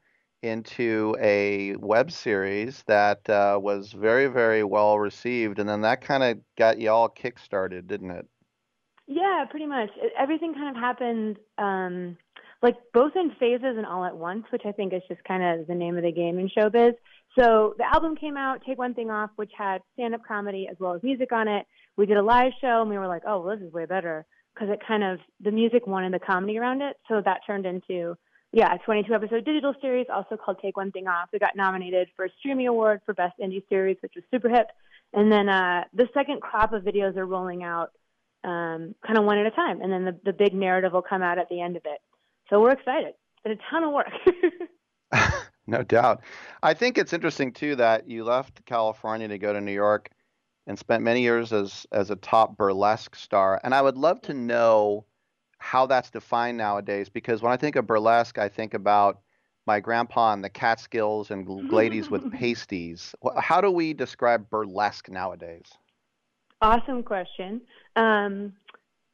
into 0.48 1.16
a 1.20 1.76
web 1.78 2.12
series 2.12 2.84
that 2.88 3.30
uh, 3.30 3.60
was 3.62 3.92
very, 3.92 4.28
very 4.28 4.64
well 4.64 5.00
received, 5.00 5.60
and 5.60 5.68
then 5.68 5.82
that 5.82 6.02
kind 6.02 6.24
of 6.24 6.40
got 6.58 6.80
you 6.80 6.90
all 6.90 7.10
kick-started, 7.10 7.88
didn't 7.88 8.12
it? 8.12 8.28
Yeah, 9.08 9.46
pretty 9.50 9.66
much. 9.66 9.90
It, 9.98 10.12
everything 10.20 10.54
kind 10.54 10.76
of 10.76 10.82
happened 10.82 11.38
um 11.58 12.18
like 12.62 12.76
both 12.94 13.12
in 13.16 13.32
phases 13.40 13.78
and 13.78 13.86
all 13.86 14.04
at 14.04 14.18
once, 14.18 14.46
which 14.50 14.64
I 14.66 14.72
think 14.72 14.92
is 14.92 15.04
just 15.08 15.24
kind 15.24 15.44
of 15.44 15.68
the 15.68 15.76
name 15.76 15.96
of 15.96 16.04
the 16.04 16.12
game 16.12 16.40
in 16.40 16.50
showbiz. 16.50 16.94
So 17.38 17.76
the 17.78 17.86
album 17.86 18.16
came 18.16 18.36
out, 18.36 18.64
Take 18.66 18.80
One 18.80 18.96
Thing 18.96 19.12
Off, 19.12 19.30
which 19.36 19.52
had 19.56 19.84
stand-up 19.94 20.22
comedy 20.28 20.68
as 20.70 20.76
well 20.80 20.96
as 20.96 21.04
music 21.04 21.32
on 21.32 21.48
it. 21.48 21.68
We 21.98 22.08
did 22.08 22.18
a 22.18 22.24
live 22.24 22.52
show 22.60 22.82
and 22.82 22.90
we 22.90 22.98
were 22.98 23.08
like, 23.08 23.24
"Oh, 23.28 23.42
well, 23.42 23.56
this 23.56 23.66
is 23.66 23.72
way 23.72 23.86
better." 23.86 24.26
Because 24.54 24.70
it 24.74 24.82
kind 24.86 25.04
of 25.04 25.20
the 25.40 25.52
music 25.52 25.86
wanted 25.86 26.14
the 26.14 26.20
comedy 26.20 26.58
around 26.58 26.82
it, 26.82 26.98
so 27.08 27.22
that 27.24 27.42
turned 27.46 27.68
into 27.68 28.18
yeah, 28.52 28.74
a 28.74 28.78
22 28.80 29.14
episode 29.14 29.46
digital 29.46 29.74
series, 29.82 30.08
also 30.14 30.38
called 30.38 30.58
Take 30.62 30.78
One 30.78 30.92
Thing 30.92 31.08
Off. 31.08 31.30
We 31.34 31.40
got 31.40 31.56
nominated 31.56 32.10
for 32.16 32.26
a 32.26 32.30
Streaming 32.40 32.68
Award 32.68 33.02
for 33.06 33.14
Best 33.14 33.38
Indie 33.40 33.68
Series, 33.70 33.98
which 34.02 34.14
was 34.16 34.24
super 34.32 34.50
hip. 34.50 34.68
And 35.14 35.32
then 35.32 35.50
uh, 35.50 35.84
the 35.94 36.08
second 36.14 36.42
crop 36.42 36.74
of 36.74 36.84
videos 36.84 37.18
are 37.18 37.26
rolling 37.26 37.64
out 37.64 37.92
um, 38.44 38.96
kind 39.06 39.18
of 39.18 39.26
one 39.26 39.38
at 39.38 39.46
a 39.46 39.52
time. 39.52 39.82
And 39.82 39.92
then 39.92 40.06
the, 40.06 40.20
the 40.26 40.34
big 40.34 40.54
narrative 40.54 40.94
will 40.94 41.02
come 41.02 41.22
out 41.22 41.38
at 41.38 41.50
the 41.50 41.62
end 41.62 41.76
of 41.76 41.84
it. 41.86 42.00
So 42.50 42.62
we're 42.62 42.72
excited. 42.72 43.14
It's 43.46 43.60
a 43.60 43.72
ton 43.72 43.84
of 43.84 43.94
work. 43.94 44.12
No 45.68 45.84
doubt. 45.84 46.22
I 46.64 46.74
think 46.74 46.98
it's 46.98 47.12
interesting 47.12 47.52
too 47.52 47.76
that 47.76 48.10
you 48.10 48.24
left 48.24 48.66
California 48.66 49.28
to 49.28 49.38
go 49.38 49.52
to 49.52 49.60
New 49.60 49.74
York 49.74 50.10
and 50.66 50.80
spent 50.80 51.04
many 51.04 51.22
years 51.22 51.52
as 51.52 51.86
as 51.92 52.10
a 52.10 52.16
top 52.16 52.58
burlesque 52.58 53.16
star. 53.16 53.60
And 53.64 53.76
I 53.76 53.82
would 53.82 53.98
love 53.98 54.22
to 54.24 54.34
know 54.34 55.06
how 55.60 55.86
that's 55.86 56.10
defined 56.10 56.58
nowadays 56.58 57.10
because 57.10 57.42
when 57.42 57.52
I 57.52 57.58
think 57.58 57.76
of 57.76 57.88
burlesque, 57.88 58.38
I 58.38 58.50
think 58.50 58.74
about 58.74 59.22
my 59.66 59.80
grandpa 59.80 60.34
and 60.34 60.44
the 60.44 60.50
Catskills 60.50 61.30
and 61.32 61.72
ladies 61.72 62.10
with 62.10 62.32
pasties. 62.32 63.14
How 63.38 63.60
do 63.60 63.70
we 63.70 63.94
describe 63.94 64.50
burlesque 64.50 65.10
nowadays? 65.10 65.66
awesome 66.62 67.04
question. 67.04 67.62
Um, 67.96 68.54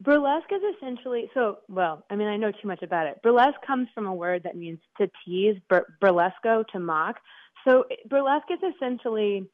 burlesque 0.01 0.51
is 0.51 0.61
essentially 0.77 1.29
so. 1.33 1.59
Well, 1.69 2.05
I 2.09 2.15
mean, 2.15 2.27
I 2.27 2.37
know 2.37 2.51
too 2.51 2.67
much 2.67 2.83
about 2.83 3.07
it. 3.07 3.21
Burlesque 3.23 3.61
comes 3.65 3.87
from 3.93 4.05
a 4.05 4.13
word 4.13 4.43
that 4.43 4.55
means 4.55 4.79
to 4.99 5.09
tease, 5.25 5.57
bur- 5.69 5.87
burlesco 6.01 6.65
to 6.67 6.79
mock. 6.79 7.19
So 7.67 7.85
burlesque 8.09 8.51
is 8.51 8.73
essentially 8.75 9.49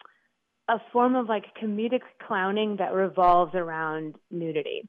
a 0.68 0.80
form 0.91 1.16
of 1.16 1.28
like 1.28 1.45
comedic 1.61 2.02
clowning 2.26 2.78
that 2.78 2.94
revolves 2.94 3.56
around 3.56 4.16
nudity. 4.32 4.88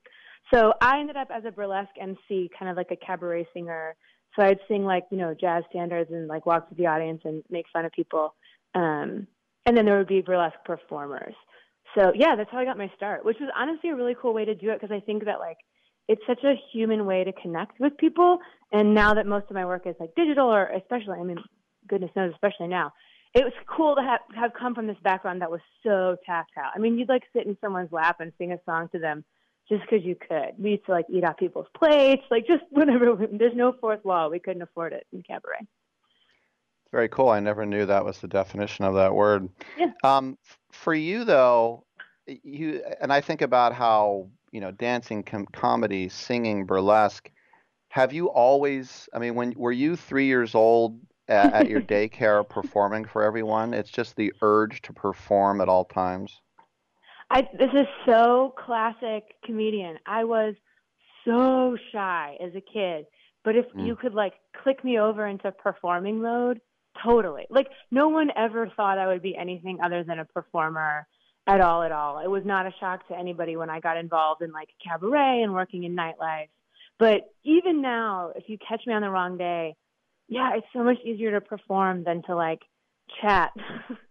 So 0.52 0.72
I 0.80 1.00
ended 1.00 1.16
up 1.16 1.28
as 1.32 1.44
a 1.44 1.50
burlesque 1.50 1.90
MC, 2.00 2.50
kind 2.58 2.70
of 2.70 2.76
like 2.76 2.90
a 2.90 2.96
cabaret 2.96 3.46
singer. 3.54 3.94
So 4.36 4.44
I'd 4.44 4.58
sing 4.68 4.84
like 4.84 5.04
you 5.10 5.18
know 5.18 5.34
jazz 5.38 5.64
standards 5.70 6.10
and 6.10 6.28
like 6.28 6.46
walk 6.46 6.68
to 6.68 6.74
the 6.74 6.86
audience 6.86 7.22
and 7.24 7.42
make 7.50 7.66
fun 7.72 7.84
of 7.84 7.92
people. 7.92 8.34
Um, 8.74 9.26
and 9.66 9.76
then 9.76 9.84
there 9.84 9.98
would 9.98 10.08
be 10.08 10.20
burlesque 10.20 10.64
performers. 10.64 11.34
So 11.96 12.12
yeah, 12.14 12.36
that's 12.36 12.50
how 12.50 12.58
I 12.58 12.64
got 12.64 12.78
my 12.78 12.90
start, 12.96 13.24
which 13.24 13.38
was 13.40 13.50
honestly 13.56 13.90
a 13.90 13.96
really 13.96 14.16
cool 14.20 14.32
way 14.32 14.44
to 14.44 14.54
do 14.54 14.70
it 14.70 14.80
because 14.80 14.94
I 14.94 15.00
think 15.00 15.24
that 15.24 15.40
like 15.40 15.58
it's 16.08 16.22
such 16.26 16.42
a 16.44 16.54
human 16.72 17.06
way 17.06 17.24
to 17.24 17.32
connect 17.32 17.78
with 17.78 17.96
people. 17.96 18.38
And 18.72 18.94
now 18.94 19.14
that 19.14 19.26
most 19.26 19.46
of 19.48 19.54
my 19.54 19.64
work 19.64 19.86
is 19.86 19.94
like 20.00 20.14
digital, 20.16 20.48
or 20.48 20.66
especially, 20.66 21.18
I 21.18 21.22
mean, 21.22 21.38
goodness 21.88 22.10
knows, 22.16 22.32
especially 22.32 22.68
now, 22.68 22.92
it 23.34 23.44
was 23.44 23.52
cool 23.68 23.94
to 23.94 24.02
have 24.02 24.20
have 24.34 24.52
come 24.58 24.74
from 24.74 24.86
this 24.86 24.96
background 25.04 25.40
that 25.42 25.50
was 25.50 25.60
so 25.84 26.16
tactile. 26.26 26.70
I 26.74 26.78
mean, 26.78 26.98
you'd 26.98 27.08
like 27.08 27.22
sit 27.32 27.46
in 27.46 27.56
someone's 27.60 27.92
lap 27.92 28.16
and 28.20 28.32
sing 28.38 28.52
a 28.52 28.58
song 28.64 28.88
to 28.92 28.98
them 28.98 29.24
just 29.70 29.82
because 29.82 30.04
you 30.04 30.16
could. 30.16 30.52
We 30.58 30.72
used 30.72 30.84
to 30.86 30.92
like 30.92 31.06
eat 31.08 31.24
off 31.24 31.38
people's 31.38 31.68
plates, 31.74 32.24
like 32.30 32.46
just 32.46 32.64
whenever. 32.70 33.16
There's 33.32 33.54
no 33.54 33.72
fourth 33.80 34.04
wall. 34.04 34.30
We 34.30 34.38
couldn't 34.38 34.62
afford 34.62 34.92
it 34.92 35.06
in 35.12 35.22
cabaret. 35.22 35.60
It's 35.60 36.90
very 36.92 37.08
cool. 37.08 37.28
I 37.28 37.40
never 37.40 37.64
knew 37.64 37.86
that 37.86 38.04
was 38.04 38.18
the 38.18 38.28
definition 38.28 38.84
of 38.84 38.94
that 38.94 39.14
word. 39.14 39.48
Yeah. 39.78 39.92
Um, 40.04 40.36
for 40.72 40.92
you 40.92 41.24
though, 41.24 41.84
you 42.26 42.82
and 43.00 43.12
I 43.12 43.20
think 43.20 43.40
about 43.40 43.72
how 43.72 44.28
you 44.50 44.60
know 44.60 44.72
dancing, 44.72 45.22
com- 45.22 45.46
comedy, 45.52 46.08
singing, 46.08 46.66
burlesque. 46.66 47.30
Have 47.88 48.12
you 48.12 48.28
always? 48.28 49.08
I 49.14 49.18
mean, 49.18 49.34
when 49.34 49.54
were 49.56 49.72
you 49.72 49.96
three 49.96 50.26
years 50.26 50.54
old 50.54 51.00
at, 51.28 51.52
at 51.52 51.68
your 51.70 51.80
daycare 51.94 52.46
performing 52.46 53.04
for 53.04 53.22
everyone? 53.22 53.72
It's 53.72 53.90
just 53.90 54.16
the 54.16 54.32
urge 54.42 54.82
to 54.82 54.92
perform 54.92 55.60
at 55.60 55.68
all 55.68 55.84
times. 55.84 56.40
I 57.30 57.42
this 57.42 57.70
is 57.72 57.86
so 58.06 58.54
classic 58.64 59.24
comedian. 59.44 59.98
I 60.06 60.24
was 60.24 60.54
so 61.24 61.76
shy 61.92 62.36
as 62.42 62.52
a 62.54 62.60
kid, 62.60 63.06
but 63.44 63.56
if 63.56 63.66
Mm. 63.74 63.86
you 63.86 63.96
could 63.96 64.14
like 64.14 64.34
click 64.62 64.82
me 64.84 64.98
over 64.98 65.26
into 65.26 65.52
performing 65.52 66.20
mode, 66.20 66.60
totally. 67.04 67.46
Like 67.50 67.68
no 67.90 68.08
one 68.08 68.30
ever 68.36 68.68
thought 68.76 68.98
I 68.98 69.06
would 69.06 69.22
be 69.22 69.36
anything 69.36 69.78
other 69.82 70.02
than 70.02 70.18
a 70.18 70.24
performer 70.24 71.06
at 71.46 71.60
all 71.60 71.82
at 71.82 71.92
all. 71.92 72.18
It 72.18 72.28
was 72.28 72.44
not 72.44 72.66
a 72.66 72.72
shock 72.80 73.06
to 73.08 73.16
anybody 73.16 73.56
when 73.56 73.70
I 73.70 73.80
got 73.80 73.96
involved 73.96 74.42
in 74.42 74.52
like 74.52 74.68
cabaret 74.84 75.42
and 75.42 75.52
working 75.54 75.84
in 75.84 75.94
nightlife. 75.96 76.48
But 76.98 77.22
even 77.44 77.80
now, 77.80 78.32
if 78.36 78.44
you 78.48 78.58
catch 78.58 78.86
me 78.86 78.92
on 78.92 79.02
the 79.02 79.10
wrong 79.10 79.38
day, 79.38 79.74
yeah, 80.28 80.54
it's 80.56 80.66
so 80.72 80.84
much 80.84 80.98
easier 81.04 81.32
to 81.32 81.40
perform 81.40 82.04
than 82.04 82.22
to 82.24 82.36
like 82.36 82.60
chat. 83.20 83.52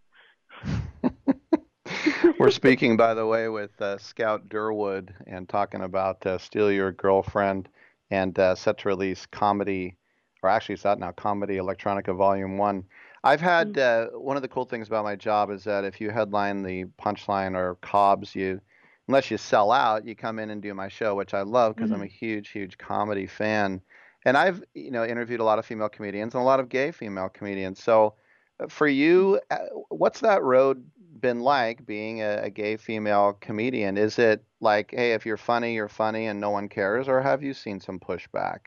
We're 2.37 2.51
speaking, 2.51 2.97
by 2.97 3.13
the 3.13 3.25
way, 3.25 3.49
with 3.49 3.81
uh, 3.81 3.97
Scout 3.97 4.49
Durwood 4.49 5.13
and 5.25 5.47
talking 5.47 5.81
about 5.81 6.25
uh, 6.25 6.37
Steal 6.37 6.71
Your 6.71 6.91
Girlfriend 6.91 7.69
and 8.11 8.37
uh, 8.37 8.55
set 8.55 8.79
to 8.79 8.89
release 8.89 9.25
comedy, 9.25 9.95
or 10.43 10.49
actually 10.49 10.75
it's 10.75 10.85
out 10.85 10.99
now, 10.99 11.11
Comedy 11.11 11.57
Electronica 11.57 12.15
Volume 12.15 12.57
1. 12.57 12.83
I've 13.23 13.41
had 13.41 13.77
uh, 13.77 14.07
one 14.07 14.35
of 14.35 14.41
the 14.41 14.47
cool 14.47 14.65
things 14.65 14.87
about 14.87 15.03
my 15.03 15.15
job 15.15 15.51
is 15.51 15.63
that 15.65 15.83
if 15.83 15.99
you 15.99 16.09
headline 16.09 16.63
the 16.63 16.85
Punchline 17.01 17.55
or 17.55 17.75
Cobb's, 17.75 18.35
you 18.35 18.61
unless 19.07 19.31
you 19.31 19.37
sell 19.37 19.71
out, 19.71 20.05
you 20.05 20.15
come 20.15 20.37
in 20.39 20.51
and 20.51 20.61
do 20.61 20.73
my 20.73 20.87
show, 20.87 21.15
which 21.15 21.33
I 21.33 21.41
love 21.41 21.75
because 21.75 21.91
I'm 21.91 22.03
a 22.03 22.07
huge, 22.07 22.49
huge 22.49 22.77
comedy 22.77 23.25
fan. 23.25 23.81
And 24.23 24.37
I've 24.37 24.63
you 24.73 24.91
know 24.91 25.03
interviewed 25.03 25.39
a 25.39 25.43
lot 25.43 25.59
of 25.59 25.65
female 25.65 25.89
comedians 25.89 26.33
and 26.33 26.41
a 26.41 26.45
lot 26.45 26.59
of 26.59 26.69
gay 26.69 26.91
female 26.91 27.29
comedians. 27.29 27.83
So 27.83 28.13
uh, 28.59 28.67
for 28.67 28.87
you, 28.87 29.39
uh, 29.51 29.57
what's 29.89 30.21
that 30.21 30.43
road 30.43 30.85
been 31.21 31.39
like 31.39 31.85
being 31.85 32.21
a, 32.21 32.43
a 32.43 32.49
gay 32.49 32.77
female 32.77 33.37
comedian? 33.39 33.97
Is 33.97 34.19
it 34.19 34.43
like, 34.61 34.91
hey, 34.91 35.13
if 35.13 35.25
you're 35.25 35.37
funny, 35.37 35.73
you're 35.73 35.89
funny, 35.89 36.27
and 36.27 36.39
no 36.39 36.49
one 36.49 36.69
cares, 36.69 37.07
or 37.07 37.21
have 37.21 37.43
you 37.43 37.53
seen 37.53 37.79
some 37.79 37.99
pushback? 37.99 38.59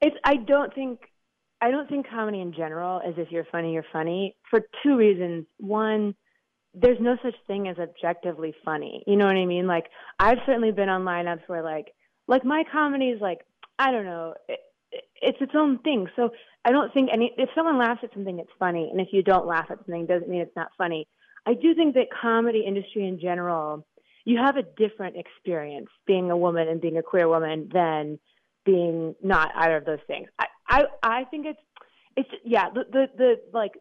It's 0.00 0.16
I 0.24 0.36
don't 0.36 0.74
think 0.74 1.00
I 1.60 1.70
don't 1.70 1.88
think 1.88 2.08
comedy 2.08 2.40
in 2.40 2.52
general 2.52 3.00
is 3.00 3.14
if 3.16 3.32
you're 3.32 3.46
funny, 3.50 3.72
you're 3.72 3.84
funny 3.92 4.36
for 4.48 4.60
two 4.82 4.96
reasons. 4.96 5.46
One, 5.58 6.14
there's 6.74 7.00
no 7.00 7.16
such 7.22 7.34
thing 7.46 7.68
as 7.68 7.78
objectively 7.78 8.54
funny. 8.64 9.02
You 9.06 9.16
know 9.16 9.26
what 9.26 9.36
I 9.36 9.46
mean? 9.46 9.66
Like 9.66 9.86
I've 10.20 10.38
certainly 10.46 10.70
been 10.70 10.88
on 10.88 11.02
lineups 11.02 11.48
where 11.48 11.62
like 11.62 11.94
like 12.26 12.44
my 12.44 12.64
comedy 12.70 13.06
is 13.06 13.20
like 13.20 13.40
I 13.78 13.90
don't 13.90 14.04
know, 14.04 14.34
it, 14.48 14.60
it's 15.20 15.38
its 15.40 15.52
own 15.54 15.78
thing. 15.80 16.06
So 16.16 16.30
I 16.64 16.70
don't 16.70 16.92
think 16.94 17.10
any 17.12 17.32
if 17.36 17.48
someone 17.54 17.78
laughs 17.78 18.00
at 18.04 18.12
something, 18.12 18.38
it's 18.38 18.50
funny, 18.58 18.88
and 18.90 19.00
if 19.00 19.08
you 19.12 19.22
don't 19.22 19.46
laugh 19.46 19.66
at 19.70 19.78
something, 19.78 20.06
doesn't 20.06 20.28
mean 20.28 20.40
it's 20.40 20.56
not 20.56 20.68
funny. 20.78 21.08
I 21.46 21.54
do 21.54 21.74
think 21.74 21.94
that 21.94 22.06
comedy 22.20 22.64
industry 22.66 23.06
in 23.06 23.20
general, 23.20 23.86
you 24.24 24.38
have 24.38 24.56
a 24.56 24.62
different 24.62 25.16
experience 25.16 25.88
being 26.06 26.30
a 26.30 26.36
woman 26.36 26.68
and 26.68 26.80
being 26.80 26.98
a 26.98 27.02
queer 27.02 27.28
woman 27.28 27.70
than 27.72 28.18
being 28.64 29.14
not 29.22 29.50
either 29.56 29.76
of 29.76 29.84
those 29.84 30.00
things. 30.06 30.28
I 30.38 30.46
I, 30.68 30.84
I 31.02 31.24
think 31.24 31.46
it's 31.46 31.60
it's 32.16 32.28
yeah 32.44 32.68
the, 32.70 32.84
the 32.92 33.06
the 33.16 33.34
like 33.52 33.72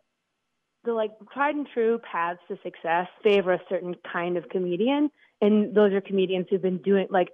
the 0.86 0.94
like 0.94 1.12
tried 1.34 1.56
and 1.56 1.68
true 1.74 2.00
paths 2.00 2.40
to 2.48 2.58
success 2.64 3.08
favor 3.24 3.54
a 3.54 3.60
certain 3.68 3.96
kind 4.12 4.38
of 4.38 4.48
comedian, 4.50 5.10
and 5.42 5.76
those 5.76 5.92
are 5.94 6.02
comedians 6.02 6.48
who've 6.50 6.62
been 6.62 6.82
doing 6.82 7.08
like 7.10 7.28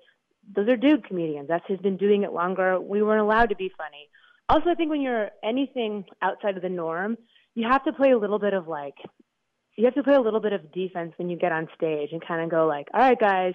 those 0.56 0.68
are 0.68 0.76
dude 0.76 1.08
comedians. 1.08 1.48
That's 1.48 1.64
who's 1.68 1.80
been 1.80 1.98
doing 1.98 2.24
it 2.24 2.34
longer. 2.34 2.80
We 2.80 3.02
weren't 3.02 3.22
allowed 3.22 3.50
to 3.50 3.56
be 3.56 3.72
funny. 3.78 4.10
Also, 4.50 4.70
I 4.70 4.76
think 4.76 4.90
when 4.90 5.02
you're 5.02 5.30
anything 5.44 6.06
outside 6.22 6.58
of 6.58 6.64
the 6.64 6.70
norm, 6.70 7.18
you 7.56 7.68
have 7.70 7.84
to 7.86 7.94
play 7.94 8.12
a 8.12 8.18
little 8.18 8.40
bit 8.40 8.54
of 8.54 8.68
like 8.68 8.96
you 9.76 9.86
have 9.86 9.96
to 9.96 10.04
play 10.04 10.16
a 10.16 10.22
little 10.22 10.40
bit 10.40 10.54
of 10.54 10.72
defense 10.72 11.14
when 11.18 11.30
you 11.30 11.38
get 11.38 11.52
on 11.52 11.68
stage 11.76 12.10
and 12.12 12.26
kind 12.26 12.44
of 12.44 12.50
go 12.50 12.68
like, 12.68 12.88
all 12.94 13.02
right, 13.02 13.20
guys, 13.20 13.54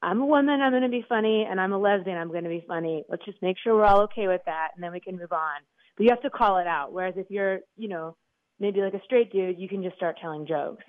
I'm 0.00 0.20
a 0.20 0.26
woman, 0.26 0.60
I'm 0.60 0.72
going 0.72 0.82
to 0.82 0.88
be 0.88 1.04
funny, 1.08 1.46
and 1.48 1.60
I'm 1.60 1.72
a 1.72 1.78
lesbian, 1.78 2.16
I'm 2.16 2.28
going 2.28 2.44
to 2.44 2.50
be 2.50 2.64
funny. 2.66 3.04
Let's 3.08 3.24
just 3.24 3.42
make 3.42 3.56
sure 3.62 3.74
we're 3.74 3.84
all 3.84 4.02
okay 4.02 4.28
with 4.28 4.42
that, 4.46 4.68
and 4.74 4.82
then 4.82 4.92
we 4.92 5.00
can 5.00 5.18
move 5.18 5.32
on. 5.32 5.60
But 5.96 6.04
you 6.04 6.10
have 6.10 6.22
to 6.22 6.30
call 6.30 6.58
it 6.58 6.66
out. 6.66 6.92
Whereas 6.92 7.14
if 7.16 7.26
you're, 7.30 7.60
you 7.76 7.88
know, 7.88 8.16
maybe 8.60 8.80
like 8.80 8.94
a 8.94 9.02
straight 9.04 9.32
dude, 9.32 9.58
you 9.58 9.68
can 9.68 9.82
just 9.82 9.96
start 9.96 10.16
telling 10.20 10.46
jokes. 10.46 10.84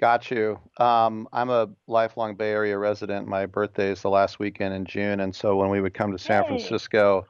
Got 0.00 0.30
you. 0.30 0.58
Um, 0.78 1.28
I'm 1.32 1.50
a 1.50 1.68
lifelong 1.86 2.34
Bay 2.34 2.50
Area 2.50 2.76
resident. 2.76 3.26
My 3.26 3.46
birthday 3.46 3.90
is 3.90 4.02
the 4.02 4.10
last 4.10 4.38
weekend 4.38 4.74
in 4.74 4.84
June, 4.84 5.20
and 5.20 5.34
so 5.34 5.56
when 5.56 5.70
we 5.70 5.80
would 5.80 5.94
come 5.94 6.12
to 6.12 6.18
San 6.18 6.42
Hey. 6.42 6.48
Francisco 6.48 7.24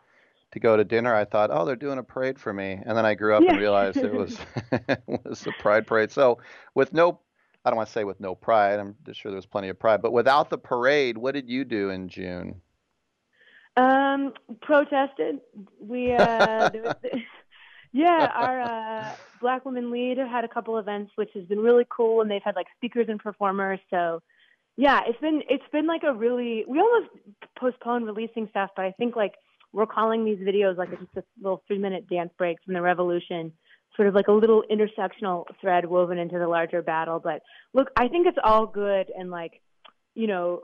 to 0.52 0.60
go 0.60 0.76
to 0.76 0.84
dinner, 0.84 1.14
I 1.14 1.24
thought, 1.24 1.50
oh, 1.52 1.64
they're 1.64 1.76
doing 1.76 1.98
a 1.98 2.02
parade 2.02 2.38
for 2.38 2.52
me, 2.52 2.80
and 2.84 2.96
then 2.96 3.04
I 3.04 3.14
grew 3.14 3.34
up 3.34 3.42
Yeah. 3.42 3.50
and 3.52 3.60
realized 3.60 3.98
it 3.98 4.12
was 4.12 4.38
it 4.72 5.02
was 5.24 5.46
a 5.46 5.52
pride 5.52 5.86
parade. 5.86 6.10
So 6.10 6.38
with 6.74 6.92
no, 6.92 7.20
I 7.64 7.70
don't 7.70 7.76
want 7.76 7.88
to 7.88 7.92
say 7.92 8.04
with 8.04 8.20
no 8.20 8.34
pride. 8.34 8.78
I'm 8.80 8.96
just 9.04 9.20
sure 9.20 9.30
there 9.30 9.36
was 9.36 9.46
plenty 9.46 9.68
of 9.68 9.78
pride, 9.78 10.00
but 10.02 10.12
without 10.12 10.48
the 10.50 10.58
parade, 10.58 11.18
what 11.18 11.34
did 11.34 11.48
you 11.48 11.64
do 11.64 11.90
in 11.90 12.08
June? 12.08 12.60
Um, 13.76 14.32
protested. 14.62 15.40
We, 15.80 16.12
uh, 16.12 16.68
there 16.70 16.82
was, 16.82 16.94
yeah, 17.92 18.30
our 18.34 18.60
uh, 18.60 19.14
Black 19.40 19.64
Women 19.64 19.90
Lead 19.90 20.18
had 20.18 20.44
a 20.44 20.48
couple 20.48 20.78
events, 20.78 21.12
which 21.14 21.30
has 21.34 21.44
been 21.44 21.60
really 21.60 21.86
cool, 21.88 22.20
and 22.20 22.30
they've 22.30 22.42
had 22.42 22.56
like 22.56 22.66
speakers 22.76 23.06
and 23.08 23.20
performers. 23.20 23.78
So, 23.90 24.20
yeah, 24.76 25.02
it's 25.06 25.20
been 25.20 25.42
it's 25.48 25.68
been 25.70 25.86
like 25.86 26.02
a 26.02 26.12
really. 26.12 26.64
We 26.66 26.80
almost 26.80 27.10
postponed 27.56 28.06
releasing 28.06 28.48
stuff, 28.48 28.70
but 28.74 28.84
I 28.84 28.92
think 28.92 29.14
like 29.14 29.34
we're 29.72 29.86
calling 29.86 30.24
these 30.24 30.38
videos 30.38 30.76
like 30.76 30.90
just 30.90 31.16
a 31.16 31.22
little 31.40 31.62
three 31.66 31.78
minute 31.78 32.08
dance 32.08 32.30
break 32.38 32.58
from 32.64 32.74
the 32.74 32.82
revolution, 32.82 33.52
sort 33.96 34.08
of 34.08 34.14
like 34.14 34.28
a 34.28 34.32
little 34.32 34.62
intersectional 34.70 35.44
thread 35.60 35.84
woven 35.84 36.18
into 36.18 36.38
the 36.38 36.48
larger 36.48 36.82
battle. 36.82 37.20
But 37.22 37.42
look, 37.74 37.88
I 37.96 38.08
think 38.08 38.26
it's 38.26 38.38
all 38.42 38.66
good 38.66 39.10
and 39.16 39.30
like, 39.30 39.60
you 40.14 40.26
know, 40.26 40.62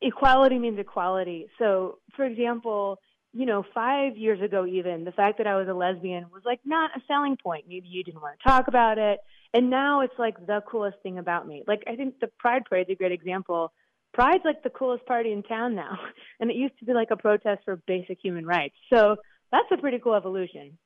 equality 0.00 0.58
means 0.58 0.78
equality. 0.78 1.48
So, 1.58 1.98
for 2.16 2.24
example, 2.24 2.98
you 3.32 3.46
know, 3.46 3.64
five 3.74 4.16
years 4.16 4.40
ago, 4.42 4.66
even 4.66 5.04
the 5.04 5.12
fact 5.12 5.38
that 5.38 5.46
I 5.46 5.56
was 5.56 5.66
a 5.68 5.72
lesbian 5.72 6.26
was 6.32 6.42
like 6.44 6.60
not 6.64 6.90
a 6.96 7.00
selling 7.08 7.36
point. 7.42 7.64
Maybe 7.66 7.88
you 7.88 8.04
didn't 8.04 8.20
want 8.20 8.38
to 8.38 8.48
talk 8.48 8.68
about 8.68 8.98
it. 8.98 9.20
And 9.54 9.70
now 9.70 10.00
it's 10.00 10.18
like 10.18 10.46
the 10.46 10.62
coolest 10.70 10.98
thing 11.02 11.18
about 11.18 11.46
me. 11.46 11.62
Like, 11.66 11.82
I 11.86 11.96
think 11.96 12.20
the 12.20 12.28
Pride 12.38 12.64
Parade 12.66 12.86
is 12.88 12.94
a 12.94 12.96
great 12.96 13.12
example. 13.12 13.72
Pride's 14.12 14.44
like 14.44 14.62
the 14.62 14.70
coolest 14.70 15.06
party 15.06 15.32
in 15.32 15.42
town 15.42 15.74
now. 15.74 15.98
And 16.40 16.50
it 16.50 16.56
used 16.56 16.76
to 16.80 16.84
be 16.84 16.92
like 16.92 17.12
a 17.12 17.16
protest 17.16 17.62
for 17.64 17.76
basic 17.86 18.18
human 18.20 18.44
rights. 18.44 18.74
So 18.92 19.14
that's 19.52 19.70
a 19.70 19.76
pretty 19.76 20.00
cool 20.00 20.14
evolution. 20.14 20.76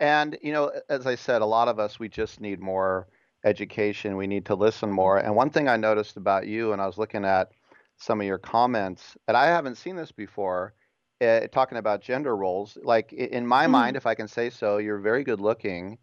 And, 0.00 0.36
you 0.42 0.52
know, 0.52 0.72
as 0.88 1.06
I 1.06 1.14
said, 1.14 1.40
a 1.40 1.46
lot 1.46 1.68
of 1.68 1.78
us, 1.78 2.00
we 2.00 2.08
just 2.08 2.40
need 2.40 2.60
more 2.60 3.06
education. 3.44 4.16
We 4.16 4.26
need 4.26 4.46
to 4.46 4.56
listen 4.56 4.90
more. 4.90 5.18
And 5.18 5.36
one 5.36 5.50
thing 5.50 5.68
I 5.68 5.76
noticed 5.76 6.16
about 6.16 6.48
you, 6.48 6.72
and 6.72 6.82
I 6.82 6.86
was 6.86 6.98
looking 6.98 7.24
at 7.24 7.52
some 7.96 8.20
of 8.20 8.26
your 8.26 8.38
comments, 8.38 9.16
and 9.28 9.36
I 9.36 9.46
haven't 9.46 9.76
seen 9.76 9.94
this 9.94 10.10
before, 10.10 10.74
uh, 11.20 11.46
talking 11.48 11.78
about 11.78 12.00
gender 12.00 12.36
roles. 12.36 12.76
Like, 12.82 13.12
in 13.12 13.46
my 13.46 13.66
mind, 13.66 13.96
if 13.96 14.06
I 14.06 14.14
can 14.14 14.28
say 14.28 14.50
so, 14.50 14.78
you're 14.78 14.98
very 14.98 15.24
good 15.24 15.40
looking. 15.40 15.98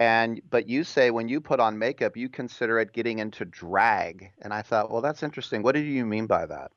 And, 0.00 0.40
but 0.48 0.68
you 0.68 0.84
say 0.84 1.10
when 1.10 1.28
you 1.28 1.40
put 1.40 1.60
on 1.60 1.78
makeup, 1.78 2.16
you 2.16 2.28
consider 2.28 2.78
it 2.78 2.92
getting 2.92 3.18
into 3.18 3.44
drag. 3.44 4.30
And 4.40 4.52
I 4.52 4.62
thought, 4.62 4.90
well, 4.90 5.02
that's 5.02 5.22
interesting. 5.22 5.62
What 5.62 5.74
do 5.74 5.80
you 5.80 6.06
mean 6.06 6.26
by 6.26 6.46
that? 6.46 6.70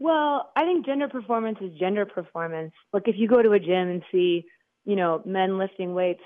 Well, 0.00 0.50
I 0.56 0.64
think 0.64 0.86
gender 0.86 1.08
performance 1.08 1.58
is 1.60 1.72
gender 1.78 2.06
performance. 2.06 2.72
Like 2.92 3.06
if 3.06 3.16
you 3.16 3.28
go 3.28 3.42
to 3.42 3.52
a 3.52 3.58
gym 3.58 3.88
and 3.88 4.02
see, 4.10 4.46
you 4.84 4.96
know, 4.96 5.22
men 5.24 5.58
lifting 5.58 5.94
weights, 5.94 6.22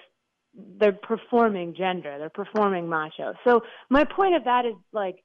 they're 0.54 0.92
performing 0.92 1.74
gender, 1.74 2.18
they're 2.18 2.30
performing 2.30 2.88
macho. 2.88 3.34
So 3.44 3.62
my 3.88 4.04
point 4.04 4.34
of 4.34 4.44
that 4.44 4.66
is 4.66 4.74
like, 4.92 5.24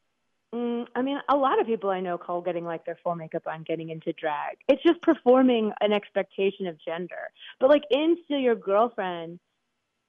mm, 0.56 0.86
I 0.96 1.02
mean, 1.02 1.20
a 1.30 1.36
lot 1.36 1.60
of 1.60 1.68
people 1.68 1.90
I 1.90 2.00
know 2.00 2.18
call 2.18 2.42
getting 2.42 2.64
like 2.64 2.86
their 2.86 2.98
full 3.04 3.16
makeup 3.16 3.44
on 3.48 3.64
getting 3.64 3.90
into 3.90 4.14
drag. 4.14 4.58
It's 4.70 4.82
just 4.84 5.02
performing 5.02 5.74
an 5.82 5.92
expectation 5.92 6.68
of 6.68 6.78
gender. 6.84 7.32
But 7.60 7.70
like 7.70 7.84
in 7.92 8.18
Steal 8.24 8.40
Your 8.40 8.56
Girlfriend, 8.56 9.40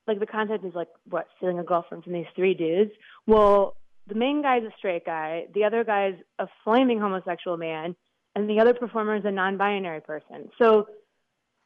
like 0.09 0.21
the 0.21 0.27
concept 0.27 0.65
is 0.65 0.75
like 0.75 0.89
what 1.09 1.29
stealing 1.37 1.59
a 1.59 1.65
girlfriend 1.65 2.05
from 2.05 2.15
these 2.15 2.27
three 2.35 2.55
dudes. 2.55 2.91
Well, 3.27 3.77
the 4.07 4.15
main 4.15 4.43
guy's 4.43 4.63
a 4.65 4.71
straight 4.79 5.05
guy, 5.05 5.47
the 5.55 5.65
other 5.65 5.85
guy's 5.85 6.15
a 6.39 6.49
flaming 6.65 6.99
homosexual 6.99 7.57
man, 7.59 7.95
and 8.35 8.49
the 8.49 8.61
other 8.61 8.75
performer 8.75 9.17
is 9.17 9.25
a 9.25 9.31
non-binary 9.31 10.01
person. 10.01 10.49
So 10.59 10.89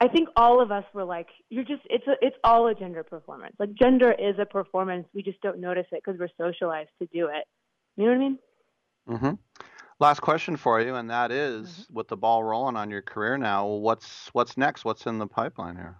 I 0.00 0.08
think 0.08 0.28
all 0.34 0.60
of 0.60 0.72
us 0.72 0.84
were 0.92 1.04
like, 1.04 1.28
you're 1.48 1.64
just 1.64 1.82
it's 1.88 2.06
a 2.08 2.14
it's 2.20 2.36
all 2.42 2.66
a 2.66 2.74
gender 2.74 3.04
performance. 3.04 3.54
Like 3.58 3.72
gender 3.74 4.12
is 4.12 4.34
a 4.40 4.44
performance. 4.44 5.06
We 5.14 5.22
just 5.22 5.40
don't 5.40 5.60
notice 5.60 5.86
it 5.92 6.02
because 6.04 6.18
we're 6.18 6.28
socialized 6.36 6.90
to 7.00 7.06
do 7.12 7.26
it. 7.28 7.46
You 7.96 8.06
know 8.06 8.10
what 8.10 8.16
I 8.16 8.18
mean? 8.18 8.38
Mm-hmm. 9.08 9.64
Last 10.00 10.20
question 10.20 10.56
for 10.56 10.80
you, 10.80 10.96
and 10.96 11.10
that 11.10 11.30
is, 11.30 11.68
Mm-hmm. 11.68 11.94
with 11.94 12.08
the 12.08 12.16
ball 12.16 12.42
rolling 12.42 12.76
on 12.76 12.90
your 12.90 13.02
career 13.02 13.38
now, 13.38 13.66
what's 13.66 14.30
what's 14.32 14.56
next? 14.56 14.84
What's 14.84 15.06
in 15.06 15.18
the 15.18 15.28
pipeline 15.28 15.76
here? 15.76 15.98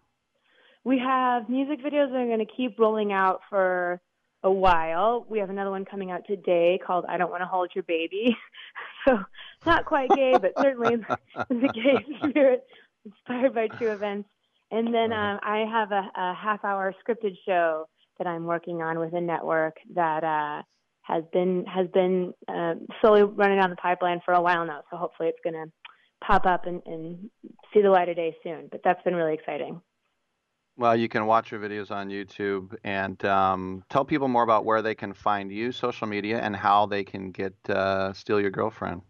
We 0.85 0.99
have 0.99 1.49
music 1.49 1.81
videos 1.81 2.11
that 2.11 2.17
are 2.17 2.27
going 2.27 2.39
to 2.45 2.53
keep 2.57 2.79
rolling 2.79 3.13
out 3.13 3.41
for 3.49 4.01
a 4.43 4.51
while. 4.51 5.25
We 5.29 5.39
have 5.39 5.51
another 5.51 5.71
one 5.71 5.85
coming 5.85 6.11
out 6.11 6.27
today 6.27 6.81
called 6.85 7.05
"I 7.09 7.17
Don't 7.17 7.31
Want 7.31 7.43
to 7.43 7.47
Hold 7.47 7.71
Your 7.75 7.85
Baby." 7.85 8.37
so 9.07 9.21
not 9.65 9.85
quite 9.85 10.11
gay, 10.11 10.35
but 10.41 10.53
certainly 10.61 10.95
in 10.95 11.07
the 11.49 11.69
gay 11.69 12.29
spirit, 12.29 12.65
inspired 13.05 13.55
by 13.55 13.69
true 13.69 13.93
events. 13.93 14.29
And 14.71 14.93
then 14.93 15.13
um, 15.13 15.39
I 15.43 15.67
have 15.71 15.93
a, 15.93 16.11
a 16.17 16.35
half-hour 16.35 16.95
scripted 17.07 17.37
show 17.47 17.89
that 18.19 18.27
I'm 18.27 18.45
working 18.45 18.81
on 18.83 18.99
with 18.99 19.13
a 19.13 19.21
network 19.21 19.77
that 19.95 20.25
uh, 20.25 20.63
has 21.03 21.25
been 21.33 21.65
has 21.67 21.89
been 21.89 22.33
um 22.49 22.87
slowly 23.01 23.23
running 23.23 23.59
down 23.59 23.71
the 23.71 23.77
pipeline 23.77 24.21
for 24.25 24.35
a 24.35 24.41
while 24.41 24.67
now. 24.67 24.83
So 24.91 24.97
hopefully 24.97 25.29
it's 25.29 25.39
going 25.45 25.67
to 25.67 25.71
pop 26.27 26.47
up 26.47 26.67
and, 26.67 26.83
and 26.87 27.31
see 27.73 27.83
the 27.83 27.91
light 27.91 28.09
of 28.09 28.17
day 28.17 28.35
soon. 28.43 28.69
But 28.71 28.81
that's 28.85 29.03
been 29.03 29.15
really 29.15 29.35
exciting. 29.35 29.81
Well, 30.83 30.97
you 30.97 31.09
can 31.09 31.27
watch 31.27 31.53
your 31.53 31.61
videos 31.61 31.93
on 31.93 32.09
YouTube 32.09 32.75
and 32.83 33.25
um, 33.25 33.85
tell 33.89 34.05
people 34.05 34.27
more 34.27 34.43
about 34.43 34.65
where 34.65 34.83
they 34.83 34.97
can 34.97 35.15
find 35.15 35.53
you, 35.53 35.71
social 35.71 36.09
media, 36.09 36.41
and 36.41 36.57
how 36.57 36.87
they 36.87 37.05
can 37.05 37.31
get 37.31 37.55
uh, 37.71 38.13
Steal 38.15 38.41
Your 38.41 38.51
Girlfriend. 38.51 39.03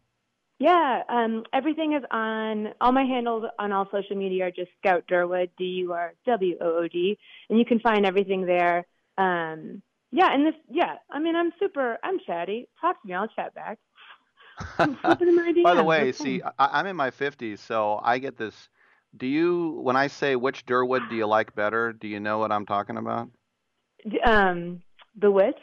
Yeah, 0.58 1.00
um, 1.08 1.44
everything 1.54 1.94
is 1.94 2.02
on 2.10 2.74
all 2.82 2.92
my 2.92 3.04
handles 3.04 3.46
on 3.58 3.72
all 3.72 3.88
social 3.90 4.16
media 4.16 4.48
are 4.48 4.50
just 4.50 4.70
Scout 4.80 5.04
Durwood, 5.10 5.48
D 5.56 5.64
U 5.64 5.94
R 5.94 6.12
W 6.26 6.58
O 6.60 6.80
O 6.80 6.88
D, 6.88 7.18
and 7.48 7.58
you 7.58 7.64
can 7.64 7.80
find 7.80 8.04
everything 8.04 8.44
there. 8.44 8.84
Um, 9.16 9.80
yeah, 10.10 10.30
and 10.30 10.44
this, 10.44 10.54
yeah, 10.70 10.96
I 11.10 11.20
mean, 11.20 11.34
I'm 11.34 11.52
super, 11.58 11.96
I'm 12.04 12.18
chatty. 12.26 12.68
Talk 12.82 13.00
to 13.00 13.08
me, 13.08 13.14
I'll 13.14 13.28
chat 13.28 13.54
back. 13.54 13.78
I'm 14.78 14.98
in 15.22 15.36
my 15.36 15.54
By 15.64 15.74
the 15.74 15.84
way, 15.84 16.12
see. 16.12 16.42
I, 16.58 16.80
I'm 16.80 16.86
in 16.86 16.96
my 16.96 17.10
50s, 17.10 17.60
so 17.60 17.98
I 18.04 18.18
get 18.18 18.36
this. 18.36 18.68
Do 19.16 19.26
you, 19.26 19.80
when 19.82 19.96
I 19.96 20.06
say 20.06 20.36
which 20.36 20.64
Durwood 20.64 21.08
do 21.10 21.16
you 21.16 21.26
like 21.26 21.54
better, 21.54 21.92
do 21.92 22.08
you 22.08 22.18
know 22.18 22.38
what 22.38 22.50
I'm 22.50 22.66
talking 22.66 22.96
about? 22.96 23.28
Um, 24.24 24.82
Bewitched. 25.18 25.58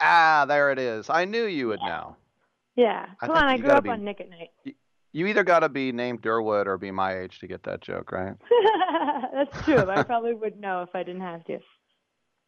Ah, 0.00 0.46
there 0.48 0.72
it 0.72 0.78
is. 0.78 1.10
I 1.10 1.26
knew 1.26 1.44
you 1.44 1.68
would 1.68 1.80
know. 1.80 2.16
Yeah, 2.76 3.06
I 3.20 3.26
come 3.26 3.36
on, 3.36 3.44
I 3.44 3.58
grew 3.58 3.70
up 3.70 3.84
be- 3.84 3.90
on 3.90 4.04
Nick 4.04 4.20
at 4.20 4.30
Nite. 4.30 4.76
You 5.12 5.26
either 5.26 5.44
got 5.44 5.60
to 5.60 5.68
be 5.68 5.92
named 5.92 6.22
Durwood 6.22 6.66
or 6.66 6.78
be 6.78 6.90
my 6.90 7.18
age 7.18 7.40
to 7.40 7.46
get 7.46 7.64
that 7.64 7.82
joke, 7.82 8.12
right? 8.12 8.36
That's 9.34 9.64
true. 9.64 9.90
I 9.90 10.02
probably 10.04 10.34
would 10.34 10.58
know 10.58 10.82
if 10.82 10.94
I 10.94 11.02
didn't 11.02 11.22
have 11.22 11.44
to. 11.46 11.58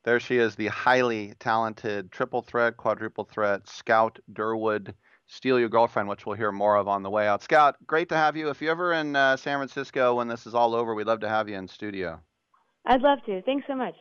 There 0.05 0.21
she 0.21 0.39
is, 0.39 0.55
the 0.55 0.69
highly 0.69 1.35
talented 1.39 2.11
triple 2.11 2.43
threat, 2.43 2.77
quadruple 2.77 3.25
threat, 3.25 3.69
Scout 3.69 4.19
Durwood, 4.33 4.95
Steal 5.33 5.59
Your 5.59 5.71
Girlfriend, 5.71 6.11
which 6.11 6.27
we'll 6.27 6.37
hear 6.37 6.53
more 6.53 6.77
of 6.77 6.89
on 6.89 7.03
the 7.03 7.09
way 7.09 7.27
out. 7.27 7.43
Scout, 7.43 7.77
great 7.87 8.11
to 8.11 8.15
have 8.15 8.37
you. 8.37 8.51
If 8.51 8.61
you're 8.61 8.71
ever 8.71 8.93
in 8.93 9.17
uh, 9.17 9.39
San 9.39 9.59
Francisco 9.59 10.15
when 10.15 10.29
this 10.29 10.47
is 10.47 10.55
all 10.55 10.75
over, 10.75 10.95
we'd 10.95 11.07
love 11.07 11.21
to 11.21 11.29
have 11.29 11.49
you 11.49 11.57
in 11.57 11.67
studio. 11.67 12.21
I'd 12.85 13.01
love 13.01 13.19
to. 13.25 13.41
Thanks 13.43 13.67
so 13.67 13.75
much. 13.75 13.95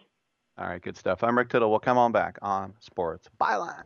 All 0.58 0.68
right, 0.68 0.82
good 0.82 0.98
stuff. 0.98 1.24
I'm 1.24 1.38
Rick 1.38 1.48
Tittle. 1.48 1.70
We'll 1.70 1.80
come 1.80 1.98
on 1.98 2.12
back 2.12 2.38
on 2.42 2.74
Sports 2.82 3.30
Byline. 3.40 3.86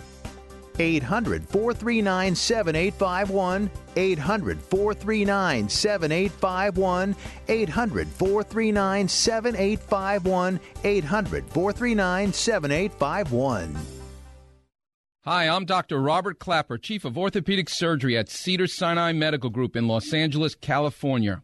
800 0.81 1.47
439 1.47 2.35
7851. 2.35 3.71
800 3.95 4.61
439 4.61 5.69
7851. 5.69 7.15
800 7.47 8.07
439 8.07 9.07
7851. 9.07 10.59
800 10.83 11.45
439 11.49 12.33
7851. 12.33 13.75
Hi, 15.23 15.47
I'm 15.47 15.65
Dr. 15.65 16.01
Robert 16.01 16.39
Klapper, 16.39 16.79
Chief 16.79 17.05
of 17.05 17.15
Orthopedic 17.15 17.69
Surgery 17.69 18.17
at 18.17 18.27
Cedar 18.27 18.65
Sinai 18.65 19.11
Medical 19.11 19.51
Group 19.51 19.75
in 19.75 19.87
Los 19.87 20.13
Angeles, 20.13 20.55
California. 20.55 21.43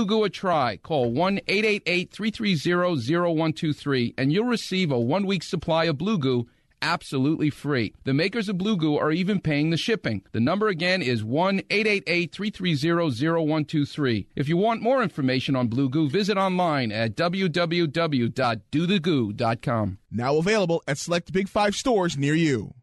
Goo 0.05 0.23
a 0.23 0.29
try. 0.29 0.77
Call 0.77 1.11
1 1.11 1.41
888 1.47 2.11
330 2.11 3.15
0123 3.15 4.13
and 4.17 4.31
you'll 4.31 4.45
receive 4.45 4.91
a 4.91 4.99
one 4.99 5.25
week 5.25 5.43
supply 5.43 5.85
of 5.85 5.97
Blue 5.97 6.17
Goo 6.17 6.47
absolutely 6.81 7.49
free. 7.49 7.93
The 8.03 8.13
makers 8.13 8.49
of 8.49 8.57
Blue 8.57 8.75
Goo 8.75 8.97
are 8.97 9.11
even 9.11 9.39
paying 9.39 9.69
the 9.69 9.77
shipping. 9.77 10.23
The 10.31 10.39
number 10.39 10.67
again 10.67 11.01
is 11.01 11.23
1 11.23 11.61
888 11.69 12.31
330 12.31 13.45
0123. 13.45 14.27
If 14.35 14.49
you 14.49 14.57
want 14.57 14.81
more 14.81 15.03
information 15.03 15.55
on 15.55 15.67
Blue 15.67 15.89
Goo, 15.89 16.09
visit 16.09 16.37
online 16.37 16.91
at 16.91 17.15
www.dothegoo.com. 17.15 19.97
Now 20.11 20.37
available 20.37 20.83
at 20.87 20.97
select 20.97 21.31
Big 21.31 21.47
Five 21.47 21.75
stores 21.75 22.17
near 22.17 22.35
you. 22.35 22.73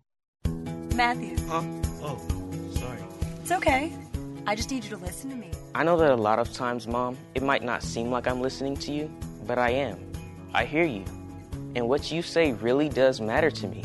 Matthew. 0.94 1.36
Oh, 1.50 2.18
sorry. 2.74 2.98
It's 3.42 3.52
okay. 3.52 3.92
I 4.46 4.54
just 4.54 4.70
need 4.70 4.84
you 4.84 4.90
to 4.90 4.96
listen 4.96 5.30
to 5.30 5.36
me. 5.36 5.50
I 5.74 5.84
know 5.84 5.96
that 5.98 6.10
a 6.10 6.16
lot 6.16 6.38
of 6.38 6.52
times, 6.52 6.86
Mom, 6.86 7.16
it 7.34 7.42
might 7.42 7.62
not 7.62 7.82
seem 7.82 8.10
like 8.10 8.26
I'm 8.26 8.40
listening 8.40 8.76
to 8.78 8.92
you, 8.92 9.10
but 9.46 9.58
I 9.58 9.70
am. 9.70 9.98
I 10.54 10.64
hear 10.64 10.84
you. 10.84 11.04
And 11.76 11.88
what 11.88 12.10
you 12.10 12.22
say 12.22 12.52
really 12.52 12.88
does 12.88 13.20
matter 13.20 13.50
to 13.50 13.68
me. 13.68 13.84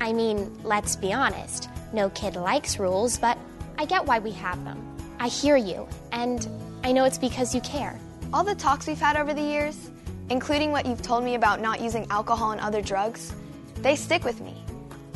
I 0.00 0.12
mean, 0.12 0.58
let's 0.64 0.96
be 0.96 1.12
honest. 1.12 1.68
No 1.92 2.10
kid 2.10 2.36
likes 2.36 2.78
rules, 2.78 3.18
but 3.18 3.38
I 3.78 3.84
get 3.84 4.04
why 4.04 4.18
we 4.18 4.32
have 4.32 4.62
them. 4.64 4.86
I 5.18 5.28
hear 5.28 5.56
you, 5.56 5.86
and 6.12 6.48
I 6.84 6.92
know 6.92 7.04
it's 7.04 7.18
because 7.18 7.54
you 7.54 7.60
care. 7.60 7.98
All 8.32 8.44
the 8.44 8.54
talks 8.54 8.86
we've 8.86 9.00
had 9.00 9.16
over 9.16 9.34
the 9.34 9.42
years, 9.42 9.90
including 10.30 10.72
what 10.72 10.86
you've 10.86 11.02
told 11.02 11.24
me 11.24 11.34
about 11.34 11.60
not 11.60 11.80
using 11.80 12.06
alcohol 12.10 12.52
and 12.52 12.60
other 12.60 12.82
drugs, 12.82 13.34
they 13.76 13.96
stick 13.96 14.24
with 14.24 14.40
me. 14.40 14.56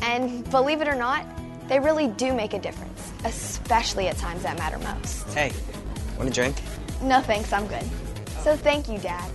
And 0.01 0.49
believe 0.51 0.81
it 0.81 0.87
or 0.87 0.95
not, 0.95 1.25
they 1.67 1.79
really 1.79 2.07
do 2.07 2.33
make 2.33 2.53
a 2.53 2.59
difference, 2.59 3.11
especially 3.23 4.07
at 4.07 4.17
times 4.17 4.43
that 4.43 4.57
matter 4.57 4.77
most. 4.79 5.27
Hey, 5.33 5.51
want 6.17 6.29
a 6.29 6.33
drink? 6.33 6.55
No 7.01 7.21
thanks, 7.21 7.53
I'm 7.53 7.67
good. 7.67 7.83
So 8.41 8.55
thank 8.55 8.87
you, 8.87 8.97
Dad, 8.97 9.29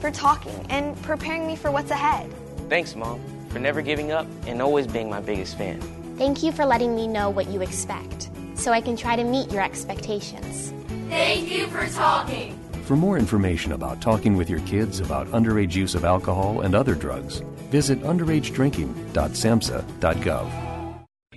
for 0.00 0.10
talking 0.10 0.66
and 0.68 1.00
preparing 1.02 1.46
me 1.46 1.56
for 1.56 1.70
what's 1.70 1.90
ahead. 1.90 2.30
Thanks, 2.68 2.94
Mom, 2.96 3.20
for 3.48 3.58
never 3.58 3.80
giving 3.82 4.12
up 4.12 4.26
and 4.46 4.60
always 4.60 4.86
being 4.86 5.08
my 5.08 5.20
biggest 5.20 5.56
fan. 5.56 5.80
Thank 6.16 6.42
you 6.42 6.52
for 6.52 6.64
letting 6.64 6.96
me 6.96 7.06
know 7.06 7.30
what 7.30 7.48
you 7.48 7.62
expect, 7.62 8.30
so 8.54 8.72
I 8.72 8.80
can 8.80 8.96
try 8.96 9.16
to 9.16 9.24
meet 9.24 9.52
your 9.52 9.62
expectations. 9.62 10.72
Thank 11.08 11.50
you 11.50 11.66
for 11.68 11.86
talking. 11.86 12.58
For 12.82 12.96
more 12.96 13.18
information 13.18 13.72
about 13.72 14.00
talking 14.00 14.36
with 14.36 14.50
your 14.50 14.60
kids 14.60 15.00
about 15.00 15.26
underage 15.28 15.74
use 15.74 15.94
of 15.94 16.04
alcohol 16.04 16.62
and 16.62 16.74
other 16.74 16.94
drugs, 16.94 17.40
visit 17.70 18.02
underagedrinking.samhsa.gov. 18.02 20.50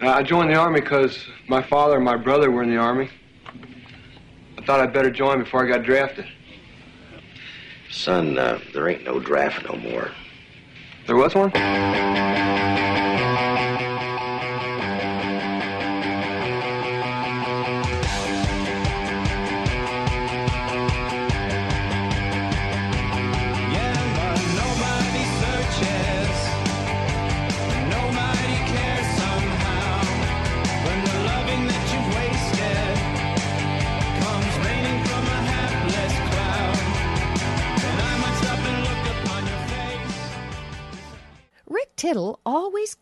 Uh, 0.01 0.07
I 0.07 0.23
joined 0.23 0.49
the 0.49 0.55
Army 0.55 0.81
because 0.81 1.19
my 1.47 1.61
father 1.61 1.97
and 1.97 2.05
my 2.05 2.17
brother 2.17 2.49
were 2.49 2.63
in 2.63 2.69
the 2.69 2.77
Army. 2.77 3.09
I 4.61 4.63
thought 4.63 4.79
I'd 4.79 4.93
better 4.93 5.09
join 5.09 5.39
before 5.39 5.65
I 5.65 5.67
got 5.67 5.81
drafted. 5.83 6.27
Son, 7.89 8.37
uh, 8.37 8.59
there 8.73 8.87
ain't 8.87 9.03
no 9.03 9.19
draft 9.19 9.67
no 9.67 9.75
more. 9.75 10.11
There 11.07 11.15
was 11.15 11.33
one? 11.33 11.51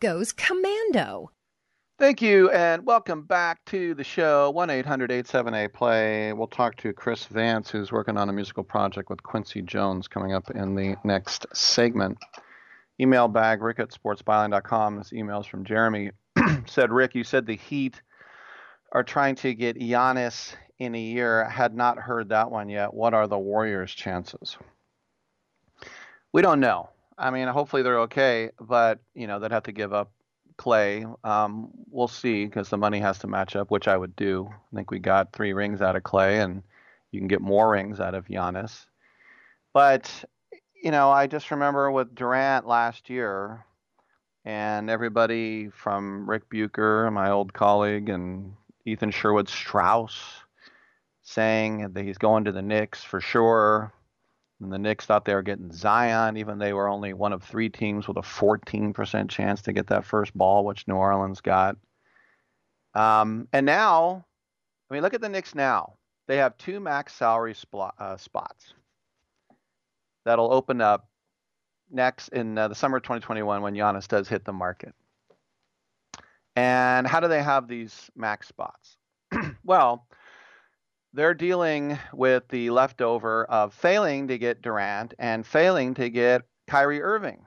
Goes 0.00 0.32
commando. 0.32 1.30
Thank 1.98 2.22
you, 2.22 2.48
and 2.50 2.86
welcome 2.86 3.22
back 3.22 3.62
to 3.66 3.92
the 3.92 4.02
show. 4.02 4.50
1 4.52 4.70
800 4.70 5.12
878 5.12 5.72
Play. 5.74 6.32
We'll 6.32 6.46
talk 6.46 6.76
to 6.76 6.94
Chris 6.94 7.26
Vance, 7.26 7.70
who's 7.70 7.92
working 7.92 8.16
on 8.16 8.30
a 8.30 8.32
musical 8.32 8.64
project 8.64 9.10
with 9.10 9.22
Quincy 9.22 9.60
Jones 9.60 10.08
coming 10.08 10.32
up 10.32 10.50
in 10.50 10.74
the 10.74 10.96
next 11.04 11.46
segment. 11.52 12.16
Email 12.98 13.28
bag, 13.28 13.62
rick 13.62 13.78
at 13.80 13.90
sportsbyline.com. 13.90 14.96
This 14.96 15.12
email's 15.12 15.46
from 15.46 15.64
Jeremy. 15.64 16.12
said, 16.66 16.90
Rick, 16.90 17.14
you 17.14 17.22
said 17.22 17.44
the 17.44 17.56
Heat 17.56 18.00
are 18.92 19.04
trying 19.04 19.34
to 19.36 19.52
get 19.52 19.78
Giannis 19.78 20.54
in 20.78 20.94
a 20.94 21.00
year. 21.00 21.44
Had 21.44 21.74
not 21.74 21.98
heard 21.98 22.30
that 22.30 22.50
one 22.50 22.70
yet. 22.70 22.94
What 22.94 23.12
are 23.12 23.26
the 23.26 23.38
Warriors' 23.38 23.92
chances? 23.92 24.56
We 26.32 26.40
don't 26.40 26.60
know. 26.60 26.88
I 27.20 27.30
mean, 27.30 27.48
hopefully 27.48 27.82
they're 27.82 28.00
okay, 28.00 28.50
but 28.58 28.98
you 29.14 29.26
know 29.26 29.38
they'd 29.38 29.52
have 29.52 29.64
to 29.64 29.72
give 29.72 29.92
up 29.92 30.10
Clay. 30.56 31.04
Um, 31.22 31.70
we'll 31.90 32.08
see 32.08 32.46
because 32.46 32.70
the 32.70 32.78
money 32.78 32.98
has 33.00 33.18
to 33.18 33.26
match 33.26 33.56
up, 33.56 33.70
which 33.70 33.88
I 33.88 33.96
would 33.96 34.16
do. 34.16 34.48
I 34.50 34.76
think 34.76 34.90
we 34.90 34.98
got 34.98 35.32
three 35.32 35.52
rings 35.52 35.82
out 35.82 35.96
of 35.96 36.02
Clay, 36.02 36.40
and 36.40 36.62
you 37.12 37.20
can 37.20 37.28
get 37.28 37.42
more 37.42 37.70
rings 37.70 38.00
out 38.00 38.14
of 38.14 38.26
Giannis. 38.26 38.86
But 39.74 40.24
you 40.82 40.90
know, 40.90 41.10
I 41.10 41.26
just 41.26 41.50
remember 41.50 41.90
with 41.90 42.14
Durant 42.14 42.66
last 42.66 43.10
year, 43.10 43.66
and 44.46 44.88
everybody 44.88 45.68
from 45.68 46.28
Rick 46.28 46.48
Bucher, 46.48 47.10
my 47.10 47.30
old 47.30 47.52
colleague, 47.52 48.08
and 48.08 48.54
Ethan 48.86 49.10
Sherwood 49.10 49.48
Strauss 49.48 50.18
saying 51.22 51.92
that 51.92 52.04
he's 52.04 52.18
going 52.18 52.44
to 52.44 52.52
the 52.52 52.62
Knicks 52.62 53.04
for 53.04 53.20
sure. 53.20 53.92
And 54.60 54.72
the 54.72 54.78
Knicks 54.78 55.06
thought 55.06 55.24
they 55.24 55.34
were 55.34 55.42
getting 55.42 55.72
Zion, 55.72 56.36
even 56.36 56.58
they 56.58 56.72
were 56.72 56.88
only 56.88 57.14
one 57.14 57.32
of 57.32 57.42
three 57.42 57.70
teams 57.70 58.06
with 58.06 58.18
a 58.18 58.22
14% 58.22 59.28
chance 59.30 59.62
to 59.62 59.72
get 59.72 59.86
that 59.86 60.04
first 60.04 60.36
ball, 60.36 60.64
which 60.64 60.86
New 60.86 60.96
Orleans 60.96 61.40
got. 61.40 61.76
Um, 62.94 63.48
and 63.52 63.64
now, 63.64 64.26
I 64.90 64.94
mean, 64.94 65.02
look 65.02 65.14
at 65.14 65.22
the 65.22 65.28
Knicks 65.28 65.54
now. 65.54 65.94
They 66.28 66.36
have 66.36 66.56
two 66.58 66.78
max 66.78 67.14
salary 67.14 67.54
uh, 67.98 68.16
spots 68.16 68.74
that'll 70.24 70.52
open 70.52 70.80
up 70.80 71.08
next 71.90 72.28
in 72.28 72.56
uh, 72.56 72.68
the 72.68 72.74
summer 72.74 72.98
of 72.98 73.02
2021 73.02 73.62
when 73.62 73.74
Giannis 73.74 74.06
does 74.06 74.28
hit 74.28 74.44
the 74.44 74.52
market. 74.52 74.94
And 76.54 77.06
how 77.06 77.20
do 77.20 77.28
they 77.28 77.42
have 77.42 77.66
these 77.66 78.10
max 78.14 78.48
spots? 78.48 78.96
well, 79.64 80.06
they're 81.12 81.34
dealing 81.34 81.98
with 82.12 82.46
the 82.48 82.70
leftover 82.70 83.44
of 83.44 83.74
failing 83.74 84.28
to 84.28 84.38
get 84.38 84.62
Durant 84.62 85.14
and 85.18 85.46
failing 85.46 85.94
to 85.94 86.08
get 86.08 86.42
Kyrie 86.68 87.02
Irving 87.02 87.46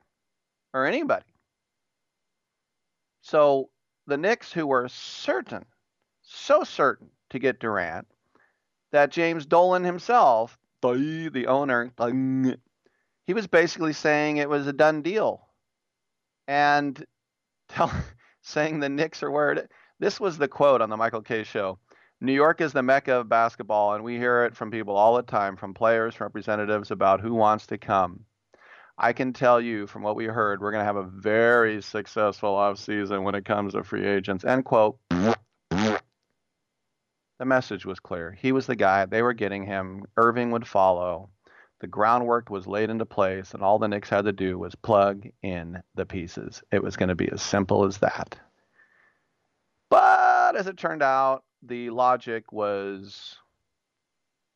or 0.73 0.85
anybody. 0.85 1.25
So 3.21 3.69
the 4.05 4.17
Knicks, 4.17 4.51
who 4.51 4.67
were 4.67 4.87
certain, 4.89 5.65
so 6.21 6.63
certain 6.63 7.09
to 7.29 7.39
get 7.39 7.59
Durant, 7.59 8.07
that 8.91 9.11
James 9.11 9.45
Dolan 9.45 9.83
himself, 9.83 10.57
the 10.81 11.45
owner, 11.47 11.91
he 13.25 13.33
was 13.33 13.47
basically 13.47 13.93
saying 13.93 14.37
it 14.37 14.49
was 14.49 14.67
a 14.67 14.73
done 14.73 15.01
deal 15.01 15.47
and 16.47 17.05
tell, 17.69 17.91
saying 18.41 18.79
the 18.79 18.89
Knicks 18.89 19.23
are 19.23 19.31
where 19.31 19.53
it. 19.53 19.71
This 19.99 20.19
was 20.19 20.37
the 20.37 20.49
quote 20.49 20.81
on 20.81 20.89
the 20.89 20.97
Michael 20.97 21.21
Kay 21.21 21.43
show. 21.43 21.79
New 22.23 22.31
York 22.31 22.61
is 22.61 22.71
the 22.71 22.81
mecca 22.81 23.15
of 23.15 23.27
basketball, 23.27 23.95
and 23.95 24.03
we 24.03 24.15
hear 24.15 24.45
it 24.45 24.55
from 24.55 24.71
people 24.71 24.95
all 24.95 25.17
the 25.17 25.23
time, 25.23 25.57
from 25.57 25.73
players, 25.73 26.21
representatives 26.21 26.89
about 26.89 27.19
who 27.19 27.33
wants 27.33 27.67
to 27.67 27.77
come. 27.77 28.23
I 28.97 29.11
can 29.11 29.33
tell 29.33 29.59
you 29.59 29.87
from 29.87 30.03
what 30.03 30.15
we 30.15 30.23
heard, 30.23 30.61
we're 30.61 30.71
going 30.71 30.83
to 30.83 30.85
have 30.85 30.95
a 30.95 31.03
very 31.03 31.81
successful 31.81 32.51
offseason 32.51 33.23
when 33.23 33.35
it 33.35 33.43
comes 33.43 33.73
to 33.73 33.83
free 33.83 34.05
agents. 34.05 34.45
End 34.45 34.63
quote. 34.63 34.97
The 35.09 35.99
message 37.41 37.85
was 37.85 37.99
clear. 37.99 38.31
He 38.31 38.53
was 38.53 38.67
the 38.67 38.77
guy. 38.77 39.05
They 39.05 39.21
were 39.21 39.33
getting 39.33 39.65
him. 39.65 40.05
Irving 40.15 40.51
would 40.51 40.65
follow. 40.65 41.29
The 41.81 41.87
groundwork 41.87 42.49
was 42.49 42.65
laid 42.65 42.89
into 42.89 43.05
place, 43.05 43.53
and 43.53 43.61
all 43.61 43.79
the 43.79 43.89
Knicks 43.89 44.07
had 44.07 44.23
to 44.23 44.31
do 44.31 44.57
was 44.57 44.75
plug 44.75 45.27
in 45.41 45.83
the 45.95 46.05
pieces. 46.05 46.63
It 46.71 46.81
was 46.81 46.95
going 46.95 47.09
to 47.09 47.15
be 47.15 47.29
as 47.33 47.41
simple 47.41 47.83
as 47.83 47.97
that. 47.97 48.39
But 49.89 50.32
as 50.51 50.67
it 50.67 50.77
turned 50.77 51.03
out, 51.03 51.43
the 51.61 51.89
logic 51.89 52.51
was 52.51 53.37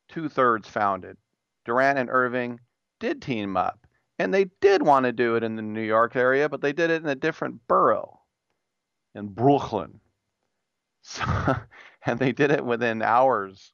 two 0.09 0.29
thirds 0.29 0.67
founded. 0.67 1.17
Durant 1.65 1.99
and 1.99 2.09
Irving 2.09 2.59
did 2.99 3.21
team 3.21 3.57
up, 3.57 3.85
and 4.19 4.33
they 4.33 4.45
did 4.61 4.81
want 4.81 5.05
to 5.05 5.11
do 5.11 5.35
it 5.35 5.43
in 5.43 5.55
the 5.55 5.61
New 5.61 5.81
York 5.81 6.15
area, 6.15 6.49
but 6.49 6.61
they 6.61 6.73
did 6.73 6.89
it 6.89 7.03
in 7.03 7.09
a 7.09 7.15
different 7.15 7.67
borough, 7.67 8.21
in 9.15 9.27
Brooklyn. 9.27 9.99
So, 11.09 11.23
and 12.05 12.19
they 12.19 12.33
did 12.33 12.51
it 12.51 12.65
within 12.65 13.01
hours 13.01 13.71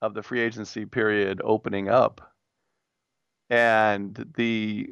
of 0.00 0.14
the 0.14 0.22
free 0.22 0.40
agency 0.40 0.84
period 0.84 1.40
opening 1.44 1.88
up. 1.88 2.32
And 3.48 4.32
the 4.36 4.88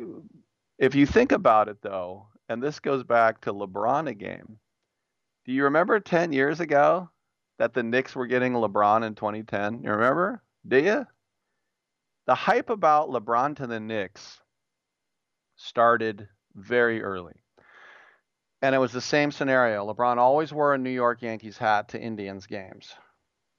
if 0.79 0.95
you 0.95 1.05
think 1.05 1.33
about 1.33 1.69
it 1.69 1.83
though, 1.83 2.29
and 2.49 2.63
this 2.63 2.79
goes 2.79 3.03
back 3.03 3.41
to 3.41 3.53
LeBron 3.53 4.09
again. 4.09 4.59
Do 5.51 5.57
you 5.57 5.65
remember 5.65 5.99
10 5.99 6.33
years 6.33 6.61
ago 6.61 7.11
that 7.59 7.75
the 7.75 7.83
Knicks 7.83 8.15
were 8.15 8.29
getting 8.29 8.53
LeBron 8.53 9.05
in 9.05 9.17
2010? 9.17 9.83
You 9.83 9.91
remember? 9.91 10.45
Do 10.69 10.79
you? 10.79 11.05
The 12.27 12.37
hype 12.37 12.71
about 12.71 13.09
LeBron 13.09 13.57
to 13.57 13.67
the 13.67 13.81
Knicks 13.81 14.41
started 15.57 16.29
very 16.55 17.03
early. 17.03 17.35
And 18.63 18.77
it 18.77 18.79
was 18.79 18.93
the 18.93 19.01
same 19.01 19.33
scenario. 19.33 19.93
LeBron 19.93 20.19
always 20.19 20.53
wore 20.53 20.73
a 20.73 20.79
New 20.79 20.89
York 20.89 21.21
Yankees 21.21 21.59
hat 21.59 21.89
to 21.89 22.01
Indians 22.01 22.47
games. 22.47 22.95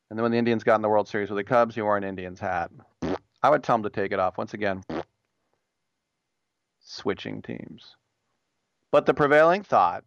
And 0.09 0.17
then 0.17 0.23
when 0.23 0.31
the 0.31 0.37
Indians 0.37 0.63
got 0.63 0.75
in 0.75 0.81
the 0.81 0.87
World 0.87 1.09
Series 1.09 1.29
with 1.29 1.39
the 1.39 1.43
Cubs, 1.43 1.75
he 1.75 1.81
wore 1.81 1.97
an 1.97 2.05
Indians 2.05 2.39
hat. 2.39 2.71
I 3.43 3.49
would 3.49 3.63
tell 3.65 3.75
him 3.75 3.83
to 3.83 3.89
take 3.89 4.13
it 4.13 4.19
off. 4.19 4.37
Once 4.37 4.53
again, 4.53 4.81
switching 6.79 7.41
teams. 7.41 7.97
But 8.91 9.05
the 9.05 9.13
prevailing 9.13 9.63
thought 9.63 10.05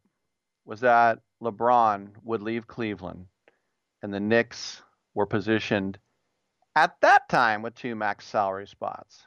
was 0.65 0.81
that 0.81 1.19
LeBron 1.45 2.11
would 2.23 2.43
leave 2.43 2.67
Cleveland 2.67 3.27
and 4.03 4.13
the 4.13 4.21
Knicks 4.21 4.83
were 5.15 5.27
positioned 5.27 5.99
at 6.77 7.01
that 7.01 7.29
time 7.29 7.63
with 7.63 7.75
two 7.75 7.95
max 7.95 8.27
salary 8.27 8.67
spots. 8.67 9.23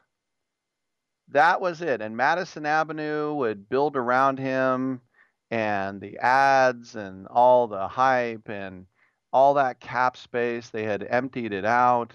That 1.30 1.62
was 1.62 1.82
it. 1.82 2.02
And 2.02 2.16
Madison 2.16 2.66
Avenue 2.66 3.34
would 3.34 3.70
build 3.70 3.96
around 3.96 4.40
him 4.40 5.02
and 5.50 6.00
the 6.00 6.18
ads 6.20 6.96
and 6.96 7.28
all 7.28 7.68
the 7.68 7.88
hype 7.88 8.50
and 8.50 8.86
all 9.34 9.56
that 9.56 9.80
cap 9.80 10.18
space. 10.18 10.70
They 10.70 10.84
had 10.84 11.08
emptied 11.10 11.54
it 11.54 11.66
out. 11.66 12.14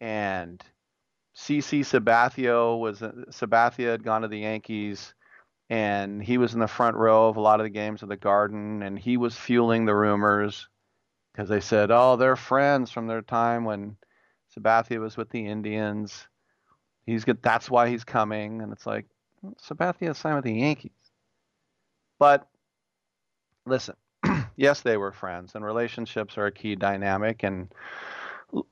And 0.00 0.62
CC 1.36 1.80
Sabathia 1.80 2.78
was 2.78 3.00
Sabathia 3.00 3.90
had 3.90 4.04
gone 4.04 4.22
to 4.22 4.28
the 4.28 4.40
Yankees 4.40 5.14
and 5.70 6.22
he 6.22 6.38
was 6.38 6.54
in 6.54 6.60
the 6.60 6.66
front 6.66 6.96
row 6.96 7.28
of 7.28 7.36
a 7.36 7.40
lot 7.40 7.60
of 7.60 7.64
the 7.64 7.70
games 7.70 8.02
of 8.02 8.08
the 8.08 8.16
Garden 8.16 8.82
and 8.82 8.98
he 8.98 9.16
was 9.16 9.36
fueling 9.36 9.84
the 9.84 9.94
rumors 9.94 10.68
because 11.32 11.48
they 11.48 11.60
said, 11.60 11.90
"Oh, 11.90 12.16
they're 12.16 12.36
friends 12.36 12.90
from 12.90 13.06
their 13.06 13.22
time 13.22 13.64
when 13.64 13.96
Sabathia 14.56 15.00
was 15.00 15.16
with 15.16 15.30
the 15.30 15.46
Indians. 15.46 16.28
He's 17.06 17.24
good. 17.24 17.42
That's 17.42 17.70
why 17.70 17.88
he's 17.88 18.04
coming." 18.04 18.62
And 18.62 18.72
it's 18.72 18.86
like 18.86 19.06
Sabathia 19.62 20.14
signed 20.14 20.36
with 20.36 20.44
the 20.44 20.54
Yankees. 20.54 20.92
But 22.18 22.48
listen, 23.66 23.96
yes, 24.56 24.80
they 24.82 24.96
were 24.96 25.12
friends, 25.12 25.54
and 25.54 25.64
relationships 25.64 26.38
are 26.38 26.46
a 26.46 26.52
key 26.52 26.76
dynamic. 26.76 27.42
And 27.42 27.68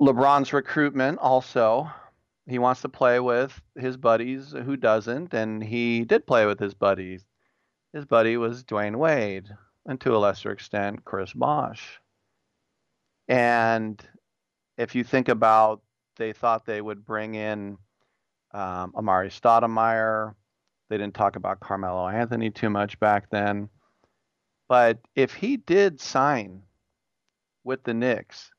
LeBron's 0.00 0.52
recruitment 0.52 1.18
also, 1.18 1.90
he 2.46 2.58
wants 2.58 2.82
to 2.82 2.88
play 2.88 3.20
with 3.20 3.60
his 3.76 3.96
buddies. 3.96 4.52
Who 4.52 4.76
doesn't? 4.76 5.32
And 5.34 5.62
he 5.62 6.04
did 6.04 6.26
play 6.26 6.46
with 6.46 6.58
his 6.58 6.74
buddies. 6.74 7.24
His 7.92 8.04
buddy 8.04 8.36
was 8.36 8.64
Dwyane 8.64 8.96
Wade, 8.96 9.48
and 9.86 10.00
to 10.00 10.16
a 10.16 10.18
lesser 10.18 10.50
extent, 10.50 11.04
Chris 11.04 11.32
Bosh. 11.32 12.00
And 13.28 14.02
if 14.78 14.94
you 14.94 15.04
think 15.04 15.28
about, 15.28 15.82
they 16.16 16.32
thought 16.32 16.64
they 16.64 16.80
would 16.80 17.04
bring 17.04 17.34
in 17.34 17.76
um, 18.54 18.92
Amar'e 18.96 19.30
Stoudemire. 19.30 20.34
They 20.88 20.98
didn't 20.98 21.14
talk 21.14 21.36
about 21.36 21.60
Carmelo 21.60 22.08
Anthony 22.08 22.50
too 22.50 22.70
much 22.70 22.98
back 23.00 23.30
then. 23.30 23.68
But 24.68 24.98
if 25.14 25.34
he 25.34 25.58
did 25.58 26.00
sign 26.00 26.62
with 27.64 27.84
the 27.84 27.94
Knicks, 27.94 28.51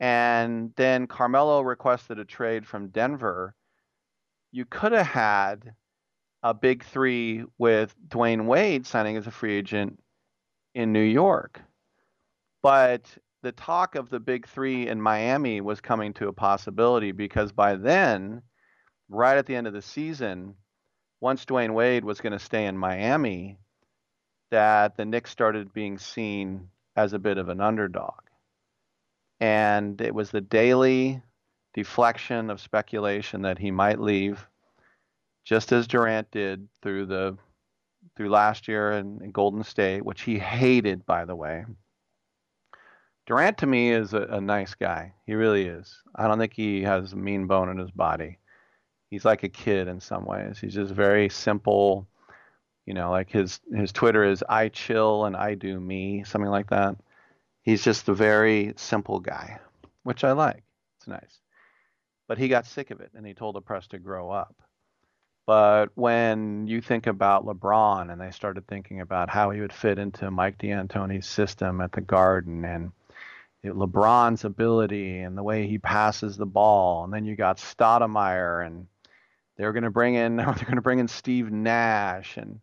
and 0.00 0.72
then 0.76 1.06
Carmelo 1.06 1.60
requested 1.60 2.18
a 2.18 2.24
trade 2.24 2.66
from 2.66 2.88
Denver, 2.88 3.54
you 4.52 4.64
could 4.64 4.92
have 4.92 5.06
had 5.06 5.74
a 6.42 6.52
big 6.52 6.84
three 6.84 7.44
with 7.58 7.94
Dwyane 8.08 8.46
Wade 8.46 8.86
signing 8.86 9.16
as 9.16 9.26
a 9.26 9.30
free 9.30 9.54
agent 9.54 9.98
in 10.74 10.92
New 10.92 11.02
York. 11.02 11.60
But 12.62 13.02
the 13.42 13.52
talk 13.52 13.94
of 13.94 14.10
the 14.10 14.20
big 14.20 14.46
three 14.46 14.88
in 14.88 15.00
Miami 15.00 15.60
was 15.60 15.80
coming 15.80 16.12
to 16.14 16.28
a 16.28 16.32
possibility 16.32 17.12
because 17.12 17.52
by 17.52 17.76
then, 17.76 18.42
right 19.08 19.36
at 19.36 19.46
the 19.46 19.54
end 19.54 19.66
of 19.66 19.72
the 19.72 19.82
season, 19.82 20.54
once 21.20 21.44
Dwyane 21.44 21.74
Wade 21.74 22.04
was 22.04 22.20
going 22.20 22.32
to 22.32 22.38
stay 22.38 22.66
in 22.66 22.76
Miami, 22.76 23.58
that 24.50 24.96
the 24.96 25.04
Knicks 25.04 25.30
started 25.30 25.72
being 25.72 25.98
seen 25.98 26.68
as 26.96 27.12
a 27.12 27.18
bit 27.18 27.38
of 27.38 27.48
an 27.48 27.60
underdog. 27.60 28.23
And 29.40 30.00
it 30.00 30.14
was 30.14 30.30
the 30.30 30.40
daily 30.40 31.22
deflection 31.74 32.50
of 32.50 32.60
speculation 32.60 33.42
that 33.42 33.58
he 33.58 33.70
might 33.70 34.00
leave, 34.00 34.46
just 35.44 35.72
as 35.72 35.86
Durant 35.86 36.30
did 36.30 36.68
through 36.82 37.06
the 37.06 37.36
through 38.16 38.30
last 38.30 38.68
year 38.68 38.92
in, 38.92 39.20
in 39.22 39.30
Golden 39.32 39.64
State, 39.64 40.04
which 40.04 40.22
he 40.22 40.38
hated, 40.38 41.04
by 41.06 41.24
the 41.24 41.34
way. 41.34 41.64
Durant 43.26 43.58
to 43.58 43.66
me 43.66 43.90
is 43.90 44.12
a, 44.12 44.22
a, 44.22 44.40
nice 44.40 44.74
guy. 44.74 45.12
He 45.26 45.34
really 45.34 45.64
is. 45.66 46.02
I 46.14 46.28
don't 46.28 46.38
think 46.38 46.52
he 46.52 46.82
has 46.82 47.12
a 47.12 47.16
mean 47.16 47.46
bone 47.46 47.70
in 47.70 47.78
his 47.78 47.90
body. 47.90 48.38
He's 49.08 49.24
like 49.24 49.42
a 49.42 49.48
kid 49.48 49.88
in 49.88 50.00
some 50.00 50.26
ways. 50.26 50.58
He's 50.60 50.74
just 50.74 50.92
very 50.92 51.28
simple. 51.28 52.06
You 52.84 52.92
know, 52.92 53.10
like 53.10 53.30
his 53.30 53.60
his 53.74 53.92
Twitter 53.92 54.24
is 54.24 54.44
I 54.48 54.68
chill 54.68 55.24
and 55.24 55.36
I 55.36 55.54
do 55.54 55.80
me, 55.80 56.22
something 56.24 56.50
like 56.50 56.68
that. 56.68 56.96
He's 57.64 57.82
just 57.82 58.08
a 58.08 58.14
very 58.14 58.74
simple 58.76 59.20
guy, 59.20 59.58
which 60.02 60.22
I 60.22 60.32
like. 60.32 60.62
It's 60.98 61.08
nice. 61.08 61.40
But 62.28 62.38
he 62.38 62.48
got 62.48 62.66
sick 62.66 62.90
of 62.90 63.00
it 63.00 63.10
and 63.14 63.26
he 63.26 63.34
told 63.34 63.56
the 63.56 63.60
press 63.60 63.86
to 63.88 63.98
grow 63.98 64.30
up. 64.30 64.54
But 65.46 65.86
when 65.94 66.66
you 66.66 66.80
think 66.80 67.06
about 67.06 67.44
LeBron 67.44 68.10
and 68.10 68.20
they 68.20 68.30
started 68.30 68.66
thinking 68.66 69.00
about 69.00 69.28
how 69.28 69.50
he 69.50 69.60
would 69.60 69.72
fit 69.72 69.98
into 69.98 70.30
Mike 70.30 70.58
D'Antoni's 70.58 71.26
system 71.26 71.80
at 71.80 71.92
the 71.92 72.00
Garden 72.00 72.64
and 72.64 72.92
LeBron's 73.64 74.44
ability 74.44 75.20
and 75.20 75.36
the 75.36 75.42
way 75.42 75.66
he 75.66 75.78
passes 75.78 76.36
the 76.36 76.46
ball, 76.46 77.04
and 77.04 77.12
then 77.12 77.24
you 77.24 77.36
got 77.36 77.58
Stoudemire, 77.58 78.66
and 78.66 78.86
they're 79.56 79.72
going 79.72 79.84
to 79.84 79.90
bring 79.90 80.14
in 80.14 80.36
they're 80.36 80.46
going 80.46 80.76
to 80.76 80.82
bring 80.82 80.98
in 80.98 81.08
Steve 81.08 81.50
Nash, 81.50 82.36
and 82.36 82.60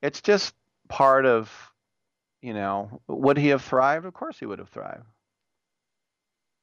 it's 0.00 0.20
just 0.20 0.54
part 0.88 1.24
of 1.26 1.71
you 2.42 2.52
know 2.52 3.00
would 3.08 3.38
he 3.38 3.48
have 3.48 3.62
thrived? 3.62 4.04
Of 4.04 4.14
course 4.14 4.38
he 4.38 4.46
would 4.46 4.58
have 4.58 4.68
thrived. 4.68 5.06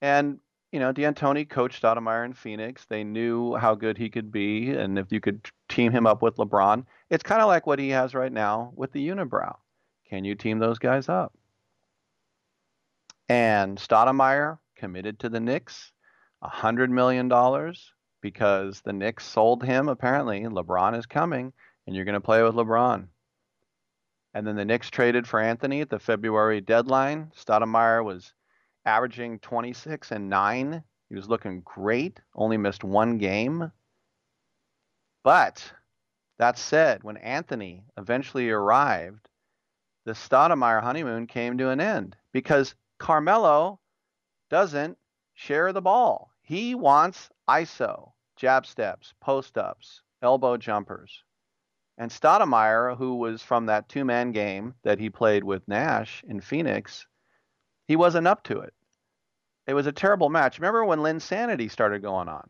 And 0.02 0.40
you 0.72 0.80
know 0.80 0.92
D'Antoni 0.92 1.50
coached 1.50 1.82
Stoudemire 1.82 2.26
in 2.26 2.34
Phoenix. 2.34 2.86
They 2.86 3.04
knew 3.04 3.56
how 3.56 3.76
good 3.76 3.98
he 3.98 4.10
could 4.10 4.32
be, 4.32 4.72
and 4.72 5.00
if 5.00 5.12
you 5.12 5.20
could 5.20 5.50
team 5.68 5.92
him 5.92 6.06
up 6.06 6.22
with 6.22 6.38
LeBron, 6.38 6.86
it's 7.10 7.24
kind 7.24 7.42
of 7.42 7.48
like 7.48 7.66
what 7.66 7.80
he 7.80 7.90
has 7.90 8.14
right 8.14 8.32
now 8.32 8.72
with 8.76 8.92
the 8.92 9.08
unibrow. 9.08 9.56
Can 10.10 10.26
you 10.26 10.36
team 10.36 10.60
those 10.60 10.80
guys 10.80 11.10
up? 11.10 11.34
And 13.30 13.78
Stoudemire 13.78 14.58
committed 14.76 15.20
to 15.20 15.30
the 15.30 15.40
Knicks 15.40 15.92
$100 16.44 16.90
million 16.90 17.30
because 18.22 18.82
the 18.82 18.94
Knicks 18.94 19.26
sold 19.26 19.64
him, 19.64 19.88
apparently. 19.88 20.42
LeBron 20.42 20.98
is 20.98 21.06
coming, 21.06 21.54
and 21.86 21.96
you're 21.96 22.06
going 22.06 22.14
to 22.14 22.22
play 22.22 22.42
with 22.42 22.56
LeBron. 22.56 23.08
And 24.34 24.46
then 24.46 24.56
the 24.56 24.66
Knicks 24.66 24.90
traded 24.90 25.28
for 25.28 25.40
Anthony 25.40 25.82
at 25.82 25.90
the 25.90 26.00
February 26.00 26.62
deadline. 26.62 27.32
Stoudemire 27.36 28.04
was 28.04 28.34
averaging 28.86 29.40
26 29.40 30.12
and 30.12 30.30
9. 30.30 30.84
He 31.10 31.16
was 31.16 31.28
looking 31.28 31.62
great, 31.62 32.20
only 32.36 32.58
missed 32.58 32.84
one 32.84 33.18
game. 33.18 33.72
But 35.24 35.72
that 36.38 36.58
said, 36.58 37.04
when 37.04 37.18
Anthony 37.18 37.84
eventually 37.98 38.50
arrived, 38.50 39.28
the 40.06 40.14
Stoudemire 40.14 40.82
honeymoon 40.82 41.28
came 41.28 41.58
to 41.58 41.70
an 41.70 41.82
end 41.82 42.16
because 42.32 42.76
Carmelo 43.00 43.80
doesn't 44.50 44.98
share 45.34 45.74
the 45.74 45.82
ball. 45.82 46.32
He 46.42 46.76
wants 46.76 47.30
ISO, 47.48 48.12
jab 48.36 48.66
steps, 48.66 49.14
post 49.20 49.58
ups, 49.58 50.02
elbow 50.22 50.58
jumpers. 50.58 51.24
And 52.00 52.10
Stoudemire, 52.10 52.98
who 52.98 53.16
was 53.16 53.44
from 53.44 53.66
that 53.66 53.90
two 53.90 54.06
man 54.06 54.32
game 54.32 54.74
that 54.84 55.00
he 55.00 55.10
played 55.10 55.44
with 55.44 55.68
Nash 55.68 56.24
in 56.28 56.40
Phoenix, 56.40 57.06
he 57.88 57.98
wasn't 57.98 58.28
up 58.28 58.44
to 58.46 58.60
it. 58.62 58.74
It 59.68 59.74
was 59.74 59.86
a 59.86 59.92
terrible 59.92 60.30
match. 60.30 60.58
Remember 60.58 60.86
when 60.86 61.00
Linsanity 61.00 61.70
started 61.70 62.02
going 62.02 62.30
on? 62.30 62.50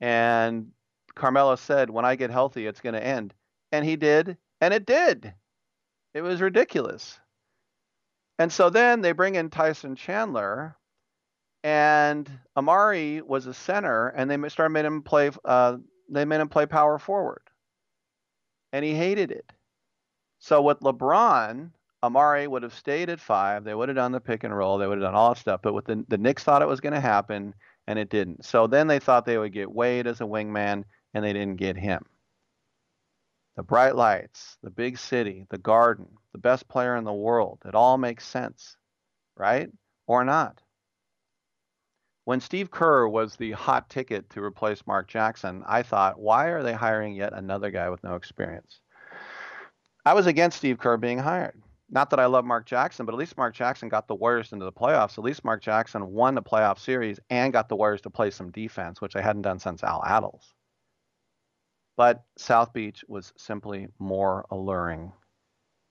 And 0.00 0.72
Carmelo 1.14 1.54
said, 1.54 1.88
When 1.88 2.04
I 2.04 2.16
get 2.16 2.30
healthy, 2.30 2.66
it's 2.66 2.80
going 2.80 2.94
to 2.94 3.06
end. 3.06 3.32
And 3.70 3.84
he 3.84 3.94
did, 3.94 4.36
and 4.60 4.74
it 4.74 4.86
did. 4.86 5.32
It 6.12 6.22
was 6.22 6.40
ridiculous. 6.40 7.18
And 8.38 8.52
so 8.52 8.70
then 8.70 9.02
they 9.02 9.12
bring 9.12 9.36
in 9.36 9.50
Tyson 9.50 9.94
Chandler, 9.94 10.76
and 11.62 12.28
Amar'e 12.56 13.22
was 13.22 13.46
a 13.46 13.54
center, 13.54 14.08
and 14.08 14.28
they 14.28 14.48
started 14.48 14.72
made 14.72 14.84
him 14.84 15.02
play. 15.02 15.30
Uh, 15.44 15.76
they 16.10 16.24
made 16.24 16.40
him 16.40 16.48
play 16.48 16.66
power 16.66 16.98
forward, 16.98 17.42
and 18.72 18.84
he 18.84 18.94
hated 18.94 19.30
it. 19.30 19.50
So 20.38 20.62
with 20.62 20.80
LeBron, 20.80 21.70
Amar'e 22.02 22.48
would 22.48 22.62
have 22.62 22.74
stayed 22.74 23.10
at 23.10 23.20
five. 23.20 23.64
They 23.64 23.74
would 23.74 23.88
have 23.88 23.96
done 23.96 24.12
the 24.12 24.20
pick 24.20 24.44
and 24.44 24.56
roll. 24.56 24.78
They 24.78 24.86
would 24.86 24.98
have 24.98 25.06
done 25.06 25.14
all 25.14 25.34
that 25.34 25.40
stuff. 25.40 25.60
But 25.62 25.74
with 25.74 25.86
the 25.86 26.04
the 26.08 26.18
Knicks 26.18 26.42
thought 26.44 26.62
it 26.62 26.68
was 26.68 26.80
going 26.80 26.94
to 26.94 27.00
happen, 27.00 27.54
and 27.86 27.98
it 27.98 28.10
didn't. 28.10 28.44
So 28.44 28.66
then 28.66 28.86
they 28.86 28.98
thought 28.98 29.24
they 29.24 29.38
would 29.38 29.52
get 29.52 29.70
Wade 29.70 30.06
as 30.06 30.20
a 30.20 30.24
wingman, 30.24 30.84
and 31.14 31.24
they 31.24 31.32
didn't 31.32 31.56
get 31.56 31.76
him 31.76 32.04
the 33.56 33.62
bright 33.62 33.94
lights, 33.94 34.56
the 34.62 34.70
big 34.70 34.98
city, 34.98 35.46
the 35.50 35.58
garden, 35.58 36.08
the 36.32 36.38
best 36.38 36.68
player 36.68 36.96
in 36.96 37.04
the 37.04 37.12
world. 37.12 37.58
It 37.66 37.74
all 37.74 37.98
makes 37.98 38.26
sense, 38.26 38.76
right? 39.36 39.70
Or 40.06 40.24
not. 40.24 40.61
When 42.24 42.40
Steve 42.40 42.70
Kerr 42.70 43.08
was 43.08 43.34
the 43.34 43.52
hot 43.52 43.90
ticket 43.90 44.30
to 44.30 44.42
replace 44.42 44.86
Mark 44.86 45.08
Jackson, 45.08 45.64
I 45.66 45.82
thought, 45.82 46.20
why 46.20 46.46
are 46.46 46.62
they 46.62 46.72
hiring 46.72 47.14
yet 47.14 47.32
another 47.32 47.70
guy 47.70 47.90
with 47.90 48.04
no 48.04 48.14
experience? 48.14 48.80
I 50.04 50.14
was 50.14 50.26
against 50.26 50.58
Steve 50.58 50.78
Kerr 50.78 50.96
being 50.96 51.18
hired. 51.18 51.60
Not 51.90 52.10
that 52.10 52.20
I 52.20 52.26
love 52.26 52.44
Mark 52.44 52.64
Jackson, 52.64 53.06
but 53.06 53.12
at 53.12 53.18
least 53.18 53.36
Mark 53.36 53.54
Jackson 53.54 53.88
got 53.88 54.08
the 54.08 54.14
Warriors 54.14 54.52
into 54.52 54.64
the 54.64 54.72
playoffs. 54.72 55.18
At 55.18 55.24
least 55.24 55.44
Mark 55.44 55.62
Jackson 55.62 56.12
won 56.12 56.34
the 56.34 56.42
playoff 56.42 56.78
series 56.78 57.20
and 57.28 57.52
got 57.52 57.68
the 57.68 57.76
Warriors 57.76 58.00
to 58.02 58.10
play 58.10 58.30
some 58.30 58.50
defense, 58.50 59.00
which 59.00 59.16
I 59.16 59.20
hadn't 59.20 59.42
done 59.42 59.58
since 59.58 59.82
Al 59.82 60.02
Attles. 60.02 60.54
But 61.96 62.24
South 62.38 62.72
Beach 62.72 63.04
was 63.08 63.32
simply 63.36 63.88
more 63.98 64.46
alluring. 64.50 65.12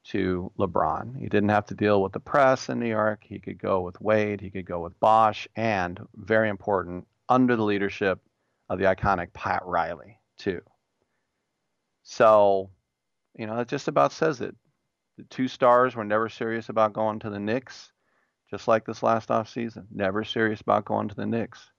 To 0.03 0.51
LeBron. 0.57 1.17
He 1.17 1.27
didn't 1.29 1.49
have 1.49 1.67
to 1.67 1.75
deal 1.75 2.01
with 2.01 2.11
the 2.11 2.19
press 2.19 2.69
in 2.69 2.79
New 2.79 2.87
York. 2.87 3.23
He 3.23 3.39
could 3.39 3.59
go 3.59 3.81
with 3.81 4.01
Wade, 4.01 4.41
he 4.41 4.49
could 4.49 4.65
go 4.65 4.81
with 4.81 4.99
Bosh, 4.99 5.47
and 5.55 5.99
very 6.15 6.49
important, 6.49 7.07
under 7.29 7.55
the 7.55 7.63
leadership 7.63 8.19
of 8.69 8.79
the 8.79 8.85
iconic 8.85 9.33
Pat 9.33 9.63
Riley, 9.65 10.19
too. 10.37 10.61
So, 12.03 12.69
you 13.37 13.45
know, 13.45 13.57
that 13.57 13.67
just 13.67 13.87
about 13.87 14.11
says 14.11 14.41
it. 14.41 14.55
The 15.17 15.23
two 15.25 15.47
stars 15.47 15.95
were 15.95 16.03
never 16.03 16.29
serious 16.29 16.69
about 16.69 16.93
going 16.93 17.19
to 17.19 17.29
the 17.29 17.39
Knicks, 17.39 17.91
just 18.49 18.67
like 18.67 18.85
this 18.85 19.03
last 19.03 19.29
offseason. 19.29 19.85
Never 19.91 20.23
serious 20.23 20.61
about 20.61 20.85
going 20.85 21.09
to 21.09 21.15
the 21.15 21.25
Knicks. 21.25 21.69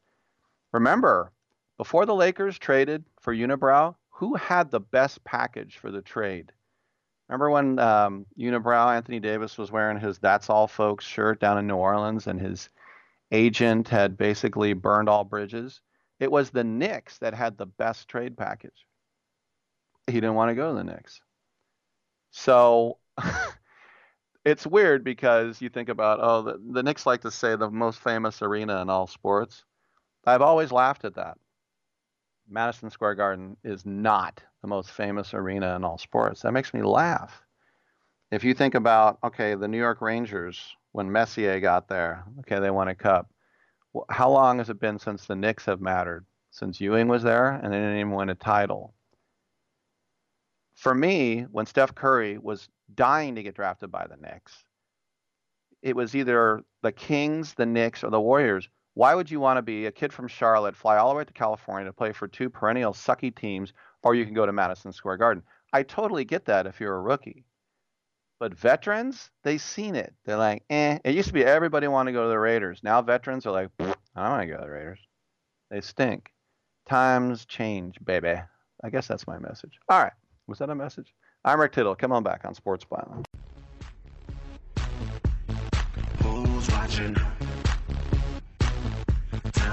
Remember, 0.72 1.32
before 1.76 2.06
the 2.06 2.14
Lakers 2.14 2.58
traded 2.58 3.04
for 3.20 3.34
Unibrow, 3.34 3.94
who 4.10 4.34
had 4.36 4.70
the 4.70 4.80
best 4.80 5.22
package 5.24 5.78
for 5.78 5.90
the 5.90 6.02
trade? 6.02 6.52
Remember 7.32 7.48
when 7.48 7.78
um, 7.78 8.26
Unibrow 8.38 8.94
Anthony 8.94 9.18
Davis 9.18 9.56
was 9.56 9.72
wearing 9.72 9.98
his 9.98 10.18
"That's 10.18 10.50
All, 10.50 10.68
Folks" 10.68 11.06
shirt 11.06 11.40
down 11.40 11.56
in 11.56 11.66
New 11.66 11.76
Orleans, 11.76 12.26
and 12.26 12.38
his 12.38 12.68
agent 13.30 13.88
had 13.88 14.18
basically 14.18 14.74
burned 14.74 15.08
all 15.08 15.24
bridges? 15.24 15.80
It 16.20 16.30
was 16.30 16.50
the 16.50 16.62
Knicks 16.62 17.16
that 17.20 17.32
had 17.32 17.56
the 17.56 17.64
best 17.64 18.06
trade 18.06 18.36
package. 18.36 18.86
He 20.06 20.12
didn't 20.12 20.34
want 20.34 20.50
to 20.50 20.54
go 20.54 20.68
to 20.68 20.74
the 20.74 20.84
Knicks. 20.84 21.22
So 22.32 22.98
it's 24.44 24.66
weird 24.66 25.02
because 25.02 25.58
you 25.62 25.70
think 25.70 25.88
about, 25.88 26.18
oh, 26.20 26.42
the, 26.42 26.60
the 26.72 26.82
Knicks 26.82 27.06
like 27.06 27.22
to 27.22 27.30
say 27.30 27.56
the 27.56 27.70
most 27.70 28.00
famous 28.00 28.42
arena 28.42 28.82
in 28.82 28.90
all 28.90 29.06
sports. 29.06 29.64
I've 30.26 30.42
always 30.42 30.70
laughed 30.70 31.06
at 31.06 31.14
that. 31.14 31.38
Madison 32.48 32.90
Square 32.90 33.14
Garden 33.16 33.56
is 33.64 33.86
not 33.86 34.42
the 34.60 34.68
most 34.68 34.90
famous 34.90 35.34
arena 35.34 35.76
in 35.76 35.84
all 35.84 35.98
sports. 35.98 36.42
That 36.42 36.52
makes 36.52 36.74
me 36.74 36.82
laugh. 36.82 37.42
If 38.30 38.44
you 38.44 38.54
think 38.54 38.74
about, 38.74 39.18
okay, 39.24 39.54
the 39.54 39.68
New 39.68 39.78
York 39.78 40.00
Rangers, 40.00 40.76
when 40.92 41.12
Messier 41.12 41.60
got 41.60 41.88
there, 41.88 42.24
okay, 42.40 42.60
they 42.60 42.70
won 42.70 42.88
a 42.88 42.94
cup. 42.94 43.30
How 44.08 44.30
long 44.30 44.58
has 44.58 44.70
it 44.70 44.80
been 44.80 44.98
since 44.98 45.26
the 45.26 45.36
Knicks 45.36 45.66
have 45.66 45.80
mattered? 45.80 46.24
Since 46.50 46.80
Ewing 46.80 47.08
was 47.08 47.22
there 47.22 47.50
and 47.50 47.72
they 47.72 47.78
didn't 47.78 47.98
even 47.98 48.12
win 48.12 48.30
a 48.30 48.34
title. 48.34 48.94
For 50.74 50.94
me, 50.94 51.42
when 51.50 51.66
Steph 51.66 51.94
Curry 51.94 52.38
was 52.38 52.68
dying 52.94 53.34
to 53.34 53.42
get 53.42 53.54
drafted 53.54 53.90
by 53.90 54.06
the 54.06 54.16
Knicks, 54.16 54.64
it 55.82 55.96
was 55.96 56.14
either 56.14 56.62
the 56.82 56.92
Kings, 56.92 57.54
the 57.54 57.66
Knicks, 57.66 58.04
or 58.04 58.10
the 58.10 58.20
Warriors. 58.20 58.68
Why 58.94 59.14
would 59.14 59.30
you 59.30 59.40
want 59.40 59.56
to 59.56 59.62
be 59.62 59.86
a 59.86 59.92
kid 59.92 60.12
from 60.12 60.28
Charlotte, 60.28 60.76
fly 60.76 60.98
all 60.98 61.10
the 61.10 61.16
way 61.16 61.24
to 61.24 61.32
California 61.32 61.86
to 61.86 61.92
play 61.92 62.12
for 62.12 62.28
two 62.28 62.50
perennial 62.50 62.92
sucky 62.92 63.34
teams, 63.34 63.72
or 64.02 64.14
you 64.14 64.26
can 64.26 64.34
go 64.34 64.44
to 64.44 64.52
Madison 64.52 64.92
Square 64.92 65.16
Garden? 65.16 65.42
I 65.72 65.82
totally 65.82 66.24
get 66.24 66.44
that 66.44 66.66
if 66.66 66.78
you're 66.78 66.94
a 66.94 67.00
rookie. 67.00 67.44
But 68.38 68.54
veterans, 68.54 69.30
they've 69.44 69.62
seen 69.62 69.94
it. 69.94 70.12
They're 70.24 70.36
like, 70.36 70.64
eh. 70.68 70.98
It 71.04 71.14
used 71.14 71.28
to 71.28 71.34
be 71.34 71.44
everybody 71.44 71.88
wanted 71.88 72.12
to 72.12 72.18
go 72.18 72.24
to 72.24 72.28
the 72.28 72.38
Raiders. 72.38 72.80
Now 72.82 73.00
veterans 73.00 73.46
are 73.46 73.52
like, 73.52 73.70
I 73.78 73.84
don't 73.84 73.96
want 74.30 74.42
to 74.42 74.46
go 74.46 74.56
to 74.56 74.64
the 74.64 74.70
Raiders. 74.70 74.98
They 75.70 75.80
stink. 75.80 76.30
Times 76.86 77.46
change, 77.46 77.96
baby. 78.04 78.34
I 78.84 78.90
guess 78.90 79.06
that's 79.06 79.26
my 79.26 79.38
message. 79.38 79.78
All 79.88 80.02
right. 80.02 80.12
Was 80.48 80.58
that 80.58 80.68
a 80.68 80.74
message? 80.74 81.14
I'm 81.44 81.60
Rick 81.60 81.72
Tittle. 81.72 81.94
Come 81.94 82.12
on 82.12 82.22
back 82.22 82.44
on 82.44 82.54
Sports 82.54 82.84
Byline. 82.84 83.24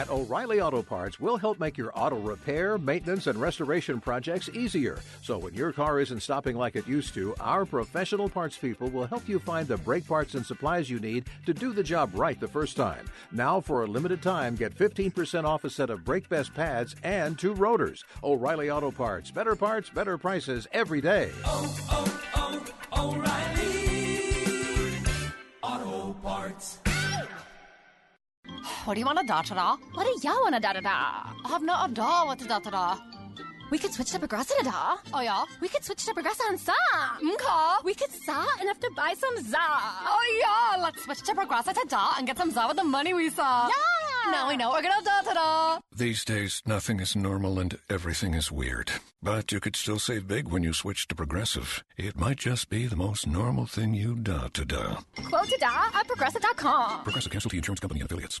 At 0.00 0.08
O'Reilly 0.08 0.62
Auto 0.62 0.82
Parts, 0.82 1.20
we'll 1.20 1.36
help 1.36 1.60
make 1.60 1.76
your 1.76 1.92
auto 1.94 2.18
repair, 2.18 2.78
maintenance, 2.78 3.26
and 3.26 3.38
restoration 3.38 4.00
projects 4.00 4.48
easier. 4.54 4.98
So 5.20 5.36
when 5.36 5.52
your 5.52 5.74
car 5.74 6.00
isn't 6.00 6.22
stopping 6.22 6.56
like 6.56 6.74
it 6.74 6.88
used 6.88 7.12
to, 7.16 7.34
our 7.38 7.66
professional 7.66 8.26
parts 8.26 8.56
people 8.56 8.88
will 8.88 9.04
help 9.04 9.28
you 9.28 9.38
find 9.38 9.68
the 9.68 9.76
brake 9.76 10.08
parts 10.08 10.34
and 10.34 10.46
supplies 10.46 10.88
you 10.88 11.00
need 11.00 11.26
to 11.44 11.52
do 11.52 11.74
the 11.74 11.82
job 11.82 12.12
right 12.14 12.40
the 12.40 12.48
first 12.48 12.78
time. 12.78 13.04
Now, 13.30 13.60
for 13.60 13.82
a 13.82 13.86
limited 13.86 14.22
time, 14.22 14.54
get 14.54 14.74
15% 14.74 15.44
off 15.44 15.64
a 15.64 15.68
set 15.68 15.90
of 15.90 16.02
Brake 16.02 16.30
Best 16.30 16.54
pads 16.54 16.96
and 17.02 17.38
two 17.38 17.52
rotors. 17.52 18.02
O'Reilly 18.24 18.70
Auto 18.70 18.90
Parts. 18.90 19.30
Better 19.30 19.54
parts, 19.54 19.90
better 19.90 20.16
prices 20.16 20.66
every 20.72 21.02
day. 21.02 21.30
Oh, 21.44 21.76
oh, 21.90 22.22
oh, 22.36 22.50
auto 25.62 26.14
Parts. 26.22 26.78
What 26.78 26.80
do 26.80 26.80
you 26.80 26.84
want 26.86 26.89
to 28.64 29.26
da 29.26 29.42
da 29.42 29.54
da? 29.54 29.76
What 29.94 30.04
do 30.04 30.28
you 30.28 30.34
want 30.42 30.54
to 30.54 30.60
da 30.60 30.72
da 30.72 30.80
da? 30.80 30.90
I 31.44 31.48
have 31.48 31.62
no 31.62 31.74
idea 31.74 32.04
what 32.04 32.38
to 32.38 32.46
da 32.46 32.58
da 32.58 32.70
da. 32.70 32.98
We 33.70 33.78
could 33.78 33.92
switch 33.92 34.10
to 34.10 34.18
Progressive 34.18 34.64
da. 34.64 34.96
Oh 35.14 35.20
yeah. 35.20 35.44
We 35.60 35.68
could 35.68 35.84
switch 35.84 36.04
to 36.06 36.12
Progressive 36.12 36.46
and 36.48 36.58
sa. 36.58 36.72
Okay. 37.22 37.84
We 37.84 37.94
could 37.94 38.10
sa 38.10 38.44
and 38.58 38.68
have 38.68 38.80
to 38.80 38.90
buy 38.96 39.14
some 39.16 39.36
za. 39.44 39.58
Oh 39.60 40.24
yeah. 40.42 40.82
Let's 40.82 41.04
switch 41.04 41.22
to 41.22 41.34
Progressive 41.34 41.74
to 41.74 41.86
da 41.88 42.14
and 42.18 42.26
get 42.26 42.36
some 42.36 42.50
za 42.50 42.66
with 42.66 42.76
the 42.76 42.84
money 42.84 43.14
we 43.14 43.30
saw. 43.30 43.68
Yeah. 43.68 44.32
Now 44.32 44.48
we 44.48 44.56
know 44.56 44.70
we're 44.70 44.82
gonna 44.82 45.04
da 45.04 45.22
da 45.22 45.34
da. 45.34 45.78
These 45.94 46.24
days, 46.24 46.62
nothing 46.66 46.98
is 47.00 47.14
normal 47.14 47.58
and 47.60 47.78
everything 47.88 48.34
is 48.34 48.50
weird. 48.50 48.90
But 49.22 49.52
you 49.52 49.60
could 49.60 49.76
still 49.76 49.98
save 49.98 50.26
big 50.26 50.48
when 50.48 50.64
you 50.64 50.72
switch 50.72 51.06
to 51.08 51.14
Progressive. 51.14 51.84
It 51.96 52.18
might 52.18 52.38
just 52.38 52.70
be 52.70 52.86
the 52.86 52.96
most 52.96 53.26
normal 53.26 53.66
thing 53.66 53.94
you 53.94 54.16
da 54.16 54.48
to 54.48 54.64
da. 54.64 54.98
Quote 55.28 55.48
to 55.48 55.58
da 55.58 55.90
at 55.94 56.08
progressive.com. 56.08 57.04
Progressive 57.04 57.30
Casualty 57.32 57.58
Insurance 57.58 57.80
Company 57.80 58.00
and 58.00 58.10
affiliates. 58.10 58.40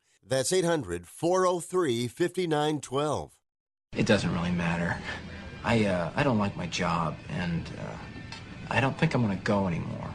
That's 0.31 0.53
800 0.53 1.07
403 1.07 2.07
5912. 2.07 3.31
It 3.97 4.05
doesn't 4.05 4.33
really 4.33 4.51
matter. 4.51 4.95
I 5.61 5.83
uh, 5.83 6.09
I 6.15 6.23
don't 6.23 6.39
like 6.39 6.55
my 6.55 6.67
job, 6.67 7.17
and 7.27 7.69
uh, 7.77 7.97
I 8.69 8.79
don't 8.79 8.97
think 8.97 9.13
I'm 9.13 9.21
gonna 9.23 9.35
go 9.35 9.67
anymore. 9.67 10.09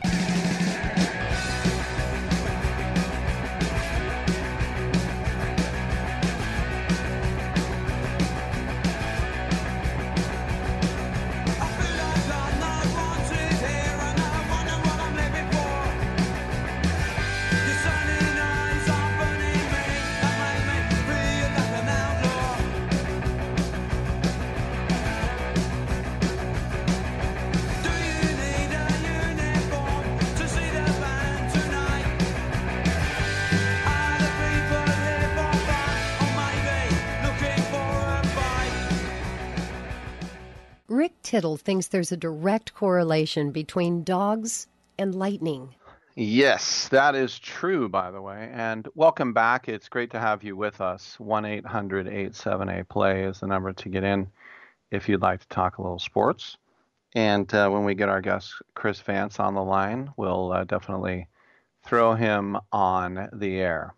Rick 40.89 41.20
Tittle 41.23 41.56
thinks 41.56 41.89
there's 41.89 42.12
a 42.12 42.16
direct 42.16 42.73
correlation 42.73 43.50
between 43.50 44.05
dogs 44.05 44.68
and 44.97 45.16
lightning. 45.16 45.74
Yes, 46.15 46.86
that 46.89 47.16
is 47.16 47.39
true, 47.40 47.89
by 47.89 48.12
the 48.12 48.23
way. 48.23 48.50
And 48.52 48.86
welcome 48.94 49.32
back. 49.32 49.68
It's 49.68 49.89
great 49.89 50.12
to 50.12 50.20
have 50.20 50.44
you 50.44 50.56
with 50.56 50.81
us. 50.81 51.18
1 51.18 51.44
800 51.44 52.06
878 52.06 52.89
play 52.89 53.24
is 53.24 53.40
the 53.40 53.48
number 53.48 53.73
to 53.73 53.89
get 53.89 54.05
in 54.05 54.28
if 54.92 55.08
you'd 55.08 55.23
like 55.23 55.40
to 55.40 55.48
talk 55.48 55.78
a 55.78 55.82
little 55.82 55.98
sports. 55.98 56.56
And 57.16 57.52
uh, 57.52 57.68
when 57.68 57.84
we 57.84 57.97
get 57.97 58.08
our 58.08 58.20
guest, 58.20 58.55
Chris 58.74 59.00
Vance, 59.00 59.40
on 59.40 59.55
the 59.55 59.65
line, 59.65 60.12
we'll 60.16 60.52
uh, 60.52 60.65
definitely 60.65 61.26
throw 61.84 62.15
him 62.15 62.58
on 62.70 63.28
the 63.32 63.56
air. 63.56 63.92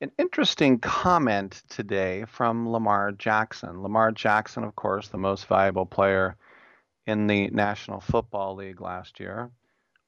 An 0.00 0.10
interesting 0.18 0.80
comment 0.80 1.62
today 1.68 2.24
from 2.26 2.68
Lamar 2.68 3.12
Jackson. 3.12 3.80
Lamar 3.80 4.10
Jackson, 4.10 4.64
of 4.64 4.74
course, 4.74 5.08
the 5.08 5.18
most 5.18 5.46
valuable 5.46 5.86
player 5.86 6.36
in 7.06 7.28
the 7.28 7.46
National 7.50 8.00
Football 8.00 8.56
League 8.56 8.80
last 8.80 9.20
year. 9.20 9.52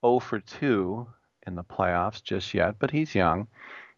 0 0.04 0.18
for 0.18 0.40
2 0.40 1.06
in 1.46 1.54
the 1.54 1.62
playoffs 1.62 2.20
just 2.20 2.52
yet, 2.52 2.80
but 2.80 2.90
he's 2.90 3.14
young. 3.14 3.46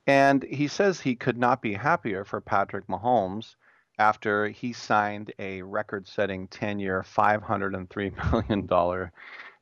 And 0.07 0.42
he 0.42 0.68
says 0.68 1.00
he 1.00 1.17
could 1.17 1.39
not 1.39 1.62
be 1.62 1.73
happier 1.73 2.23
for 2.23 2.42
Patrick 2.42 2.86
Mahomes 2.86 3.57
after 3.99 4.49
he 4.49 4.75
signed 4.75 5.33
a 5.39 5.62
record 5.62 6.07
setting 6.07 6.49
10 6.49 6.78
year, 6.81 7.02
$503 7.02 8.33
million 8.33 9.10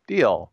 deal. 0.09 0.51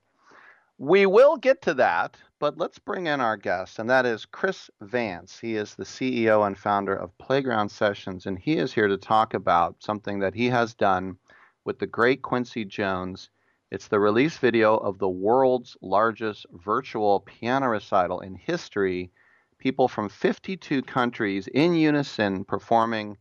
We 0.77 1.07
will 1.07 1.37
get 1.37 1.63
to 1.63 1.73
that, 1.75 2.15
but 2.43 2.57
let's 2.57 2.77
bring 2.77 3.07
in 3.07 3.21
our 3.21 3.37
guest, 3.37 3.79
and 3.79 3.89
that 3.89 4.05
is 4.05 4.25
Chris 4.25 4.69
Vance. 4.81 5.39
He 5.39 5.55
is 5.55 5.75
the 5.75 5.85
CEO 5.85 6.45
and 6.45 6.57
founder 6.57 6.93
of 6.93 7.17
Playground 7.17 7.69
Sessions, 7.69 8.25
and 8.25 8.37
he 8.37 8.57
is 8.57 8.73
here 8.73 8.89
to 8.89 8.97
talk 8.97 9.33
about 9.33 9.81
something 9.81 10.19
that 10.19 10.35
he 10.35 10.47
has 10.47 10.73
done 10.73 11.15
with 11.63 11.79
the 11.79 11.87
great 11.87 12.21
Quincy 12.21 12.65
Jones. 12.65 13.29
It's 13.71 13.87
the 13.87 14.01
release 14.01 14.37
video 14.39 14.75
of 14.75 14.99
the 14.99 15.07
world's 15.07 15.77
largest 15.81 16.45
virtual 16.51 17.21
piano 17.21 17.69
recital 17.69 18.19
in 18.19 18.35
history. 18.35 19.09
People 19.57 19.87
from 19.87 20.09
52 20.09 20.81
countries 20.81 21.47
in 21.47 21.73
unison 21.73 22.43
performing 22.43 23.15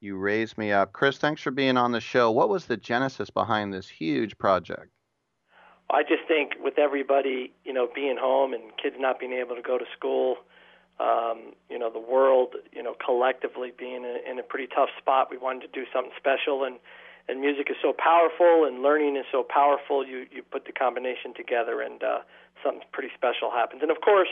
You 0.00 0.16
Raise 0.16 0.56
Me 0.56 0.72
Up. 0.72 0.94
Chris, 0.94 1.18
thanks 1.18 1.42
for 1.42 1.50
being 1.50 1.76
on 1.76 1.92
the 1.92 2.00
show. 2.00 2.30
What 2.30 2.48
was 2.48 2.64
the 2.64 2.78
genesis 2.78 3.28
behind 3.28 3.74
this 3.74 3.90
huge 3.90 4.38
project? 4.38 4.93
I 5.90 6.02
just 6.02 6.26
think 6.26 6.52
with 6.60 6.78
everybody, 6.78 7.52
you 7.64 7.72
know, 7.72 7.88
being 7.94 8.16
home 8.18 8.52
and 8.52 8.62
kids 8.80 8.96
not 8.98 9.20
being 9.20 9.32
able 9.32 9.54
to 9.54 9.62
go 9.62 9.78
to 9.78 9.84
school, 9.96 10.36
um, 10.98 11.52
you 11.68 11.78
know, 11.78 11.90
the 11.90 12.00
world, 12.00 12.54
you 12.72 12.82
know, 12.82 12.94
collectively 13.04 13.72
being 13.76 14.04
in, 14.04 14.18
in 14.28 14.38
a 14.38 14.42
pretty 14.42 14.68
tough 14.74 14.88
spot, 14.98 15.28
we 15.30 15.36
wanted 15.36 15.60
to 15.60 15.68
do 15.68 15.84
something 15.92 16.12
special. 16.16 16.64
And 16.64 16.76
and 17.26 17.40
music 17.40 17.68
is 17.70 17.76
so 17.80 17.94
powerful, 17.96 18.64
and 18.66 18.82
learning 18.82 19.16
is 19.16 19.24
so 19.32 19.42
powerful. 19.42 20.06
You 20.06 20.26
you 20.30 20.42
put 20.42 20.66
the 20.66 20.72
combination 20.72 21.32
together, 21.34 21.80
and 21.80 22.02
uh, 22.02 22.18
something 22.62 22.82
pretty 22.92 23.10
special 23.14 23.50
happens. 23.50 23.80
And 23.82 23.90
of 23.90 24.00
course, 24.02 24.28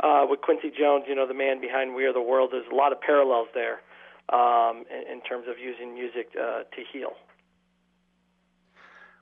uh, 0.00 0.26
with 0.28 0.40
Quincy 0.42 0.70
Jones, 0.70 1.04
you 1.08 1.14
know, 1.14 1.26
the 1.26 1.34
man 1.34 1.60
behind 1.60 1.94
We 1.94 2.04
Are 2.04 2.12
the 2.12 2.22
World, 2.22 2.50
there's 2.52 2.68
a 2.70 2.74
lot 2.74 2.92
of 2.92 3.00
parallels 3.00 3.48
there 3.54 3.80
um, 4.28 4.84
in, 4.92 5.16
in 5.16 5.20
terms 5.22 5.46
of 5.48 5.58
using 5.58 5.94
music 5.94 6.28
uh, 6.36 6.64
to 6.68 6.80
heal. 6.92 7.16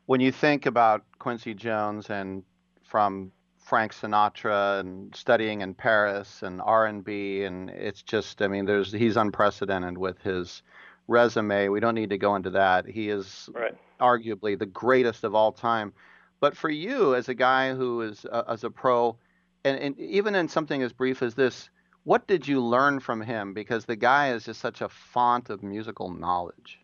When 0.07 0.21
you 0.21 0.33
think 0.33 0.67
about 0.67 1.05
Quincy 1.19 1.55
Jones 1.55 2.11
and 2.11 2.43
from 2.85 3.33
Frank 3.59 3.93
Sinatra 3.93 4.81
and 4.81 5.15
studying 5.15 5.61
in 5.61 5.75
Paris 5.75 6.43
and 6.43 6.63
R&B 6.63 7.43
and 7.43 7.69
it's 7.71 8.03
just 8.03 8.41
I 8.41 8.49
mean 8.49 8.65
there's 8.65 8.93
he's 8.93 9.17
unprecedented 9.17 9.99
with 9.99 10.21
his 10.23 10.63
resume. 11.09 11.69
We 11.69 11.81
don't 11.81 11.95
need 11.95 12.11
to 12.11 12.19
go 12.19 12.37
into 12.37 12.51
that. 12.51 12.87
He 12.87 13.11
is 13.11 13.49
Right. 13.53 13.77
arguably 14.01 14.59
the 14.59 14.67
greatest 14.67 15.25
of 15.25 15.35
all 15.35 15.53
time. 15.53 15.93
But 16.39 16.57
for 16.57 16.71
you 16.71 17.15
as 17.15 17.29
a 17.29 17.35
guy 17.35 17.75
who 17.75 18.03
is 18.03 18.25
uh, 18.31 18.45
as 18.49 18.63
a 18.63 18.71
pro 18.71 19.17
and, 19.65 19.79
and 19.81 19.99
even 19.99 20.37
in 20.37 20.49
something 20.49 20.83
as 20.83 20.93
brief 20.93 21.23
as 21.23 21.35
this, 21.35 21.69
what 22.05 22.29
did 22.29 22.47
you 22.47 22.61
learn 22.61 23.01
from 23.01 23.21
him 23.21 23.53
because 23.53 23.85
the 23.85 23.97
guy 23.97 24.31
is 24.31 24.45
just 24.45 24.61
such 24.61 24.81
a 24.81 24.89
font 24.89 25.51
of 25.51 25.65
musical 25.65 26.09
knowledge. 26.09 26.79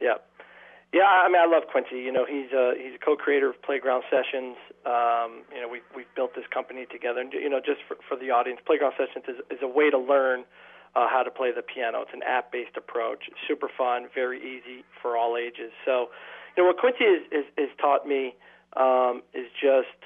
Yeah, 0.00 0.14
yeah. 0.92 1.08
I 1.08 1.28
mean, 1.28 1.40
I 1.40 1.46
love 1.46 1.64
Quincy. 1.70 1.98
You 1.98 2.12
know, 2.12 2.24
he's 2.24 2.52
a 2.52 2.74
he's 2.76 2.94
a 2.94 3.02
co-creator 3.04 3.50
of 3.50 3.60
Playground 3.62 4.04
Sessions. 4.10 4.56
Um, 4.84 5.42
you 5.52 5.60
know, 5.60 5.68
we 5.70 5.80
we've 5.96 6.12
built 6.14 6.34
this 6.34 6.46
company 6.52 6.86
together, 6.90 7.20
and 7.20 7.32
you 7.32 7.48
know, 7.48 7.60
just 7.60 7.80
for, 7.88 7.96
for 8.08 8.16
the 8.16 8.30
audience, 8.30 8.60
Playground 8.64 8.94
Sessions 8.96 9.24
is, 9.28 9.38
is 9.50 9.62
a 9.62 9.68
way 9.68 9.90
to 9.90 9.98
learn 9.98 10.44
uh, 10.94 11.08
how 11.08 11.22
to 11.22 11.30
play 11.30 11.52
the 11.52 11.62
piano. 11.62 12.02
It's 12.02 12.12
an 12.12 12.22
app-based 12.22 12.76
approach. 12.76 13.24
It's 13.28 13.40
super 13.48 13.68
fun, 13.68 14.08
very 14.14 14.38
easy 14.38 14.84
for 15.00 15.16
all 15.16 15.36
ages. 15.36 15.72
So, 15.84 16.10
you 16.56 16.62
know, 16.62 16.68
what 16.68 16.78
Quincy 16.78 17.04
has 17.04 17.22
is, 17.32 17.46
is 17.56 17.70
taught 17.80 18.06
me 18.06 18.34
um, 18.76 19.22
is 19.34 19.48
just 19.52 19.96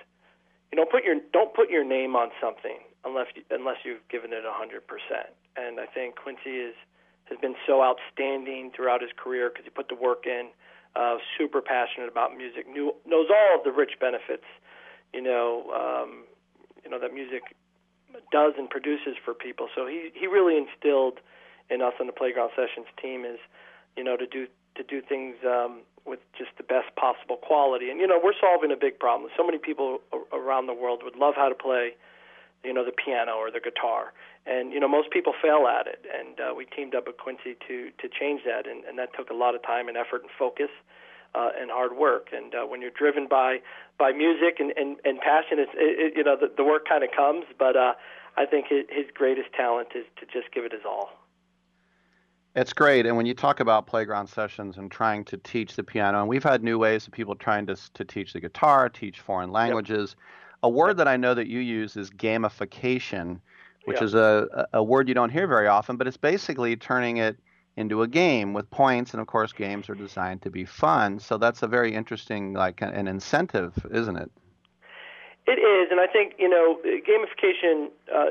you 0.73 0.77
know 0.77 0.85
put 0.85 1.05
your 1.05 1.17
don't 1.33 1.55
put 1.55 1.71
your 1.71 1.85
name 1.85 2.15
on 2.17 2.31
something 2.41 2.79
unless 3.05 3.27
you, 3.35 3.43
unless 3.51 3.79
you've 3.85 4.07
given 4.09 4.33
it 4.33 4.45
a 4.47 4.53
hundred 4.53 4.87
percent. 4.87 5.35
And 5.57 5.81
I 5.81 5.87
think 5.87 6.17
Quincy 6.17 6.59
is 6.63 6.75
has 7.27 7.39
been 7.41 7.57
so 7.67 7.83
outstanding 7.83 8.71
throughout 8.75 9.03
his 9.03 9.11
career 9.17 9.51
because 9.51 9.65
he 9.65 9.71
put 9.71 9.89
the 9.89 9.97
work 9.97 10.27
in. 10.27 10.49
Uh, 10.97 11.18
super 11.36 11.60
passionate 11.60 12.08
about 12.08 12.34
music. 12.34 12.66
Knew, 12.66 12.94
knows 13.05 13.26
all 13.28 13.58
of 13.58 13.65
the 13.65 13.70
rich 13.70 14.00
benefits, 14.00 14.49
you 15.12 15.20
know, 15.20 15.68
um, 15.76 16.25
you 16.83 16.91
know 16.91 16.99
that 16.99 17.12
music 17.12 17.42
does 18.33 18.55
and 18.57 18.70
produces 18.70 19.15
for 19.23 19.34
people. 19.34 19.68
So 19.75 19.86
he 19.86 20.10
he 20.15 20.26
really 20.26 20.57
instilled 20.57 21.20
in 21.68 21.83
us 21.83 21.92
on 22.00 22.07
the 22.07 22.15
Playground 22.15 22.50
Sessions 22.57 22.86
team 23.00 23.26
is, 23.26 23.39
you 23.97 24.05
know, 24.05 24.16
to 24.16 24.26
do 24.26 24.47
to 24.76 24.83
do 24.83 25.02
things 25.02 25.36
um, 25.44 25.83
with 26.07 26.20
just 26.39 26.50
the 26.57 26.62
best 26.62 26.94
possible 26.97 27.36
quality. 27.36 27.91
And 27.91 28.00
you 28.00 28.07
know, 28.07 28.20
we're 28.23 28.39
solving 28.41 28.73
a 28.73 28.76
big 28.76 28.99
problem. 28.99 29.31
So 29.36 29.44
many 29.44 29.58
people 29.58 30.00
around 30.33 30.66
the 30.66 30.75
world 30.75 31.02
would 31.05 31.16
love 31.16 31.34
how 31.36 31.49
to 31.49 31.55
play, 31.55 31.94
you 32.67 32.73
know, 32.75 32.85
the 32.85 32.93
piano 32.93 33.33
or 33.33 33.51
the 33.51 33.61
guitar, 33.61 34.12
and 34.45 34.73
you 34.73 34.81
know, 34.81 34.89
most 34.89 35.11
people 35.11 35.33
fail 35.41 35.67
at 35.67 35.86
it. 35.86 36.05
And 36.11 36.41
uh, 36.41 36.55
we 36.55 36.67
teamed 36.67 36.95
up 36.95 37.07
with 37.07 37.17
Quincy 37.17 37.57
to 37.69 37.91
to 38.03 38.07
change 38.09 38.43
that, 38.45 38.67
and, 38.67 38.85
and 38.85 38.99
that 38.99 39.11
took 39.17 39.31
a 39.31 39.35
lot 39.35 39.55
of 39.55 39.62
time 39.62 39.86
and 39.89 39.97
effort 39.97 40.23
and 40.23 40.31
focus. 40.36 40.70
Uh, 41.35 41.51
and 41.61 41.70
hard 41.70 41.95
work, 41.99 42.28
and 42.33 42.55
uh, 42.55 42.65
when 42.65 42.81
you're 42.81 42.97
driven 43.03 43.27
by 43.28 43.59
by 43.99 44.11
music 44.11 44.57
and 44.59 44.73
and, 44.75 44.97
and 45.05 45.20
passion, 45.20 45.59
it's 45.59 45.73
it, 45.75 45.95
it, 46.01 46.17
you 46.17 46.25
know 46.25 46.35
the, 46.35 46.51
the 46.57 46.65
work 46.65 46.89
kind 46.89 47.05
of 47.05 47.11
comes. 47.15 47.45
But 47.59 47.77
uh, 47.77 47.93
I 48.39 48.47
think 48.47 48.69
his, 48.69 48.85
his 48.89 49.05
greatest 49.12 49.53
talent 49.53 49.89
is 49.95 50.07
to 50.19 50.25
just 50.25 50.55
give 50.55 50.65
it 50.65 50.73
his 50.73 50.86
all. 50.86 51.11
It's 52.55 52.73
great. 52.73 53.05
And 53.05 53.19
when 53.19 53.27
you 53.27 53.35
talk 53.35 53.61
about 53.61 53.86
playground 53.86 54.28
sessions 54.28 54.78
and 54.78 54.91
trying 54.91 55.25
to 55.27 55.36
teach 55.36 55.77
the 55.77 55.85
piano, 55.85 56.20
and 56.20 56.28
we've 56.28 56.43
had 56.43 56.65
new 56.65 56.78
ways 56.78 57.07
of 57.07 57.12
people 57.12 57.35
trying 57.35 57.67
to, 57.67 57.77
to 57.93 58.03
teach 58.03 58.33
the 58.33 58.41
guitar, 58.41 58.89
teach 58.89 59.20
foreign 59.20 59.53
languages. 59.53 60.17
A 60.67 60.69
word 60.69 60.97
that 60.97 61.07
I 61.07 61.17
know 61.17 61.33
that 61.33 61.47
you 61.47 61.61
use 61.61 61.97
is 61.97 62.11
gamification, 62.11 63.39
which 63.85 63.99
Yep. 63.99 64.03
is 64.03 64.15
a, 64.15 64.67
a 64.73 64.78
a 64.78 64.83
word 64.83 65.07
you 65.07 65.15
don't 65.15 65.31
hear 65.31 65.47
very 65.47 65.69
often, 65.69 65.97
but 65.97 66.09
it's 66.09 66.17
basically 66.17 66.75
turning 66.75 67.19
it 67.19 67.39
into 67.77 68.03
a 68.03 68.09
game 68.09 68.53
with 68.53 68.69
points, 68.70 69.12
and 69.12 69.20
of 69.20 69.28
course, 69.28 69.53
games 69.53 69.89
are 69.89 69.95
designed 69.95 70.43
to 70.43 70.51
be 70.51 70.65
fun. 70.65 71.20
So 71.20 71.39
that's 71.39 71.62
a 71.62 71.69
very 71.69 71.95
interesting, 71.95 72.53
like 72.53 72.83
an 72.83 73.07
incentive, 73.07 73.73
isn't 73.93 74.17
it? 74.17 74.31
It 75.47 75.61
is, 75.61 75.93
and 75.93 76.01
I 76.01 76.09
think 76.09 76.35
you 76.36 76.49
know 76.49 76.81
gamification. 76.85 77.91
Uh, 78.12 78.31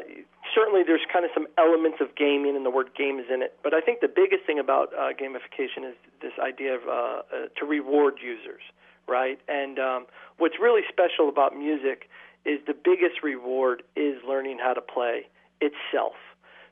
certainly, 0.53 0.83
there's 0.85 1.05
kind 1.11 1.23
of 1.23 1.31
some 1.33 1.47
elements 1.57 1.99
of 2.01 2.14
gaming, 2.15 2.57
and 2.57 2.65
the 2.65 2.69
word 2.69 2.89
game 2.97 3.17
is 3.19 3.27
in 3.33 3.41
it. 3.41 3.57
But 3.64 3.73
I 3.73 3.80
think 3.80 4.01
the 4.01 4.11
biggest 4.14 4.43
thing 4.45 4.59
about 4.59 4.93
uh, 4.93 5.14
gamification 5.14 5.88
is 5.89 5.95
this 6.22 6.33
idea 6.38 6.75
of 6.75 6.81
uh, 6.83 6.91
uh, 6.91 7.22
to 7.57 7.65
reward 7.65 8.15
users, 8.22 8.64
right? 9.07 9.39
And 9.47 9.80
um, 9.80 10.07
what's 10.38 10.59
really 10.59 10.81
special 10.89 11.30
about 11.30 11.55
music 11.55 12.09
is 12.45 12.59
the 12.67 12.74
biggest 12.74 13.24
reward 13.24 13.83
is 13.95 14.15
learning 14.27 14.59
how 14.61 14.74
to 14.74 14.82
play 14.82 15.27
itself. 15.61 16.14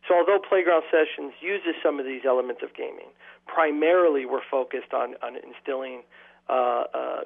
So 0.07 0.15
although 0.15 0.37
Playground 0.37 0.83
Sessions 0.91 1.33
uses 1.41 1.75
some 1.81 1.99
of 1.99 2.05
these 2.05 2.21
elements 2.25 2.61
of 2.61 2.73
gaming, 2.75 3.09
primarily 3.47 4.25
we're 4.25 4.45
focused 4.49 4.93
on, 4.93 5.15
on 5.23 5.37
instilling 5.37 6.03
uh, 6.49 6.83
uh, 6.93 7.21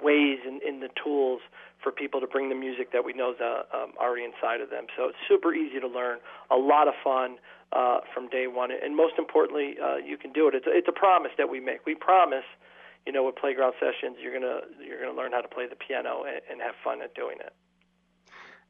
ways 0.00 0.38
in, 0.46 0.60
in 0.66 0.78
the 0.80 0.88
tools 1.02 1.40
for 1.82 1.90
people 1.90 2.20
to 2.20 2.26
bring 2.26 2.48
the 2.48 2.54
music 2.54 2.92
that 2.92 3.04
we 3.04 3.12
know 3.12 3.32
is 3.32 3.40
uh, 3.40 3.62
um, 3.74 3.92
already 4.00 4.24
inside 4.24 4.60
of 4.60 4.70
them. 4.70 4.86
So 4.96 5.08
it's 5.08 5.18
super 5.26 5.52
easy 5.52 5.80
to 5.80 5.88
learn, 5.88 6.18
a 6.50 6.56
lot 6.56 6.86
of 6.86 6.94
fun 7.02 7.38
uh, 7.72 8.00
from 8.14 8.28
day 8.28 8.46
one, 8.46 8.70
and 8.70 8.94
most 8.94 9.14
importantly, 9.18 9.74
uh, 9.82 9.96
you 9.96 10.16
can 10.16 10.32
do 10.32 10.46
it. 10.46 10.54
It's, 10.54 10.66
it's 10.68 10.88
a 10.88 10.92
promise 10.92 11.32
that 11.38 11.48
we 11.48 11.58
make. 11.58 11.86
We 11.86 11.94
promise, 11.94 12.44
you 13.06 13.12
know, 13.12 13.24
with 13.24 13.36
Playground 13.36 13.74
Sessions, 13.80 14.18
you're 14.22 14.32
gonna 14.32 14.60
you're 14.84 15.00
gonna 15.00 15.16
learn 15.16 15.32
how 15.32 15.40
to 15.40 15.48
play 15.48 15.66
the 15.66 15.76
piano 15.76 16.22
and, 16.26 16.40
and 16.50 16.60
have 16.60 16.74
fun 16.84 17.00
at 17.02 17.14
doing 17.14 17.38
it. 17.40 17.52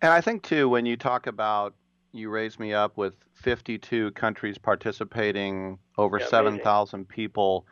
And 0.02 0.12
I 0.12 0.20
think 0.20 0.42
too, 0.42 0.68
when 0.68 0.86
you 0.86 0.96
talk 0.96 1.26
about 1.26 1.74
you 2.12 2.28
raise 2.28 2.58
me 2.58 2.74
up 2.74 2.96
with 2.96 3.14
52 3.34 4.10
countries 4.12 4.58
participating, 4.58 5.78
over 5.96 6.18
Yeah, 6.18 6.26
7,000 6.26 7.08
people 7.08 7.66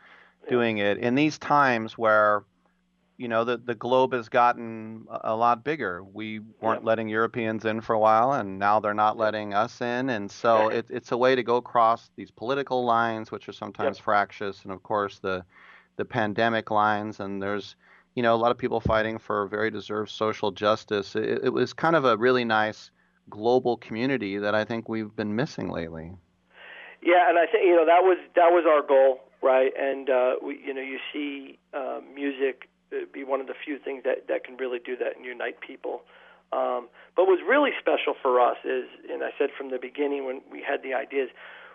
doing 0.47 0.77
it 0.77 0.97
in 0.97 1.15
these 1.15 1.37
times 1.37 1.97
where 1.97 2.43
you 3.17 3.27
know 3.27 3.43
the 3.43 3.57
the 3.57 3.75
globe 3.75 4.13
has 4.13 4.29
gotten 4.29 5.05
a 5.09 5.35
lot 5.35 5.63
bigger. 5.63 6.01
We 6.03 6.39
weren't 6.61 6.85
letting 6.85 7.09
Europeans 7.09 7.65
in 7.65 7.81
for 7.81 7.93
a 7.93 7.99
while, 7.99 8.31
and 8.31 8.57
now 8.57 8.79
they're 8.79 8.93
not 8.93 9.17
letting 9.17 9.53
us 9.53 9.81
in, 9.81 10.09
and 10.09 10.31
so 10.31 10.69
it, 10.69 10.85
it's 10.89 11.11
a 11.11 11.17
way 11.17 11.35
to 11.35 11.43
go 11.43 11.57
across 11.57 12.09
these 12.15 12.31
political 12.31 12.85
lines, 12.85 13.29
which 13.29 13.49
are 13.49 13.53
sometimes 13.53 13.97
fractious, 13.97 14.63
and 14.63 14.71
of 14.71 14.81
course 14.83 15.19
the 15.19 15.43
the 15.97 16.05
pandemic 16.05 16.71
lines, 16.71 17.19
and 17.19 17.43
there's 17.43 17.75
you 18.15 18.23
know 18.23 18.33
a 18.33 18.37
lot 18.37 18.51
of 18.51 18.57
people 18.57 18.79
fighting 18.79 19.17
for 19.17 19.47
very 19.47 19.71
deserved 19.71 20.11
social 20.11 20.51
justice. 20.51 21.15
It, 21.15 21.41
it 21.43 21.53
was 21.53 21.73
kind 21.73 21.95
of 21.95 22.05
a 22.05 22.17
really 22.17 22.45
nice 22.45 22.91
global 23.29 23.77
community 23.77 24.37
that 24.37 24.55
I 24.55 24.65
think 24.65 24.89
we've 24.89 25.15
been 25.15 25.35
missing 25.35 25.69
lately. 25.69 26.11
Yeah, 27.01 27.29
and 27.29 27.37
I 27.37 27.45
think 27.45 27.65
you 27.65 27.75
know 27.75 27.85
that 27.85 28.03
was 28.03 28.17
that 28.35 28.51
was 28.51 28.65
our 28.67 28.85
goal, 28.85 29.21
right? 29.41 29.71
And 29.79 30.09
uh, 30.09 30.35
we, 30.43 30.59
you 30.65 30.73
know, 30.73 30.81
you 30.81 30.99
see 31.13 31.57
uh, 31.73 32.01
music 32.13 32.67
uh, 32.91 33.05
be 33.13 33.23
one 33.23 33.39
of 33.39 33.47
the 33.47 33.53
few 33.53 33.79
things 33.79 34.03
that 34.03 34.27
that 34.27 34.43
can 34.43 34.57
really 34.57 34.79
do 34.79 34.97
that 34.97 35.15
and 35.15 35.25
unite 35.25 35.61
people. 35.61 36.01
Um, 36.51 36.89
but 37.15 37.27
what's 37.27 37.43
really 37.47 37.71
special 37.79 38.15
for 38.19 38.41
us 38.41 38.57
is, 38.65 38.85
and 39.09 39.23
I 39.23 39.29
said 39.37 39.49
from 39.55 39.69
the 39.69 39.77
beginning 39.77 40.25
when 40.25 40.41
we 40.51 40.63
had 40.67 40.81
the 40.81 40.93
ideas, 40.93 41.29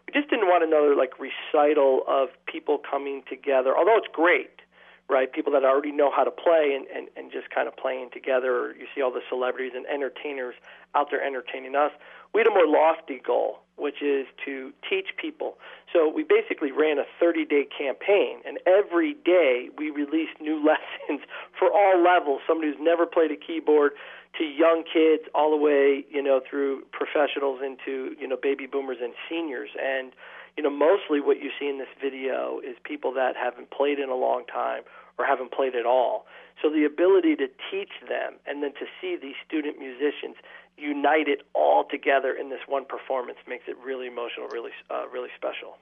we 0.06 0.12
just 0.12 0.28
didn't 0.28 0.46
want 0.46 0.64
another 0.64 0.94
like 0.96 1.12
recital 1.18 2.02
of 2.08 2.28
people 2.46 2.78
coming 2.78 3.22
together. 3.28 3.76
Although 3.76 3.96
it's 3.96 4.12
great, 4.12 4.60
right? 5.08 5.32
People 5.32 5.52
that 5.52 5.64
already 5.64 5.92
know 5.92 6.10
how 6.14 6.24
to 6.24 6.30
play 6.30 6.72
and, 6.74 6.86
and, 6.94 7.08
and 7.16 7.30
just 7.30 7.50
kind 7.50 7.68
of 7.68 7.76
playing 7.76 8.10
together. 8.12 8.74
You 8.78 8.86
see 8.94 9.02
all 9.02 9.12
the 9.12 9.22
celebrities 9.28 9.72
and 9.74 9.86
entertainers 9.86 10.54
out 10.94 11.08
there 11.10 11.22
entertaining 11.22 11.74
us. 11.74 11.90
We 12.32 12.40
had 12.40 12.46
a 12.46 12.50
more 12.50 12.66
lofty 12.66 13.20
goal, 13.24 13.60
which 13.76 14.02
is 14.02 14.26
to 14.44 14.72
teach 14.88 15.08
people. 15.20 15.58
So 15.92 16.08
we 16.08 16.24
basically 16.24 16.72
ran 16.72 16.98
a 16.98 17.04
30 17.20 17.44
day 17.44 17.66
campaign, 17.66 18.38
and 18.46 18.58
every 18.66 19.14
day 19.24 19.68
we 19.76 19.90
released 19.90 20.40
new 20.40 20.56
lessons 20.66 21.26
for 21.58 21.70
all 21.70 22.02
levels. 22.02 22.40
Somebody 22.46 22.72
who's 22.72 22.80
never 22.80 23.06
played 23.06 23.30
a 23.30 23.36
keyboard 23.36 23.92
to 24.38 24.44
young 24.44 24.82
kids, 24.82 25.22
all 25.34 25.50
the 25.50 25.56
way, 25.56 26.04
you 26.10 26.20
know, 26.20 26.40
through 26.48 26.82
professionals 26.90 27.60
into, 27.64 28.16
you 28.18 28.26
know, 28.26 28.36
baby 28.40 28.66
boomers 28.66 28.98
and 29.00 29.14
seniors. 29.28 29.70
And 29.80 30.12
you 30.56 30.62
know, 30.62 30.70
mostly 30.70 31.20
what 31.20 31.42
you 31.42 31.50
see 31.58 31.68
in 31.68 31.78
this 31.78 31.88
video 32.00 32.60
is 32.60 32.76
people 32.84 33.12
that 33.14 33.36
haven't 33.36 33.70
played 33.70 33.98
in 33.98 34.08
a 34.08 34.14
long 34.14 34.44
time 34.46 34.82
or 35.18 35.26
haven't 35.26 35.52
played 35.52 35.74
at 35.74 35.86
all. 35.86 36.26
So 36.62 36.70
the 36.70 36.84
ability 36.84 37.36
to 37.36 37.48
teach 37.70 37.90
them 38.08 38.34
and 38.46 38.62
then 38.62 38.72
to 38.74 38.86
see 39.00 39.16
these 39.20 39.34
student 39.46 39.78
musicians 39.78 40.36
united 40.76 41.42
all 41.54 41.84
together 41.88 42.32
in 42.32 42.50
this 42.50 42.60
one 42.66 42.84
performance 42.84 43.38
makes 43.48 43.64
it 43.68 43.76
really 43.84 44.06
emotional, 44.06 44.48
really, 44.48 44.70
uh, 44.90 45.08
really 45.12 45.30
special. 45.36 45.76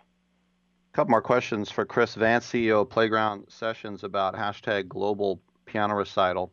A 0.93 0.97
couple 0.97 1.11
more 1.11 1.23
questions 1.23 1.71
for 1.71 1.85
Chris 1.85 2.15
Vance, 2.15 2.47
CEO 2.47 2.83
of 2.83 2.91
Playground 2.91 3.47
Sessions, 3.49 4.05
about 4.05 4.35
hashtag 4.35 4.89
global 4.89 5.41
piano 5.65 5.95
recital. 5.95 6.53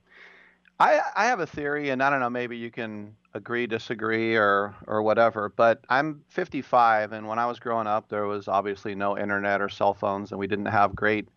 I, 0.80 1.02
I 1.16 1.26
have 1.26 1.42
a 1.42 1.46
theory, 1.46 1.90
and 1.90 2.02
I 2.02 2.10
don't 2.10 2.22
know, 2.22 2.30
maybe 2.30 2.56
you 2.56 2.72
can 2.72 3.16
agree, 3.34 3.68
disagree, 3.68 4.36
or, 4.36 4.76
or 4.88 5.02
whatever, 5.02 5.50
but 5.50 5.84
I'm 5.90 6.24
55, 6.30 7.12
and 7.12 7.28
when 7.28 7.40
I 7.40 7.46
was 7.46 7.60
growing 7.60 7.88
up, 7.88 8.10
there 8.10 8.26
was 8.26 8.48
obviously 8.48 8.96
no 8.96 9.18
internet 9.18 9.62
or 9.62 9.70
cell 9.70 9.94
phones, 9.94 10.32
and 10.32 10.40
we 10.40 10.48
didn't 10.48 10.66
have 10.66 10.96
great, 10.96 11.28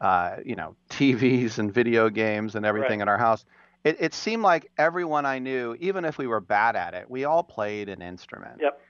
uh, 0.00 0.36
you 0.44 0.56
know, 0.56 0.76
TVs 0.90 1.58
and 1.58 1.72
video 1.72 2.08
games 2.08 2.54
and 2.54 2.64
everything 2.64 3.00
in 3.00 3.08
our 3.08 3.18
house. 3.18 3.44
It, 3.84 3.96
it 4.00 4.14
seemed 4.14 4.42
like 4.42 4.70
everyone 4.78 5.26
I 5.26 5.38
knew, 5.38 5.76
even 5.80 6.04
if 6.04 6.18
we 6.18 6.26
were 6.26 6.40
bad 6.40 6.76
at 6.76 6.94
it, 6.94 7.08
we 7.08 7.24
all 7.24 7.42
played 7.42 7.88
an 7.88 8.02
instrument. 8.02 8.60
Yep. 8.60 8.80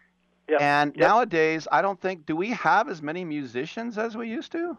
Yep. 0.48 0.60
And 0.60 0.92
Yep. 0.94 1.08
nowadays, 1.08 1.68
I 1.70 1.82
don't 1.82 2.00
think, 2.00 2.24
do 2.24 2.36
we 2.36 2.50
have 2.50 2.88
as 2.88 3.02
many 3.02 3.24
musicians 3.24 3.98
as 3.98 4.16
we 4.16 4.28
used 4.28 4.52
to? 4.52 4.78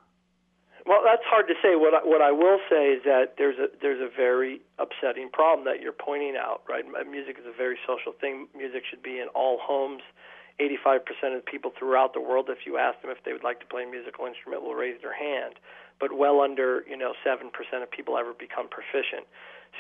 Well, 0.87 1.03
that's 1.03 1.27
hard 1.27 1.51
to 1.51 1.55
say. 1.61 1.75
What 1.75 1.93
I, 1.93 2.01
what 2.07 2.23
I 2.23 2.31
will 2.31 2.63
say 2.71 2.95
is 2.95 3.03
that 3.03 3.35
there's 3.37 3.59
a 3.59 3.67
there's 3.83 3.99
a 3.99 4.07
very 4.07 4.61
upsetting 4.79 5.27
problem 5.29 5.67
that 5.67 5.83
you're 5.83 5.91
pointing 5.91 6.39
out. 6.39 6.63
Right, 6.63 6.87
music 7.03 7.35
is 7.35 7.45
a 7.45 7.51
very 7.51 7.75
social 7.83 8.15
thing. 8.15 8.47
Music 8.55 8.83
should 8.89 9.03
be 9.03 9.19
in 9.19 9.27
all 9.35 9.59
homes. 9.61 10.01
85% 10.57 11.37
of 11.37 11.45
people 11.45 11.69
throughout 11.77 12.15
the 12.15 12.21
world, 12.21 12.49
if 12.49 12.65
you 12.65 12.77
ask 12.79 12.99
them 13.03 13.11
if 13.11 13.21
they 13.23 13.31
would 13.31 13.43
like 13.43 13.59
to 13.59 13.67
play 13.67 13.83
a 13.83 13.85
musical 13.85 14.25
instrument, 14.25 14.63
will 14.63 14.73
raise 14.73 14.97
their 15.03 15.13
hand. 15.13 15.61
But 15.99 16.17
well 16.17 16.41
under 16.41 16.81
you 16.87 16.95
know 16.95 17.13
seven 17.21 17.51
percent 17.51 17.83
of 17.83 17.91
people 17.91 18.17
ever 18.17 18.31
become 18.33 18.71
proficient. 18.71 19.27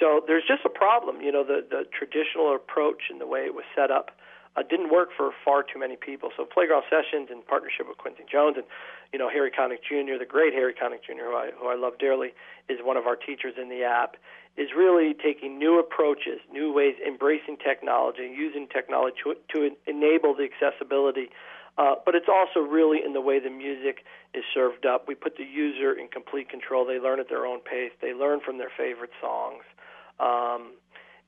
So 0.03 0.21
there's 0.27 0.43
just 0.43 0.67
a 0.67 0.69
problem. 0.69 1.21
You 1.23 1.31
know, 1.31 1.47
the 1.47 1.63
the 1.63 1.87
traditional 1.87 2.53
approach 2.53 3.07
and 3.09 3.21
the 3.21 3.27
way 3.27 3.47
it 3.47 3.55
was 3.55 3.63
set 3.73 3.91
up 3.91 4.11
uh, 4.57 4.63
didn't 4.67 4.89
work 4.91 5.09
for 5.15 5.31
far 5.45 5.61
too 5.61 5.79
many 5.79 5.95
people. 5.95 6.29
So 6.35 6.45
Playground 6.45 6.83
Sessions 6.89 7.29
in 7.31 7.43
partnership 7.43 7.87
with 7.87 7.97
Quincy 7.97 8.23
Jones 8.29 8.57
and 8.57 8.65
you 9.13 9.19
know 9.19 9.29
Harry 9.29 9.51
Connick 9.51 9.85
Jr., 9.87 10.17
the 10.17 10.25
great 10.27 10.53
Harry 10.53 10.73
Connick 10.73 11.05
Jr., 11.05 11.29
who 11.29 11.35
I 11.35 11.51
who 11.57 11.67
I 11.67 11.75
love 11.75 11.99
dearly, 11.99 12.33
is 12.67 12.79
one 12.81 12.97
of 12.97 13.05
our 13.05 13.15
teachers 13.15 13.53
in 13.61 13.69
the 13.69 13.83
app. 13.83 14.17
Is 14.57 14.69
really 14.75 15.13
taking 15.13 15.59
new 15.59 15.77
approaches, 15.77 16.41
new 16.51 16.73
ways, 16.73 16.95
embracing 17.05 17.57
technology, 17.57 18.23
using 18.23 18.67
technology 18.67 19.17
to, 19.23 19.35
to 19.53 19.69
enable 19.85 20.33
the 20.33 20.49
accessibility. 20.49 21.29
Uh, 21.77 21.93
but 22.03 22.15
it's 22.15 22.25
also 22.27 22.59
really 22.59 23.05
in 23.05 23.13
the 23.13 23.21
way 23.21 23.39
the 23.39 23.51
music 23.51 24.03
is 24.33 24.43
served 24.51 24.87
up. 24.87 25.07
We 25.07 25.13
put 25.13 25.37
the 25.37 25.43
user 25.43 25.93
in 25.93 26.07
complete 26.07 26.49
control. 26.49 26.87
They 26.87 26.97
learn 26.97 27.19
at 27.19 27.29
their 27.29 27.45
own 27.45 27.59
pace. 27.59 27.91
They 28.01 28.15
learn 28.15 28.39
from 28.43 28.57
their 28.57 28.71
favorite 28.75 29.11
songs. 29.21 29.61
Um, 30.19 30.73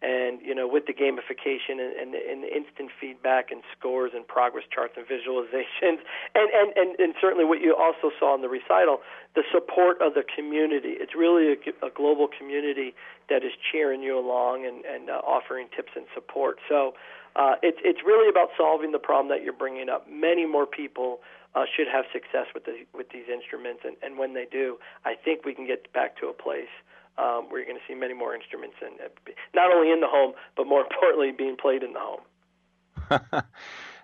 and 0.01 0.39
you 0.41 0.55
know 0.55 0.67
with 0.67 0.85
the 0.85 0.93
gamification 0.93 1.75
and, 1.75 1.93
and, 1.99 2.15
and 2.15 2.43
the 2.43 2.55
instant 2.55 2.89
feedback 2.99 3.51
and 3.51 3.61
scores 3.77 4.11
and 4.15 4.27
progress 4.27 4.63
charts 4.73 4.93
and 4.95 5.05
visualizations 5.05 5.99
and, 6.35 6.49
and, 6.53 6.71
and, 6.75 6.99
and 6.99 7.13
certainly 7.19 7.43
what 7.43 7.59
you 7.59 7.75
also 7.75 8.13
saw 8.19 8.35
in 8.35 8.41
the 8.41 8.49
recital 8.49 8.99
the 9.35 9.43
support 9.51 10.01
of 10.01 10.13
the 10.13 10.23
community. 10.23 10.95
It's 10.97 11.13
really 11.15 11.53
a, 11.53 11.85
a 11.85 11.89
global 11.89 12.27
community 12.27 12.95
that 13.29 13.43
is 13.43 13.51
cheering 13.71 14.01
you 14.01 14.17
along 14.17 14.65
and, 14.65 14.83
and 14.85 15.09
uh, 15.09 15.21
offering 15.21 15.67
tips 15.75 15.91
and 15.95 16.05
support. 16.15 16.57
So 16.67 16.93
uh, 17.35 17.55
it's 17.61 17.77
it's 17.83 17.99
really 18.05 18.29
about 18.29 18.49
solving 18.57 18.91
the 18.91 18.99
problem 18.99 19.27
that 19.29 19.43
you're 19.43 19.53
bringing 19.53 19.89
up. 19.89 20.07
Many 20.09 20.45
more 20.45 20.65
people 20.65 21.19
uh, 21.55 21.65
should 21.75 21.87
have 21.91 22.05
success 22.13 22.47
with 22.53 22.65
the, 22.65 22.85
with 22.93 23.09
these 23.09 23.25
instruments 23.31 23.81
and, 23.83 23.97
and 24.01 24.17
when 24.17 24.33
they 24.33 24.45
do 24.51 24.77
I 25.03 25.15
think 25.15 25.45
we 25.45 25.53
can 25.53 25.65
get 25.65 25.91
back 25.93 26.15
to 26.21 26.27
a 26.27 26.33
place 26.33 26.71
um, 27.17 27.49
where 27.49 27.59
you're 27.59 27.67
going 27.67 27.79
to 27.79 27.83
see 27.88 27.97
many 27.97 28.13
more 28.13 28.35
instruments, 28.35 28.75
and 28.81 28.99
uh, 29.01 29.31
not 29.53 29.73
only 29.73 29.91
in 29.91 29.99
the 29.99 30.07
home, 30.07 30.33
but 30.55 30.67
more 30.67 30.81
importantly, 30.89 31.31
being 31.31 31.57
played 31.57 31.83
in 31.83 31.93
the 31.93 31.99
home. 31.99 33.43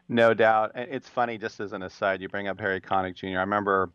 No 0.07 0.33
doubt. 0.35 0.71
It's 0.75 1.09
funny, 1.09 1.37
just 1.37 1.59
as 1.59 1.73
an 1.73 1.81
aside, 1.81 2.21
you 2.21 2.29
bring 2.29 2.47
up 2.47 2.59
Harry 2.59 2.79
Connick 2.79 3.15
Jr. 3.15 3.27
I 3.27 3.41
remember 3.41 3.89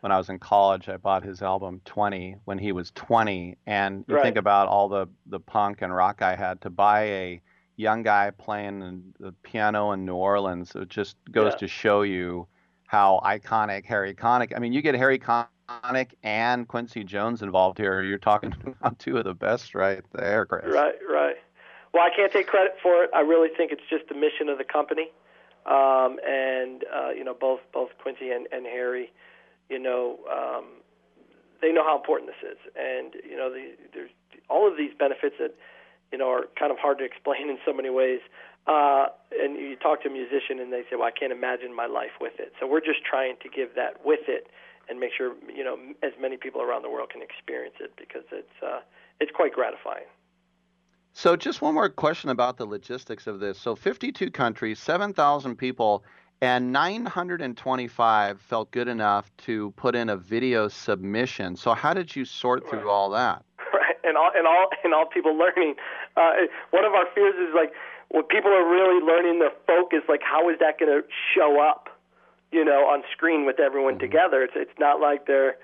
when 0.00 0.12
I 0.12 0.18
was 0.18 0.28
in 0.28 0.38
college, 0.38 0.88
I 0.88 0.98
bought 0.98 1.24
his 1.24 1.40
album 1.40 1.80
20 1.86 2.36
when 2.44 2.58
he 2.58 2.72
was 2.72 2.90
20. 2.94 3.56
And 3.66 4.04
you 4.06 4.20
think 4.20 4.36
about 4.36 4.68
all 4.68 4.88
the, 4.88 5.08
the 5.26 5.40
punk 5.40 5.80
and 5.80 5.94
rock 5.94 6.20
I 6.20 6.36
had 6.36 6.60
to 6.60 6.70
buy 6.70 7.04
a 7.04 7.42
young 7.76 8.02
guy 8.02 8.30
playing 8.36 9.14
the 9.18 9.32
piano 9.42 9.92
in 9.92 10.04
New 10.04 10.14
Orleans. 10.14 10.74
It 10.76 10.90
just 10.90 11.16
goes 11.30 11.52
Yeah. 11.54 11.58
to 11.58 11.68
show 11.68 12.02
you 12.02 12.46
how 12.86 13.20
iconic 13.24 13.86
Harry 13.86 14.14
Connick. 14.14 14.52
I 14.54 14.58
mean, 14.58 14.74
you 14.74 14.82
get 14.82 14.94
Harry 14.94 15.18
Connick 15.18 15.48
and 16.22 16.68
Quincy 16.68 17.04
Jones 17.04 17.42
involved 17.42 17.78
here. 17.78 18.02
You're 18.02 18.18
talking 18.18 18.54
about 18.80 18.98
two 18.98 19.16
of 19.18 19.24
the 19.24 19.34
best 19.34 19.74
right 19.74 20.02
there, 20.12 20.46
Chris. 20.46 20.64
Right, 20.66 20.94
right. 21.08 21.36
Well, 21.92 22.02
I 22.04 22.10
can't 22.14 22.32
take 22.32 22.46
credit 22.46 22.76
for 22.82 23.04
it. 23.04 23.10
I 23.14 23.20
really 23.20 23.48
think 23.56 23.72
it's 23.72 23.88
just 23.88 24.08
the 24.08 24.14
mission 24.14 24.48
of 24.48 24.58
the 24.58 24.64
company. 24.64 25.10
um, 25.66 26.18
and 26.26 26.84
uh, 26.94 27.10
you 27.10 27.24
know 27.24 27.34
both 27.34 27.60
both 27.72 27.90
Quincy 28.00 28.30
and, 28.30 28.46
and 28.52 28.66
Harry, 28.66 29.12
you 29.68 29.78
know, 29.78 30.18
um, 30.30 30.64
they 31.60 31.72
know 31.72 31.82
how 31.82 31.96
important 31.96 32.30
this 32.30 32.52
is, 32.52 32.58
and 32.76 33.14
you 33.28 33.36
know, 33.36 33.50
the, 33.52 33.72
there's 33.92 34.10
all 34.48 34.68
of 34.70 34.76
these 34.76 34.92
benefits 34.96 35.36
that 35.40 35.54
you 36.12 36.18
know 36.18 36.30
are 36.30 36.44
kind 36.58 36.70
of 36.70 36.78
hard 36.78 36.98
to 36.98 37.04
explain 37.10 37.50
in 37.50 37.58
so 37.64 37.72
many 37.72 37.90
ways. 37.90 38.20
Uh, 38.66 39.06
and 39.40 39.54
you 39.56 39.76
talk 39.76 40.02
to 40.02 40.08
a 40.08 40.12
musician, 40.12 40.58
and 40.60 40.72
they 40.72 40.82
say, 40.82 40.96
"Well, 40.96 41.04
I 41.06 41.10
can't 41.10 41.32
imagine 41.32 41.74
my 41.74 41.86
life 41.86 42.18
with 42.20 42.38
it." 42.38 42.52
So 42.60 42.66
we're 42.66 42.80
just 42.80 43.04
trying 43.04 43.36
to 43.42 43.48
give 43.48 43.74
that 43.74 44.04
with 44.04 44.28
it, 44.28 44.48
and 44.88 45.00
make 45.00 45.10
sure 45.16 45.34
you 45.54 45.64
know 45.64 45.76
as 46.02 46.12
many 46.20 46.36
people 46.36 46.62
around 46.62 46.82
the 46.82 46.90
world 46.90 47.10
can 47.10 47.22
experience 47.22 47.76
it 47.80 47.92
because 47.96 48.24
it's 48.32 48.62
uh, 48.62 48.80
it's 49.20 49.32
quite 49.32 49.52
gratifying. 49.52 50.04
So, 51.12 51.34
just 51.34 51.62
one 51.62 51.74
more 51.74 51.88
question 51.88 52.28
about 52.28 52.58
the 52.58 52.66
logistics 52.66 53.26
of 53.26 53.40
this. 53.40 53.58
So, 53.58 53.74
52 53.74 54.30
countries, 54.30 54.78
7,000 54.78 55.56
people, 55.56 56.04
and 56.42 56.70
925 56.72 58.38
felt 58.38 58.70
good 58.70 58.86
enough 58.86 59.34
to 59.38 59.70
put 59.76 59.94
in 59.94 60.10
a 60.10 60.16
video 60.18 60.68
submission. 60.68 61.56
So, 61.56 61.72
how 61.72 61.94
did 61.94 62.14
you 62.14 62.26
sort 62.26 62.68
through 62.68 62.90
all 62.90 63.08
that? 63.10 63.46
right 63.72 63.96
and 64.04 64.16
all 64.16 64.30
and 64.34 64.46
all 64.46 64.68
and 64.84 64.94
all 64.94 65.06
people 65.06 65.36
learning 65.36 65.74
uh 66.16 66.32
one 66.70 66.84
of 66.84 66.92
our 66.92 67.06
fears 67.14 67.34
is 67.36 67.54
like 67.54 67.72
when 68.08 68.24
people 68.24 68.50
are 68.50 68.68
really 68.68 69.04
learning 69.04 69.40
their 69.40 69.52
focus 69.66 70.00
like 70.08 70.20
how 70.22 70.48
is 70.48 70.56
that 70.60 70.78
going 70.78 70.90
to 70.90 71.06
show 71.34 71.60
up 71.60 71.88
you 72.56 72.64
know 72.64 72.88
on 72.88 73.04
screen 73.12 73.44
with 73.44 73.60
everyone 73.60 73.98
together. 74.00 74.40
It's 74.40 74.56
it's 74.56 74.78
not 74.80 74.98
like 74.98 75.26
they're 75.28 75.60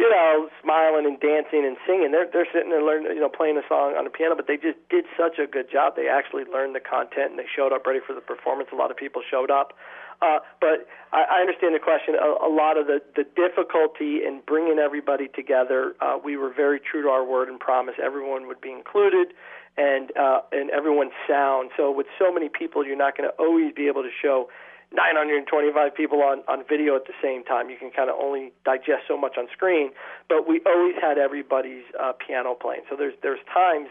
you 0.00 0.08
know 0.08 0.48
smiling 0.64 1.04
and 1.04 1.20
dancing 1.20 1.68
and 1.68 1.76
singing. 1.86 2.10
They're 2.10 2.26
they're 2.32 2.48
sitting 2.48 2.72
there 2.72 2.82
learning 2.82 3.12
you 3.12 3.20
know 3.20 3.28
playing 3.28 3.60
a 3.60 3.66
song 3.68 3.92
on 4.00 4.04
the 4.04 4.10
piano 4.10 4.34
but 4.34 4.48
they 4.48 4.56
just 4.56 4.80
did 4.88 5.04
such 5.20 5.36
a 5.36 5.46
good 5.46 5.70
job. 5.70 6.00
They 6.00 6.08
actually 6.08 6.48
learned 6.48 6.74
the 6.74 6.80
content 6.80 7.36
and 7.36 7.38
they 7.38 7.44
showed 7.44 7.76
up 7.76 7.84
ready 7.84 8.00
for 8.00 8.16
the 8.16 8.24
performance. 8.24 8.72
A 8.72 8.76
lot 8.76 8.90
of 8.90 8.96
people 8.96 9.20
showed 9.20 9.52
up. 9.52 9.76
Uh, 10.22 10.40
but 10.60 10.88
I, 11.12 11.24
I 11.24 11.40
understand 11.40 11.74
the 11.74 11.80
question. 11.80 12.16
A, 12.16 12.44
a 12.44 12.52
lot 12.52 12.76
of 12.76 12.86
the, 12.86 13.00
the 13.16 13.24
difficulty 13.24 14.20
in 14.20 14.42
bringing 14.46 14.78
everybody 14.78 15.28
together, 15.28 15.96
uh, 16.00 16.18
we 16.22 16.36
were 16.36 16.52
very 16.52 16.78
true 16.78 17.02
to 17.02 17.08
our 17.08 17.24
word 17.24 17.48
and 17.48 17.58
promise. 17.58 17.94
Everyone 18.02 18.46
would 18.46 18.60
be 18.60 18.70
included 18.70 19.32
and 19.76 20.12
uh, 20.16 20.40
and 20.52 20.68
everyone's 20.70 21.16
sound. 21.28 21.70
So 21.76 21.90
with 21.90 22.06
so 22.18 22.32
many 22.32 22.48
people, 22.48 22.84
you're 22.84 22.96
not 22.96 23.16
going 23.16 23.28
to 23.28 23.36
always 23.36 23.72
be 23.72 23.88
able 23.88 24.02
to 24.02 24.10
show 24.10 24.48
925 24.92 25.94
people 25.94 26.22
on 26.22 26.42
on 26.48 26.64
video 26.68 26.96
at 26.96 27.06
the 27.06 27.14
same 27.22 27.44
time. 27.44 27.70
You 27.70 27.76
can 27.76 27.90
kind 27.90 28.10
of 28.10 28.16
only 28.18 28.52
digest 28.64 29.06
so 29.06 29.16
much 29.16 29.38
on 29.38 29.46
screen. 29.52 29.90
But 30.28 30.48
we 30.48 30.60
always 30.66 30.96
had 31.00 31.18
everybody's 31.18 31.84
uh, 31.98 32.12
piano 32.12 32.54
playing. 32.54 32.82
So 32.90 32.96
there's 32.96 33.14
there's 33.22 33.40
times 33.52 33.88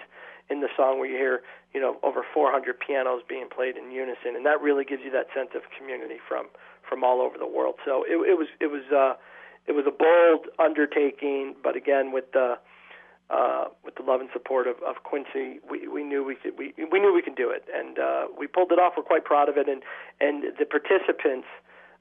in 0.49 0.59
the 0.61 0.67
song 0.75 0.99
where 0.99 1.07
you 1.07 1.15
hear 1.15 1.41
you 1.73 1.79
know 1.79 1.97
over 2.03 2.25
400 2.33 2.79
pianos 2.79 3.21
being 3.27 3.47
played 3.47 3.77
in 3.77 3.91
unison, 3.91 4.35
and 4.35 4.45
that 4.45 4.61
really 4.61 4.83
gives 4.83 5.03
you 5.03 5.11
that 5.11 5.27
sense 5.33 5.51
of 5.55 5.61
community 5.77 6.19
from 6.27 6.47
from 6.87 7.03
all 7.03 7.21
over 7.21 7.37
the 7.37 7.47
world. 7.47 7.75
So 7.85 8.03
it, 8.03 8.19
it 8.27 8.37
was 8.37 8.47
it 8.59 8.67
was 8.67 8.83
uh, 8.91 9.15
it 9.67 9.73
was 9.73 9.85
a 9.87 9.95
bold 9.95 10.47
undertaking, 10.59 11.55
but 11.63 11.77
again 11.77 12.11
with 12.11 12.31
the 12.33 12.39
uh, 12.39 12.55
with 13.83 13.95
the 13.95 14.03
love 14.03 14.21
and 14.21 14.29
support 14.33 14.67
of, 14.67 14.75
of 14.85 15.03
Quincy, 15.03 15.59
we, 15.69 15.87
we 15.87 16.03
knew 16.03 16.23
we 16.23 16.35
could 16.35 16.57
we, 16.57 16.73
we 16.91 16.99
knew 16.99 17.13
we 17.13 17.21
could 17.21 17.35
do 17.35 17.49
it, 17.49 17.65
and 17.73 17.99
uh, 17.99 18.25
we 18.37 18.47
pulled 18.47 18.71
it 18.71 18.79
off. 18.79 18.93
We're 18.97 19.03
quite 19.03 19.25
proud 19.25 19.49
of 19.49 19.57
it, 19.57 19.67
and 19.67 19.81
and 20.19 20.43
the 20.57 20.65
participants. 20.65 21.47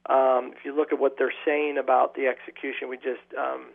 Um, 0.09 0.53
if 0.57 0.65
you 0.65 0.75
look 0.75 0.91
at 0.91 0.99
what 0.99 1.17
they're 1.17 1.33
saying 1.45 1.77
about 1.77 2.15
the 2.15 2.25
execution, 2.27 2.89
we 2.89 2.97
just 2.97 3.25
um, 3.37 3.67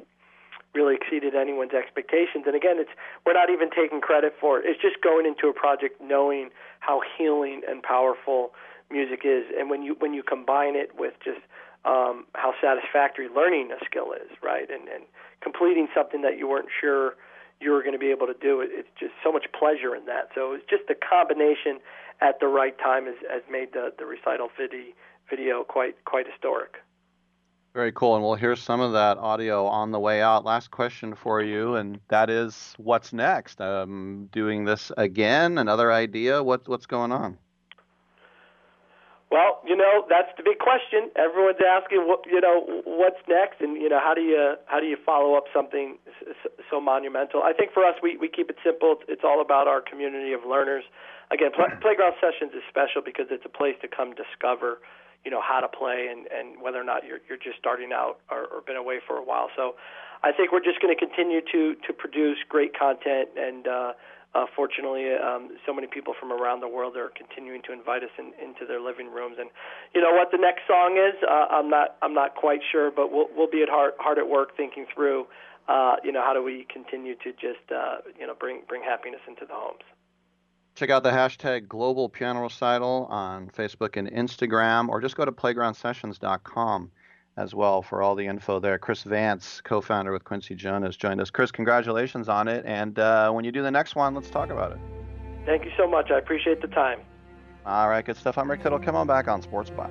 really 0.74 0.96
exceeded 0.96 1.34
anyone's 1.34 1.72
expectations. 1.72 2.44
And 2.46 2.56
again, 2.56 2.76
it's 2.78 2.90
we're 3.24 3.34
not 3.34 3.50
even 3.50 3.70
taking 3.70 4.00
credit 4.00 4.34
for 4.40 4.58
it. 4.58 4.66
It's 4.66 4.80
just 4.80 5.00
going 5.00 5.26
into 5.26 5.48
a 5.48 5.52
project 5.52 6.00
knowing 6.00 6.50
how 6.80 7.02
healing 7.16 7.62
and 7.68 7.82
powerful 7.82 8.52
music 8.90 9.20
is, 9.24 9.44
and 9.56 9.70
when 9.70 9.82
you 9.82 9.96
when 9.98 10.14
you 10.14 10.22
combine 10.22 10.76
it 10.76 10.90
with 10.98 11.14
just 11.24 11.40
um, 11.84 12.26
how 12.34 12.54
satisfactory 12.60 13.28
learning 13.28 13.70
a 13.70 13.84
skill 13.84 14.12
is, 14.12 14.30
right, 14.42 14.68
and 14.70 14.88
and 14.88 15.04
completing 15.40 15.88
something 15.94 16.22
that 16.22 16.38
you 16.38 16.48
weren't 16.48 16.68
sure 16.80 17.14
you 17.60 17.70
were 17.70 17.80
going 17.80 17.92
to 17.92 17.98
be 17.98 18.10
able 18.10 18.26
to 18.26 18.34
do, 18.40 18.60
it, 18.60 18.70
it's 18.72 18.88
just 18.98 19.12
so 19.22 19.32
much 19.32 19.46
pleasure 19.58 19.94
in 19.94 20.06
that. 20.06 20.28
So 20.34 20.52
it's 20.52 20.64
just 20.68 20.84
the 20.88 20.94
combination 20.94 21.80
at 22.20 22.40
the 22.40 22.46
right 22.46 22.78
time 22.78 23.06
has, 23.06 23.16
has 23.30 23.42
made 23.50 23.72
the 23.72 23.92
the 23.98 24.06
recital 24.06 24.48
video 24.56 24.92
video 25.28 25.64
quite 25.64 26.04
quite 26.04 26.26
historic. 26.26 26.76
Very 27.74 27.90
cool. 27.90 28.14
And 28.14 28.24
we'll 28.24 28.36
hear 28.36 28.54
some 28.54 28.80
of 28.80 28.92
that 28.92 29.18
audio 29.18 29.66
on 29.66 29.90
the 29.90 29.98
way 29.98 30.22
out. 30.22 30.44
Last 30.44 30.70
question 30.70 31.16
for 31.16 31.42
you, 31.42 31.74
and 31.74 31.98
that 32.08 32.30
is 32.30 32.72
what's 32.76 33.12
next? 33.12 33.60
Um, 33.60 34.28
doing 34.30 34.64
this 34.64 34.92
again? 34.96 35.58
Another 35.58 35.90
idea? 35.90 36.40
What, 36.40 36.68
what's 36.68 36.86
going 36.86 37.10
on? 37.10 37.36
Well, 39.30 39.58
you 39.66 39.74
know 39.74 40.04
that's 40.08 40.30
the 40.36 40.44
big 40.44 40.58
question. 40.58 41.10
Everyone's 41.16 41.58
asking, 41.58 42.06
what 42.06 42.20
you 42.26 42.40
know, 42.40 42.82
what's 42.84 43.18
next, 43.28 43.60
and 43.60 43.76
you 43.80 43.88
know, 43.88 43.98
how 43.98 44.14
do 44.14 44.20
you 44.20 44.54
how 44.66 44.78
do 44.78 44.86
you 44.86 44.96
follow 45.04 45.34
up 45.34 45.44
something 45.52 45.98
so 46.70 46.80
monumental? 46.80 47.42
I 47.42 47.52
think 47.52 47.72
for 47.72 47.84
us, 47.84 47.96
we 48.02 48.16
we 48.16 48.28
keep 48.28 48.48
it 48.50 48.56
simple. 48.62 48.92
It's, 49.00 49.04
it's 49.08 49.24
all 49.24 49.40
about 49.40 49.66
our 49.66 49.80
community 49.80 50.32
of 50.32 50.40
learners. 50.46 50.84
Again, 51.32 51.50
pl- 51.56 51.74
playground 51.80 52.14
sessions 52.20 52.52
is 52.54 52.62
special 52.68 53.02
because 53.02 53.26
it's 53.30 53.44
a 53.44 53.48
place 53.48 53.74
to 53.82 53.88
come 53.88 54.14
discover, 54.14 54.78
you 55.24 55.30
know, 55.32 55.40
how 55.42 55.58
to 55.58 55.68
play 55.68 56.06
and 56.12 56.28
and 56.30 56.62
whether 56.62 56.78
or 56.78 56.84
not 56.84 57.04
you're 57.04 57.18
you're 57.28 57.40
just 57.40 57.58
starting 57.58 57.92
out 57.92 58.20
or, 58.30 58.46
or 58.52 58.60
been 58.60 58.76
away 58.76 59.00
for 59.04 59.16
a 59.16 59.24
while. 59.24 59.48
So, 59.56 59.74
I 60.22 60.30
think 60.30 60.52
we're 60.52 60.62
just 60.62 60.80
going 60.80 60.94
to 60.94 61.00
continue 61.00 61.40
to 61.50 61.74
to 61.86 61.92
produce 61.92 62.38
great 62.48 62.78
content 62.78 63.30
and. 63.36 63.66
uh 63.66 63.92
uh, 64.34 64.46
fortunately, 64.56 65.14
um, 65.14 65.50
so 65.64 65.72
many 65.72 65.86
people 65.86 66.14
from 66.18 66.32
around 66.32 66.60
the 66.60 66.68
world 66.68 66.96
are 66.96 67.10
continuing 67.16 67.62
to 67.62 67.72
invite 67.72 68.02
us 68.02 68.10
in, 68.18 68.32
into 68.42 68.66
their 68.66 68.80
living 68.80 69.10
rooms. 69.12 69.36
And 69.38 69.48
you 69.94 70.00
know 70.00 70.12
what 70.12 70.32
the 70.32 70.38
next 70.38 70.62
song 70.66 70.98
is? 70.98 71.14
Uh, 71.22 71.46
I'm 71.50 71.70
not 71.70 71.96
I'm 72.02 72.14
not 72.14 72.34
quite 72.34 72.60
sure, 72.70 72.90
but 72.90 73.12
we'll 73.12 73.28
we'll 73.36 73.50
be 73.50 73.62
at 73.62 73.68
hard 73.68 73.92
hard 73.98 74.18
at 74.18 74.28
work 74.28 74.56
thinking 74.56 74.86
through. 74.92 75.26
Uh, 75.68 75.96
you 76.02 76.12
know 76.12 76.22
how 76.22 76.34
do 76.34 76.42
we 76.42 76.66
continue 76.72 77.14
to 77.16 77.32
just 77.32 77.70
uh, 77.70 77.98
you 78.18 78.26
know 78.26 78.34
bring 78.34 78.62
bring 78.68 78.82
happiness 78.82 79.20
into 79.28 79.46
the 79.46 79.54
homes. 79.54 79.82
Check 80.74 80.90
out 80.90 81.04
the 81.04 81.10
hashtag 81.10 81.68
Global 81.68 82.08
Piano 82.08 82.42
Recital 82.42 83.06
on 83.08 83.48
Facebook 83.50 83.96
and 83.96 84.10
Instagram, 84.10 84.88
or 84.88 85.00
just 85.00 85.16
go 85.16 85.24
to 85.24 85.30
playgroundsessions.com 85.30 86.90
as 87.36 87.54
well 87.54 87.82
for 87.82 88.02
all 88.02 88.14
the 88.14 88.26
info 88.26 88.60
there. 88.60 88.78
Chris 88.78 89.02
Vance, 89.02 89.60
co-founder 89.64 90.12
with 90.12 90.24
Quincy 90.24 90.54
Jones, 90.54 90.96
joined 90.96 91.20
us. 91.20 91.30
Chris, 91.30 91.50
congratulations 91.50 92.28
on 92.28 92.48
it, 92.48 92.64
and 92.66 92.98
uh, 92.98 93.30
when 93.30 93.44
you 93.44 93.52
do 93.52 93.62
the 93.62 93.70
next 93.70 93.96
one, 93.96 94.14
let's 94.14 94.30
talk 94.30 94.50
about 94.50 94.72
it. 94.72 94.78
Thank 95.46 95.64
you 95.64 95.72
so 95.76 95.86
much. 95.86 96.10
I 96.10 96.18
appreciate 96.18 96.62
the 96.62 96.68
time. 96.68 97.00
All 97.66 97.88
right, 97.88 98.04
good 98.04 98.16
stuff. 98.16 98.38
I'm 98.38 98.50
Rick 98.50 98.62
Tittle. 98.62 98.78
Come 98.78 98.94
on 98.94 99.06
back 99.06 99.28
on 99.28 99.42
Sports 99.42 99.70
Spot. 99.70 99.90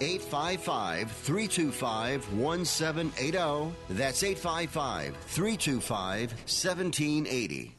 855 0.00 1.10
325 1.10 2.32
1780. 2.32 3.74
That's 3.90 4.22
855 4.22 5.16
325 5.16 6.30
1780. 6.32 7.74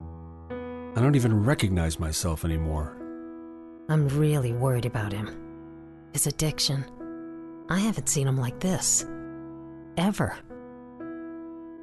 I 0.00 1.00
don't 1.00 1.14
even 1.14 1.44
recognize 1.44 2.00
myself 2.00 2.44
anymore. 2.44 2.96
I'm 3.88 4.08
really 4.08 4.52
worried 4.52 4.84
about 4.84 5.12
him. 5.12 5.30
His 6.12 6.26
addiction. 6.26 6.84
I 7.68 7.78
haven't 7.78 8.08
seen 8.08 8.26
him 8.26 8.36
like 8.36 8.58
this. 8.58 9.06
Ever. 9.96 10.36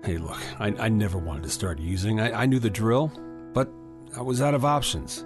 Hey, 0.03 0.17
look, 0.17 0.41
I, 0.59 0.67
I 0.77 0.89
never 0.89 1.17
wanted 1.17 1.43
to 1.43 1.49
start 1.49 1.79
using. 1.79 2.19
I, 2.19 2.43
I 2.43 2.45
knew 2.45 2.59
the 2.59 2.69
drill, 2.69 3.11
but 3.53 3.69
I 4.15 4.21
was 4.21 4.41
out 4.41 4.53
of 4.53 4.65
options. 4.65 5.25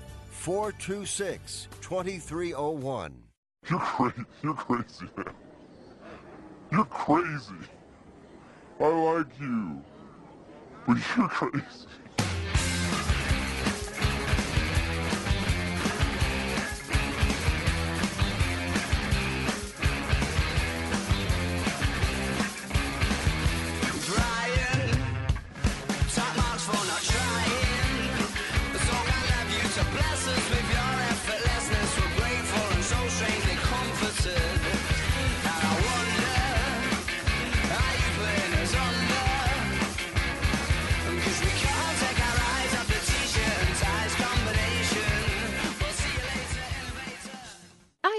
426 0.41 1.67
2301. 1.81 3.13
You're 3.69 3.79
crazy. 3.79 4.25
You're 4.41 4.53
crazy, 4.55 5.05
man. 5.15 5.35
You're 6.71 6.85
crazy. 6.85 7.53
I 8.79 8.87
like 8.87 9.39
you. 9.39 9.83
But 10.87 10.97
you're 11.15 11.27
crazy. 11.27 11.85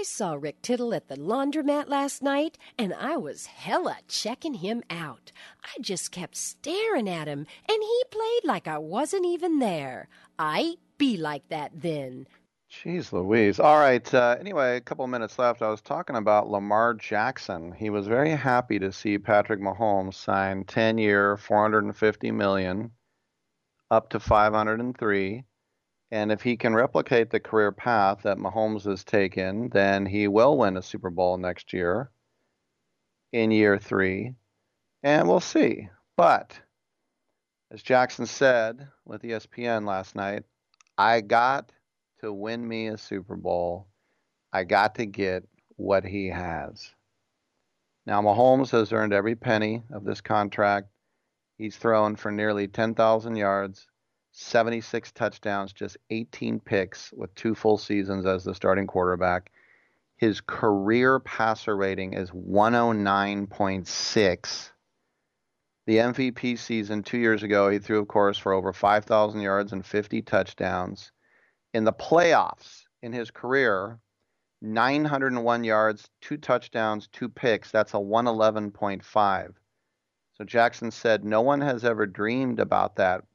I 0.03 0.05
saw 0.05 0.33
Rick 0.33 0.61
Tittle 0.61 0.93
at 0.93 1.07
the 1.07 1.15
laundromat 1.15 1.87
last 1.87 2.21
night, 2.21 2.57
and 2.77 2.93
I 2.93 3.15
was 3.15 3.45
hella 3.45 3.99
checking 4.09 4.55
him 4.55 4.83
out. 4.89 5.31
I 5.63 5.79
just 5.79 6.11
kept 6.11 6.35
staring 6.35 7.07
at 7.07 7.29
him, 7.29 7.47
and 7.69 7.81
he 7.81 8.03
played 8.11 8.43
like 8.43 8.67
I 8.67 8.79
wasn't 8.79 9.25
even 9.25 9.59
there. 9.59 10.09
I 10.37 10.75
be 10.97 11.15
like 11.15 11.47
that 11.47 11.71
then. 11.73 12.27
Jeez 12.69 13.13
Louise. 13.13 13.61
All 13.61 13.79
right. 13.79 14.13
Uh, 14.13 14.35
anyway, 14.37 14.75
a 14.75 14.81
couple 14.81 15.05
of 15.05 15.11
minutes 15.11 15.39
left. 15.39 15.61
I 15.61 15.69
was 15.69 15.81
talking 15.81 16.17
about 16.17 16.49
Lamar 16.49 16.95
Jackson. 16.95 17.71
He 17.71 17.89
was 17.89 18.05
very 18.05 18.31
happy 18.31 18.79
to 18.79 18.91
see 18.91 19.17
Patrick 19.17 19.61
Mahomes 19.61 20.15
sign 20.15 20.65
10 20.65 20.97
year, 20.97 21.37
450 21.37 22.29
million, 22.31 22.91
up 23.89 24.09
to 24.09 24.19
503. 24.19 25.45
And 26.13 26.31
if 26.31 26.43
he 26.43 26.57
can 26.57 26.75
replicate 26.75 27.31
the 27.31 27.39
career 27.39 27.71
path 27.71 28.21
that 28.21 28.37
Mahomes 28.37 28.83
has 28.83 29.03
taken, 29.03 29.69
then 29.69 30.05
he 30.05 30.27
will 30.27 30.59
win 30.59 30.77
a 30.77 30.83
Super 30.83 31.09
Bowl 31.09 31.39
next 31.39 31.73
year 31.73 32.11
in 33.31 33.49
year 33.49 33.79
three. 33.79 34.35
And 35.01 35.27
we'll 35.27 35.39
see. 35.39 35.89
But 36.15 36.59
as 37.71 37.81
Jackson 37.81 38.27
said 38.27 38.87
with 39.05 39.23
ESPN 39.23 39.87
last 39.87 40.15
night, 40.15 40.43
I 40.99 41.21
got 41.21 41.71
to 42.21 42.31
win 42.31 42.67
me 42.67 42.89
a 42.89 42.97
Super 42.99 43.35
Bowl. 43.35 43.87
I 44.53 44.65
got 44.65 44.93
to 44.95 45.07
get 45.07 45.47
what 45.77 46.05
he 46.05 46.27
has. 46.27 46.93
Now, 48.05 48.21
Mahomes 48.21 48.69
has 48.69 48.93
earned 48.93 49.13
every 49.13 49.35
penny 49.35 49.81
of 49.91 50.03
this 50.03 50.21
contract. 50.21 50.89
He's 51.57 51.75
thrown 51.75 52.17
for 52.17 52.31
nearly 52.31 52.67
10,000 52.67 53.35
yards, 53.35 53.87
76 54.33 55.11
touchdowns, 55.11 55.73
just 55.73 55.97
18 56.09 56.59
picks 56.59 57.13
with 57.13 57.35
two 57.35 57.53
full 57.53 57.77
seasons 57.77 58.25
as 58.25 58.43
the 58.43 58.55
starting 58.55 58.87
quarterback. 58.87 59.51
His 60.17 60.41
career 60.41 61.19
passer 61.19 61.77
rating 61.77 62.13
is 62.13 62.31
109.6. 62.31 64.71
The 65.85 65.97
MVP 65.97 66.57
season 66.57 67.03
two 67.03 67.19
years 67.19 67.43
ago, 67.43 67.69
he 67.69 67.77
threw, 67.77 67.99
of 67.99 68.07
course, 68.07 68.37
for 68.37 68.53
over 68.53 68.73
5,000 68.73 69.39
yards 69.39 69.71
and 69.71 69.85
50 69.85 70.23
touchdowns. 70.23 71.11
In 71.73 71.83
the 71.83 71.93
playoffs 71.93 72.85
in 73.03 73.13
his 73.13 73.29
career, 73.29 73.99
901 74.61 75.63
yards, 75.63 76.09
two 76.21 76.37
touchdowns, 76.37 77.07
two 77.07 77.29
picks. 77.29 77.69
That's 77.69 77.93
a 77.93 77.97
111.5. 77.97 79.53
So 80.37 80.43
Jackson 80.43 80.89
said, 80.89 81.23
No 81.23 81.41
one 81.41 81.61
has 81.61 81.85
ever 81.85 82.07
dreamed 82.07 82.59
about 82.59 82.95
that. 82.95 83.25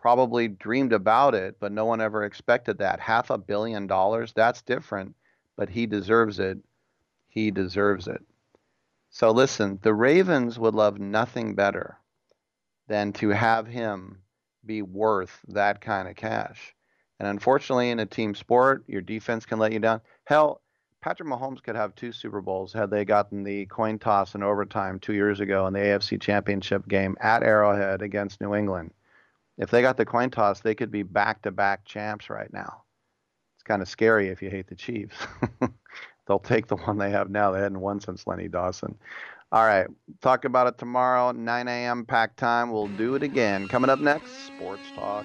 Probably 0.00 0.48
dreamed 0.48 0.92
about 0.92 1.34
it, 1.34 1.56
but 1.58 1.72
no 1.72 1.84
one 1.84 2.00
ever 2.00 2.24
expected 2.24 2.78
that. 2.78 3.00
Half 3.00 3.30
a 3.30 3.38
billion 3.38 3.86
dollars, 3.86 4.32
that's 4.32 4.62
different, 4.62 5.14
but 5.56 5.68
he 5.68 5.86
deserves 5.86 6.38
it. 6.38 6.58
He 7.28 7.50
deserves 7.50 8.06
it. 8.06 8.22
So 9.10 9.30
listen, 9.30 9.78
the 9.82 9.94
Ravens 9.94 10.58
would 10.58 10.74
love 10.74 10.98
nothing 10.98 11.54
better 11.54 11.98
than 12.88 13.12
to 13.14 13.30
have 13.30 13.66
him 13.66 14.22
be 14.64 14.82
worth 14.82 15.40
that 15.48 15.80
kind 15.80 16.08
of 16.08 16.16
cash. 16.16 16.74
And 17.18 17.28
unfortunately, 17.28 17.90
in 17.90 18.00
a 18.00 18.06
team 18.06 18.34
sport, 18.34 18.84
your 18.86 19.00
defense 19.00 19.46
can 19.46 19.58
let 19.58 19.72
you 19.72 19.78
down. 19.78 20.02
Hell, 20.24 20.60
Patrick 21.00 21.28
Mahomes 21.28 21.62
could 21.62 21.76
have 21.76 21.94
two 21.94 22.12
Super 22.12 22.40
Bowls 22.40 22.72
had 22.72 22.90
they 22.90 23.04
gotten 23.04 23.44
the 23.44 23.66
coin 23.66 23.98
toss 23.98 24.34
in 24.34 24.42
overtime 24.42 24.98
two 24.98 25.14
years 25.14 25.40
ago 25.40 25.66
in 25.66 25.72
the 25.72 25.78
AFC 25.78 26.20
Championship 26.20 26.86
game 26.88 27.16
at 27.20 27.42
Arrowhead 27.42 28.02
against 28.02 28.40
New 28.40 28.54
England. 28.54 28.92
If 29.58 29.70
they 29.70 29.82
got 29.82 29.96
the 29.96 30.04
coin 30.04 30.30
toss, 30.30 30.60
they 30.60 30.74
could 30.74 30.90
be 30.90 31.02
back 31.02 31.42
to 31.42 31.50
back 31.50 31.84
champs 31.84 32.28
right 32.28 32.52
now. 32.52 32.82
It's 33.56 33.62
kind 33.62 33.80
of 33.82 33.88
scary 33.88 34.28
if 34.28 34.42
you 34.42 34.50
hate 34.50 34.68
the 34.68 34.74
Chiefs. 34.74 35.16
They'll 36.26 36.38
take 36.38 36.66
the 36.66 36.76
one 36.76 36.98
they 36.98 37.10
have 37.10 37.30
now. 37.30 37.52
They 37.52 37.60
hadn't 37.60 37.80
won 37.80 38.00
since 38.00 38.26
Lenny 38.26 38.48
Dawson. 38.48 38.96
All 39.52 39.64
right. 39.64 39.86
Talk 40.20 40.44
about 40.44 40.66
it 40.66 40.76
tomorrow, 40.76 41.30
9 41.32 41.68
a.m. 41.68 42.04
pack 42.04 42.36
time. 42.36 42.72
We'll 42.72 42.88
do 42.88 43.14
it 43.14 43.22
again. 43.22 43.68
Coming 43.68 43.90
up 43.90 44.00
next, 44.00 44.46
Sports 44.46 44.82
Talk. 44.94 45.24